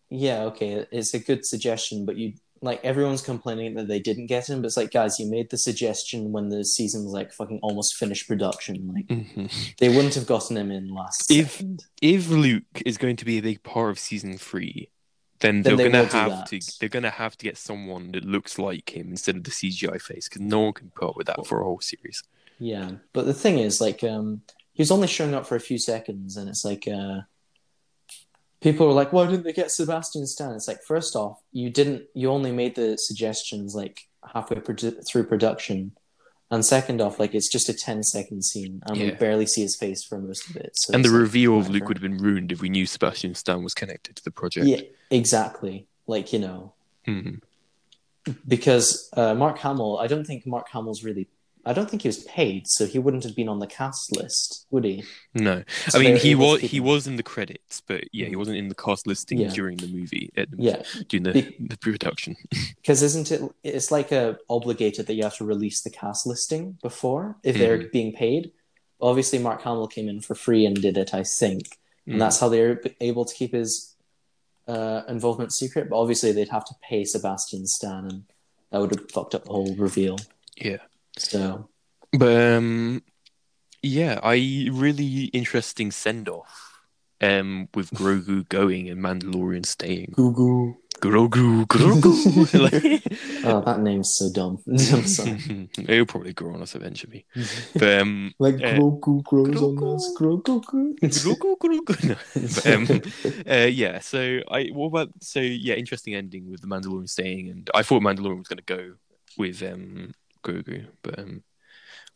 yeah, 0.10 0.44
okay, 0.46 0.86
it's 0.92 1.14
a 1.14 1.20
good 1.20 1.46
suggestion, 1.46 2.06
but 2.06 2.16
you 2.18 2.34
like 2.62 2.84
everyone's 2.84 3.22
complaining 3.22 3.76
that 3.76 3.88
they 3.88 4.00
didn't 4.00 4.26
get 4.28 4.50
him, 4.50 4.62
but 4.62 4.68
it's 4.68 4.78
like, 4.78 4.90
guys, 4.92 5.20
you 5.20 5.30
made 5.30 5.50
the 5.50 5.58
suggestion 5.58 6.32
when 6.32 6.50
the 6.50 6.64
season 6.66 7.04
was 7.04 7.14
like 7.14 7.32
fucking 7.32 7.60
almost 7.62 7.96
finished 7.96 8.28
production. 8.28 8.92
Like 8.94 9.08
Mhm. 9.08 9.76
they 9.78 9.90
wouldn't 9.90 10.16
have 10.16 10.26
gotten 10.26 10.58
him 10.58 10.72
in 10.72 10.88
last 10.94 11.30
If- 11.30 11.52
second. 11.52 11.86
If 12.02 12.30
Luke 12.30 12.64
is 12.86 12.98
going 12.98 13.18
to 13.18 13.26
be 13.26 13.38
a 13.38 13.42
big 13.42 13.62
part 13.62 13.92
of 13.92 14.00
season 14.00 14.38
three, 14.38 14.90
then, 15.42 15.62
Then 15.62 15.76
they're 15.76 15.90
they 15.90 15.92
gonna 15.92 16.06
have 16.08 16.50
to 16.50 16.60
they're 16.80 16.90
gonna 16.90 17.10
have 17.10 17.38
to 17.38 17.44
get 17.44 17.58
someone 17.58 18.14
that 18.14 18.24
looks 18.24 18.58
like 18.58 18.96
him 18.96 19.10
instead 19.10 19.36
of 19.36 19.44
the 19.44 19.52
CGI 19.52 20.00
face 20.02 20.28
because 20.30 20.42
no 20.42 20.62
one 20.62 20.74
can 20.74 20.92
put 20.96 21.10
up 21.10 21.18
with 21.18 21.28
that 21.28 21.46
for 21.46 21.60
a 21.62 21.66
whole 21.66 21.82
series. 21.82 22.24
Yeah, 22.58 22.92
but 23.12 23.26
the 23.26 23.34
thing 23.34 23.60
is, 23.60 23.82
like, 23.82 24.02
um, 24.04 24.42
he 24.72 24.82
was 24.82 24.92
only 24.92 25.08
showing 25.10 25.34
up 25.36 25.46
for 25.46 25.56
a 25.58 25.60
few 25.60 25.78
seconds, 25.78 26.38
and 26.38 26.48
it's 26.50 26.64
like, 26.64 26.88
uh, 26.88 27.20
people 28.62 28.88
were 28.88 28.94
like, 28.94 29.14
"Why 29.14 29.26
didn't 29.28 29.44
they 29.44 29.54
get 29.54 29.72
Sebastian 29.72 30.26
Stan?" 30.28 30.54
It's 30.54 30.68
like, 30.68 30.82
first 30.88 31.16
off, 31.16 31.40
you 31.52 31.70
didn't, 31.70 32.04
you 32.14 32.30
only 32.32 32.52
made 32.52 32.76
the 32.76 32.98
suggestions 32.98 33.76
like 33.76 34.08
halfway 34.34 34.58
produ- 34.58 35.06
through 35.08 35.26
production, 35.26 35.92
and 36.52 36.66
second 36.66 37.02
off, 37.02 37.20
like, 37.20 37.34
it's 37.36 37.52
just 37.52 37.70
a 37.70 37.74
10 37.74 38.04
second 38.04 38.44
scene, 38.44 38.82
and 38.86 39.00
we 39.00 39.12
barely 39.12 39.46
see 39.46 39.62
his 39.62 39.76
face 39.76 40.04
for 40.04 40.20
most 40.20 40.50
of 40.50 40.56
it. 40.58 40.72
So 40.76 40.94
and 40.94 41.04
the 41.04 41.10
like, 41.10 41.20
reveal 41.20 41.58
of. 41.60 41.70
Luke 41.70 41.88
would 41.88 41.98
have 41.98 42.02
been 42.04 42.18
ruined 42.18 42.52
if 42.52 42.62
we 42.62 42.70
knew 42.70 42.86
Sebastian 42.86 43.34
Stan 43.36 43.64
was 43.64 43.74
connected 43.74 44.16
to 44.18 44.24
the 44.24 44.32
project. 44.32 44.68
yeah, 44.68 44.82
exactly. 45.12 45.88
Like 46.08 46.32
you 46.34 46.40
know, 46.40 46.74
Mhm. 47.08 47.42
because 48.48 49.10
uh, 49.14 49.34
Mark 49.36 49.58
Hamill, 49.60 49.98
I 50.00 50.08
don't 50.08 50.26
think 50.26 50.46
Mark 50.46 50.68
Hamill's 50.70 51.04
really. 51.04 51.28
I 51.68 51.74
don't 51.74 51.90
think 51.90 52.04
he 52.04 52.08
was 52.08 52.24
paid, 52.26 52.68
so 52.68 52.86
he 52.86 53.00
wouldn't 53.00 53.24
have 53.24 53.36
been 53.36 53.50
on 53.50 53.60
the 53.60 53.66
cast 53.68 54.16
list, 54.16 54.68
would 54.70 54.84
he? 54.84 55.04
No, 55.34 55.64
So 55.90 55.98
I 56.00 56.02
mean 56.04 56.16
he 56.18 56.36
was 56.36 56.62
he 56.62 56.80
was 56.80 57.08
in 57.08 57.16
the 57.16 57.24
credits, 57.24 57.82
but 57.88 58.04
yeah, 58.14 58.28
he 58.28 58.36
wasn't 58.36 58.58
in 58.58 58.68
the 58.70 58.76
cast 58.76 59.08
listing 59.08 59.40
Yeah. 59.40 59.50
during 59.50 59.78
the 59.78 59.88
movie 59.88 60.30
the, 60.36 60.48
Yeah, 60.58 60.84
during 61.10 61.24
the, 61.24 61.34
Be- 61.34 61.56
the 61.60 61.78
production. 61.78 62.36
Because 62.82 63.02
isn't 63.02 63.32
it? 63.32 63.42
It's 63.64 63.90
like 63.92 64.12
a 64.12 64.38
obligated 64.50 65.08
that 65.08 65.16
you 65.16 65.24
have 65.24 65.38
to 65.38 65.46
release 65.46 65.82
the 65.82 65.90
cast 65.90 66.28
listing 66.28 66.78
before 66.84 67.36
if 67.44 67.58
they're 67.58 67.80
Mm-hmm. 67.80 67.92
being 67.92 68.14
paid. 68.14 68.52
Obviously, 69.02 69.40
Mark 69.40 69.62
Hamill 69.64 69.88
came 69.88 70.08
in 70.08 70.22
for 70.22 70.36
free 70.36 70.66
and 70.66 70.80
did 70.82 70.98
it, 70.98 71.14
I 71.14 71.24
think, 71.24 71.64
and 72.08 72.22
that's 72.22 72.40
how 72.40 72.48
they're 72.50 72.80
able 73.02 73.26
to 73.26 73.34
keep 73.36 73.52
his 73.54 73.96
uh, 74.68 75.02
involvement 75.10 75.52
secret. 75.54 75.90
But 75.90 76.00
obviously, 76.00 76.32
they'd 76.32 76.50
have 76.50 76.66
to 76.66 76.76
pay 76.82 77.04
Sebastian 77.06 77.66
Stan, 77.68 78.06
and 78.06 78.24
that 78.70 78.80
would 78.82 78.92
have 78.96 79.12
fucked 79.12 79.36
up 79.36 79.44
the 79.46 79.52
whole 79.52 79.76
reveal. 79.76 80.18
yeah. 80.58 80.78
So 81.18 81.70
But 82.12 82.36
um, 82.58 83.04
yeah, 83.82 84.20
I 84.24 84.70
really 84.72 85.26
interesting 85.26 85.92
send 85.92 86.30
off 86.30 86.82
um 87.22 87.70
with 87.74 87.92
Grogu 87.92 88.48
going 88.50 88.90
and 88.90 89.02
Mandalorian 89.02 89.66
staying. 89.66 90.14
Grogu, 91.02 91.66
Grogu. 91.68 92.16
like, 92.60 93.04
Oh, 93.44 93.62
that 93.66 93.80
name's 93.82 94.16
so 94.16 94.32
dumb. 94.32 94.58
I'm 94.68 95.06
sorry. 95.06 95.70
It'll 95.78 96.06
probably 96.06 96.34
grow 96.34 96.54
on 96.54 96.62
us 96.62 96.74
eventually. 96.74 97.26
But 97.74 98.02
um, 98.02 98.34
like 98.40 98.56
Uh, 98.56 98.80
Grogu 98.80 99.24
grows 99.24 99.62
on 99.62 99.76
Grogu. 99.76 99.96
us. 99.96 100.14
Grogu. 100.18 100.64
Grogu, 100.64 101.58
Grogu. 101.58 102.10
No. 102.10 102.16
But, 102.56 102.66
um, 102.68 103.02
uh, 103.46 103.68
yeah. 103.68 104.00
So 104.00 104.40
I 104.50 104.68
what 104.74 104.88
about 104.88 105.10
so 105.22 105.40
yeah, 105.42 105.76
interesting 105.76 106.16
ending 106.16 106.50
with 106.50 106.62
the 106.62 106.68
Mandalorian 106.68 107.10
staying, 107.10 107.50
and 107.50 107.70
I 107.76 107.84
thought 107.84 108.02
Mandalorian 108.02 108.40
was 108.40 108.48
going 108.48 108.64
to 108.66 108.74
go 108.76 108.94
with 109.38 109.62
um 109.64 110.14
Grogu, 110.46 110.86
but 111.02 111.20
um, 111.20 111.44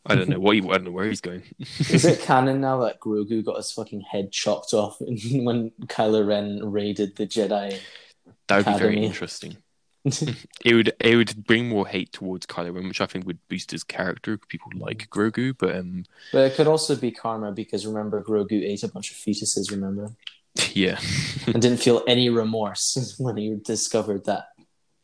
I 0.06 0.16
don't 0.16 0.30
know 0.30 0.40
what 0.40 0.56
he, 0.56 0.62
I 0.62 0.74
don't 0.74 0.86
know 0.86 0.92
where 0.92 1.08
he's 1.08 1.22
going. 1.22 1.44
Is 1.60 2.06
it 2.06 2.22
canon 2.24 2.62
now 2.62 2.80
that 2.82 3.00
Grogu 3.00 3.44
got 3.44 3.58
his 3.58 3.72
fucking 3.72 4.02
head 4.02 4.32
chopped 4.32 4.74
off 4.74 4.98
when 5.02 5.72
Kylo 5.86 6.26
Ren 6.26 6.72
raided 6.72 7.16
the 7.16 7.28
Jedi? 7.28 7.78
That 8.48 8.58
would 8.58 8.74
be 8.74 8.80
very 8.80 9.04
interesting. 9.04 9.58
It 10.06 10.74
would 10.74 10.94
it 11.02 11.16
would 11.18 11.46
bring 11.46 11.68
more 11.68 11.86
hate 11.86 12.14
towards 12.14 12.46
Kylo 12.46 12.74
Ren, 12.74 12.88
which 12.88 13.02
I 13.02 13.06
think 13.06 13.28
would 13.28 13.40
boost 13.50 13.72
his 13.72 13.84
character. 13.84 14.38
People 14.38 14.72
like 14.76 15.10
Grogu, 15.10 15.56
but 15.58 15.76
um, 15.76 16.06
but 16.32 16.46
it 16.50 16.56
could 16.56 16.68
also 16.68 16.96
be 16.96 17.12
karma 17.12 17.52
because 17.52 17.86
remember 17.86 18.24
Grogu 18.24 18.64
ate 18.64 18.84
a 18.84 18.88
bunch 18.88 19.12
of 19.12 19.18
fetuses, 19.18 19.72
remember, 19.72 20.16
yeah, 20.72 21.00
and 21.48 21.62
didn't 21.62 21.82
feel 21.82 22.02
any 22.08 22.30
remorse 22.30 23.16
when 23.20 23.36
he 23.36 23.58
discovered 23.64 24.26
that 24.26 24.48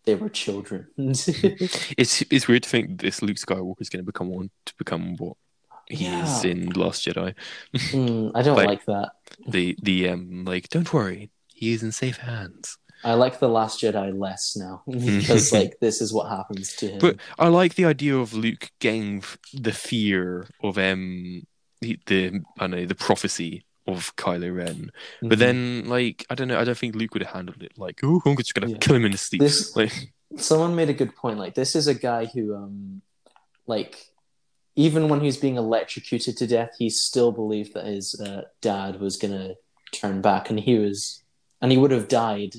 they 0.05 0.15
were 0.15 0.29
children. 0.29 0.87
it's 0.97 2.21
it's 2.29 2.47
weird 2.47 2.63
to 2.63 2.69
think 2.69 3.01
this 3.01 3.21
Luke 3.21 3.37
Skywalker 3.37 3.81
is 3.81 3.89
going 3.89 4.03
to 4.03 4.11
become 4.11 4.29
one 4.29 4.49
to 4.65 4.73
become 4.77 5.15
what 5.17 5.37
he 5.89 6.05
is 6.07 6.43
in 6.43 6.69
Last 6.71 7.05
Jedi. 7.05 7.33
Hmm, 7.91 8.29
I 8.35 8.41
don't 8.41 8.55
Like- 8.57 8.67
like 8.67 8.85
that. 8.85 9.11
The 9.47 9.75
the 9.81 10.09
um 10.09 10.45
like 10.45 10.69
don't 10.69 10.91
worry, 10.93 11.31
he 11.53 11.73
is 11.73 11.83
in 11.83 11.91
safe 11.91 12.17
hands. 12.17 12.77
I 13.03 13.13
like 13.13 13.39
the 13.39 13.49
Last 13.49 13.81
Jedi 13.81 14.17
less 14.17 14.55
now 14.55 14.81
because 14.89 15.51
like 15.59 15.77
this 15.79 16.01
is 16.01 16.11
what 16.13 16.29
happens 16.29 16.75
to 16.77 16.87
him. 16.89 16.99
But 16.99 17.17
I 17.37 17.49
like 17.49 17.75
the 17.75 17.85
idea 17.85 18.15
of 18.17 18.33
Luke 18.33 18.71
getting 18.79 19.23
the 19.53 19.73
fear 19.73 20.47
of 20.63 20.77
um 20.77 21.43
the, 21.81 21.99
the 22.07 22.41
I 22.57 22.63
don't 22.67 22.71
know 22.71 22.85
the 22.85 22.95
prophecy 22.95 23.65
of 23.87 24.15
Kylo 24.15 24.55
Ren. 24.55 24.91
Mhm. 25.21 25.29
But 25.29 25.39
then, 25.39 25.87
like, 25.87 26.25
I 26.29 26.35
don't 26.35 26.47
know. 26.47 26.59
I 26.59 26.63
don't 26.63 26.77
think 26.77 26.95
Luke 26.95 27.13
would 27.13 27.23
have 27.23 27.33
handled 27.35 27.61
it. 27.63 27.77
Like, 27.77 27.99
oh, 28.03 28.21
I'm 28.25 28.35
just 28.37 28.53
gonna 28.53 28.71
Yeah. 28.71 28.77
kill 28.79 28.95
him 28.95 29.05
in 29.05 29.11
his 29.11 29.21
sleep. 29.21 29.41
This- 29.41 29.75
Like, 29.75 29.93
someone 30.37 30.75
made 30.75 30.89
a 30.89 30.93
good 30.93 31.15
point. 31.15 31.37
Like 31.39 31.53
this 31.55 31.75
is 31.75 31.87
a 31.87 31.93
guy 31.93 32.25
who, 32.25 32.55
um, 32.55 33.01
like, 33.67 34.07
even 34.75 35.07
when 35.07 35.21
he's 35.21 35.37
being 35.37 35.55
electrocuted 35.55 36.35
to 36.37 36.47
death, 36.47 36.71
he 36.77 36.89
still 36.89 37.31
believed 37.31 37.73
that 37.73 37.85
his 37.85 38.19
uh, 38.19 38.43
dad 38.61 38.99
was 38.99 39.17
gonna 39.17 39.55
turn 39.93 40.21
back, 40.21 40.49
and 40.49 40.59
he 40.59 40.77
was, 40.77 41.23
and 41.61 41.71
he 41.71 41.77
would 41.77 41.91
have 41.91 42.07
died 42.07 42.55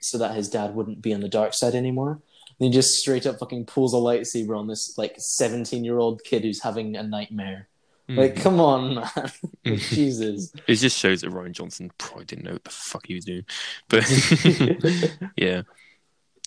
so 0.00 0.18
that 0.18 0.34
his 0.34 0.50
dad 0.50 0.74
wouldn't 0.74 1.00
be 1.00 1.14
on 1.14 1.20
the 1.20 1.28
dark 1.28 1.54
side 1.54 1.74
anymore. 1.74 2.20
And 2.60 2.66
he 2.66 2.70
just 2.70 2.94
straight 2.98 3.26
up 3.26 3.38
fucking 3.38 3.64
pulls 3.66 3.94
a 3.94 3.96
lightsaber 3.96 4.56
on 4.58 4.66
this 4.66 4.98
like 4.98 5.14
seventeen 5.18 5.84
year 5.84 5.98
old 5.98 6.22
kid 6.24 6.42
who's 6.42 6.62
having 6.62 6.94
a 6.96 7.02
nightmare. 7.02 7.68
Like, 8.08 8.34
mm. 8.34 8.42
come 8.42 8.60
on, 8.60 8.94
man, 8.96 9.04
Mm. 9.64 9.78
Jesus. 9.94 10.52
it 10.66 10.74
just 10.74 10.98
shows 10.98 11.22
that 11.22 11.30
Rian 11.30 11.52
Johnson 11.52 11.90
probably 11.96 12.26
didn't 12.26 12.44
know 12.44 12.52
what 12.52 12.64
the 12.64 12.70
fuck 12.70 13.06
he 13.06 13.14
was 13.14 13.24
doing. 13.24 13.46
But 13.88 14.04
yeah, 15.36 15.62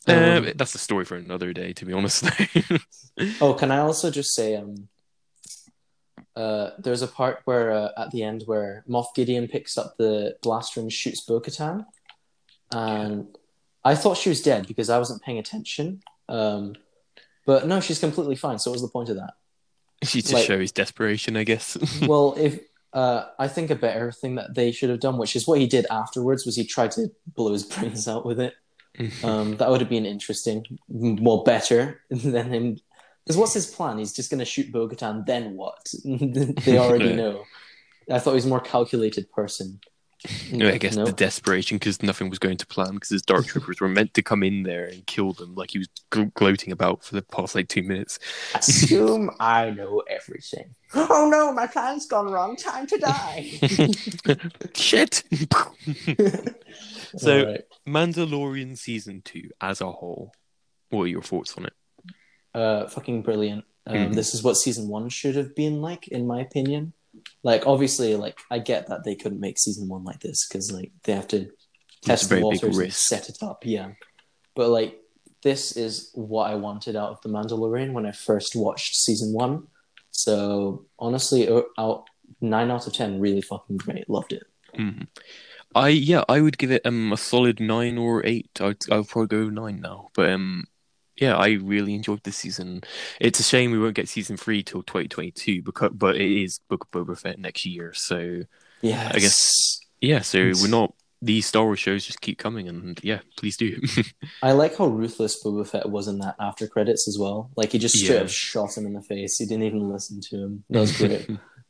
Um, 0.08 0.48
uh, 0.48 0.52
that's 0.56 0.76
a 0.76 0.80
story 0.80 1.04
for 1.06 1.16
another 1.16 1.54
day. 1.54 1.74
To 1.74 1.86
be 1.86 1.94
honest, 1.94 2.26
Oh, 3.42 3.56
can 3.56 3.72
I 3.72 3.80
also 3.80 4.12
just 4.12 4.36
say, 4.36 4.56
um, 4.56 4.88
uh, 6.36 6.72
there's 6.78 7.02
a 7.02 7.08
part 7.08 7.42
where 7.46 7.72
uh, 7.72 7.90
at 7.98 8.12
the 8.12 8.22
end 8.24 8.44
where 8.46 8.84
Moff 8.88 9.16
Gideon 9.16 9.48
picks 9.48 9.78
up 9.78 9.98
the 9.98 10.38
blaster 10.44 10.80
and 10.80 10.94
shoots 10.94 11.22
Bo-Katan, 11.22 11.86
and 12.72 13.28
I 13.84 13.96
thought 13.96 14.18
she 14.18 14.30
was 14.30 14.44
dead 14.44 14.68
because 14.68 14.90
I 14.92 15.00
wasn't 15.00 15.24
paying 15.24 15.40
attention. 15.40 16.02
Um, 16.30 16.76
but 17.48 17.66
no, 17.66 17.80
she's 17.80 17.98
completely 18.00 18.36
fine. 18.36 18.60
So 18.60 18.70
what 18.70 18.76
was 18.76 18.82
the 18.84 18.90
point 18.90 19.10
of 19.10 19.16
that? 19.16 19.34
She 20.04 20.22
just 20.22 20.34
Like- 20.34 20.46
shows 20.46 20.72
desperation, 20.72 21.36
I 21.38 21.44
guess. 21.44 21.78
well, 22.08 22.36
if 22.38 22.60
uh, 22.94 23.26
I 23.38 23.48
think 23.48 23.70
a 23.70 23.76
better 23.76 24.12
thing 24.12 24.36
that 24.36 24.56
they 24.56 24.72
should 24.72 24.90
have 24.90 25.00
done, 25.00 25.18
which 25.18 25.36
is 25.36 25.48
what 25.48 25.60
he 25.60 25.68
did 25.68 25.86
afterwards, 25.92 26.46
was 26.46 26.56
he 26.56 26.66
tried 26.66 26.92
to 26.92 27.12
blow 27.36 27.54
his 27.54 27.64
brains 27.72 28.08
out 28.08 28.26
with 28.26 28.40
it. 28.40 28.54
Um, 29.24 29.58
that 29.58 29.70
would 29.70 29.80
have 29.80 29.92
been 29.92 30.08
interesting, 30.08 30.66
well, 30.90 31.44
better 31.44 32.02
than 32.10 32.52
him. 32.52 32.78
Because 33.24 33.38
what's 33.38 33.54
his 33.54 33.68
plan? 33.68 34.00
He's 34.00 34.12
just 34.12 34.32
going 34.32 34.40
to 34.40 34.46
shoot 34.46 34.72
Bo-Katan, 34.72 35.24
then 35.28 35.56
what? 35.56 35.86
they 36.04 36.80
already 36.80 37.14
know. 37.14 37.44
I 38.10 38.18
thought 38.18 38.32
he 38.32 38.36
was 38.38 38.46
a 38.46 38.50
more 38.50 38.60
calculated 38.60 39.32
person. 39.32 39.80
No, 40.52 40.68
I 40.68 40.78
guess 40.80 40.96
No? 40.96 41.06
the 41.06 41.12
desperation 41.12 41.78
because 41.78 42.02
nothing 42.02 42.30
was 42.30 42.40
going 42.40 42.58
to 42.58 42.66
plan 42.68 42.96
because 42.96 43.10
his 43.10 43.22
dark 43.22 43.46
troopers 43.46 43.80
were 43.80 43.88
meant 43.88 44.14
to 44.16 44.22
come 44.24 44.42
in 44.42 44.64
there 44.64 44.86
and 44.86 45.06
kill 45.06 45.32
them, 45.34 45.54
like 45.56 45.72
he 45.72 45.78
was 45.78 45.88
gl- 46.12 46.34
gloating 46.34 46.72
about 46.74 47.04
for 47.04 47.14
the 47.16 47.22
past 47.22 47.54
like 47.54 47.68
two 47.68 47.84
minutes. 47.84 48.18
Assume 48.56 49.30
I 49.40 49.70
know 49.70 50.02
everything. 50.10 50.74
Oh 50.96 51.30
no, 51.32 51.54
my 51.54 51.68
plan's 51.68 52.08
gone 52.08 52.32
wrong. 52.32 52.56
Time 52.56 52.88
to 52.88 52.98
die. 52.98 53.52
Shit. 54.74 55.24
So- 57.18 57.40
Alright. 57.40 57.62
Mandalorian 57.88 58.78
season 58.78 59.22
two 59.24 59.50
as 59.62 59.80
a 59.82 59.90
whole. 59.92 60.34
What 60.90 61.04
are 61.04 61.08
your 61.08 61.22
thoughts 61.22 61.56
on 61.58 61.66
it? 61.66 61.74
uh, 62.54 62.88
fucking 62.88 63.22
brilliant. 63.22 63.64
Um, 63.86 63.96
Mhm. 63.96 64.14
This 64.16 64.34
is 64.34 64.44
what 64.44 64.56
season 64.58 64.88
one 64.90 65.10
should 65.10 65.36
have 65.36 65.56
been 65.56 65.82
like, 65.82 66.08
in 66.10 66.28
my 66.28 66.42
opinion. 66.42 66.94
Like, 67.44 67.68
obviously, 67.68 68.16
like 68.16 68.38
I 68.52 68.60
get 68.60 68.88
that 68.88 69.04
they 69.04 69.16
couldn't 69.16 69.40
make 69.40 69.58
season 69.60 69.88
one 69.88 70.04
like 70.04 70.20
this 70.20 70.48
because 70.48 70.72
like 70.72 70.92
they 71.04 71.14
have 71.14 71.28
to 71.30 71.50
test 72.04 72.30
the 72.30 72.42
waters 72.42 72.78
and 72.78 72.94
set 72.94 73.30
it 73.30 73.38
up. 73.42 73.66
Yeah, 73.66 73.92
but 74.56 74.70
like 74.70 75.00
this 75.44 75.78
is 75.78 76.12
what 76.14 76.50
I 76.50 76.56
wanted 76.56 76.96
out 76.96 77.12
of 77.12 77.22
the 77.22 77.30
Mandalorian 77.30 77.94
when 77.94 78.06
I 78.06 78.12
first 78.12 78.56
watched 78.56 78.96
season 78.96 79.34
one. 79.34 79.68
So 80.12 80.86
honestly, 81.00 81.48
out 81.78 82.06
nine 82.42 82.72
out 82.72 82.88
of 82.88 82.94
ten, 82.94 83.20
really 83.20 83.42
fucking 83.42 83.78
great. 83.78 84.10
Loved 84.10 84.34
it. 84.34 84.44
Mhm. 84.78 85.08
I 85.76 85.90
yeah, 85.90 86.24
I 86.28 86.42
would 86.42 86.58
give 86.58 86.72
it 86.72 86.86
um 86.86 87.14
a 87.14 87.18
solid 87.18 87.60
nine 87.60 87.98
or 87.98 88.26
eight. 88.26 88.50
I'd 88.60 88.78
I'll 88.92 89.04
probably 89.04 89.28
go 89.28 89.50
nine 89.50 89.82
now. 89.82 90.10
But 90.16 90.30
um 90.32 90.66
yeah, 91.20 91.36
I 91.36 91.54
really 91.62 91.94
enjoyed 91.96 92.24
this 92.24 92.38
season. 92.38 92.82
It's 93.20 93.40
a 93.40 93.44
shame 93.44 93.72
we 93.72 93.80
won't 93.80 93.96
get 93.96 94.10
season 94.10 94.38
three 94.38 94.64
till 94.64 94.84
twenty 94.84 95.08
twenty 95.08 95.32
two 95.32 95.62
because 95.62 95.92
but 95.94 96.16
it 96.16 96.44
is 96.44 96.60
Book 96.70 96.86
of 96.86 96.92
Boba 96.92 97.18
Fett 97.20 97.40
next 97.40 97.66
year. 97.66 97.94
So 97.94 98.42
Yeah, 98.82 99.12
I 99.14 99.20
guess- 99.20 99.80
yeah, 100.02 100.22
so 100.22 100.38
It's- 100.38 100.62
we're 100.62 100.70
not 100.70 100.94
these 101.20 101.48
Star 101.48 101.64
Wars 101.66 101.80
shows 101.80 102.06
just 102.06 102.22
keep 102.22 102.38
coming 102.38 102.68
and 102.70 103.00
yeah, 103.04 103.22
please 103.38 103.58
do. 103.58 103.82
I 104.44 104.52
like 104.52 104.78
how 104.78 104.86
ruthless 104.86 105.44
Boba 105.44 105.68
Fett 105.68 105.90
was 105.90 106.08
in 106.08 106.20
that 106.20 106.36
after 106.40 106.68
credits 106.68 107.08
as 107.08 107.18
well. 107.20 107.50
Like 107.56 107.72
he 107.72 107.80
just 107.80 107.96
straight 107.96 108.18
Yeah. 108.18 108.22
up 108.22 108.30
shot 108.30 108.78
him 108.78 108.86
in 108.86 108.94
the 108.94 109.02
face. 109.02 109.38
He 109.40 109.46
didn't 109.48 109.64
even 109.64 109.90
listen 109.90 110.22
to 110.30 110.36
him. 110.38 110.64
That 110.70 110.80
was 110.82 110.96
great. 110.96 111.28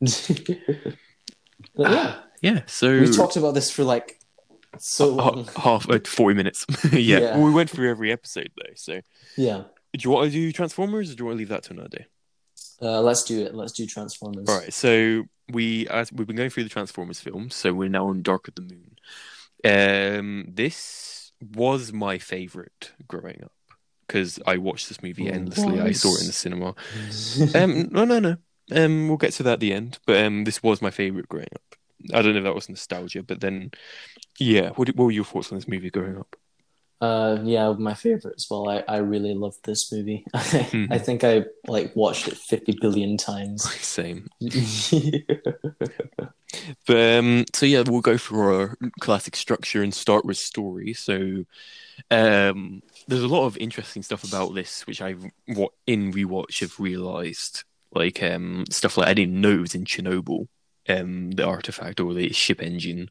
but 1.74 1.90
yeah, 1.90 2.16
yeah, 2.42 2.60
so 2.66 3.00
we 3.00 3.10
talked 3.10 3.36
about 3.36 3.54
this 3.54 3.70
for 3.70 3.84
like 3.84 4.17
so 4.80 5.08
long. 5.08 5.48
half 5.56 5.88
uh, 5.88 5.98
forty 6.04 6.34
minutes. 6.34 6.66
yeah. 6.92 6.98
Yeah. 6.98 7.36
Well, 7.36 7.46
we 7.46 7.52
went 7.52 7.70
through 7.70 7.90
every 7.90 8.12
episode 8.12 8.50
though. 8.56 8.72
So 8.74 9.00
Yeah, 9.36 9.64
do 9.96 10.00
you 10.00 10.10
want 10.10 10.26
to 10.26 10.32
do 10.32 10.52
Transformers 10.52 11.10
or 11.10 11.14
do 11.14 11.22
you 11.22 11.26
want 11.26 11.36
to 11.36 11.38
leave 11.38 11.48
that 11.48 11.64
to 11.64 11.72
another 11.72 11.88
day? 11.88 12.06
uh, 12.80 13.00
let's 13.00 13.24
do 13.24 13.44
it. 13.44 13.54
Let's 13.54 13.72
do 13.72 13.86
Transformers. 13.86 14.48
All 14.48 14.58
right, 14.58 14.72
so 14.72 15.24
we 15.50 15.88
as 15.88 16.12
we've 16.12 16.26
been 16.26 16.36
going 16.36 16.50
through 16.50 16.64
the 16.64 16.70
Transformers 16.70 17.20
films, 17.20 17.54
so 17.54 17.72
we're 17.72 17.88
now 17.88 18.08
on 18.08 18.22
Dark 18.22 18.48
of 18.48 18.54
the 18.54 18.62
Moon. 18.62 18.98
Um, 19.64 20.46
this 20.48 21.32
was 21.54 21.92
my 21.92 22.18
favorite 22.18 22.92
growing 23.06 23.40
up 23.44 23.52
because 24.06 24.38
I 24.46 24.56
watched 24.56 24.88
this 24.88 25.02
movie 25.02 25.30
endlessly. 25.30 25.80
I 25.80 25.92
saw 25.92 26.14
it 26.14 26.22
in 26.22 26.26
the 26.26 26.32
cinema. 26.32 26.74
Um, 27.54 27.88
no, 27.90 28.04
no, 28.04 28.18
no. 28.18 28.36
Um, 28.70 29.08
we'll 29.08 29.16
get 29.16 29.32
to 29.34 29.42
that 29.44 29.54
at 29.54 29.60
the 29.60 29.72
end. 29.72 29.98
But 30.06 30.24
um, 30.24 30.44
this 30.44 30.62
was 30.62 30.82
my 30.82 30.90
favorite 30.90 31.28
growing 31.28 31.48
up. 31.54 31.74
I 32.12 32.22
don't 32.22 32.32
know 32.32 32.38
if 32.38 32.44
that 32.44 32.54
was 32.54 32.68
nostalgia, 32.68 33.22
but 33.22 33.40
then, 33.40 33.70
yeah. 34.38 34.70
What, 34.70 34.88
what 34.90 35.06
were 35.06 35.10
your 35.12 35.24
thoughts 35.24 35.52
on 35.52 35.58
this 35.58 35.68
movie 35.68 35.90
growing 35.90 36.18
up? 36.18 36.36
Uh, 37.00 37.38
yeah, 37.44 37.72
my 37.78 37.94
favorite 37.94 38.34
as 38.36 38.48
well. 38.50 38.68
I, 38.68 38.82
I 38.88 38.96
really 38.98 39.32
loved 39.34 39.64
this 39.64 39.92
movie. 39.92 40.24
Mhm. 40.34 40.88
I 40.90 40.98
think 40.98 41.22
I 41.22 41.44
like 41.68 41.94
watched 41.94 42.26
it 42.26 42.36
fifty 42.36 42.76
billion 42.80 43.16
times. 43.16 43.70
Same. 43.80 44.28
But 46.86 47.18
um, 47.18 47.44
so 47.54 47.66
yeah, 47.66 47.82
we'll 47.86 48.00
go 48.00 48.16
through 48.18 48.54
our 48.54 48.76
classic 49.00 49.36
structure 49.36 49.82
and 49.82 49.92
start 49.94 50.24
with 50.24 50.38
story. 50.38 50.92
So 50.94 51.44
um, 52.10 52.82
there's 53.08 53.22
a 53.22 53.28
lot 53.28 53.46
of 53.46 53.56
interesting 53.58 54.02
stuff 54.02 54.24
about 54.24 54.54
this, 54.54 54.86
which 54.86 55.02
I 55.02 55.16
what 55.46 55.72
in 55.86 56.12
rewatch 56.12 56.60
have 56.60 56.78
realized, 56.80 57.64
like 57.92 58.22
um, 58.22 58.64
stuff 58.70 58.96
like 58.98 59.08
I 59.08 59.14
didn't 59.14 59.40
know 59.40 59.52
it 59.52 59.60
was 59.60 59.74
in 59.74 59.84
Chernobyl, 59.84 60.48
um, 60.88 61.30
the 61.32 61.44
artifact 61.44 62.00
or 62.00 62.14
the 62.14 62.32
ship 62.32 62.62
engine, 62.62 63.10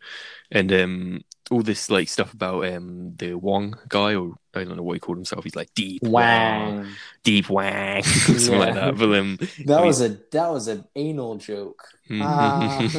and 0.51 0.71
um, 0.73 1.23
all 1.51 1.61
this 1.61 1.89
like 1.89 2.09
stuff 2.09 2.33
about 2.33 2.65
um, 2.67 3.15
the 3.17 3.33
Wang 3.35 3.75
guy 3.89 4.15
or 4.15 4.33
I 4.53 4.63
don't 4.63 4.75
know 4.77 4.83
what 4.83 4.93
he 4.95 4.99
called 4.99 5.17
himself. 5.19 5.43
He's 5.43 5.55
like 5.55 5.73
deep 5.75 6.01
Wang. 6.03 6.87
deep 7.23 7.49
Wang, 7.49 8.03
something 8.03 8.57
like 8.59 8.73
that. 8.73 8.97
But 8.97 9.13
um, 9.15 9.37
That 9.65 9.75
I 9.75 9.77
mean- 9.81 9.87
was 9.87 10.01
a 10.01 10.09
that 10.31 10.49
was 10.51 10.67
an 10.67 10.85
anal 10.95 11.35
joke. 11.37 11.83
Ah. 12.11 12.87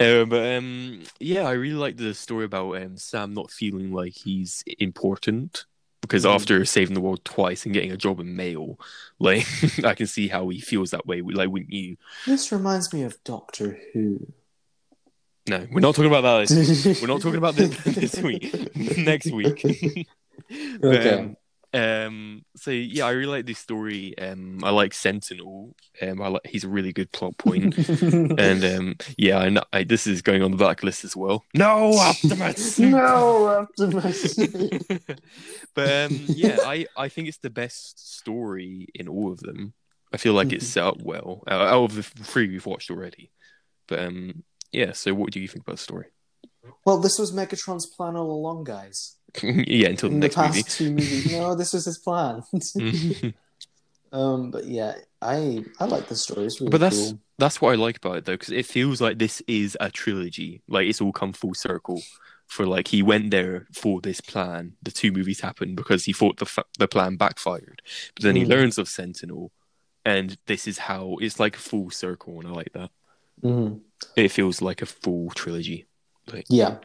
Uh, 0.00 0.24
but 0.26 0.56
um, 0.56 1.02
yeah, 1.18 1.42
I 1.42 1.52
really 1.52 1.74
like 1.74 1.96
the 1.96 2.14
story 2.14 2.44
about 2.44 2.80
um, 2.80 2.96
Sam 2.96 3.34
not 3.34 3.50
feeling 3.50 3.92
like 3.92 4.12
he's 4.14 4.62
important 4.78 5.64
because 6.00 6.24
Mhm. 6.24 6.34
after 6.34 6.64
saving 6.64 6.94
the 6.94 7.00
world 7.00 7.24
twice 7.24 7.64
and 7.64 7.74
getting 7.74 7.92
a 7.92 7.96
job 7.96 8.20
in 8.20 8.36
mail, 8.36 8.78
like 9.18 9.46
I 9.84 9.94
can 9.94 10.06
see 10.06 10.28
how 10.28 10.48
he 10.48 10.60
feels 10.60 10.90
that 10.90 11.06
way. 11.06 11.20
Like, 11.20 11.48
wouldn't 11.50 11.72
you? 11.72 11.96
this 12.26 12.50
reminds 12.52 12.92
me 12.92 13.02
of 13.02 13.16
Doctor 13.24 13.78
Who. 13.92 14.32
No, 15.48 15.66
we're 15.72 15.80
not 15.80 15.94
talking 15.94 16.10
about 16.12 16.20
that. 16.48 16.98
We're 17.00 17.08
not 17.08 17.22
talking 17.22 17.38
about 17.38 17.54
this, 17.56 17.74
this 17.84 18.18
week. 18.20 18.52
Next 18.98 19.30
week. 19.32 19.64
Okay. 20.84 21.10
um, 21.10 21.36
um, 21.74 22.44
so 22.56 22.70
yeah, 22.70 23.04
I 23.04 23.10
really 23.10 23.26
like 23.26 23.46
this 23.46 23.58
story. 23.58 24.16
Um, 24.18 24.60
I 24.64 24.70
like 24.70 24.94
Sentinel. 24.94 25.74
Um, 26.00 26.22
I 26.22 26.28
like 26.28 26.46
he's 26.46 26.64
a 26.64 26.68
really 26.68 26.92
good 26.92 27.12
plot 27.12 27.36
point. 27.36 27.76
and 28.02 28.64
um, 28.64 28.96
yeah, 29.18 29.38
I 29.38 29.48
know 29.50 29.62
I, 29.72 29.84
this 29.84 30.06
is 30.06 30.22
going 30.22 30.42
on 30.42 30.50
the 30.50 30.56
blacklist 30.56 31.04
as 31.04 31.14
well. 31.14 31.44
No, 31.54 31.92
Optimus. 31.94 32.78
no, 32.78 33.66
Optimus. 33.68 34.34
but 35.74 35.92
um, 35.92 36.20
yeah, 36.26 36.58
I, 36.64 36.86
I 36.96 37.08
think 37.08 37.28
it's 37.28 37.38
the 37.38 37.50
best 37.50 38.16
story 38.16 38.88
in 38.94 39.08
all 39.08 39.30
of 39.30 39.40
them. 39.40 39.74
I 40.10 40.16
feel 40.16 40.32
like 40.32 40.52
it's 40.54 40.66
set 40.66 40.84
up 40.84 41.02
well 41.02 41.42
uh, 41.46 41.52
out 41.52 41.90
of 41.90 41.94
the 41.94 42.02
three 42.02 42.48
we've 42.48 42.64
watched 42.64 42.90
already. 42.90 43.30
But 43.86 43.98
um, 44.00 44.42
yeah, 44.72 44.92
so 44.92 45.12
what 45.12 45.32
do 45.32 45.40
you 45.40 45.48
think 45.48 45.64
about 45.64 45.76
the 45.76 45.82
story? 45.82 46.06
well, 46.84 46.98
this 46.98 47.18
was 47.18 47.32
Megatron's 47.32 47.86
plan 47.86 48.16
all 48.16 48.30
along, 48.30 48.64
guys. 48.64 49.17
yeah, 49.42 49.88
until 49.88 50.08
the 50.08 50.14
In 50.14 50.20
the 50.20 50.24
next 50.26 50.34
past 50.36 50.54
movie. 50.56 50.62
two 50.70 50.90
movies, 50.90 51.32
no, 51.32 51.54
this 51.60 51.72
was 51.72 51.84
his 51.84 51.98
plan. 51.98 52.42
Um, 54.10 54.50
but 54.50 54.64
yeah, 54.64 54.94
I 55.20 55.64
I 55.78 55.84
like 55.84 56.08
the 56.08 56.16
story. 56.16 56.46
It's 56.46 56.60
really 56.60 56.70
But 56.70 56.80
that's 56.80 57.10
cool. 57.10 57.20
that's 57.36 57.60
what 57.60 57.72
I 57.72 57.74
like 57.74 57.98
about 57.98 58.16
it 58.16 58.24
though, 58.24 58.32
because 58.38 58.50
it 58.52 58.64
feels 58.64 59.02
like 59.02 59.18
this 59.18 59.42
is 59.46 59.76
a 59.80 59.90
trilogy. 59.90 60.62
Like 60.66 60.86
it's 60.88 61.00
all 61.02 61.12
come 61.12 61.32
full 61.34 61.54
circle. 61.54 62.00
For 62.46 62.64
like 62.64 62.88
he 62.88 63.02
went 63.02 63.30
there 63.30 63.66
for 63.74 64.00
this 64.00 64.22
plan. 64.22 64.72
The 64.82 64.90
two 64.90 65.12
movies 65.12 65.40
happened 65.40 65.76
because 65.76 66.06
he 66.06 66.14
thought 66.14 66.38
the 66.38 66.46
fa- 66.46 66.64
the 66.78 66.88
plan 66.88 67.16
backfired, 67.16 67.82
but 68.14 68.22
then 68.22 68.36
he 68.36 68.44
Mm. 68.44 68.48
learns 68.48 68.78
of 68.78 68.88
Sentinel, 68.88 69.52
and 70.06 70.38
this 70.46 70.66
is 70.66 70.78
how 70.78 71.18
it's 71.20 71.38
like 71.38 71.56
a 71.56 71.60
full 71.60 71.90
circle, 71.90 72.38
and 72.40 72.48
I 72.48 72.52
like 72.52 72.72
that. 72.72 72.90
Mhm. 73.44 73.80
It 74.16 74.28
feels 74.32 74.62
like 74.62 74.80
a 74.80 74.86
full 74.86 75.28
trilogy. 75.32 75.84
Like, 76.32 76.46
Yeah. 76.48 76.78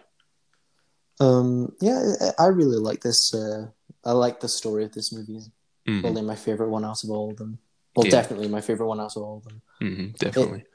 Um. 1.20 1.74
Yeah, 1.82 2.02
I 2.40 2.48
really 2.48 2.78
like 2.78 3.02
this. 3.02 3.34
Uh, 3.34 3.68
I 4.04 4.12
like 4.14 4.40
the 4.40 4.50
story 4.50 4.84
of 4.84 4.94
this 4.94 5.12
movie. 5.14 5.42
mhm, 5.88 6.02
Probably 6.02 6.22
my 6.22 6.36
favorite 6.36 6.70
one 6.70 6.86
out 6.86 7.04
of 7.04 7.10
all 7.10 7.32
of 7.32 7.38
them. 7.38 7.60
Well, 7.96 8.06
Yeah. 8.06 8.12
definitely 8.12 8.48
my 8.48 8.62
favorite 8.62 8.88
one 8.88 9.00
out 9.00 9.16
of 9.16 9.22
all 9.24 9.38
of 9.38 9.44
them. 9.44 9.62
mhm, 9.82 10.18
definitely. 10.18 10.66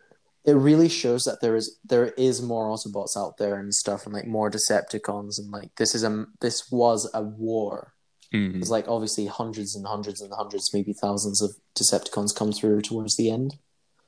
It 0.44 0.52
really 0.52 0.88
shows 0.88 1.24
that 1.24 1.40
there 1.40 1.56
is 1.56 1.78
there 1.84 2.06
is 2.16 2.40
more 2.40 2.68
Autobots 2.70 3.16
out 3.16 3.36
there 3.38 3.56
and 3.58 3.74
stuff, 3.74 4.04
and 4.06 4.14
like 4.14 4.26
more 4.26 4.50
Decepticons, 4.50 5.38
and 5.38 5.50
like 5.50 5.74
this 5.76 5.94
is 5.94 6.04
a 6.04 6.26
this 6.40 6.70
was 6.70 7.10
a 7.12 7.22
war. 7.22 7.92
Mhm. 8.32 8.56
It's 8.60 8.70
like 8.70 8.86
obviously 8.88 9.26
hundreds 9.26 9.74
and 9.74 9.86
hundreds 9.86 10.20
and 10.20 10.32
hundreds, 10.32 10.72
maybe 10.72 10.92
thousands 10.92 11.42
of 11.42 11.56
Decepticons 11.74 12.34
come 12.34 12.52
through 12.52 12.82
towards 12.82 13.16
the 13.16 13.30
end. 13.30 13.58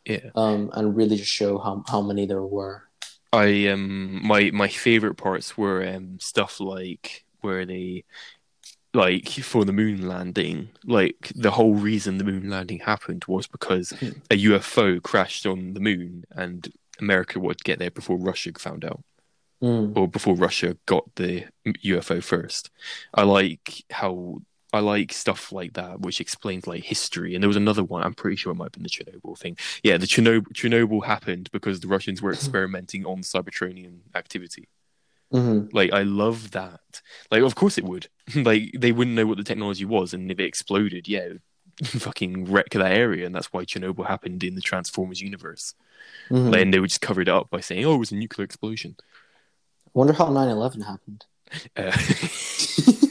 Yeah. 0.06 0.30
Um, 0.34 0.70
and 0.74 0.96
really 0.96 1.16
just 1.16 1.30
show 1.30 1.58
how 1.58 1.82
how 1.88 2.00
many 2.00 2.24
there 2.26 2.42
were. 2.44 2.84
I 3.32 3.68
um 3.68 4.26
my 4.26 4.50
my 4.52 4.68
favorite 4.68 5.14
parts 5.16 5.56
were 5.56 5.86
um 5.86 6.18
stuff 6.20 6.60
like 6.60 7.24
where 7.40 7.64
they 7.64 8.04
like 8.94 9.28
for 9.30 9.64
the 9.64 9.72
moon 9.72 10.08
landing 10.08 10.70
like 10.84 11.32
the 11.36 11.52
whole 11.52 11.74
reason 11.74 12.18
the 12.18 12.24
moon 12.24 12.50
landing 12.50 12.80
happened 12.80 13.24
was 13.28 13.46
because 13.46 13.92
Hmm. 14.00 14.10
a 14.30 14.36
UFO 14.36 15.00
crashed 15.00 15.46
on 15.46 15.74
the 15.74 15.80
moon 15.80 16.24
and 16.30 16.68
America 17.00 17.40
would 17.40 17.62
get 17.64 17.78
there 17.78 17.90
before 17.90 18.18
Russia 18.18 18.52
found 18.58 18.84
out 18.84 19.02
Mm. 19.62 19.92
or 19.96 20.08
before 20.08 20.34
Russia 20.36 20.76
got 20.86 21.04
the 21.16 21.44
UFO 21.82 22.20
first. 22.20 22.70
I 23.14 23.24
like 23.24 23.84
how 23.90 24.40
I 24.72 24.80
like 24.80 25.12
stuff 25.12 25.52
like 25.52 25.74
that, 25.74 26.00
which 26.00 26.20
explains 26.20 26.66
like 26.66 26.84
history. 26.84 27.34
And 27.34 27.42
there 27.42 27.48
was 27.48 27.56
another 27.56 27.84
one. 27.84 28.02
I'm 28.02 28.14
pretty 28.14 28.36
sure 28.36 28.52
it 28.52 28.56
might 28.56 28.66
have 28.66 28.72
been 28.72 28.82
the 28.82 28.88
Chernobyl 28.88 29.38
thing. 29.38 29.56
Yeah, 29.82 29.96
the 29.96 30.06
Chernobyl 30.06 30.52
Chernobyl 30.52 31.04
happened 31.04 31.50
because 31.52 31.80
the 31.80 31.88
Russians 31.88 32.22
were 32.22 32.32
experimenting 32.32 33.04
on 33.06 33.22
Cybertronian 33.22 34.00
activity. 34.14 34.68
hmm 35.30 35.66
Like 35.72 35.92
I 35.92 36.02
love 36.02 36.50
that. 36.52 37.02
Like 37.30 37.42
of 37.42 37.54
course 37.54 37.78
it 37.78 37.84
would. 37.84 38.08
like 38.34 38.72
they 38.76 38.92
wouldn't 38.92 39.16
know 39.16 39.26
what 39.26 39.38
the 39.38 39.44
technology 39.44 39.84
was, 39.84 40.14
and 40.14 40.30
if 40.30 40.38
it 40.38 40.44
exploded, 40.44 41.08
yeah, 41.08 41.20
it 41.20 41.32
would 41.32 41.88
fucking 42.02 42.46
wreck 42.46 42.70
that 42.70 42.92
area. 42.92 43.26
And 43.26 43.34
that's 43.34 43.52
why 43.52 43.64
Chernobyl 43.64 44.06
happened 44.06 44.44
in 44.44 44.54
the 44.54 44.60
Transformers 44.60 45.20
universe. 45.20 45.74
hmm 46.28 46.52
And 46.54 46.72
they 46.72 46.80
would 46.80 46.90
just 46.90 47.00
cover 47.00 47.20
it 47.20 47.28
up 47.28 47.50
by 47.50 47.60
saying, 47.60 47.84
"Oh, 47.84 47.94
it 47.94 47.98
was 47.98 48.12
a 48.12 48.16
nuclear 48.16 48.44
explosion." 48.44 48.96
I 48.98 49.90
wonder 49.94 50.12
how 50.12 50.26
9-11 50.26 50.82
happened. 50.82 51.26
Uh, 51.76 51.90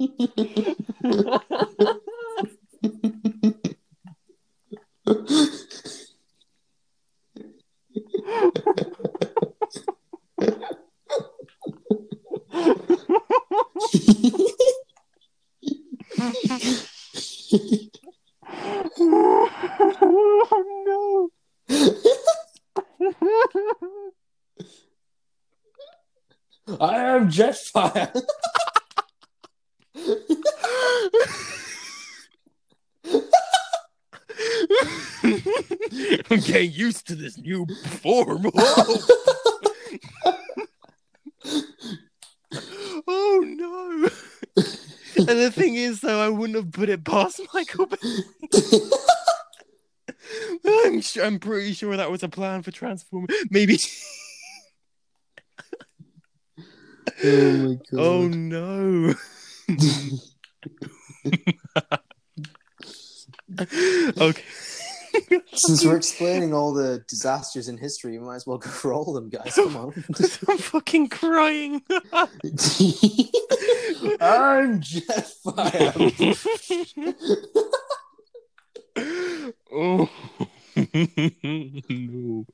oh 0.00 0.06
I 26.80 26.96
Jetfire. 27.28 28.10
I'm 28.14 28.22
getting 36.70 36.86
used 36.86 37.06
to 37.08 37.14
this 37.14 37.38
new 37.38 37.66
form. 38.02 38.50
oh 43.06 43.40
no! 43.44 44.08
And 45.16 45.38
the 45.38 45.50
thing 45.50 45.74
is, 45.74 46.00
though, 46.00 46.20
I 46.20 46.28
wouldn't 46.28 46.56
have 46.56 46.72
put 46.72 46.88
it 46.88 47.04
past 47.04 47.40
Michael 47.52 47.86
Bay. 47.86 47.96
I'm, 50.66 51.02
su- 51.02 51.22
I'm 51.22 51.38
pretty 51.38 51.72
sure 51.72 51.96
that 51.96 52.10
was 52.10 52.22
a 52.22 52.28
plan 52.28 52.62
for 52.62 52.70
Transform. 52.70 53.26
Maybe. 53.50 53.78
oh 57.24 57.56
my 57.56 57.76
oh, 57.92 57.92
god. 57.92 57.98
Oh 57.98 58.28
no! 58.28 59.14
okay. 64.20 64.44
Since 65.60 65.84
we're 65.84 65.96
explaining 66.04 66.54
all 66.54 66.72
the 66.72 67.04
disasters 67.06 67.68
in 67.68 67.76
history, 67.76 68.14
you 68.14 68.20
might 68.20 68.36
as 68.36 68.46
well 68.46 68.56
go 68.58 68.70
for 68.70 68.92
all 68.94 69.08
of 69.08 69.14
them, 69.14 69.28
guys. 69.28 69.54
Come 69.54 69.76
on. 69.76 69.92
I'm 70.48 70.58
fucking 70.58 71.08
crying. 71.08 71.82
I'm 74.20 74.80
Jetfire. 74.80 75.94
oh 79.72 80.08
no! 80.76 82.46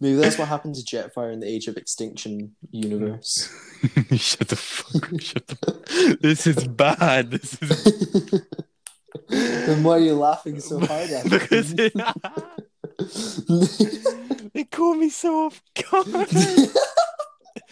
Maybe 0.00 0.16
that's 0.16 0.38
what 0.38 0.48
happened 0.48 0.74
to 0.76 0.82
Jetfire 0.82 1.32
in 1.32 1.40
the 1.40 1.46
Age 1.46 1.68
of 1.68 1.76
Extinction 1.76 2.56
universe. 2.70 3.48
Shut 4.16 4.48
the 4.48 4.56
fuck 4.56 5.12
up! 5.12 5.20
Shut 5.20 5.46
the. 5.46 6.18
This 6.20 6.46
is 6.46 6.66
bad. 6.66 7.30
This 7.30 7.58
is 7.62 8.42
then 9.28 9.82
why 9.82 9.96
are 9.96 10.00
you 10.00 10.14
laughing 10.14 10.60
so 10.60 10.78
hard 10.86 11.10
at 11.10 11.28
because 11.28 11.74
it? 11.76 11.92
they 14.54 14.64
call 14.64 14.94
me 14.94 15.08
so 15.08 15.46
off 15.46 15.62
guard. 15.90 16.28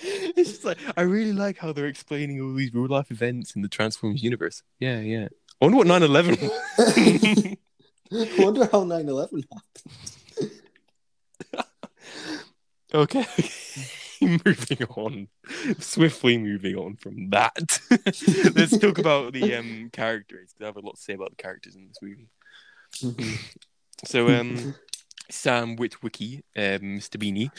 It's 0.04 0.50
just 0.50 0.64
like 0.64 0.78
I 0.96 1.02
really 1.02 1.32
like 1.32 1.58
how 1.58 1.72
they're 1.72 1.86
explaining 1.86 2.40
all 2.40 2.52
these 2.54 2.74
real 2.74 2.88
life 2.88 3.12
events 3.12 3.54
in 3.54 3.62
the 3.62 3.68
Transformers 3.68 4.20
universe. 4.20 4.64
Yeah, 4.80 4.98
yeah. 4.98 5.28
I 5.60 5.64
wonder 5.64 5.78
what 5.78 5.86
9/11 5.86 6.42
was. 6.42 7.56
I 8.12 8.28
wonder 8.42 8.68
how 8.72 8.82
9 8.82 9.08
11 9.08 9.44
happened. 9.52 10.50
Okay. 12.94 13.24
moving 14.44 14.82
on. 14.96 15.28
Swiftly 15.78 16.38
moving 16.38 16.76
on 16.76 16.96
from 16.96 17.30
that. 17.30 17.80
Let's 18.54 18.76
talk 18.78 18.98
about 18.98 19.32
the 19.32 19.54
um 19.54 19.90
characters. 19.92 20.52
'cause 20.52 20.62
I 20.62 20.66
have 20.66 20.76
a 20.76 20.80
lot 20.80 20.96
to 20.96 21.02
say 21.02 21.14
about 21.14 21.30
the 21.30 21.36
characters 21.42 21.74
in 21.76 21.88
this 21.88 21.98
movie. 22.02 22.28
So 24.04 24.28
um 24.28 24.74
Sam 25.30 25.76
Witwicky, 25.76 26.42
um, 26.56 26.98
Mr. 26.98 27.16
Beanie. 27.18 27.50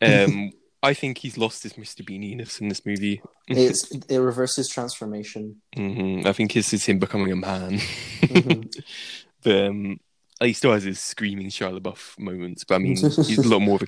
Um 0.00 0.52
I 0.80 0.94
think 0.94 1.18
he's 1.18 1.36
lost 1.36 1.64
his 1.64 1.72
Mr. 1.72 2.02
Beaniness 2.08 2.60
in 2.60 2.68
this 2.68 2.86
movie. 2.86 3.20
it's, 3.48 3.90
it 3.90 4.18
reverses 4.18 4.68
transformation. 4.68 5.60
hmm 5.74 6.20
I 6.24 6.32
think 6.32 6.52
this 6.52 6.72
is 6.72 6.84
him 6.86 7.00
becoming 7.00 7.32
a 7.32 7.36
man. 7.36 7.78
Mhm. 8.20 8.72
but 9.42 9.56
um, 9.66 9.98
he 10.40 10.52
still 10.52 10.72
has 10.72 10.84
his 10.84 11.00
screaming 11.00 11.48
Shia 11.48 11.76
LaBeouf 11.80 12.16
moments. 12.20 12.62
But 12.62 12.76
I 12.76 12.78
mean, 12.78 12.94
he's 12.96 13.38
a 13.38 13.48
lot 13.48 13.58
more 13.58 13.74
of 13.74 13.82
a 13.82 13.86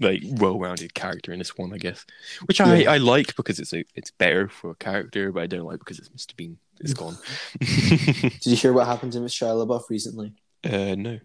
like 0.00 0.22
well-rounded 0.24 0.92
character 0.94 1.32
in 1.32 1.38
this 1.38 1.56
one, 1.56 1.72
I 1.72 1.78
guess, 1.78 2.04
which 2.46 2.60
I, 2.60 2.76
Yeah. 2.78 2.92
I 2.92 2.96
like 2.98 3.36
because 3.36 3.58
it's 3.60 3.72
a, 3.72 3.84
it's 3.94 4.10
better 4.10 4.48
for 4.48 4.70
a 4.72 4.74
character, 4.74 5.30
but 5.32 5.42
I 5.44 5.46
don't 5.46 5.64
like 5.66 5.78
because 5.78 5.98
it's 5.98 6.08
Mr. 6.08 6.34
Bean. 6.36 6.58
It's 6.80 6.94
gone. 7.02 7.16
Did 7.60 8.46
you 8.46 8.56
hear 8.56 8.72
what 8.72 8.86
happened 8.86 9.12
to 9.12 9.20
Shia 9.20 9.54
LaBeouf 9.66 9.88
recently? 9.90 10.32
uh, 10.64 10.94
no. 10.96 11.20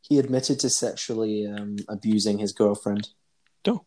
He 0.00 0.18
admitted 0.18 0.58
to 0.60 0.70
sexually 0.70 1.46
um, 1.46 1.76
abusing 1.88 2.38
his 2.38 2.52
girlfriend. 2.52 3.10
No, 3.66 3.84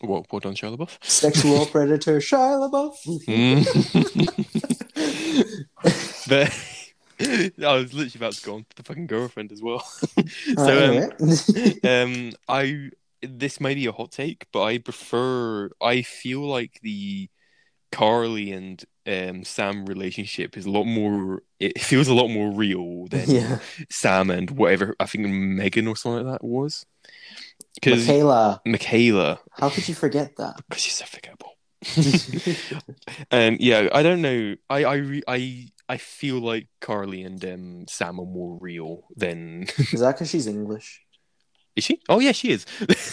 What? 0.00 0.26
What 0.30 0.46
on 0.46 0.54
Shia 0.54 0.76
LaBeouf? 0.76 0.98
Sexual 1.04 1.66
predator 1.72 2.18
Shia 2.18 2.70
LaBeouf. 2.70 2.96
Mm. 3.28 3.66
but 6.28 6.52
I 7.20 7.74
was 7.74 7.92
literally 7.92 8.12
about 8.16 8.32
to 8.34 8.44
go 8.44 8.54
on 8.54 8.66
to 8.70 8.76
the 8.76 8.82
fucking 8.82 9.06
girlfriend 9.06 9.52
as 9.52 9.62
well. 9.62 9.80
so 10.56 11.10
um, 11.20 11.32
um 11.84 12.32
i 12.48 12.90
this 13.22 13.60
may 13.60 13.74
be 13.74 13.86
a 13.86 13.92
hot 13.92 14.12
take 14.12 14.46
but 14.52 14.62
i 14.62 14.78
prefer 14.78 15.70
i 15.80 16.02
feel 16.02 16.40
like 16.40 16.78
the 16.82 17.28
carly 17.90 18.52
and 18.52 18.84
um 19.06 19.42
sam 19.42 19.86
relationship 19.86 20.56
is 20.56 20.66
a 20.66 20.70
lot 20.70 20.84
more 20.84 21.42
it 21.58 21.80
feels 21.80 22.08
a 22.08 22.14
lot 22.14 22.28
more 22.28 22.52
real 22.52 23.06
than 23.08 23.28
yeah. 23.28 23.58
sam 23.90 24.30
and 24.30 24.50
whatever 24.50 24.94
i 25.00 25.06
think 25.06 25.26
megan 25.26 25.88
or 25.88 25.96
something 25.96 26.26
like 26.26 26.40
that 26.40 26.46
was 26.46 26.86
because 27.74 28.06
Mikaela, 28.06 28.60
mikaela 28.66 29.38
how 29.52 29.70
could 29.70 29.88
you 29.88 29.94
forget 29.94 30.36
that? 30.36 30.56
because 30.68 30.82
she's 30.82 30.94
so 30.94 31.06
forgettable 31.06 31.56
and 33.30 33.60
yeah 33.60 33.88
i 33.92 34.02
don't 34.02 34.20
know 34.20 34.54
i 34.68 34.84
i 34.84 34.94
re- 34.94 35.22
i 35.26 35.66
i 35.88 35.96
feel 35.96 36.38
like 36.40 36.66
carly 36.80 37.22
and 37.22 37.44
um 37.44 37.84
sam 37.88 38.18
are 38.20 38.26
more 38.26 38.58
real 38.60 39.04
than 39.16 39.62
Is 39.92 40.00
that 40.00 40.14
because 40.16 40.30
she's 40.30 40.46
English? 40.46 41.02
Is 41.76 41.84
she? 41.84 42.00
Oh 42.08 42.18
yeah, 42.18 42.32
she 42.32 42.50
is. 42.50 42.66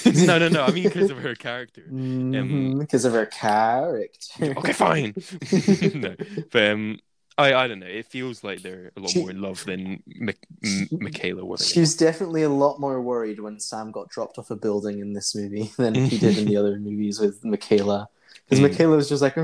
no, 0.25 0.39
no, 0.39 0.49
no. 0.49 0.63
I 0.63 0.71
mean 0.71 0.85
because 0.85 1.11
of 1.11 1.19
her 1.19 1.35
character. 1.35 1.83
Because 1.83 3.05
of 3.05 3.13
her 3.13 3.27
character. 3.27 4.55
Okay, 4.57 4.73
fine. 4.73 5.13
no, 5.93 6.15
but 6.51 6.71
um, 6.71 6.97
I 7.37 7.53
I 7.53 7.67
don't 7.67 7.77
know. 7.79 7.85
It 7.85 8.07
feels 8.07 8.43
like 8.43 8.63
they're 8.63 8.91
a 8.97 8.99
lot 9.01 9.11
She- 9.11 9.19
more 9.19 9.29
in 9.29 9.39
love 9.39 9.63
than 9.65 10.01
Mi- 10.07 10.33
M- 10.63 10.87
Mikaela 11.05 11.43
was. 11.43 11.67
She 11.67 11.79
was 11.79 11.95
definitely 11.95 12.41
a 12.41 12.49
lot 12.49 12.79
more 12.79 12.99
worried 13.01 13.39
when 13.39 13.59
Sam 13.59 13.91
got 13.91 14.09
dropped 14.09 14.39
off 14.39 14.49
a 14.49 14.55
building 14.55 14.97
in 14.99 15.13
this 15.13 15.35
movie 15.35 15.69
than 15.77 15.93
he 15.93 16.17
did 16.17 16.35
in 16.39 16.45
the 16.45 16.57
other 16.57 16.79
movies 16.79 17.19
with 17.19 17.43
Mikaela. 17.43 18.07
Because 18.49 18.59
Mm. 18.63 18.69
Mikaela 18.71 18.95
was 18.95 19.09
just 19.09 19.21
like, 19.21 19.35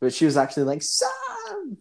but 0.00 0.14
she 0.14 0.24
was 0.24 0.36
actually 0.36 0.64
like, 0.64 0.82
Sam! 0.82 1.10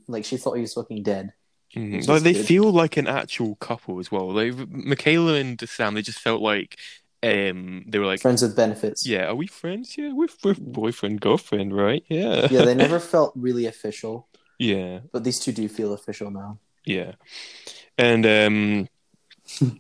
Like, 0.07 0.25
she 0.25 0.37
thought 0.37 0.53
he 0.55 0.61
was 0.61 0.73
fucking 0.73 1.03
dead. 1.03 1.33
Mhm. 1.75 2.05
Like 2.07 2.23
they 2.23 2.33
good. 2.33 2.45
feel 2.45 2.69
like 2.71 2.97
an 2.97 3.07
actual 3.07 3.55
couple 3.55 3.99
as 3.99 4.11
well. 4.11 4.29
Like 4.33 4.51
Mikaela 4.53 5.39
and 5.39 5.57
Sam, 5.69 5.93
they 5.93 6.01
just 6.01 6.19
felt 6.19 6.41
like 6.41 6.77
um 7.23 7.85
they 7.87 7.97
were 7.99 8.05
like, 8.05 8.19
Friends 8.21 8.41
with 8.41 8.55
benefits. 8.57 9.05
yeah, 9.07 9.27
are 9.27 9.35
we 9.35 9.47
friends? 9.47 9.97
Yeah, 9.97 10.11
we're, 10.11 10.27
we're 10.43 10.55
boyfriend 10.55 11.21
girlfriend, 11.21 11.73
right? 11.75 12.03
Yeah, 12.09 12.47
yeah, 12.51 12.65
they 12.65 12.75
never 12.75 12.99
felt 13.13 13.31
really 13.37 13.67
official, 13.67 14.27
yeah, 14.59 14.99
but 15.13 15.23
these 15.23 15.39
two 15.39 15.53
do 15.53 15.69
feel 15.69 15.93
official 15.93 16.29
now. 16.29 16.59
yeah. 16.85 17.13
And 17.97 18.25
um, 18.25 18.87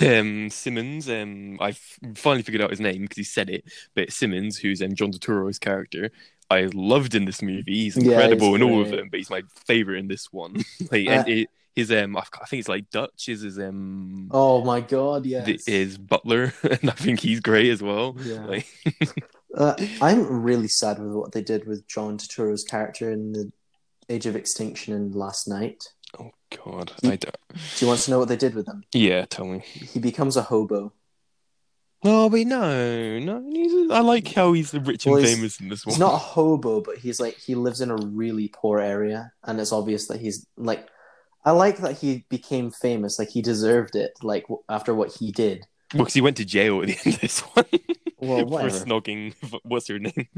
um 0.00 0.50
Simmons, 0.50 1.08
um, 1.08 1.58
I 1.60 1.72
finally 2.14 2.42
figured 2.42 2.62
out 2.62 2.70
his 2.70 2.80
name 2.80 3.02
because 3.02 3.16
he 3.18 3.24
said 3.24 3.50
it. 3.50 3.64
But 3.94 4.12
Simmons, 4.12 4.58
who's 4.58 4.82
um 4.82 4.94
John 4.94 5.12
Turturro's 5.12 5.58
character. 5.58 6.10
I 6.50 6.68
loved 6.74 7.14
in 7.14 7.24
this 7.24 7.42
movie. 7.42 7.62
He's 7.84 7.96
Yeah, 7.96 8.02
he's 8.02 8.12
incredible 8.12 8.54
in 8.54 8.62
all 8.62 8.80
of 8.82 8.90
them, 8.90 9.08
but 9.10 9.18
he's 9.18 9.30
my 9.30 9.42
favorite 9.66 9.98
in 9.98 10.08
this 10.08 10.32
one. 10.32 10.54
like, 10.90 11.06
Uh, 11.06 11.10
and 11.10 11.28
it, 11.28 11.48
his 11.76 11.92
um, 11.92 12.16
I 12.16 12.22
think 12.48 12.60
it's 12.60 12.68
like 12.68 12.90
Dutch 12.90 13.28
is 13.28 13.42
his 13.42 13.58
um, 13.58 14.28
Oh 14.32 14.64
my 14.64 14.80
god, 14.80 15.24
yes. 15.26 15.46
th- 15.46 15.68
is 15.68 15.96
Butler, 15.98 16.52
and 16.62 16.90
I 16.90 16.94
think 16.94 17.20
he's 17.20 17.40
great 17.40 17.70
as 17.70 17.82
well. 17.82 18.16
Yeah. 18.22 18.44
Like, 18.46 18.66
Uh, 19.52 19.74
I'm 20.00 20.42
really 20.44 20.68
sad 20.68 21.00
with 21.00 21.10
what 21.10 21.32
they 21.32 21.42
did 21.42 21.66
with 21.66 21.84
John 21.88 22.18
Turturro's 22.18 22.62
character 22.62 23.10
in 23.10 23.32
the 23.32 23.50
Age 24.08 24.26
of 24.26 24.36
Extinction 24.36 24.94
and 24.94 25.12
Last 25.12 25.48
Knight. 25.48 25.82
oh 26.20 26.30
god, 26.64 26.92
I 27.02 27.16
don't. 27.16 27.34
Do 27.52 27.58
you 27.84 27.88
want 27.88 27.98
to 28.00 28.10
know 28.12 28.20
what 28.20 28.28
they 28.28 28.36
did 28.36 28.54
with 28.54 28.68
him? 28.68 28.84
Yeah, 28.94 29.24
tell 29.24 29.46
me. 29.46 29.58
He 29.60 29.98
becomes 29.98 30.36
a 30.36 30.42
hobo. 30.42 30.92
No, 32.02 32.30
but 32.30 32.40
no, 32.46 33.18
no. 33.18 33.44
He's, 33.52 33.90
I 33.90 34.00
like 34.00 34.32
how 34.32 34.54
he's 34.54 34.72
rich 34.72 35.04
and 35.06 35.12
Well, 35.12 35.20
he's- 35.22 35.34
famous 35.34 35.60
in 35.60 35.68
this 35.68 35.84
one. 35.84 35.92
He's 35.92 36.00
not 36.00 36.14
a 36.14 36.18
hobo, 36.18 36.80
but 36.80 36.96
he's 36.98 37.20
like 37.20 37.36
he 37.36 37.54
lives 37.54 37.80
in 37.82 37.90
a 37.90 37.96
really 37.96 38.48
poor 38.48 38.80
area, 38.80 39.32
and 39.44 39.60
it's 39.60 39.72
obvious 39.72 40.08
that 40.08 40.20
he's 40.20 40.46
like. 40.56 40.86
I 41.42 41.52
like 41.52 41.78
that 41.78 41.96
he 41.96 42.26
became 42.28 42.70
famous. 42.70 43.18
Like 43.18 43.30
he 43.30 43.40
deserved 43.40 43.96
it. 43.96 44.12
Like 44.22 44.42
w- 44.42 44.60
after 44.68 44.94
what 44.94 45.10
he 45.10 45.32
did. 45.32 45.64
Well, 45.94 46.00
because 46.04 46.12
he 46.12 46.20
went 46.20 46.36
to 46.36 46.44
jail 46.44 46.82
at 46.82 46.88
the 46.88 46.98
end 47.02 47.14
of 47.14 47.20
this 47.22 47.40
one 47.40 47.64
Well, 48.18 48.38
for 48.40 48.44
whatever. 48.44 48.78
snogging. 48.84 49.32
What's 49.62 49.88
her 49.88 49.98
name? 49.98 50.28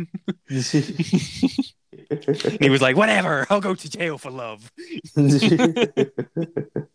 And 0.48 0.48
he 2.60 2.70
was 2.70 2.80
like, 2.80 2.96
"Whatever, 2.96 3.48
I'll 3.50 3.60
go 3.60 3.74
to 3.74 3.90
jail 3.90 4.16
for 4.16 4.30
love." 4.30 4.70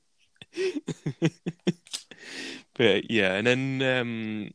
But 2.77 3.10
yeah, 3.10 3.34
and 3.34 3.48
then 3.48 3.81
um, 3.81 4.52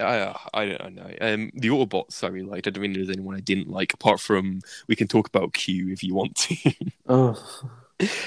I 0.00 0.36
I 0.52 0.66
don't 0.66 0.94
know. 0.94 1.10
Um, 1.20 1.50
the 1.54 1.68
Autobots 1.68 2.22
I 2.22 2.28
really 2.28 2.46
liked. 2.46 2.66
I 2.66 2.70
don't 2.70 2.82
think 2.82 2.94
there's 2.94 3.10
anyone 3.10 3.36
I 3.36 3.40
didn't 3.40 3.68
like 3.68 3.94
apart 3.94 4.20
from 4.20 4.60
we 4.88 4.96
can 4.96 5.08
talk 5.08 5.28
about 5.28 5.54
Q 5.54 5.90
if 5.90 6.02
you 6.02 6.14
want 6.14 6.34
to. 6.36 6.74
oh, 7.08 7.62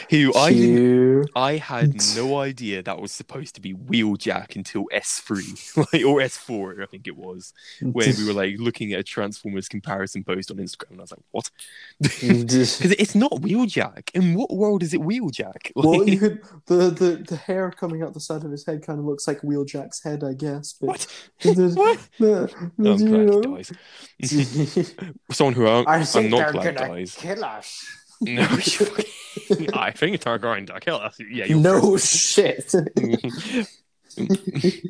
Who 0.09 0.33
I 0.33 0.51
didn't 0.51 1.29
had 1.59 2.01
no 2.15 2.37
idea 2.39 2.81
that 2.81 2.99
was 2.99 3.11
supposed 3.11 3.53
to 3.53 3.61
be 3.61 3.75
Wheeljack 3.75 4.55
until 4.55 4.85
S3, 4.91 5.77
like 5.93 6.03
or 6.03 6.19
S4, 6.21 6.81
I 6.81 6.85
think 6.87 7.07
it 7.07 7.15
was, 7.15 7.53
where 7.79 8.11
we 8.17 8.25
were 8.25 8.33
like 8.33 8.55
looking 8.57 8.93
at 8.93 8.99
a 8.99 9.03
Transformers 9.03 9.67
comparison 9.69 10.23
post 10.23 10.49
on 10.49 10.57
Instagram, 10.57 10.91
and 10.91 10.99
I 11.01 11.03
was 11.03 11.11
like, 11.11 11.19
"What?" 11.31 11.51
Because 11.99 12.81
it's 12.81 13.13
not 13.13 13.31
Wheeljack. 13.33 14.09
In 14.15 14.33
what 14.33 14.49
world 14.55 14.81
is 14.81 14.95
it 14.95 15.01
Wheeljack? 15.01 15.71
well, 15.75 15.99
Like, 15.99 16.07
you 16.07 16.17
could 16.19 16.41
the, 16.65 16.89
the 16.89 17.23
the 17.27 17.35
hair 17.35 17.69
coming 17.69 18.01
out 18.01 18.15
the 18.15 18.19
side 18.19 18.43
of 18.43 18.49
his 18.51 18.65
head 18.65 18.83
kind 18.83 18.97
of 18.97 19.05
looks 19.05 19.27
like 19.27 19.41
Wheeljack's 19.41 20.01
head, 20.03 20.23
I 20.23 20.33
guess. 20.33 20.73
But 20.73 20.87
what? 20.87 21.07
What? 21.75 21.99
the- 22.17 22.51
I'm 22.59 22.71
glad 22.75 22.99
he 22.99 23.05
the- 23.05 23.41
dies. 23.41 24.95
Someone 25.31 25.53
who 25.53 25.67
I'm, 25.67 25.87
I 25.87 25.97
I'm 25.97 26.05
think 26.05 26.31
not 26.31 26.37
they're 26.37 26.51
glad 26.53 26.75
gonna 26.77 26.89
dies. 26.95 27.15
kill 27.15 27.43
us. 27.45 27.85
No, 28.21 28.41
you- 28.41 28.87
I 29.73 29.91
think 29.91 30.21
they're 30.21 30.37
going 30.37 30.65
to 30.67 30.79
kill 30.79 30.97
us. 30.97 31.17
Yeah, 31.19 31.45
you're 31.45 31.59
No 31.59 31.97
shit. 31.97 32.73
But, 32.73 34.29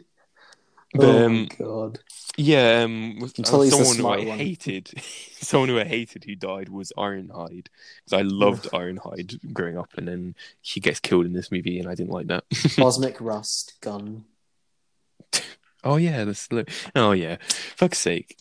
oh 0.99 1.25
um, 1.25 1.47
god. 1.57 1.99
Yeah, 2.37 2.83
um, 2.83 3.19
with- 3.19 3.39
uh, 3.39 3.43
someone 3.43 3.97
who 3.97 4.07
I 4.07 4.25
one. 4.29 4.37
hated, 4.37 4.93
someone 5.39 5.69
who 5.69 5.79
I 5.79 5.83
hated 5.83 6.23
who 6.23 6.35
died 6.35 6.69
was 6.69 6.93
Ironhide 6.97 7.67
because 8.05 8.13
I 8.13 8.21
loved 8.21 8.69
Ironhide 8.71 9.53
growing 9.53 9.77
up, 9.77 9.89
and 9.97 10.07
then 10.07 10.35
he 10.61 10.79
gets 10.79 10.99
killed 10.99 11.25
in 11.25 11.33
this 11.33 11.51
movie, 11.51 11.79
and 11.79 11.89
I 11.89 11.95
didn't 11.95 12.11
like 12.11 12.27
that. 12.27 12.45
Cosmic 12.77 13.19
rust 13.19 13.73
gun. 13.81 14.23
oh 15.83 15.97
yeah, 15.97 16.23
that's 16.23 16.47
oh 16.95 17.11
yeah, 17.11 17.37
fuck's 17.75 17.99
sake! 17.99 18.37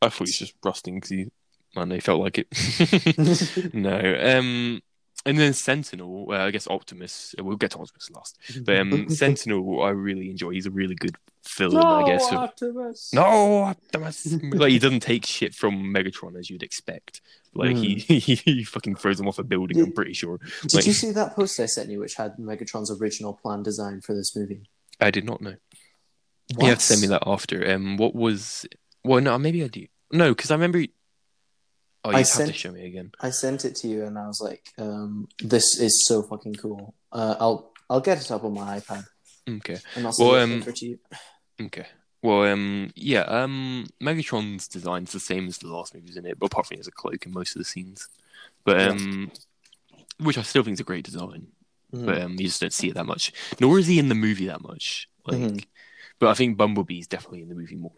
I 0.00 0.08
thought 0.08 0.18
he 0.18 0.22
was 0.22 0.38
just 0.38 0.54
rusting 0.64 0.94
because 0.94 1.10
he, 1.10 1.30
man, 1.76 1.90
they 1.90 2.00
felt 2.00 2.20
like 2.20 2.38
it. 2.38 3.74
no, 3.74 4.38
um, 4.38 4.80
and 5.26 5.38
then 5.38 5.52
Sentinel, 5.54 6.26
uh, 6.30 6.34
I 6.36 6.50
guess 6.50 6.66
Optimus. 6.68 7.34
We'll 7.38 7.56
get 7.56 7.70
to 7.72 7.78
Optimus 7.78 8.10
last, 8.10 8.38
but 8.64 8.78
um, 8.78 9.08
Sentinel, 9.08 9.82
I 9.82 9.90
really 9.90 10.30
enjoy. 10.30 10.50
He's 10.50 10.66
a 10.66 10.70
really 10.70 10.94
good 10.94 11.16
villain, 11.56 11.84
I 11.84 12.06
guess. 12.06 12.26
of- 12.30 12.38
Optimus. 12.38 13.12
No, 13.12 13.62
Optimus. 13.64 14.32
like 14.42 14.70
he 14.72 14.78
doesn't 14.78 15.00
take 15.00 15.26
shit 15.26 15.54
from 15.54 15.92
Megatron 15.94 16.38
as 16.38 16.48
you'd 16.50 16.62
expect. 16.62 17.20
Like 17.54 17.76
he, 17.76 17.94
he 17.98 18.34
he 18.34 18.64
fucking 18.64 18.96
throws 18.96 19.20
him 19.20 19.28
off 19.28 19.38
a 19.38 19.44
building. 19.44 19.80
I'm 19.80 19.92
pretty 19.92 20.12
sure. 20.14 20.38
Did 20.62 20.74
Like- 20.74 20.86
you 20.86 20.92
see 20.92 21.10
that 21.12 21.34
post 21.36 21.58
I 21.60 21.66
sent 21.66 21.90
you, 21.90 22.00
which 22.00 22.14
had 22.14 22.36
Megatron's 22.36 22.90
original 22.90 23.34
plan 23.34 23.62
design 23.62 24.00
for 24.00 24.14
this 24.14 24.34
movie? 24.36 24.68
I 25.00 25.10
did 25.10 25.24
not 25.24 25.40
know. 25.40 25.54
What? 26.54 26.62
You 26.64 26.68
have 26.68 26.78
to 26.78 26.84
send 26.84 27.00
me 27.00 27.06
that 27.08 27.22
after. 27.26 27.68
Um, 27.72 27.96
what 27.96 28.14
was? 28.14 28.66
Well, 29.02 29.20
no, 29.20 29.38
maybe 29.38 29.64
I 29.64 29.68
do. 29.68 29.86
No, 30.12 30.30
because 30.34 30.50
I 30.50 30.54
remember. 30.54 30.84
Oh, 32.04 32.10
you 32.10 32.16
I 32.16 32.18
have 32.18 32.26
sent- 32.26 32.48
to 32.52 32.54
show 32.56 32.70
me 32.72 32.86
again. 32.86 33.12
I 33.20 33.30
sent 33.30 33.64
it 33.64 33.76
to 33.76 33.88
you, 33.88 34.04
and 34.04 34.18
I 34.18 34.26
was 34.26 34.40
like, 34.40 34.68
um, 34.78 35.26
"This 35.42 35.78
is 35.78 36.06
so 36.06 36.22
fucking 36.22 36.54
cool." 36.56 36.94
Uh, 37.10 37.36
I'll 37.40 37.72
I'll 37.88 38.00
get 38.00 38.20
it 38.20 38.30
up 38.30 38.44
on 38.44 38.54
my 38.54 38.78
iPad, 38.80 39.04
Okay, 39.48 39.78
and 39.96 40.06
I'll 40.06 40.12
send 40.12 40.28
Well, 40.28 40.36
it 40.36 40.42
um, 40.42 40.52
over 40.54 40.72
to 40.72 40.86
you. 40.86 40.98
okay. 41.62 41.86
Well, 42.22 42.44
um, 42.44 42.90
yeah. 42.94 43.20
Um, 43.22 43.86
Megatron's 44.02 44.66
design's 44.68 45.12
the 45.12 45.20
same 45.20 45.46
as 45.46 45.58
the 45.58 45.68
last 45.68 45.94
movies 45.94 46.16
in 46.16 46.24
it, 46.26 46.38
but 46.38 46.46
apart 46.46 46.66
from 46.66 46.78
has 46.78 46.86
a 46.86 46.90
cloak 46.92 47.26
in 47.26 47.32
most 47.32 47.54
of 47.54 47.60
the 47.60 47.64
scenes. 47.66 48.08
But 48.64 48.80
Yeah. 48.80 48.88
um, 48.88 49.30
which 50.18 50.38
I 50.38 50.42
still 50.42 50.62
think 50.62 50.74
is 50.74 50.80
a 50.80 50.84
great 50.84 51.04
design. 51.04 51.48
Mhm. 51.92 52.06
but 52.06 52.20
um, 52.22 52.32
you 52.32 52.46
just 52.46 52.60
don't 52.60 52.72
see 52.72 52.88
it 52.88 52.94
that 52.94 53.04
much. 53.06 53.30
Nor 53.60 53.78
is 53.78 53.86
he 53.86 53.98
in 54.00 54.08
the 54.08 54.14
movie 54.16 54.46
that 54.46 54.62
much. 54.62 55.08
Like, 55.26 55.38
Mhm. 55.38 55.64
but 56.18 56.28
I 56.28 56.34
think 56.34 56.56
Bumblebee 56.56 56.98
is 56.98 57.06
definitely 57.06 57.42
in 57.42 57.48
the 57.48 57.54
movie 57.54 57.76
more. 57.76 57.92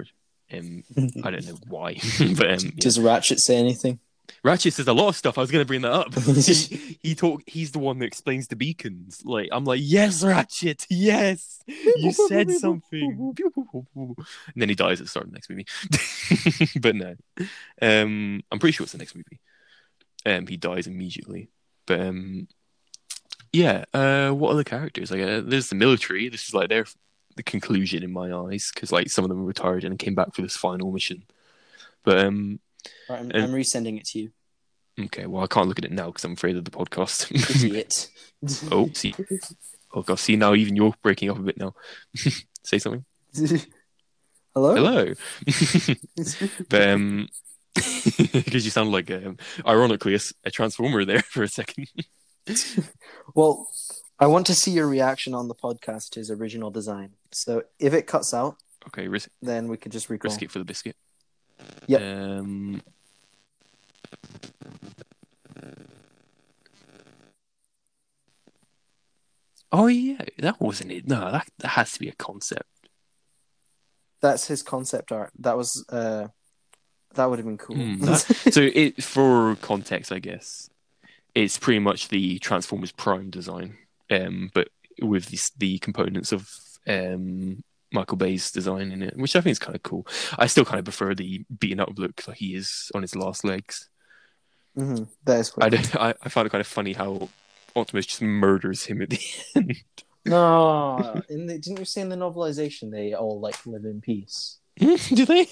Um, 0.52 0.84
I 1.24 1.30
don't 1.30 1.46
know 1.46 1.58
why, 1.68 1.94
but 2.18 2.50
um, 2.50 2.58
yeah. 2.60 2.70
Does 2.78 3.00
Ratchet 3.00 3.40
say 3.40 3.56
anything? 3.56 4.00
Ratchet 4.42 4.74
says 4.74 4.88
a 4.88 4.92
lot 4.92 5.08
of 5.08 5.16
stuff. 5.16 5.38
I 5.38 5.40
was 5.40 5.50
going 5.50 5.62
to 5.62 5.66
bring 5.66 5.82
that 5.82 5.92
up. 5.92 6.14
he, 6.18 6.98
he 7.02 7.14
talk. 7.14 7.42
He's 7.46 7.72
the 7.72 7.78
one 7.78 7.98
that 8.00 8.06
explains 8.06 8.48
the 8.48 8.56
beacons. 8.56 9.22
Like 9.24 9.48
I'm 9.52 9.64
like, 9.64 9.80
yes, 9.82 10.22
Ratchet, 10.22 10.84
yes, 10.90 11.62
you 11.66 12.12
said 12.12 12.50
something. 12.50 13.34
and 13.38 14.26
then 14.54 14.68
he 14.68 14.74
dies 14.74 15.00
at 15.00 15.06
the 15.06 15.10
start 15.10 15.26
of 15.26 15.32
the 15.32 15.36
next 15.36 15.50
movie. 15.50 15.66
but 16.80 16.94
no, 16.96 17.14
um, 17.82 18.42
I'm 18.50 18.58
pretty 18.58 18.72
sure 18.72 18.84
it's 18.84 18.92
the 18.92 18.98
next 18.98 19.14
movie. 19.14 19.40
Um, 20.24 20.46
he 20.46 20.56
dies 20.56 20.86
immediately. 20.86 21.50
But 21.86 22.00
um, 22.00 22.48
yeah. 23.52 23.84
Uh, 23.94 24.30
what 24.30 24.50
other 24.50 24.64
characters? 24.64 25.10
Like, 25.10 25.22
uh, 25.22 25.40
there's 25.44 25.68
the 25.68 25.76
military. 25.76 26.28
This 26.28 26.48
is 26.48 26.54
like 26.54 26.68
their 26.68 26.86
the 27.36 27.42
conclusion 27.42 28.02
in 28.02 28.12
my 28.12 28.32
eyes 28.32 28.70
because 28.74 28.90
like 28.92 29.10
some 29.10 29.24
of 29.24 29.28
them 29.28 29.44
retired 29.44 29.84
and 29.84 29.98
came 29.98 30.14
back 30.14 30.34
for 30.34 30.42
this 30.42 30.56
final 30.56 30.90
mission. 30.92 31.24
But 32.04 32.18
um, 32.24 32.60
Right, 33.08 33.20
I'm, 33.20 33.30
Uh, 33.34 33.44
I'm 33.44 33.52
resending 33.52 33.98
it 33.98 34.06
to 34.08 34.18
you, 34.20 34.30
okay. 35.00 35.26
Well, 35.26 35.42
I 35.42 35.46
can't 35.46 35.68
look 35.68 35.78
at 35.78 35.84
it 35.84 35.92
now 35.92 36.06
because 36.06 36.24
I'm 36.24 36.32
afraid 36.32 36.56
of 36.56 36.64
the 36.64 36.70
podcast. 36.70 37.30
idiot. 37.64 38.08
oh, 38.72 38.90
see. 38.92 39.14
Oh 39.92 40.02
god. 40.02 40.18
See 40.18 40.36
now, 40.36 40.54
even 40.54 40.76
you're 40.76 40.94
breaking 41.02 41.30
up 41.30 41.38
a 41.38 41.42
bit 41.42 41.58
now. 41.58 41.74
Say 42.62 42.78
something. 42.78 43.04
Hello. 44.54 44.74
Hello. 44.74 45.14
but 46.68 46.88
um, 46.88 47.28
because 47.74 48.64
you 48.64 48.70
sound 48.70 48.90
like 48.92 49.10
um, 49.10 49.36
ironically 49.66 50.18
a 50.44 50.50
transformer 50.50 51.04
there 51.04 51.22
for 51.22 51.42
a 51.42 51.48
second. 51.48 51.88
Well, 53.34 53.68
I 54.18 54.26
want 54.26 54.46
to 54.46 54.54
see 54.54 54.70
your 54.70 54.86
reaction 54.88 55.34
on 55.34 55.48
the 55.48 55.54
podcast 55.54 56.10
to 56.10 56.20
his 56.20 56.30
original 56.30 56.70
design. 56.70 57.10
So 57.32 57.64
if 57.78 57.92
it 57.92 58.06
cuts 58.06 58.32
out, 58.32 58.56
okay, 58.88 59.08
risk, 59.08 59.28
then 59.42 59.68
we 59.68 59.76
could 59.76 59.92
just 59.92 60.08
recall. 60.08 60.30
risk 60.30 60.42
it 60.42 60.50
for 60.50 60.58
the 60.58 60.64
biscuit. 60.64 60.96
Yep. 61.86 62.00
Um. 62.00 62.82
Oh 69.72 69.86
yeah, 69.88 70.22
that 70.38 70.60
wasn't 70.60 70.92
it. 70.92 71.06
No, 71.08 71.30
that, 71.32 71.48
that 71.58 71.68
has 71.68 71.92
to 71.92 72.00
be 72.00 72.08
a 72.08 72.12
concept. 72.14 72.64
That's 74.22 74.46
his 74.46 74.62
concept 74.62 75.12
art. 75.12 75.32
That 75.38 75.56
was 75.56 75.84
uh, 75.90 76.28
that 77.14 77.26
would 77.28 77.38
have 77.38 77.46
been 77.46 77.58
cool. 77.58 77.76
Hmm, 77.76 77.96
that- 78.04 78.20
so 78.52 78.62
it 78.72 79.02
for 79.02 79.56
context, 79.56 80.12
I 80.12 80.18
guess 80.18 80.70
it's 81.34 81.58
pretty 81.58 81.80
much 81.80 82.08
the 82.08 82.38
Transformers 82.38 82.92
Prime 82.92 83.28
design, 83.30 83.76
um, 84.10 84.50
but 84.54 84.68
with 85.02 85.26
the, 85.26 85.38
the 85.58 85.78
components 85.78 86.32
of 86.32 86.50
um, 86.86 87.62
Michael 87.92 88.16
Bay's 88.16 88.50
design 88.50 88.92
in 88.92 89.02
it, 89.02 89.16
which 89.16 89.36
I 89.36 89.40
think 89.40 89.52
is 89.52 89.58
kind 89.58 89.76
of 89.76 89.82
cool. 89.82 90.06
I 90.38 90.46
still 90.46 90.64
kind 90.64 90.78
of 90.78 90.84
prefer 90.84 91.14
the 91.14 91.44
beaten 91.58 91.80
up 91.80 91.90
look 91.96 92.26
like 92.26 92.38
he 92.38 92.54
is 92.54 92.90
on 92.94 93.02
his 93.02 93.14
last 93.16 93.44
legs. 93.44 93.88
hmm 94.74 95.04
That 95.24 95.40
is 95.40 95.52
I, 95.60 95.68
don't- 95.68 95.96
I, 95.96 96.14
I 96.22 96.28
found 96.28 96.46
it 96.46 96.50
kind 96.50 96.60
of 96.60 96.66
funny 96.66 96.92
how 96.92 97.28
Optimus 97.74 98.06
just 98.06 98.22
murders 98.22 98.84
him 98.84 99.02
at 99.02 99.10
the 99.10 99.20
end. 99.56 99.82
No, 100.24 101.22
in 101.28 101.46
the, 101.46 101.58
didn't 101.58 101.78
you 101.78 101.84
say 101.84 102.00
in 102.00 102.08
the 102.08 102.16
novelization 102.16 102.90
they 102.90 103.14
all 103.14 103.38
like 103.38 103.64
live 103.66 103.84
in 103.84 104.00
peace? 104.00 104.58
Do 104.78 105.24
they? 105.26 105.46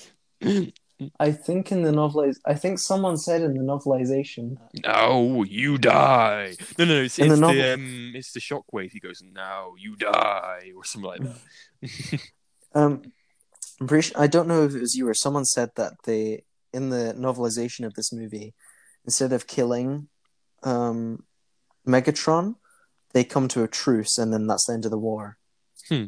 I 1.18 1.32
think 1.32 1.72
in 1.72 1.82
the 1.82 1.90
noveliz, 1.90 2.38
I 2.46 2.54
think 2.54 2.78
someone 2.78 3.16
said 3.16 3.42
in 3.42 3.54
the 3.54 3.60
novelization. 3.64 4.56
No, 4.84 5.42
you 5.42 5.76
die. 5.78 6.54
No, 6.78 6.84
no, 6.84 7.02
it's, 7.02 7.18
In 7.18 7.28
the 7.28 7.34
it's 7.34 7.40
the, 7.40 7.46
novel- 7.46 7.72
um, 7.74 8.12
it's 8.14 8.32
the 8.32 8.40
shockwave. 8.40 8.92
He 8.92 9.00
goes, 9.00 9.20
"Now 9.22 9.74
you 9.78 9.96
die," 9.96 10.72
or 10.76 10.84
something 10.84 11.10
like 11.10 11.20
that. 11.22 12.20
Um, 12.76 13.12
I'm 13.80 13.86
pretty 13.86 14.08
sure, 14.08 14.20
I 14.20 14.26
don't 14.26 14.48
know 14.48 14.64
if 14.64 14.74
it 14.74 14.80
was 14.80 14.96
you 14.96 15.06
or 15.08 15.14
someone 15.14 15.44
said 15.44 15.70
that 15.76 15.92
they 16.04 16.42
in 16.72 16.90
the 16.90 17.14
novelization 17.16 17.86
of 17.86 17.94
this 17.94 18.12
movie, 18.12 18.52
instead 19.04 19.32
of 19.32 19.46
killing, 19.46 20.08
um, 20.64 21.22
Megatron, 21.86 22.56
they 23.12 23.22
come 23.22 23.46
to 23.48 23.62
a 23.62 23.68
truce, 23.68 24.18
and 24.18 24.32
then 24.32 24.48
that's 24.48 24.66
the 24.66 24.72
end 24.72 24.84
of 24.84 24.90
the 24.90 24.98
war. 24.98 25.38
Hmm. 25.88 26.06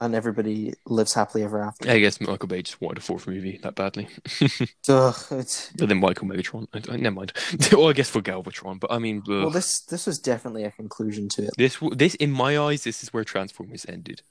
And 0.00 0.14
everybody 0.14 0.74
lives 0.86 1.14
happily 1.14 1.44
ever 1.44 1.62
after. 1.62 1.88
I 1.88 2.00
guess 2.00 2.20
Michael 2.20 2.48
Bay 2.48 2.62
just 2.62 2.80
wanted 2.80 2.98
a 2.98 3.00
fourth 3.00 3.26
movie 3.26 3.58
that 3.62 3.76
badly. 3.76 4.08
Ugh, 4.88 5.14
it's, 5.30 5.70
But 5.78 5.88
then 5.88 6.00
Michael 6.00 6.26
Megatron. 6.26 6.66
I, 6.74 6.92
I, 6.92 6.96
never 6.96 7.14
mind. 7.14 7.32
well, 7.72 7.88
I 7.88 7.92
guess 7.92 8.10
for 8.10 8.20
Galvatron, 8.20 8.80
but 8.80 8.90
I 8.90 8.98
mean, 8.98 9.18
ugh. 9.20 9.28
well, 9.28 9.50
this 9.50 9.80
this 9.82 10.06
was 10.06 10.18
definitely 10.18 10.64
a 10.64 10.72
conclusion 10.72 11.28
to 11.30 11.44
it. 11.44 11.50
this 11.56 11.78
this 11.92 12.16
in 12.16 12.32
my 12.32 12.58
eyes, 12.58 12.84
this 12.84 13.02
is 13.02 13.12
where 13.12 13.24
Transformers 13.24 13.86
ended. 13.88 14.22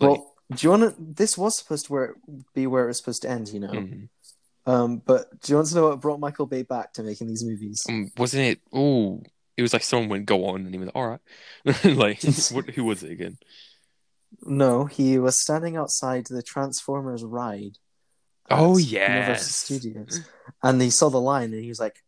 Like, 0.00 0.10
Well, 0.10 0.34
do 0.52 0.66
you 0.66 0.70
want 0.70 0.82
to? 0.82 0.94
This 0.98 1.38
was 1.38 1.58
supposed 1.58 1.86
to 1.86 1.92
where, 1.92 2.14
be 2.54 2.66
where 2.66 2.84
it 2.84 2.88
was 2.88 2.98
supposed 2.98 3.22
to 3.22 3.30
end, 3.30 3.48
you 3.48 3.60
know. 3.60 3.68
mhm. 3.68 4.08
Um, 4.66 5.02
but 5.04 5.40
do 5.40 5.52
you 5.52 5.56
want 5.56 5.68
to 5.68 5.74
know 5.76 5.88
what 5.88 6.00
brought 6.00 6.20
Michael 6.20 6.44
Bay 6.44 6.62
back 6.62 6.92
to 6.94 7.02
making 7.02 7.26
these 7.26 7.42
movies? 7.42 7.86
um, 7.88 8.10
wasn't 8.18 8.44
it? 8.44 8.60
Oh, 8.70 9.22
it 9.56 9.62
was 9.62 9.72
like 9.72 9.82
someone 9.82 10.10
went 10.10 10.26
go 10.26 10.44
on, 10.46 10.66
and 10.66 10.74
he 10.74 10.78
was 10.78 10.86
like, 10.88 10.96
"All 10.96 11.08
right." 11.08 11.20
like, 11.84 12.22
what, 12.52 12.68
who 12.70 12.84
was 12.84 13.02
it 13.02 13.12
again? 13.12 13.38
No, 14.42 14.84
he 14.84 15.18
was 15.18 15.40
standing 15.40 15.76
outside 15.76 16.26
the 16.26 16.42
Transformers 16.42 17.24
ride. 17.24 17.78
Oh, 18.50 18.78
yeah. 18.78 19.14
Universal 19.14 19.78
Studios, 19.78 20.20
and 20.62 20.80
he 20.80 20.90
saw 20.90 21.10
the 21.10 21.20
line, 21.20 21.52
and 21.52 21.62
he 21.62 21.68
was 21.68 21.80
like, 21.80 22.02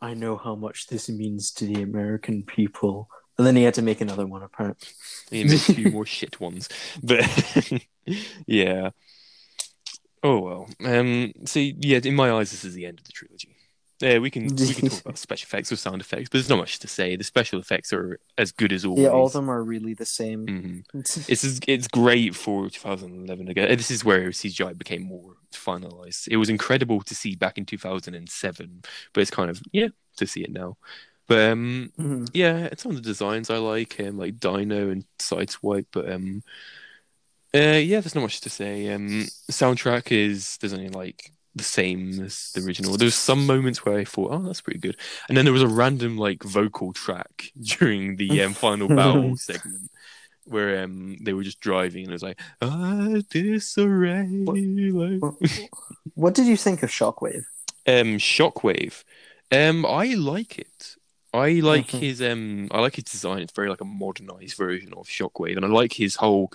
"I 0.00 0.14
know 0.14 0.36
how 0.36 0.54
much 0.54 0.88
this 0.88 1.08
means 1.08 1.52
to 1.52 1.66
the 1.66 1.82
American 1.82 2.42
people." 2.42 3.08
And 3.38 3.46
then 3.46 3.56
he 3.56 3.64
had 3.64 3.74
to 3.74 3.82
make 3.82 4.00
another 4.00 4.26
one, 4.26 4.42
apparently. 4.42 4.88
He 5.30 5.44
made 5.44 5.52
a 5.54 5.58
few 5.58 5.90
more 5.90 6.06
shit 6.06 6.40
ones, 6.40 6.68
but 7.02 7.22
yeah. 8.46 8.90
Oh 10.22 10.38
well. 10.40 10.68
Um. 10.84 11.32
So 11.44 11.60
yeah, 11.60 12.00
in 12.02 12.14
my 12.14 12.32
eyes, 12.32 12.50
this 12.50 12.64
is 12.64 12.74
the 12.74 12.86
end 12.86 12.98
of 12.98 13.04
the 13.04 13.12
trilogy. 13.12 13.55
Yeah, 14.00 14.18
we 14.18 14.30
can 14.30 14.54
we 14.54 14.74
can 14.74 14.88
talk 14.90 15.00
about 15.06 15.18
special 15.18 15.46
effects 15.46 15.72
or 15.72 15.76
sound 15.76 16.02
effects, 16.02 16.28
but 16.28 16.32
there's 16.32 16.48
not 16.50 16.58
much 16.58 16.78
to 16.80 16.88
say. 16.88 17.16
The 17.16 17.24
special 17.24 17.58
effects 17.58 17.92
are 17.92 18.18
as 18.36 18.52
good 18.52 18.72
as 18.72 18.84
always. 18.84 19.04
Yeah, 19.04 19.10
all 19.10 19.26
of 19.26 19.32
them 19.32 19.48
are 19.50 19.62
really 19.62 19.94
the 19.94 20.04
same. 20.04 20.46
Mhm. 20.46 20.84
It's 21.28 21.60
it's 21.66 21.88
great 21.88 22.34
for 22.34 22.68
2011 22.68 23.48
again. 23.48 23.76
This 23.76 23.90
is 23.90 24.04
where 24.04 24.28
CGI 24.30 24.76
became 24.76 25.02
more 25.02 25.36
finalized. 25.52 26.28
It 26.28 26.36
was 26.36 26.50
incredible 26.50 27.00
to 27.02 27.14
see 27.14 27.36
back 27.36 27.56
in 27.56 27.64
2007, 27.64 28.82
but 29.12 29.20
it's 29.22 29.30
kind 29.30 29.50
of 29.50 29.62
yeah 29.72 29.88
to 30.16 30.26
see 30.26 30.42
it 30.42 30.52
now. 30.52 30.76
But 31.26 31.50
um, 31.52 31.92
Mhm. 31.98 32.28
yeah, 32.34 32.68
some 32.76 32.90
of 32.92 32.96
the 32.96 33.02
designs 33.02 33.50
I 33.50 33.56
like, 33.56 33.98
um, 33.98 34.18
like 34.18 34.38
Dino 34.38 34.90
and 34.90 35.04
Sideswipe. 35.18 35.86
But 35.90 36.12
um, 36.12 36.42
uh, 37.54 37.80
yeah, 37.82 38.00
there's 38.00 38.14
not 38.14 38.20
much 38.22 38.40
to 38.42 38.50
say. 38.50 38.92
Um, 38.92 39.26
soundtrack 39.50 40.12
is 40.12 40.58
there's 40.58 40.74
only 40.74 40.88
like 40.90 41.32
the 41.56 41.64
same 41.64 42.20
as 42.22 42.52
the 42.54 42.62
original. 42.62 42.96
There 42.98 43.06
was 43.06 43.16
some 43.16 43.46
moments 43.46 43.84
where 43.84 43.98
I 43.98 44.04
thought, 44.04 44.32
oh, 44.32 44.40
that's 44.42 44.62
pretty 44.62 44.80
good, 44.80 44.96
and 45.28 45.36
then 45.36 45.44
there 45.46 45.52
was 45.54 45.62
a 45.62 45.68
random 45.68 46.18
like 46.18 46.44
vocal 46.44 46.92
track 46.92 47.52
during 47.60 48.16
the 48.16 48.42
um, 48.42 48.54
final 48.54 48.90
battle 48.90 49.36
segment. 49.38 49.90
Where 50.44 50.84
um 50.84 51.18
they 51.22 51.32
were 51.34 51.44
just 51.44 51.60
driving 51.60 52.04
and 52.04 52.10
it 52.10 52.14
was 52.14 52.22
like 52.22 52.40
ah 52.62 53.16
disarray 53.30 54.26
like 54.92 55.22
What 56.14 56.34
did 56.34 56.46
you 56.46 56.56
think 56.56 56.82
of 56.82 56.90
Shockwave? 56.90 57.44
um 57.86 58.18
Shockwave. 58.18 59.04
Um 59.52 59.86
I 59.86 60.14
like 60.14 60.58
it. 60.58 60.96
I 61.32 61.52
like 61.60 61.90
Mhm. 61.90 61.98
his 62.00 62.22
um 62.22 62.68
I 62.70 62.80
like 62.80 62.96
his 62.96 63.04
design. 63.04 63.40
It's 63.40 63.52
very 63.52 63.68
like 63.68 63.80
a 63.80 63.84
modernized 63.84 64.56
version 64.56 64.94
of 64.94 65.06
Shockwave, 65.06 65.56
and 65.56 65.64
I 65.64 65.68
like 65.68 65.92
his 65.94 66.16
whole 66.16 66.50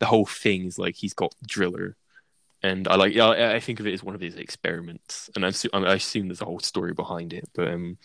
the 0.00 0.06
whole 0.06 0.26
thing 0.26 0.66
is 0.66 0.78
like 0.78 0.96
he's 0.96 1.14
got 1.14 1.34
Driller, 1.46 1.96
and 2.66 2.88
I 2.88 2.96
like 2.96 3.16
I, 3.16 3.54
I 3.56 3.60
think 3.60 3.80
of 3.80 3.86
it 3.86 3.94
as 3.94 4.02
one 4.02 4.14
of 4.14 4.20
his 4.20 4.36
experiments, 4.36 5.30
and 5.34 5.44
I 5.44 5.48
assume, 5.48 5.70
I 5.72 5.94
assume 5.94 6.28
there's 6.28 6.40
a 6.40 6.46
whole 6.46 6.60
story 6.60 6.92
behind 6.92 7.32
it. 7.32 7.48
But 7.54 7.68
um, 7.68 7.98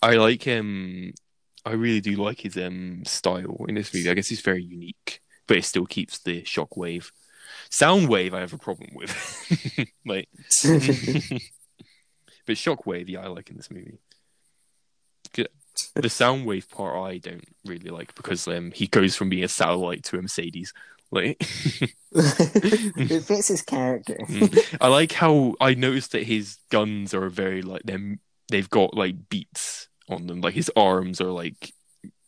I 0.00 0.14
like 0.14 0.46
um 0.46 1.12
I 1.64 1.72
really 1.72 2.00
do 2.00 2.16
like 2.16 2.40
his 2.40 2.56
um 2.56 3.04
style 3.04 3.64
in 3.68 3.74
this 3.74 3.92
movie. 3.92 4.08
I 4.08 4.14
guess 4.14 4.28
he's 4.28 4.40
very 4.40 4.62
unique, 4.62 5.20
but 5.46 5.56
it 5.56 5.64
still 5.64 5.86
keeps 5.86 6.20
the 6.20 6.42
Shockwave. 6.42 7.10
Soundwave, 7.70 8.34
I 8.34 8.40
have 8.40 8.52
a 8.52 8.58
problem 8.58 8.90
with, 8.94 9.10
like, 10.06 10.28
but 12.46 12.56
Shockwave, 12.56 13.08
yeah, 13.08 13.20
I 13.20 13.26
like 13.26 13.50
in 13.50 13.56
this 13.56 13.70
movie. 13.70 13.98
The 15.34 16.08
Soundwave 16.08 16.68
part, 16.70 16.96
I 16.96 17.18
don't 17.18 17.44
really 17.64 17.90
like 17.90 18.14
because 18.14 18.48
um, 18.48 18.72
he 18.72 18.86
goes 18.86 19.14
from 19.16 19.28
being 19.28 19.44
a 19.44 19.48
satellite 19.48 20.04
to 20.04 20.18
a 20.18 20.22
Mercedes. 20.22 20.72
Like, 21.10 21.36
it 22.12 23.22
fits 23.24 23.48
his 23.48 23.62
character. 23.62 24.16
Mm. 24.28 24.76
I 24.80 24.88
like 24.88 25.12
how 25.12 25.54
I 25.60 25.74
noticed 25.74 26.12
that 26.12 26.24
his 26.24 26.58
guns 26.70 27.14
are 27.14 27.28
very 27.28 27.62
like 27.62 27.82
them. 27.84 28.20
They've 28.50 28.68
got 28.68 28.94
like 28.94 29.28
beats 29.28 29.88
on 30.08 30.26
them. 30.26 30.40
Like 30.40 30.54
his 30.54 30.70
arms 30.76 31.20
are 31.20 31.30
like 31.30 31.72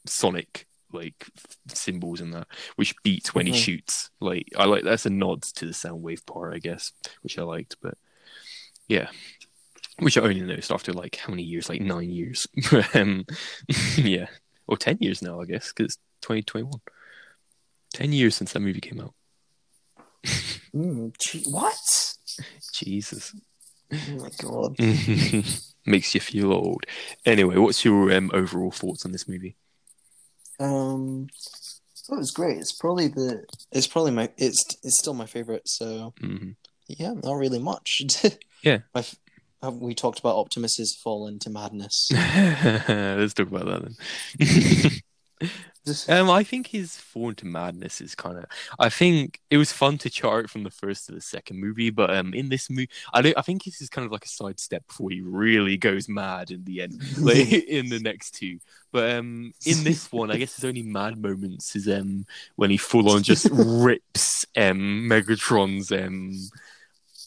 sonic 0.07 0.66
like 0.93 1.28
symbols 1.69 2.20
and 2.20 2.35
that, 2.35 2.48
which 2.77 2.94
beats 3.05 3.35
when 3.35 3.47
he 3.47 3.52
Mhm. 3.52 3.57
shoots. 3.65 4.11
Like 4.20 4.48
I 4.57 4.65
like 4.65 4.85
that's 4.85 5.07
a 5.07 5.11
nod 5.11 5.43
to 5.43 5.66
the 5.66 5.73
sound 5.73 6.02
wave 6.02 6.24
part, 6.27 6.55
I 6.55 6.59
guess, 6.59 6.93
which 7.23 7.39
I 7.39 7.43
liked. 7.43 7.77
But 7.81 7.94
yeah, 8.89 9.09
which 9.98 10.19
I 10.19 10.23
only 10.23 10.40
noticed 10.40 10.73
after 10.73 10.93
like 10.93 11.16
how 11.16 11.31
many 11.31 11.43
years? 11.43 11.69
Like 11.69 11.81
nine 11.81 12.11
years. 12.11 12.47
um, 12.94 13.24
yeah, 13.97 14.27
or 14.66 14.77
ten 14.77 14.98
years 15.01 15.23
now, 15.23 15.40
I 15.40 15.44
guess, 15.44 15.73
because 15.73 15.94
it's 15.94 15.98
twenty 16.23 16.43
twenty 16.43 16.65
one. 16.65 16.81
Ten 17.92 18.12
years 18.12 18.36
since 18.36 18.52
that 18.52 18.60
movie 18.60 18.80
came 18.80 19.00
out. 19.00 19.14
Mm, 20.74 21.12
gee, 21.20 21.44
what? 21.48 21.74
Jesus. 22.72 23.34
Oh 23.92 23.96
my 24.18 24.30
god. 24.40 24.78
Makes 25.86 26.14
you 26.14 26.20
feel 26.20 26.52
old. 26.52 26.84
Anyway, 27.26 27.56
what's 27.56 27.84
your 27.84 28.12
um, 28.12 28.30
overall 28.32 28.70
thoughts 28.70 29.04
on 29.04 29.12
this 29.12 29.26
movie? 29.26 29.56
Um, 30.60 31.26
oh, 32.10 32.14
it 32.14 32.18
was 32.18 32.30
great. 32.30 32.58
It's 32.58 32.72
probably 32.72 33.08
the. 33.08 33.44
It's 33.72 33.86
probably 33.86 34.12
my. 34.12 34.30
It's 34.36 34.64
it's 34.82 34.98
still 34.98 35.14
my 35.14 35.26
favorite. 35.26 35.62
So 35.66 36.14
hmm 36.20 36.50
yeah, 36.98 37.14
not 37.22 37.34
really 37.34 37.58
much. 37.58 38.02
Yeah. 38.62 38.80
My, 38.94 39.02
we 39.70 39.94
talked 39.94 40.18
about 40.18 40.36
Optimus's 40.36 40.94
fall 40.94 41.28
into 41.28 41.48
madness. 41.48 42.10
Let's 42.12 43.32
talk 43.32 43.48
about 43.48 43.64
that 43.64 43.94
then. 44.38 45.00
Um, 46.08 46.30
I 46.30 46.42
think 46.42 46.68
his 46.68 46.96
fall 46.96 47.30
into 47.30 47.46
madness 47.46 48.00
is 48.00 48.14
kind 48.14 48.38
of. 48.38 48.46
I 48.78 48.88
think 48.88 49.40
it 49.50 49.56
was 49.56 49.72
fun 49.72 49.98
to 49.98 50.10
chart 50.10 50.50
from 50.50 50.62
the 50.64 50.70
first 50.70 51.06
to 51.06 51.12
the 51.12 51.20
second 51.20 51.60
movie, 51.60 51.90
but 51.90 52.10
um, 52.14 52.34
in 52.34 52.48
this 52.48 52.70
movie, 52.70 52.88
I 53.12 53.22
don't. 53.22 53.36
I 53.38 53.42
think 53.42 53.64
this 53.64 53.80
is 53.80 53.88
kind 53.88 54.06
of 54.06 54.12
like 54.12 54.24
a 54.24 54.28
sidestep 54.28 54.86
before 54.86 55.10
he 55.10 55.20
really 55.20 55.76
goes 55.76 56.08
mad 56.08 56.50
in 56.50 56.64
the 56.64 56.82
end, 56.82 57.00
like 57.18 57.52
in 57.52 57.88
the 57.88 58.00
next 58.00 58.32
two. 58.32 58.58
But 58.92 59.10
um, 59.16 59.52
in 59.64 59.84
this 59.84 60.10
one, 60.10 60.30
I 60.30 60.36
guess 60.36 60.56
his 60.56 60.64
only 60.64 60.82
mad 60.82 61.18
moments 61.18 61.76
is 61.76 61.88
um 61.88 62.26
when 62.56 62.70
he 62.70 62.76
full 62.76 63.10
on 63.10 63.22
just 63.22 63.48
rips 63.52 64.44
um 64.56 65.08
Megatron's 65.08 65.92
um. 65.92 66.32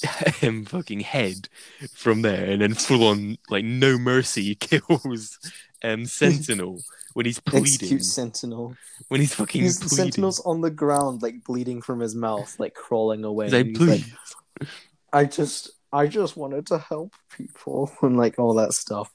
um 0.42 0.66
fucking 0.66 1.00
head 1.00 1.48
from 1.94 2.24
there 2.24 2.52
and 2.52 2.62
then 2.62 2.74
full 2.74 3.08
on 3.08 3.38
like 3.50 3.64
no 3.64 3.98
mercy 3.98 4.54
kills 4.56 5.40
um 5.84 6.06
Sentinel 6.20 6.82
when 7.14 7.26
he's 7.26 7.40
pleading 7.40 7.64
Execute 7.66 8.04
Sentinel. 8.06 8.76
when 9.10 9.22
he's 9.22 9.34
fucking 9.34 9.62
He's 9.62 9.78
pleading. 9.80 9.98
Sentinel's 9.98 10.40
on 10.46 10.62
the 10.62 10.72
ground, 10.72 11.22
like 11.22 11.44
bleeding 11.44 11.82
from 11.82 12.00
his 12.00 12.16
mouth, 12.16 12.56
like 12.60 12.74
crawling 12.74 13.24
away. 13.24 13.50
Like, 13.50 13.66
and 13.68 13.78
he's 13.78 13.88
like. 13.88 14.70
I 15.12 15.26
just, 15.26 15.72
I 15.92 16.08
just 16.08 16.36
wanted 16.36 16.66
to 16.68 16.80
help 16.80 17.14
people, 17.38 17.92
and 18.02 18.18
like 18.18 18.40
all 18.40 18.56
that 18.56 18.74
stuff. 18.74 19.12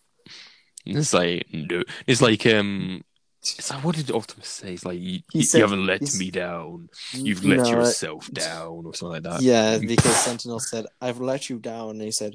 It's 0.86 1.12
like 1.12 1.46
no. 1.52 1.82
It's 2.06 2.22
like 2.22 2.46
um. 2.46 3.02
It's 3.40 3.70
like 3.70 3.84
what 3.84 3.94
did 3.96 4.10
Optimus 4.10 4.48
say? 4.48 4.74
It's 4.74 4.84
like 4.84 4.98
you, 5.00 5.20
you 5.32 5.42
said- 5.42 5.60
haven't 5.60 5.86
let 5.86 6.02
me 6.14 6.30
down. 6.30 6.88
You've 7.12 7.44
let 7.44 7.58
No, 7.58 7.70
yourself 7.70 8.30
down, 8.32 8.84
or 8.84 8.94
something 8.94 9.22
like 9.22 9.22
that. 9.24 9.42
Yeah, 9.42 9.78
because 9.78 10.16
Sentinel 10.16 10.60
said, 10.60 10.86
"I've 11.00 11.20
let 11.20 11.48
you 11.48 11.58
down," 11.58 11.90
and 11.90 12.02
he 12.02 12.10
said, 12.10 12.34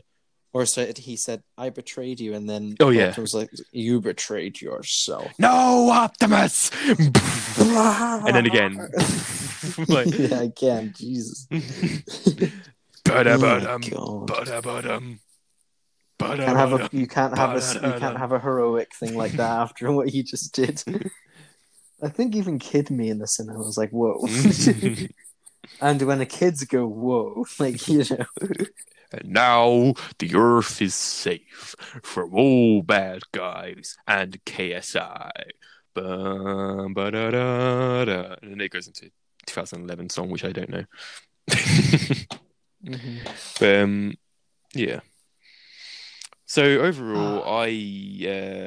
Or 0.54 0.68
said 0.68 1.00
he 1.00 1.16
said, 1.16 1.42
"I 1.58 1.72
betrayed 1.72 2.20
you," 2.20 2.36
and 2.36 2.48
then 2.48 2.76
Oh, 2.80 2.90
yeah. 2.90 3.10
Optimus 3.10 3.34
was 3.34 3.34
like, 3.34 3.50
"You 3.72 4.00
betrayed 4.00 4.62
yourself." 4.62 5.34
No, 5.40 5.90
Optimus! 5.90 6.70
and 6.88 8.36
then 8.36 8.46
again, 8.46 8.78
like, 9.88 10.08
yeah, 10.20 10.42
again, 10.42 10.94
Jesus. 10.96 11.48
ba-da-ba-dum, 13.04 13.82
Oh, 13.96 14.26
ba-da-ba-dum, 14.26 15.20
Can't 16.20 16.40
have 16.58 16.74
a, 16.74 16.90
you 16.92 17.08
can't 17.08 17.36
have 17.36 17.56
a 17.56 17.74
you 17.74 18.00
can't 18.00 18.18
have 18.18 18.32
a 18.32 18.40
heroic 18.40 18.90
thing 19.00 19.18
like 19.18 19.32
that 19.32 19.60
after 19.60 19.92
what 19.92 20.10
he 20.10 20.22
just 20.22 20.54
did. 20.54 20.84
I 22.02 22.10
think 22.10 22.36
even 22.36 22.60
kid 22.60 22.92
me 22.92 23.10
in 23.10 23.18
the 23.18 23.28
cinema 23.28 23.58
was 23.60 23.78
like, 23.78 23.90
"Whoa!" 23.90 24.24
and 25.82 26.02
when 26.04 26.20
the 26.20 26.28
kids 26.28 26.64
go, 26.66 26.86
"Whoa!" 26.86 27.46
Like 27.58 27.88
you 27.88 28.04
know, 28.10 28.26
And 29.14 29.30
now 29.30 29.94
the 30.19 30.35
Earth 30.35 30.81
is 30.81 30.95
safe 30.95 31.76
from 32.03 32.34
all 32.34 32.81
bad 32.81 33.22
guys 33.31 33.98
and 34.07 34.44
KSI. 34.45 35.31
Bum. 35.94 36.94
And 36.98 38.52
then 38.52 38.61
it 38.61 38.72
goes 38.72 38.88
into 38.88 39.11
2011 39.45 40.10
song, 40.10 40.30
which 40.30 40.44
I 40.45 40.52
don't 40.52 40.69
know. 40.69 40.85
But, 43.60 43.81
um, 43.81 44.15
yeah. 44.73 44.99
So 46.45 46.64
overall, 46.64 47.44
I 47.48 47.69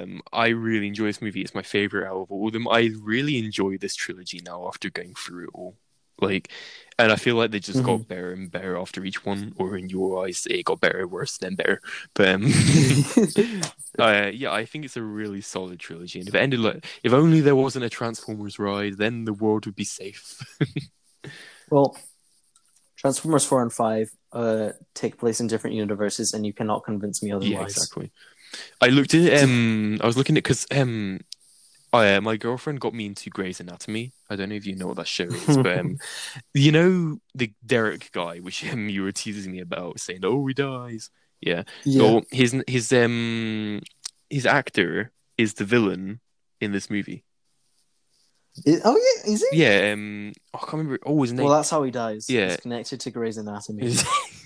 um, 0.02 0.22
I 0.32 0.48
really 0.48 0.88
enjoy 0.88 1.06
this 1.06 1.22
movie. 1.22 1.42
It's 1.42 1.54
my 1.54 1.62
favorite 1.62 2.08
out 2.08 2.22
of 2.22 2.30
all 2.32 2.46
of 2.48 2.52
them. 2.52 2.66
I 2.68 2.90
really 3.00 3.38
enjoy 3.38 3.76
this 3.78 3.94
trilogy 3.94 4.40
now 4.44 4.66
after 4.66 4.90
going 4.90 5.14
through 5.14 5.44
it 5.44 5.50
all. 5.54 5.76
Like, 6.20 6.50
and 6.98 7.12
I 7.12 7.16
feel 7.16 7.36
like 7.36 7.50
they 7.50 7.60
just 7.60 7.84
got 7.84 8.08
better 8.08 8.32
and 8.32 8.50
better 8.50 8.78
after 8.78 9.04
each 9.04 9.24
one. 9.26 9.52
Or 9.56 9.76
in 9.76 9.90
your 9.90 10.24
eyes, 10.24 10.46
it 10.48 10.64
got 10.64 10.80
better, 10.80 11.06
worse, 11.06 11.36
then 11.36 11.54
better. 11.54 11.82
But 12.14 12.28
um, 12.28 12.44
uh, 13.98 14.30
yeah, 14.32 14.50
I 14.50 14.64
think 14.64 14.86
it's 14.86 14.96
a 14.96 15.02
really 15.02 15.42
solid 15.42 15.78
trilogy. 15.78 16.20
And 16.20 16.28
if 16.28 16.34
it 16.34 16.38
ended 16.38 16.60
like, 16.60 16.86
if 17.02 17.12
only 17.12 17.40
there 17.40 17.56
wasn't 17.56 17.84
a 17.84 17.90
Transformers 17.90 18.58
ride, 18.58 18.96
then 18.96 19.26
the 19.26 19.34
world 19.34 19.66
would 19.66 19.76
be 19.76 19.84
safe. 19.84 20.42
well, 21.70 21.96
Transformers 22.96 23.44
four 23.44 23.60
and 23.60 23.72
five 23.72 24.10
uh, 24.32 24.70
take 24.94 25.18
place 25.18 25.40
in 25.40 25.48
different 25.48 25.76
universes, 25.76 26.32
and 26.32 26.46
you 26.46 26.54
cannot 26.54 26.84
convince 26.84 27.22
me 27.22 27.30
otherwise. 27.30 27.50
Yeah, 27.50 27.62
exactly. 27.62 28.10
I 28.80 28.88
looked 28.88 29.12
at 29.12 29.20
it, 29.20 29.42
um, 29.42 29.98
I 30.02 30.06
was 30.06 30.16
looking 30.16 30.38
at 30.38 30.44
because 30.44 30.66
um, 30.70 31.20
I, 31.96 32.14
uh, 32.14 32.20
my 32.20 32.36
girlfriend 32.36 32.80
got 32.80 32.94
me 32.94 33.06
into 33.06 33.30
Grey's 33.30 33.60
Anatomy. 33.60 34.12
I 34.30 34.36
don't 34.36 34.48
know 34.48 34.54
if 34.54 34.66
you 34.66 34.76
know 34.76 34.86
what 34.88 34.96
that 34.96 35.06
show 35.06 35.24
is, 35.24 35.56
but 35.56 35.78
um, 35.78 35.96
you 36.54 36.72
know 36.72 37.18
the 37.34 37.52
Derek 37.64 38.10
guy, 38.12 38.38
which 38.38 38.64
um, 38.72 38.88
you 38.88 39.02
were 39.02 39.12
teasing 39.12 39.52
me 39.52 39.60
about, 39.60 40.00
saying, 40.00 40.20
"Oh, 40.24 40.46
he 40.46 40.54
dies." 40.54 41.10
Yeah. 41.40 41.64
Yeah. 41.84 42.02
Well, 42.02 42.22
his 42.30 42.62
his 42.66 42.92
um 42.92 43.82
his 44.30 44.46
actor 44.46 45.12
is 45.38 45.54
the 45.54 45.64
villain 45.64 46.20
in 46.60 46.72
this 46.72 46.90
movie. 46.90 47.24
Is- 48.64 48.80
oh 48.84 48.96
yeah, 48.96 49.32
is 49.32 49.42
it? 49.42 49.54
Yeah. 49.54 49.92
Um, 49.92 50.32
I 50.54 50.58
can't 50.58 50.72
remember. 50.72 50.98
Oh, 51.04 51.20
his 51.22 51.32
name. 51.32 51.44
Well, 51.44 51.54
that's 51.54 51.70
how 51.70 51.82
he 51.82 51.90
dies. 51.90 52.30
Yeah. 52.30 52.48
He's 52.48 52.56
connected 52.58 53.00
to 53.00 53.10
Grey's 53.10 53.36
Anatomy. 53.36 53.88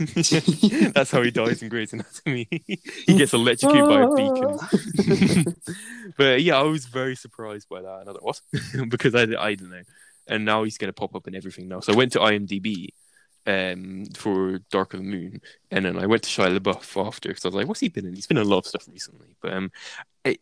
That's 0.01 1.11
how 1.11 1.23
he 1.23 1.31
dies 1.31 1.63
in 1.63 1.69
Grey's 1.69 1.93
Anatomy. 1.93 2.49
he 2.51 2.79
gets 3.07 3.35
electrocuted 3.35 3.89
by 3.89 4.03
a 4.03 4.15
beacon. 4.17 5.55
but 6.17 6.43
yeah, 6.43 6.59
I 6.59 6.63
was 6.63 6.87
very 6.87 7.15
surprised 7.15 7.69
by 7.69 7.83
that. 7.83 8.01
And 8.01 8.09
I 8.09 8.13
was 8.13 8.15
like, 8.15 8.25
what? 8.25 8.89
because 8.89 9.15
I, 9.15 9.23
I 9.23 9.55
don't 9.55 9.71
know. 9.71 9.83
And 10.27 10.45
now 10.45 10.65
he's 10.65 10.79
going 10.79 10.89
to 10.89 10.95
pop 10.95 11.15
up 11.15 11.29
in 11.29 11.35
everything 11.35 11.69
now. 11.69 11.81
So 11.81 11.93
I 11.93 11.97
went 11.97 12.13
to 12.13 12.19
IMDb 12.19 12.89
um, 13.47 14.07
for 14.17 14.61
Dark 14.71 14.95
of 14.95 15.01
the 15.01 15.07
Moon. 15.07 15.41
And 15.71 15.85
then 15.85 15.99
I 15.99 16.07
went 16.07 16.23
to 16.23 16.31
Shia 16.31 16.57
LaBeouf 16.59 17.07
after 17.07 17.29
because 17.29 17.45
I 17.45 17.49
was 17.49 17.55
like, 17.55 17.69
what's 17.69 17.81
he 17.81 17.89
been 17.89 18.07
in? 18.07 18.15
He's 18.15 18.27
been 18.27 18.39
in 18.39 18.47
a 18.47 18.49
lot 18.49 18.59
of 18.59 18.67
stuff 18.67 18.89
recently. 18.89 19.37
But 19.43 19.53
um, 19.53 19.71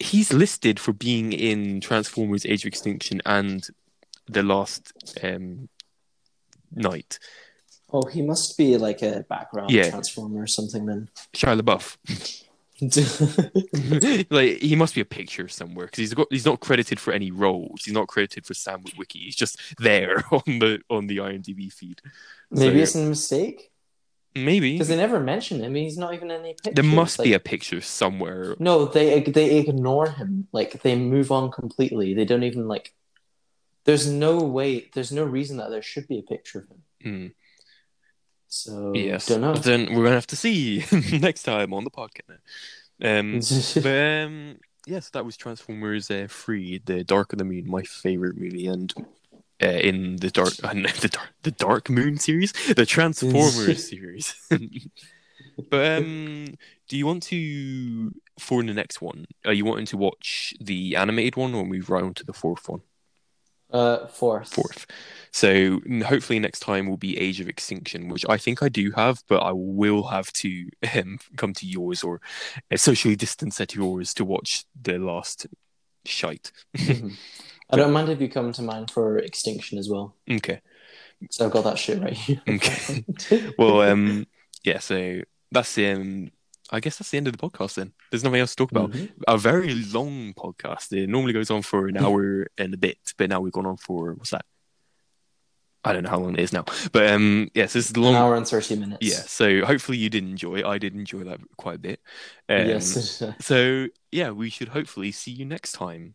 he's 0.00 0.32
listed 0.32 0.80
for 0.80 0.92
being 0.92 1.32
in 1.32 1.80
Transformers 1.80 2.44
Age 2.46 2.64
of 2.64 2.68
Extinction 2.68 3.20
and 3.26 3.66
The 4.28 4.42
Last 4.42 4.92
um, 5.22 5.68
Knight. 6.72 7.18
Oh, 7.92 8.06
he 8.06 8.22
must 8.22 8.58
be 8.58 8.76
like 8.76 9.02
a 9.02 9.24
background 9.28 9.70
Yeah. 9.70 9.90
transformer 9.90 10.42
or 10.42 10.46
something 10.46 10.86
then. 10.86 11.08
Shia 11.34 11.60
LaBeouf. 11.60 12.44
like 14.30 14.58
he 14.58 14.76
must 14.76 14.94
be 14.94 15.00
a 15.00 15.04
picture 15.04 15.48
somewhere 15.48 15.86
because 15.86 15.98
he's 15.98 16.14
got 16.14 16.28
he's 16.30 16.44
not 16.44 16.60
credited 16.60 17.00
for 17.00 17.12
any 17.12 17.32
roles. 17.32 17.84
He's 17.84 17.94
not 17.94 18.06
credited 18.06 18.46
for 18.46 18.54
Sam 18.54 18.84
Witwicky. 18.84 19.24
He's 19.24 19.34
just 19.34 19.58
there 19.78 20.22
on 20.30 20.42
the 20.46 20.80
on 20.88 21.08
the 21.08 21.16
IMDb 21.16 21.72
feed. 21.72 22.00
Maybe 22.52 22.76
So- 22.76 22.82
it's 22.82 22.94
a 22.94 23.08
mistake 23.08 23.70
Maybe 24.44 24.72
because 24.72 24.88
they 24.88 24.96
never 24.96 25.20
mention 25.20 25.60
him. 25.60 25.74
He's 25.74 25.98
not 25.98 26.14
even 26.14 26.30
in 26.30 26.40
any 26.40 26.54
pictures. 26.54 26.74
there 26.74 26.84
must 26.84 27.22
be 27.22 27.32
a 27.32 27.40
picture 27.40 27.80
somewhere. 27.80 28.54
No, 28.58 28.84
they 28.86 29.20
they 29.22 29.58
ignore 29.58 30.10
him. 30.10 30.48
Like 30.52 30.82
they 30.82 30.96
move 30.96 31.30
on 31.32 31.50
completely. 31.50 32.14
They 32.14 32.24
don't 32.24 32.42
even 32.44 32.68
like. 32.68 32.94
There's 33.84 34.06
no 34.06 34.38
way. 34.38 34.90
There's 34.92 35.12
no 35.12 35.24
reason 35.24 35.56
that 35.58 35.70
there 35.70 35.82
should 35.82 36.06
be 36.08 36.18
a 36.18 36.22
picture 36.22 36.60
of 36.60 36.68
him. 36.68 36.82
Mm, 37.04 37.32
So 38.48 38.92
yes, 38.94 39.26
don't 39.26 39.40
know. 39.40 39.52
But 39.54 39.62
then 39.64 39.86
we're 39.94 40.04
gonna 40.04 40.14
have 40.14 40.26
to 40.28 40.36
see 40.36 40.84
next 41.12 41.42
time 41.44 41.72
on 41.72 41.84
the 41.84 41.90
podcast. 41.90 42.38
Um, 43.00 43.40
but 43.82 44.26
um, 44.26 44.56
yes, 44.86 45.10
that 45.10 45.24
was 45.24 45.36
Transformers 45.36 46.10
uh, 46.10 46.26
Three: 46.28 46.80
The 46.84 47.04
Dark 47.04 47.32
of 47.32 47.38
the 47.38 47.44
Moon, 47.44 47.68
my 47.68 47.82
favorite 47.82 48.36
movie, 48.36 48.66
and 48.66 48.92
uh, 49.62 49.66
in 49.66 50.16
the 50.16 50.30
dark, 50.30 50.52
uh, 50.62 50.72
no, 50.72 50.88
the 50.88 51.08
dark, 51.08 51.28
the 51.42 51.50
Dark 51.50 51.90
Moon 51.90 52.18
series, 52.18 52.52
the 52.74 52.86
Transformers 52.86 53.84
series. 53.88 54.34
but 55.70 55.98
um, 55.98 56.46
do 56.88 56.96
you 56.96 57.06
want 57.06 57.22
to 57.24 58.12
for 58.38 58.62
the 58.62 58.74
next 58.74 59.00
one? 59.00 59.26
Are 59.44 59.52
you 59.52 59.64
wanting 59.64 59.86
to 59.86 59.96
watch 59.96 60.54
the 60.60 60.96
animated 60.96 61.36
one, 61.36 61.54
or 61.54 61.64
move 61.64 61.90
right 61.90 62.04
on 62.04 62.14
to 62.14 62.24
the 62.24 62.32
fourth 62.32 62.68
one? 62.68 62.80
uh, 63.70 64.06
fourth. 64.06 64.52
Fourth. 64.52 64.86
So 65.30 65.80
hopefully 66.04 66.38
next 66.38 66.60
time 66.60 66.88
will 66.88 66.96
be 66.96 67.18
Age 67.18 67.40
of 67.40 67.48
Extinction, 67.48 68.08
which 68.08 68.24
I 68.28 68.38
think 68.38 68.62
I 68.62 68.68
do 68.68 68.90
have, 68.92 69.22
but 69.28 69.40
I 69.40 69.52
will 69.52 70.04
have 70.04 70.32
to 70.34 70.68
um, 70.94 71.18
come 71.36 71.52
to 71.54 71.66
yours 71.66 72.02
or 72.02 72.20
uh, 72.72 72.76
socially 72.76 73.16
distance 73.16 73.60
at 73.60 73.74
yours 73.74 74.14
to 74.14 74.24
watch 74.24 74.64
the 74.80 74.98
last 74.98 75.46
shite. 76.04 76.52
I 77.70 77.76
don't 77.76 77.92
mind 77.92 78.08
if 78.08 78.20
you 78.20 78.28
come 78.28 78.52
to 78.52 78.62
mine 78.62 78.86
for 78.86 79.18
extinction 79.18 79.78
as 79.78 79.88
well. 79.88 80.14
Okay. 80.30 80.60
So 81.30 81.44
I've 81.44 81.50
got 81.52 81.64
that 81.64 81.78
shit 81.78 82.00
right 82.00 82.12
here. 82.12 82.40
Okay. 82.48 83.04
Well, 83.58 83.82
um, 83.82 84.26
yeah. 84.64 84.78
So 84.78 85.20
that's 85.50 85.76
um, 85.78 86.30
I 86.70 86.80
guess 86.80 86.96
that's 86.98 87.10
the 87.10 87.16
end 87.18 87.26
of 87.26 87.36
the 87.36 87.38
podcast. 87.38 87.74
Then 87.74 87.92
there's 88.10 88.24
nothing 88.24 88.40
else 88.40 88.54
to 88.54 88.56
talk 88.56 88.70
about. 88.70 88.92
Mhm. 88.92 89.10
A 89.26 89.36
very 89.36 89.74
long 89.74 90.32
podcast. 90.34 90.92
It 90.92 91.08
normally 91.08 91.32
goes 91.32 91.50
on 91.50 91.62
for 91.62 91.88
an 91.88 91.96
hour 92.04 92.46
and 92.56 92.72
a 92.72 92.76
bit, 92.78 92.98
but 93.16 93.28
now 93.28 93.40
we've 93.40 93.52
gone 93.52 93.66
on 93.66 93.76
for 93.76 94.14
what's 94.14 94.30
that? 94.30 94.44
I 95.84 95.92
don't 95.92 96.02
know 96.02 96.10
how 96.10 96.18
long 96.18 96.34
it 96.34 96.40
is 96.40 96.52
now, 96.52 96.64
but 96.92 97.06
um, 97.08 97.50
yes, 97.54 97.72
this 97.72 97.86
is 97.86 97.92
the 97.92 98.00
An 98.00 98.06
long. 98.06 98.14
hour 98.16 98.34
and 98.36 98.46
thirty 98.46 98.76
minutes. 98.76 98.98
Yeah, 99.00 99.22
so 99.26 99.64
hopefully 99.64 99.96
you 99.96 100.10
did 100.10 100.24
enjoy. 100.24 100.56
It. 100.56 100.64
I 100.66 100.76
did 100.76 100.94
enjoy 100.94 101.24
that 101.24 101.40
quite 101.56 101.76
a 101.76 101.78
bit. 101.78 102.00
Um, 102.48 102.66
yes. 102.66 103.22
So 103.40 103.86
yeah, 104.10 104.30
we 104.30 104.50
should 104.50 104.68
hopefully 104.68 105.12
see 105.12 105.30
you 105.30 105.44
next 105.44 105.72
time. 105.72 106.14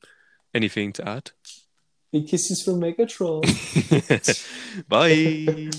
Anything 0.53 0.93
to 0.93 1.07
add? 1.09 1.31
Big 2.13 2.27
kisses 2.27 2.63
from 2.63 2.79
Megatron. 2.79 3.41
Bye. 4.87 5.71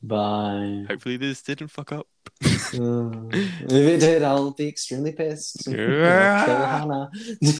Bye. 0.00 0.84
hopefully 0.88 1.16
this 1.16 1.42
didn't 1.42 1.66
fuck 1.66 1.90
up. 1.90 2.06
Uh, 2.44 3.10
if 3.32 3.72
it 3.72 3.98
did, 3.98 4.22
I'll 4.22 4.52
be 4.52 4.68
extremely 4.68 5.10
pissed. 5.10 5.66
Yeah. 5.66 7.08